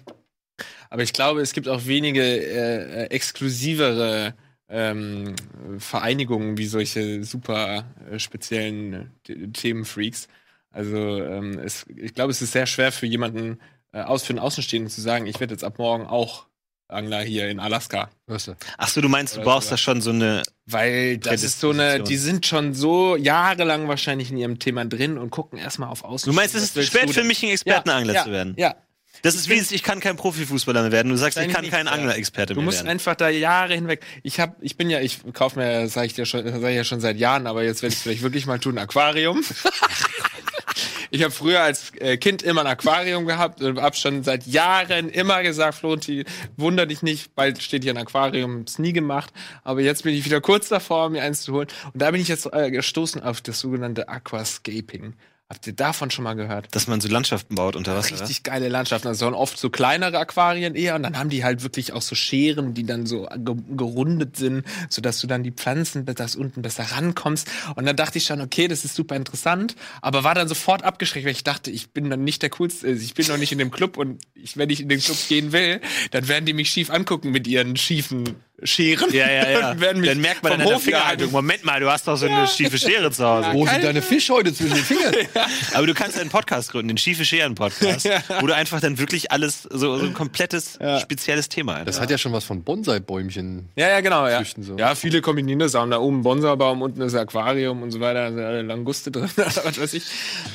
Aber 0.89 1.03
ich 1.03 1.13
glaube, 1.13 1.43
es 1.43 1.53
gibt 1.53 1.69
auch 1.69 1.85
wenige 1.85 2.23
äh, 2.23 3.03
äh, 3.05 3.11
exklusivere 3.11 4.35
ähm, 4.71 5.35
Vereinigungen 5.79 6.57
wie 6.57 6.67
solche 6.67 7.23
super 7.25 7.85
äh, 8.11 8.19
speziellen 8.19 8.93
äh, 8.95 9.05
The- 9.27 9.53
Themenfreaks. 9.53 10.29
Also 10.71 10.97
ähm, 11.23 11.59
es, 11.59 11.85
ich 11.95 12.15
glaube, 12.15 12.31
es 12.31 12.41
ist 12.43 12.53
sehr 12.53 12.67
schwer 12.67 12.91
für 12.91 13.07
jemanden 13.07 13.59
äh, 13.93 14.03
aus 14.03 14.24
für 14.24 14.30
einen 14.30 14.39
Außenstehenden 14.41 14.91
zu 14.91 15.01
sagen, 15.01 15.26
ich 15.26 15.41
werde 15.41 15.55
jetzt 15.55 15.64
ab 15.64 15.78
morgen 15.78 16.07
auch 16.07 16.47
Angler 16.89 17.22
hier 17.22 17.49
in 17.49 17.59
Alaska. 17.59 18.11
Hörst 18.28 18.49
du? 18.49 18.57
Ach 18.78 18.89
so, 18.89 19.01
du 19.01 19.09
meinst, 19.09 19.37
du 19.37 19.41
brauchst 19.41 19.72
da 19.72 19.76
schon 19.76 20.01
so 20.01 20.11
eine. 20.11 20.43
Weil 20.66 21.18
das 21.18 21.43
ist 21.43 21.61
so 21.61 21.70
eine, 21.70 22.03
die 22.03 22.16
sind 22.16 22.47
schon 22.47 22.74
so 22.74 23.16
jahrelang 23.16 23.89
wahrscheinlich 23.89 24.30
in 24.30 24.37
ihrem 24.37 24.59
Thema 24.59 24.84
drin 24.84 25.18
und 25.18 25.30
gucken 25.30 25.59
erstmal 25.59 25.89
auf 25.89 26.05
Außen. 26.05 26.30
Du 26.30 26.37
meinst, 26.37 26.55
es 26.55 26.62
ist 26.62 26.74
zu 26.74 26.82
spät 26.84 27.11
für 27.11 27.24
mich, 27.24 27.43
ein 27.43 27.51
Expertenangler 27.51 28.14
ja, 28.14 28.24
zu 28.24 28.30
werden? 28.30 28.55
Ja, 28.57 28.76
Das 29.22 29.34
ist 29.34 29.49
wie, 29.49 29.55
ich 29.55 29.82
kann 29.82 29.99
kein 29.99 30.16
Profifußballer 30.16 30.82
mehr 30.82 30.93
werden. 30.93 31.09
Du 31.09 31.16
sagst, 31.16 31.39
ich 31.39 31.49
kann 31.49 31.68
kein 31.68 31.87
ja. 31.87 31.93
Anglerexperte 31.93 32.55
Du 32.55 32.61
mehr 32.61 32.66
musst 32.66 32.78
werden. 32.78 32.89
einfach 32.89 33.16
da 33.16 33.28
Jahre 33.30 33.74
hinweg. 33.74 34.05
Ich 34.22 34.39
hab, 34.39 34.57
ich 34.61 34.76
bin 34.76 34.89
ja, 34.89 35.01
ich 35.01 35.20
kaufe 35.32 35.59
mir, 35.59 35.89
sage 35.89 36.07
ich 36.07 36.14
dir 36.14 36.26
schon, 36.26 36.45
sag 36.47 36.70
ich 36.70 36.76
ja 36.76 36.84
schon 36.84 37.01
seit 37.01 37.16
Jahren, 37.16 37.49
aber 37.49 37.64
jetzt 37.64 37.82
werde 37.82 37.95
ich 37.95 38.01
vielleicht 38.01 38.22
wirklich 38.22 38.47
mal 38.47 38.61
tun, 38.61 38.78
ein 38.78 38.84
Aquarium. 38.84 39.43
ich 41.11 41.23
habe 41.23 41.33
früher 41.33 41.61
als 41.61 41.93
äh, 41.99 42.17
Kind 42.17 42.43
immer 42.43 42.63
ein 42.63 42.67
Aquarium 42.67 43.27
gehabt 43.27 43.63
und 43.63 43.81
habe 43.81 43.97
schon 43.97 44.23
seit 44.23 44.47
Jahren 44.47 45.09
immer 45.09 45.43
gesagt, 45.43 45.79
Florenti, 45.79 46.25
wunder 46.57 46.87
dich 46.87 47.03
nicht, 47.03 47.35
bald 47.35 47.63
steht 47.63 47.83
hier 47.83 47.93
ein 47.93 47.99
Aquarium, 47.99 48.61
hab's 48.61 48.79
nie 48.79 48.93
gemacht, 48.93 49.33
aber 49.65 49.81
jetzt 49.81 50.05
bin 50.05 50.15
ich 50.15 50.25
wieder 50.25 50.41
kurz 50.41 50.69
davor, 50.69 51.11
mir 51.11 51.23
eins 51.23 51.43
zu 51.43 51.53
holen. 51.53 51.69
Und 51.93 52.03
da 52.03 52.11
bin 52.11 52.21
ich 52.21 52.29
jetzt 52.29 52.53
äh, 52.53 52.71
gestoßen 52.71 53.23
auf 53.23 53.41
das 53.41 53.61
sogenannte 53.61 54.09
Aquascaping. 54.09 55.15
Habt 55.49 55.65
ihr 55.69 55.75
davon 55.75 56.11
schon 56.11 56.25
mal 56.25 56.35
gehört? 56.35 56.75
Dass 56.75 56.89
man 56.89 57.01
so 57.01 57.07
Landschaften 57.09 57.55
baut 57.55 57.77
unter 57.77 57.95
Wasser. 57.95 58.21
Richtig 58.21 58.43
geile 58.43 58.69
Landschaften. 58.69 59.07
Also 59.07 59.27
waren 59.27 59.35
oft 59.35 59.57
so 59.59 59.71
kleinere 59.71 60.19
Aquarien 60.19 60.75
eher 60.75 60.97
und 60.97 61.05
dann 61.05 61.17
haben 61.17 61.31
die 61.31 61.45
halt 61.45 61.63
wirklich 61.63 61.93
auch 61.93 62.03
so 62.03 62.17
Scheren, 62.17 62.75
die 62.75 62.85
dann 62.85 63.07
so 63.07 63.29
ge 63.37 63.55
gerundet 63.77 64.37
sind, 64.37 64.65
sodass 64.89 65.21
du 65.21 65.29
dann 65.29 65.45
die 65.45 65.53
Pflanzen, 65.53 66.05
dass 66.05 66.35
unten 66.35 66.63
besser 66.63 66.83
rankommst. 66.83 67.49
Und 67.77 67.87
dann 67.87 67.95
dachte 67.95 68.19
ich 68.19 68.25
schon, 68.25 68.41
okay, 68.41 68.67
das 68.67 68.85
ist 68.85 68.97
super 68.97 69.15
interessant, 69.15 69.77
aber 70.03 70.25
war 70.25 70.35
dann 70.35 70.49
sofort 70.49 70.83
abgeschreckt, 70.83 71.25
weil 71.25 71.33
ich 71.33 71.45
dachte, 71.45 71.71
ich 71.71 71.91
bin 71.91 72.11
dann 72.11 72.25
nicht 72.25 72.43
der 72.43 72.51
coolste, 72.51 72.89
ich 72.89 73.15
bin 73.15 73.29
noch 73.29 73.39
nicht 73.39 73.53
in 73.53 73.59
dem 73.59 73.71
Club 73.71 73.99
und 73.99 74.21
ich, 74.35 74.57
wenn 74.57 74.71
ich 74.71 74.81
in 74.81 74.89
den 74.89 74.99
Club 74.99 75.17
gehen 75.29 75.53
will, 75.53 75.81
dann 76.11 76.27
werden 76.27 76.47
die 76.47 76.55
mich 76.55 76.71
schief 76.71 76.91
angucken 76.91 77.31
mit 77.31 77.47
ihren 77.47 77.77
schiefen 77.77 78.35
Scheren. 78.63 79.13
Ja, 79.13 79.31
ja, 79.31 79.51
ja. 79.61 79.75
Dann 79.75 80.21
merkt 80.21 80.43
man 80.43 80.53
an 80.53 80.67
der 80.67 80.79
Fingerhaltung. 80.79 81.31
Moment 81.31 81.65
mal, 81.65 81.79
du 81.81 81.91
hast 81.91 82.09
doch 82.09 82.17
so 82.17 82.27
eine 82.27 82.47
schiefe 82.47 82.79
Schere 82.79 83.11
zu 83.11 83.25
Hause. 83.25 83.51
Wo 83.53 83.67
sind 83.67 83.85
deine 83.85 84.01
Fischhäute 84.01 84.53
zwischen 84.55 84.75
den 84.75 84.85
Fingern? 84.85 85.15
Aber 85.75 85.87
du 85.87 85.95
kannst 85.95 86.19
einen 86.19 86.31
Podcast 86.31 86.73
gründen, 86.73 86.89
den 86.89 86.99
schiefe 86.99 87.25
Scheren-Podcast, 87.25 88.09
wo 88.41 88.47
du 88.47 88.55
einfach 88.55 88.81
dann 88.81 88.99
wirklich 88.99 89.31
alles, 89.31 89.63
so, 89.63 89.99
so 89.99 90.05
ein 90.05 90.15
komplettes, 90.15 90.79
spezielles 91.01 91.49
Thema 91.49 91.75
einfach. 91.75 91.87
Das 91.87 92.01
hat 92.01 92.11
ja 92.11 92.19
schon 92.19 92.33
was 92.33 92.45
von 92.45 92.63
Bonsai-Bäumchen. 92.63 93.69
Ja, 93.77 93.89
ja, 93.89 94.01
genau, 94.01 94.27
ja. 94.27 94.43
So. 94.45 94.77
Ja, 94.77 94.95
viele 94.95 95.21
kombinieren 95.21 95.59
das. 95.59 95.75
Haben 95.75 95.91
da 95.91 95.99
oben 95.99 96.17
einen 96.17 96.23
Bonsaibaum, 96.23 96.83
unten 96.83 97.03
ist 97.03 97.15
ein 97.15 97.21
Aquarium 97.21 97.83
und 97.83 97.91
so 97.91 98.01
weiter, 98.01 98.31
da 98.31 98.33
sind 98.33 98.41
alle 98.43 98.63
Languste 98.63 99.11
drin, 99.11 99.29
was 99.37 99.81
weiß 99.81 99.95
ich. 99.95 100.05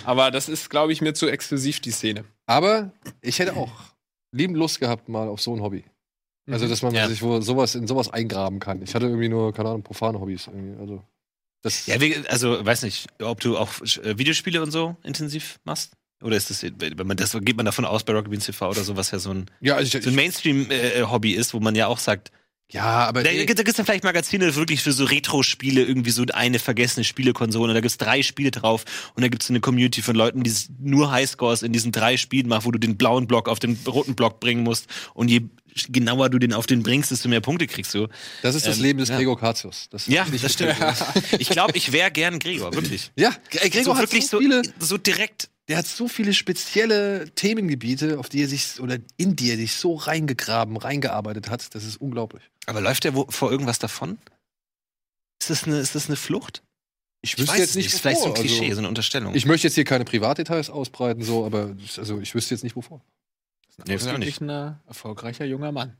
Aber 0.05 0.31
das 0.31 0.49
ist, 0.49 0.69
glaube 0.69 0.91
ich, 0.91 1.01
mir 1.01 1.13
zu 1.13 1.27
exklusiv, 1.27 1.79
die 1.79 1.91
Szene. 1.91 2.25
Aber 2.47 2.91
ich 3.21 3.39
hätte 3.39 3.55
auch 3.55 3.71
lieben 4.31 4.55
Lust 4.55 4.79
gehabt 4.79 5.09
mal 5.09 5.27
auf 5.27 5.41
so 5.41 5.53
ein 5.53 5.61
Hobby. 5.61 5.83
Also, 6.49 6.67
dass 6.67 6.81
man 6.81 6.93
Ja. 6.93 7.07
sich 7.07 7.21
wo 7.21 7.39
sowas 7.41 7.75
in 7.75 7.87
sowas 7.87 8.09
eingraben 8.11 8.59
kann. 8.59 8.81
Ich 8.81 8.95
hatte 8.95 9.05
irgendwie 9.05 9.29
nur, 9.29 9.53
keine 9.53 9.69
Ahnung, 9.69 9.83
profane 9.83 10.19
Hobbys. 10.19 10.47
Irgendwie. 10.47 10.79
Also, 10.79 11.03
das, 11.61 11.85
Ja, 11.85 11.97
also 12.29 12.65
weiß 12.65 12.83
nicht, 12.83 13.07
ob 13.21 13.39
du 13.39 13.57
auch 13.57 13.69
äh, 14.03 14.17
Videospiele 14.17 14.61
und 14.61 14.71
so 14.71 14.95
intensiv 15.03 15.59
machst? 15.63 15.93
Oder 16.23 16.37
ist 16.37 16.49
das, 16.49 16.63
wenn 16.63 17.07
man 17.07 17.17
das 17.17 17.31
geht 17.41 17.57
man 17.57 17.65
davon 17.65 17.83
aus 17.85 18.03
bei 18.03 18.13
Rocket 18.13 18.29
Beans 18.29 18.45
TV 18.45 18.69
oder 18.69 18.83
so, 18.83 18.95
was 18.95 19.09
ja 19.11 19.17
so 19.19 19.31
ein, 19.31 19.49
ja 19.59 19.75
also 19.75 19.97
ich, 19.97 20.03
so 20.03 20.09
ein 20.09 20.15
Mainstream-Hobby 20.15 21.31
ist, 21.33 21.53
wo 21.53 21.59
man 21.59 21.73
ja 21.75 21.87
auch 21.87 21.97
sagt, 21.97 22.31
Ja, 22.71 22.83
aber 23.07 23.21
Da, 23.23 23.29
da 23.31 23.43
gibt 23.43 23.67
es 23.67 23.75
dann 23.75 23.85
vielleicht 23.85 24.03
Magazine 24.03 24.55
wirklich 24.55 24.81
für 24.81 24.93
so 24.93 25.03
Retro-Spiele, 25.03 25.83
irgendwie 25.83 26.11
so 26.11 26.23
eine 26.33 26.57
vergessene 26.57 27.03
Spielekonsole. 27.03 27.73
Da 27.73 27.81
gibt 27.81 27.91
es 27.91 27.97
drei 27.97 28.23
Spiele 28.23 28.49
drauf 28.51 28.85
und 29.15 29.21
da 29.23 29.27
gibt 29.27 29.43
es 29.43 29.49
eine 29.49 29.59
Community 29.59 30.01
von 30.01 30.15
Leuten, 30.15 30.43
die 30.43 30.53
nur 30.79 31.11
Highscores 31.11 31.63
in 31.63 31.73
diesen 31.73 31.91
drei 31.91 32.15
Spielen 32.17 32.47
machen, 32.47 32.65
wo 32.65 32.71
du 32.71 32.79
den 32.79 32.95
blauen 32.97 33.27
Block 33.27 33.49
auf 33.49 33.59
den 33.59 33.77
roten 33.85 34.15
Block 34.15 34.39
bringen 34.39 34.63
musst. 34.63 34.87
Und 35.13 35.29
je 35.29 35.41
genauer 35.89 36.29
du 36.29 36.37
den 36.39 36.53
auf 36.53 36.65
den 36.65 36.83
bringst, 36.83 37.11
desto 37.11 37.29
mehr 37.29 37.41
Punkte 37.41 37.67
kriegst 37.67 37.93
du. 37.93 38.07
das 38.41 38.55
ist 38.55 38.67
das 38.67 38.77
ähm, 38.77 38.83
Leben 38.83 38.99
des 38.99 39.09
ja. 39.09 39.17
Gregor 39.17 39.37
Katius. 39.39 39.87
Das 39.89 40.07
Ja, 40.07 40.25
das 40.41 40.53
stimmt. 40.53 40.75
Ich 41.39 41.49
glaube, 41.49 41.77
ich 41.77 41.91
wäre 41.91 42.11
gern 42.11 42.39
Gregor, 42.39 42.73
wirklich. 42.73 43.11
Ja, 43.17 43.29
Gre- 43.51 43.69
Gregor 43.69 43.83
so 43.83 43.95
hat 43.95 44.01
wirklich 44.03 44.27
so 44.27 44.37
so, 44.37 44.39
viele, 44.39 44.61
so 44.79 44.97
direkt. 44.97 45.49
Der 45.71 45.77
hat 45.77 45.87
so 45.87 46.09
viele 46.09 46.33
spezielle 46.33 47.31
Themengebiete, 47.33 48.19
auf 48.19 48.27
die 48.27 48.41
er 48.41 48.49
sich 48.49 48.81
oder 48.81 48.97
in 49.15 49.37
die 49.37 49.51
er 49.51 49.55
sich 49.55 49.73
so 49.75 49.95
reingegraben, 49.95 50.75
reingearbeitet 50.75 51.49
hat. 51.49 51.73
Das 51.73 51.85
ist 51.85 51.95
unglaublich. 51.95 52.43
Aber 52.65 52.81
läuft 52.81 53.05
er 53.05 53.13
vor 53.13 53.49
irgendwas 53.49 53.79
davon? 53.79 54.17
Ist 55.39 55.49
das 55.49 55.63
eine, 55.63 55.79
ist 55.79 55.95
das 55.95 56.07
eine 56.07 56.17
Flucht? 56.17 56.61
Ich 57.21 57.37
weiß 57.39 57.57
es 57.57 57.75
Ist 57.77 58.01
vielleicht 58.01 58.19
so 58.19 58.25
ein. 58.25 58.33
Klischee, 58.33 58.63
Also, 58.63 58.73
so 58.73 58.79
eine 58.79 58.89
Unterstellung. 58.89 59.33
ich 59.33 59.45
möchte 59.45 59.67
jetzt 59.67 59.75
hier 59.75 59.85
keine 59.85 60.03
Privatdetails 60.03 60.69
ausbreiten, 60.69 61.23
so, 61.23 61.45
aber 61.45 61.73
also 61.95 62.19
ich 62.19 62.35
wüsste 62.35 62.53
jetzt 62.53 62.63
nicht 62.63 62.75
wovor. 62.75 63.01
Das 63.77 63.79
auch 63.79 63.85
nicht. 63.85 64.03
Ausgeglichener, 64.03 64.83
erfolgreicher 64.87 65.45
junger 65.45 65.71
Mann. 65.71 65.95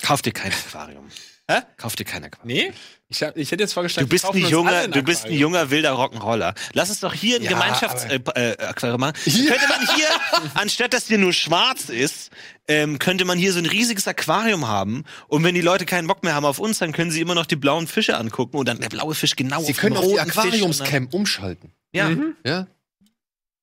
Kauf 0.00 0.22
dir 0.22 0.32
kein 0.32 0.52
Aquarium. 0.52 1.08
Hä? 1.50 1.60
Kauf 1.76 1.96
dir 1.96 2.04
kein 2.04 2.24
Aquarium. 2.24 2.46
Nee? 2.68 2.72
Ich, 3.08 3.22
hab, 3.22 3.36
ich 3.36 3.50
hätte 3.50 3.64
jetzt 3.64 3.74
vorgeschlagen, 3.74 4.08
Du 4.08 4.10
bist, 4.14 4.24
ein 4.24 4.36
junger, 4.38 4.88
du 4.88 5.02
bist 5.02 5.26
ein 5.26 5.32
junger 5.32 5.70
wilder 5.70 5.92
Rock'n'Roller. 5.92 6.54
Lass 6.72 6.88
uns 6.88 7.00
doch 7.00 7.12
hier 7.12 7.36
ein 7.36 7.42
Ja, 7.42 7.50
Gemeinschafts-Aquarium 7.50 8.32
äh, 8.36 8.52
äh, 8.52 8.66
Aquarium 8.66 9.00
machen. 9.00 9.12
Ja. 9.26 9.50
Könnte 9.50 9.68
man 9.68 9.94
hier, 9.96 10.06
anstatt 10.54 10.94
dass 10.94 11.08
hier 11.08 11.18
nur 11.18 11.32
schwarz 11.34 11.90
ist, 11.90 12.30
ähm, 12.68 12.98
könnte 12.98 13.24
man 13.26 13.36
hier 13.38 13.52
so 13.52 13.58
ein 13.58 13.66
riesiges 13.66 14.08
Aquarium 14.08 14.66
haben. 14.68 15.04
Und 15.28 15.44
wenn 15.44 15.54
die 15.54 15.60
Leute 15.60 15.84
keinen 15.84 16.06
Bock 16.06 16.22
mehr 16.22 16.34
haben 16.34 16.46
auf 16.46 16.58
uns, 16.58 16.78
dann 16.78 16.92
können 16.92 17.10
sie 17.10 17.20
immer 17.20 17.34
noch 17.34 17.44
die 17.46 17.56
blauen 17.56 17.86
Fische 17.86 18.16
angucken 18.16 18.56
und 18.56 18.66
dann 18.66 18.80
der 18.80 18.88
blaue 18.88 19.14
Fisch 19.14 19.36
genau 19.36 19.62
Sie 19.62 19.72
auf 19.72 19.78
können 19.78 19.94
den 19.96 20.04
auch 20.04 20.10
die 20.12 20.20
Aquariumscam 20.20 21.08
umschalten. 21.08 21.72
Ja, 21.92 22.08
Mhm. 22.08 22.34
Ja? 22.46 22.66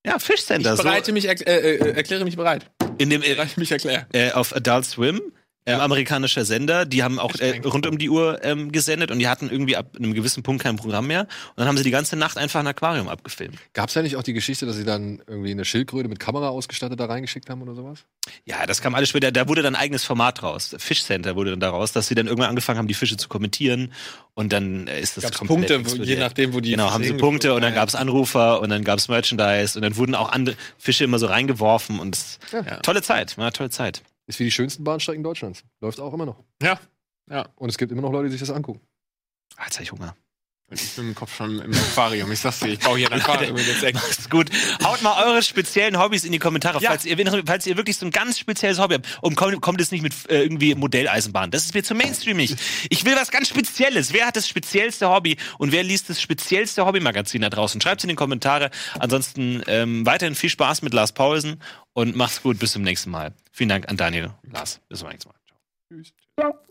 ja, 0.05 0.19
Fischcenter. 0.19 0.73
Ich 0.73 0.77
So 0.77 0.83
bereite 0.83 1.11
mich, 1.11 1.27
erk- 1.27 1.45
äh, 1.47 1.75
äh, 1.77 1.91
erkläre 1.95 2.23
mich 2.23 2.35
bereit. 2.35 2.69
in 2.99 3.09
dem, 3.09 3.23
äh, 3.23 3.33
Bereite 3.33 3.59
mich 3.59 3.71
erklären. 3.71 4.05
äh, 4.13 4.31
auf 4.31 4.55
Adult 4.55 4.85
Swim. 4.85 5.21
Äh, 5.77 5.81
amerikanischer 5.81 6.45
Sender, 6.45 6.85
die 6.85 7.03
haben 7.03 7.19
auch 7.19 7.35
äh, 7.35 7.59
rund 7.65 7.85
um 7.87 7.97
die 7.97 8.09
Uhr 8.09 8.43
ähm, 8.43 8.71
gesendet 8.71 9.11
und 9.11 9.19
die 9.19 9.27
hatten 9.27 9.49
irgendwie 9.49 9.75
ab 9.75 9.95
einem 9.97 10.13
gewissen 10.13 10.43
Punkt 10.43 10.63
kein 10.63 10.75
Programm 10.75 11.07
mehr. 11.07 11.21
Und 11.21 11.27
dann 11.57 11.67
haben 11.67 11.77
sie 11.77 11.83
die 11.83 11.91
ganze 11.91 12.15
Nacht 12.15 12.37
einfach 12.37 12.59
ein 12.59 12.67
Aquarium 12.67 13.07
abgefilmt. 13.07 13.57
Gab 13.73 13.89
es 13.89 13.95
ja 13.95 14.01
nicht 14.01 14.15
auch 14.15 14.23
die 14.23 14.33
Geschichte, 14.33 14.65
dass 14.65 14.75
sie 14.75 14.83
dann 14.85 15.21
irgendwie 15.27 15.51
eine 15.51 15.65
Schildkröte 15.65 16.09
mit 16.09 16.19
Kamera 16.19 16.49
ausgestattet 16.49 16.99
da 16.99 17.05
reingeschickt 17.05 17.49
haben 17.49 17.61
oder 17.61 17.75
sowas? 17.75 17.99
Ja, 18.45 18.65
das 18.65 18.81
kam 18.81 18.95
alles 18.95 19.09
später. 19.09 19.31
Da 19.31 19.47
wurde 19.47 19.61
dann 19.61 19.75
ein 19.75 19.81
eigenes 19.81 20.03
Format 20.03 20.43
raus. 20.43 20.75
Fischcenter 20.77 21.35
wurde 21.35 21.51
dann 21.51 21.59
daraus, 21.59 21.91
dass 21.91 22.07
sie 22.07 22.15
dann 22.15 22.27
irgendwann 22.27 22.49
angefangen 22.49 22.77
haben, 22.79 22.87
die 22.87 22.93
Fische 22.93 23.17
zu 23.17 23.27
kommentieren. 23.29 23.93
Und 24.33 24.53
dann 24.53 24.87
äh, 24.87 24.99
ist 25.01 25.17
das 25.17 25.23
Gab's 25.25 25.37
komplett 25.37 25.57
Punkte, 25.59 25.75
explodiert. 25.75 26.07
je 26.07 26.15
nachdem, 26.15 26.53
wo 26.53 26.59
die 26.59 26.71
Genau, 26.71 26.91
haben 26.91 27.03
sie 27.03 27.13
Punkte 27.13 27.53
und 27.53 27.61
dann 27.61 27.73
hingeflogen 27.73 27.75
gab's 27.75 27.95
Anrufer 27.95 28.61
und 28.61 28.69
dann 28.69 28.83
gab's 28.83 29.07
Merchandise 29.07 29.77
und 29.77 29.81
dann 29.83 29.95
wurden 29.97 30.15
auch 30.15 30.31
andere 30.31 30.55
Fische 30.77 31.03
immer 31.03 31.19
so 31.19 31.25
reingeworfen 31.27 31.99
und 31.99 32.17
Ja. 32.51 32.77
tolle 32.77 33.01
Zeit, 33.01 33.37
war 33.37 33.45
eine 33.45 33.53
tolle 33.53 33.69
Zeit. 33.69 34.01
Ist 34.29 34.39
wie 34.39 34.43
die 34.43 34.51
schönsten 34.51 34.83
Bahnstrecken 34.83 35.23
Deutschlands. 35.23 35.63
Läuft 35.81 35.99
auch 35.99 36.13
immer 36.13 36.27
noch. 36.27 36.43
Ja. 36.61 36.79
Ja. 37.31 37.49
Und 37.55 37.69
es 37.69 37.79
gibt 37.79 37.91
immer 37.91 38.03
noch 38.03 38.11
Leute, 38.11 38.25
die 38.25 38.33
sich 38.33 38.41
das 38.41 38.51
angucken. 38.51 38.79
Ah, 39.55 39.63
jetzt 39.63 39.77
hab 39.77 39.81
ich 39.81 39.91
Hunger. 39.91 40.15
Ich 40.71 40.91
bin 40.95 41.07
im 41.09 41.15
Kopf 41.15 41.35
schon 41.35 41.59
im 41.59 41.73
Aquarium. 41.73 42.31
Ich 42.31 42.39
sag's 42.41 42.59
dir, 42.59 42.67
ich 42.67 42.79
baue 42.79 42.97
hier 42.99 43.11
ein 43.11 43.19
Aquarium. 43.21 43.55
Ist 43.57 44.29
gut. 44.29 44.49
Haut 44.83 45.01
mal 45.01 45.25
eure 45.25 45.41
speziellen 45.41 45.97
Hobbys 45.97 46.23
in 46.25 46.31
die 46.31 46.37
Kommentare, 46.37 46.79
Ja. 46.79 46.91
falls, 46.91 47.05
ihr, 47.05 47.17
falls 47.45 47.65
ihr 47.65 47.75
wirklich 47.75 47.97
so 47.97 48.05
ein 48.05 48.11
ganz 48.11 48.37
spezielles 48.37 48.77
Hobby 48.79 48.95
habt. 48.95 49.17
Und 49.21 49.35
kommt, 49.35 49.59
kommt 49.61 49.81
es 49.81 49.91
nicht 49.91 50.03
mit 50.03 50.13
äh, 50.29 50.43
irgendwie 50.43 50.75
Modelleisenbahn. 50.75 51.49
Das 51.49 51.65
ist 51.65 51.73
mir 51.73 51.83
zu 51.83 51.95
mainstreamig. 51.95 52.55
Ich 52.89 53.03
will 53.03 53.15
was 53.15 53.31
ganz 53.31 53.49
Spezielles. 53.49 54.13
Wer 54.13 54.27
hat 54.27 54.35
das 54.35 54.47
speziellste 54.47 55.09
Hobby 55.09 55.37
und 55.57 55.71
wer 55.71 55.81
liest 55.83 56.09
das 56.09 56.21
speziellste 56.21 56.85
Hobbymagazin 56.85 57.41
da 57.41 57.49
draußen? 57.49 57.81
Schreibt's 57.81 58.03
in 58.03 58.09
die 58.09 58.15
Kommentare. 58.15 58.69
Ansonsten 58.99 59.63
ähm, 59.67 60.05
weiterhin 60.05 60.35
viel 60.35 60.49
Spaß 60.51 60.83
mit 60.83 60.93
Lars 60.93 61.13
Paulsen 61.13 61.61
und 61.93 62.15
macht's 62.15 62.43
gut. 62.43 62.59
Bis 62.59 62.73
zum 62.73 62.83
nächsten 62.83 63.09
Mal. 63.09 63.33
Vielen 63.51 63.69
Dank 63.69 63.89
an 63.89 63.97
Daniel. 63.97 64.31
Lars, 64.43 64.81
bis 64.87 64.99
zum 64.99 65.09
nächsten 65.09 65.29
Mal. 65.29 65.35
Ciao. 65.47 66.18
Bye. 66.39 66.69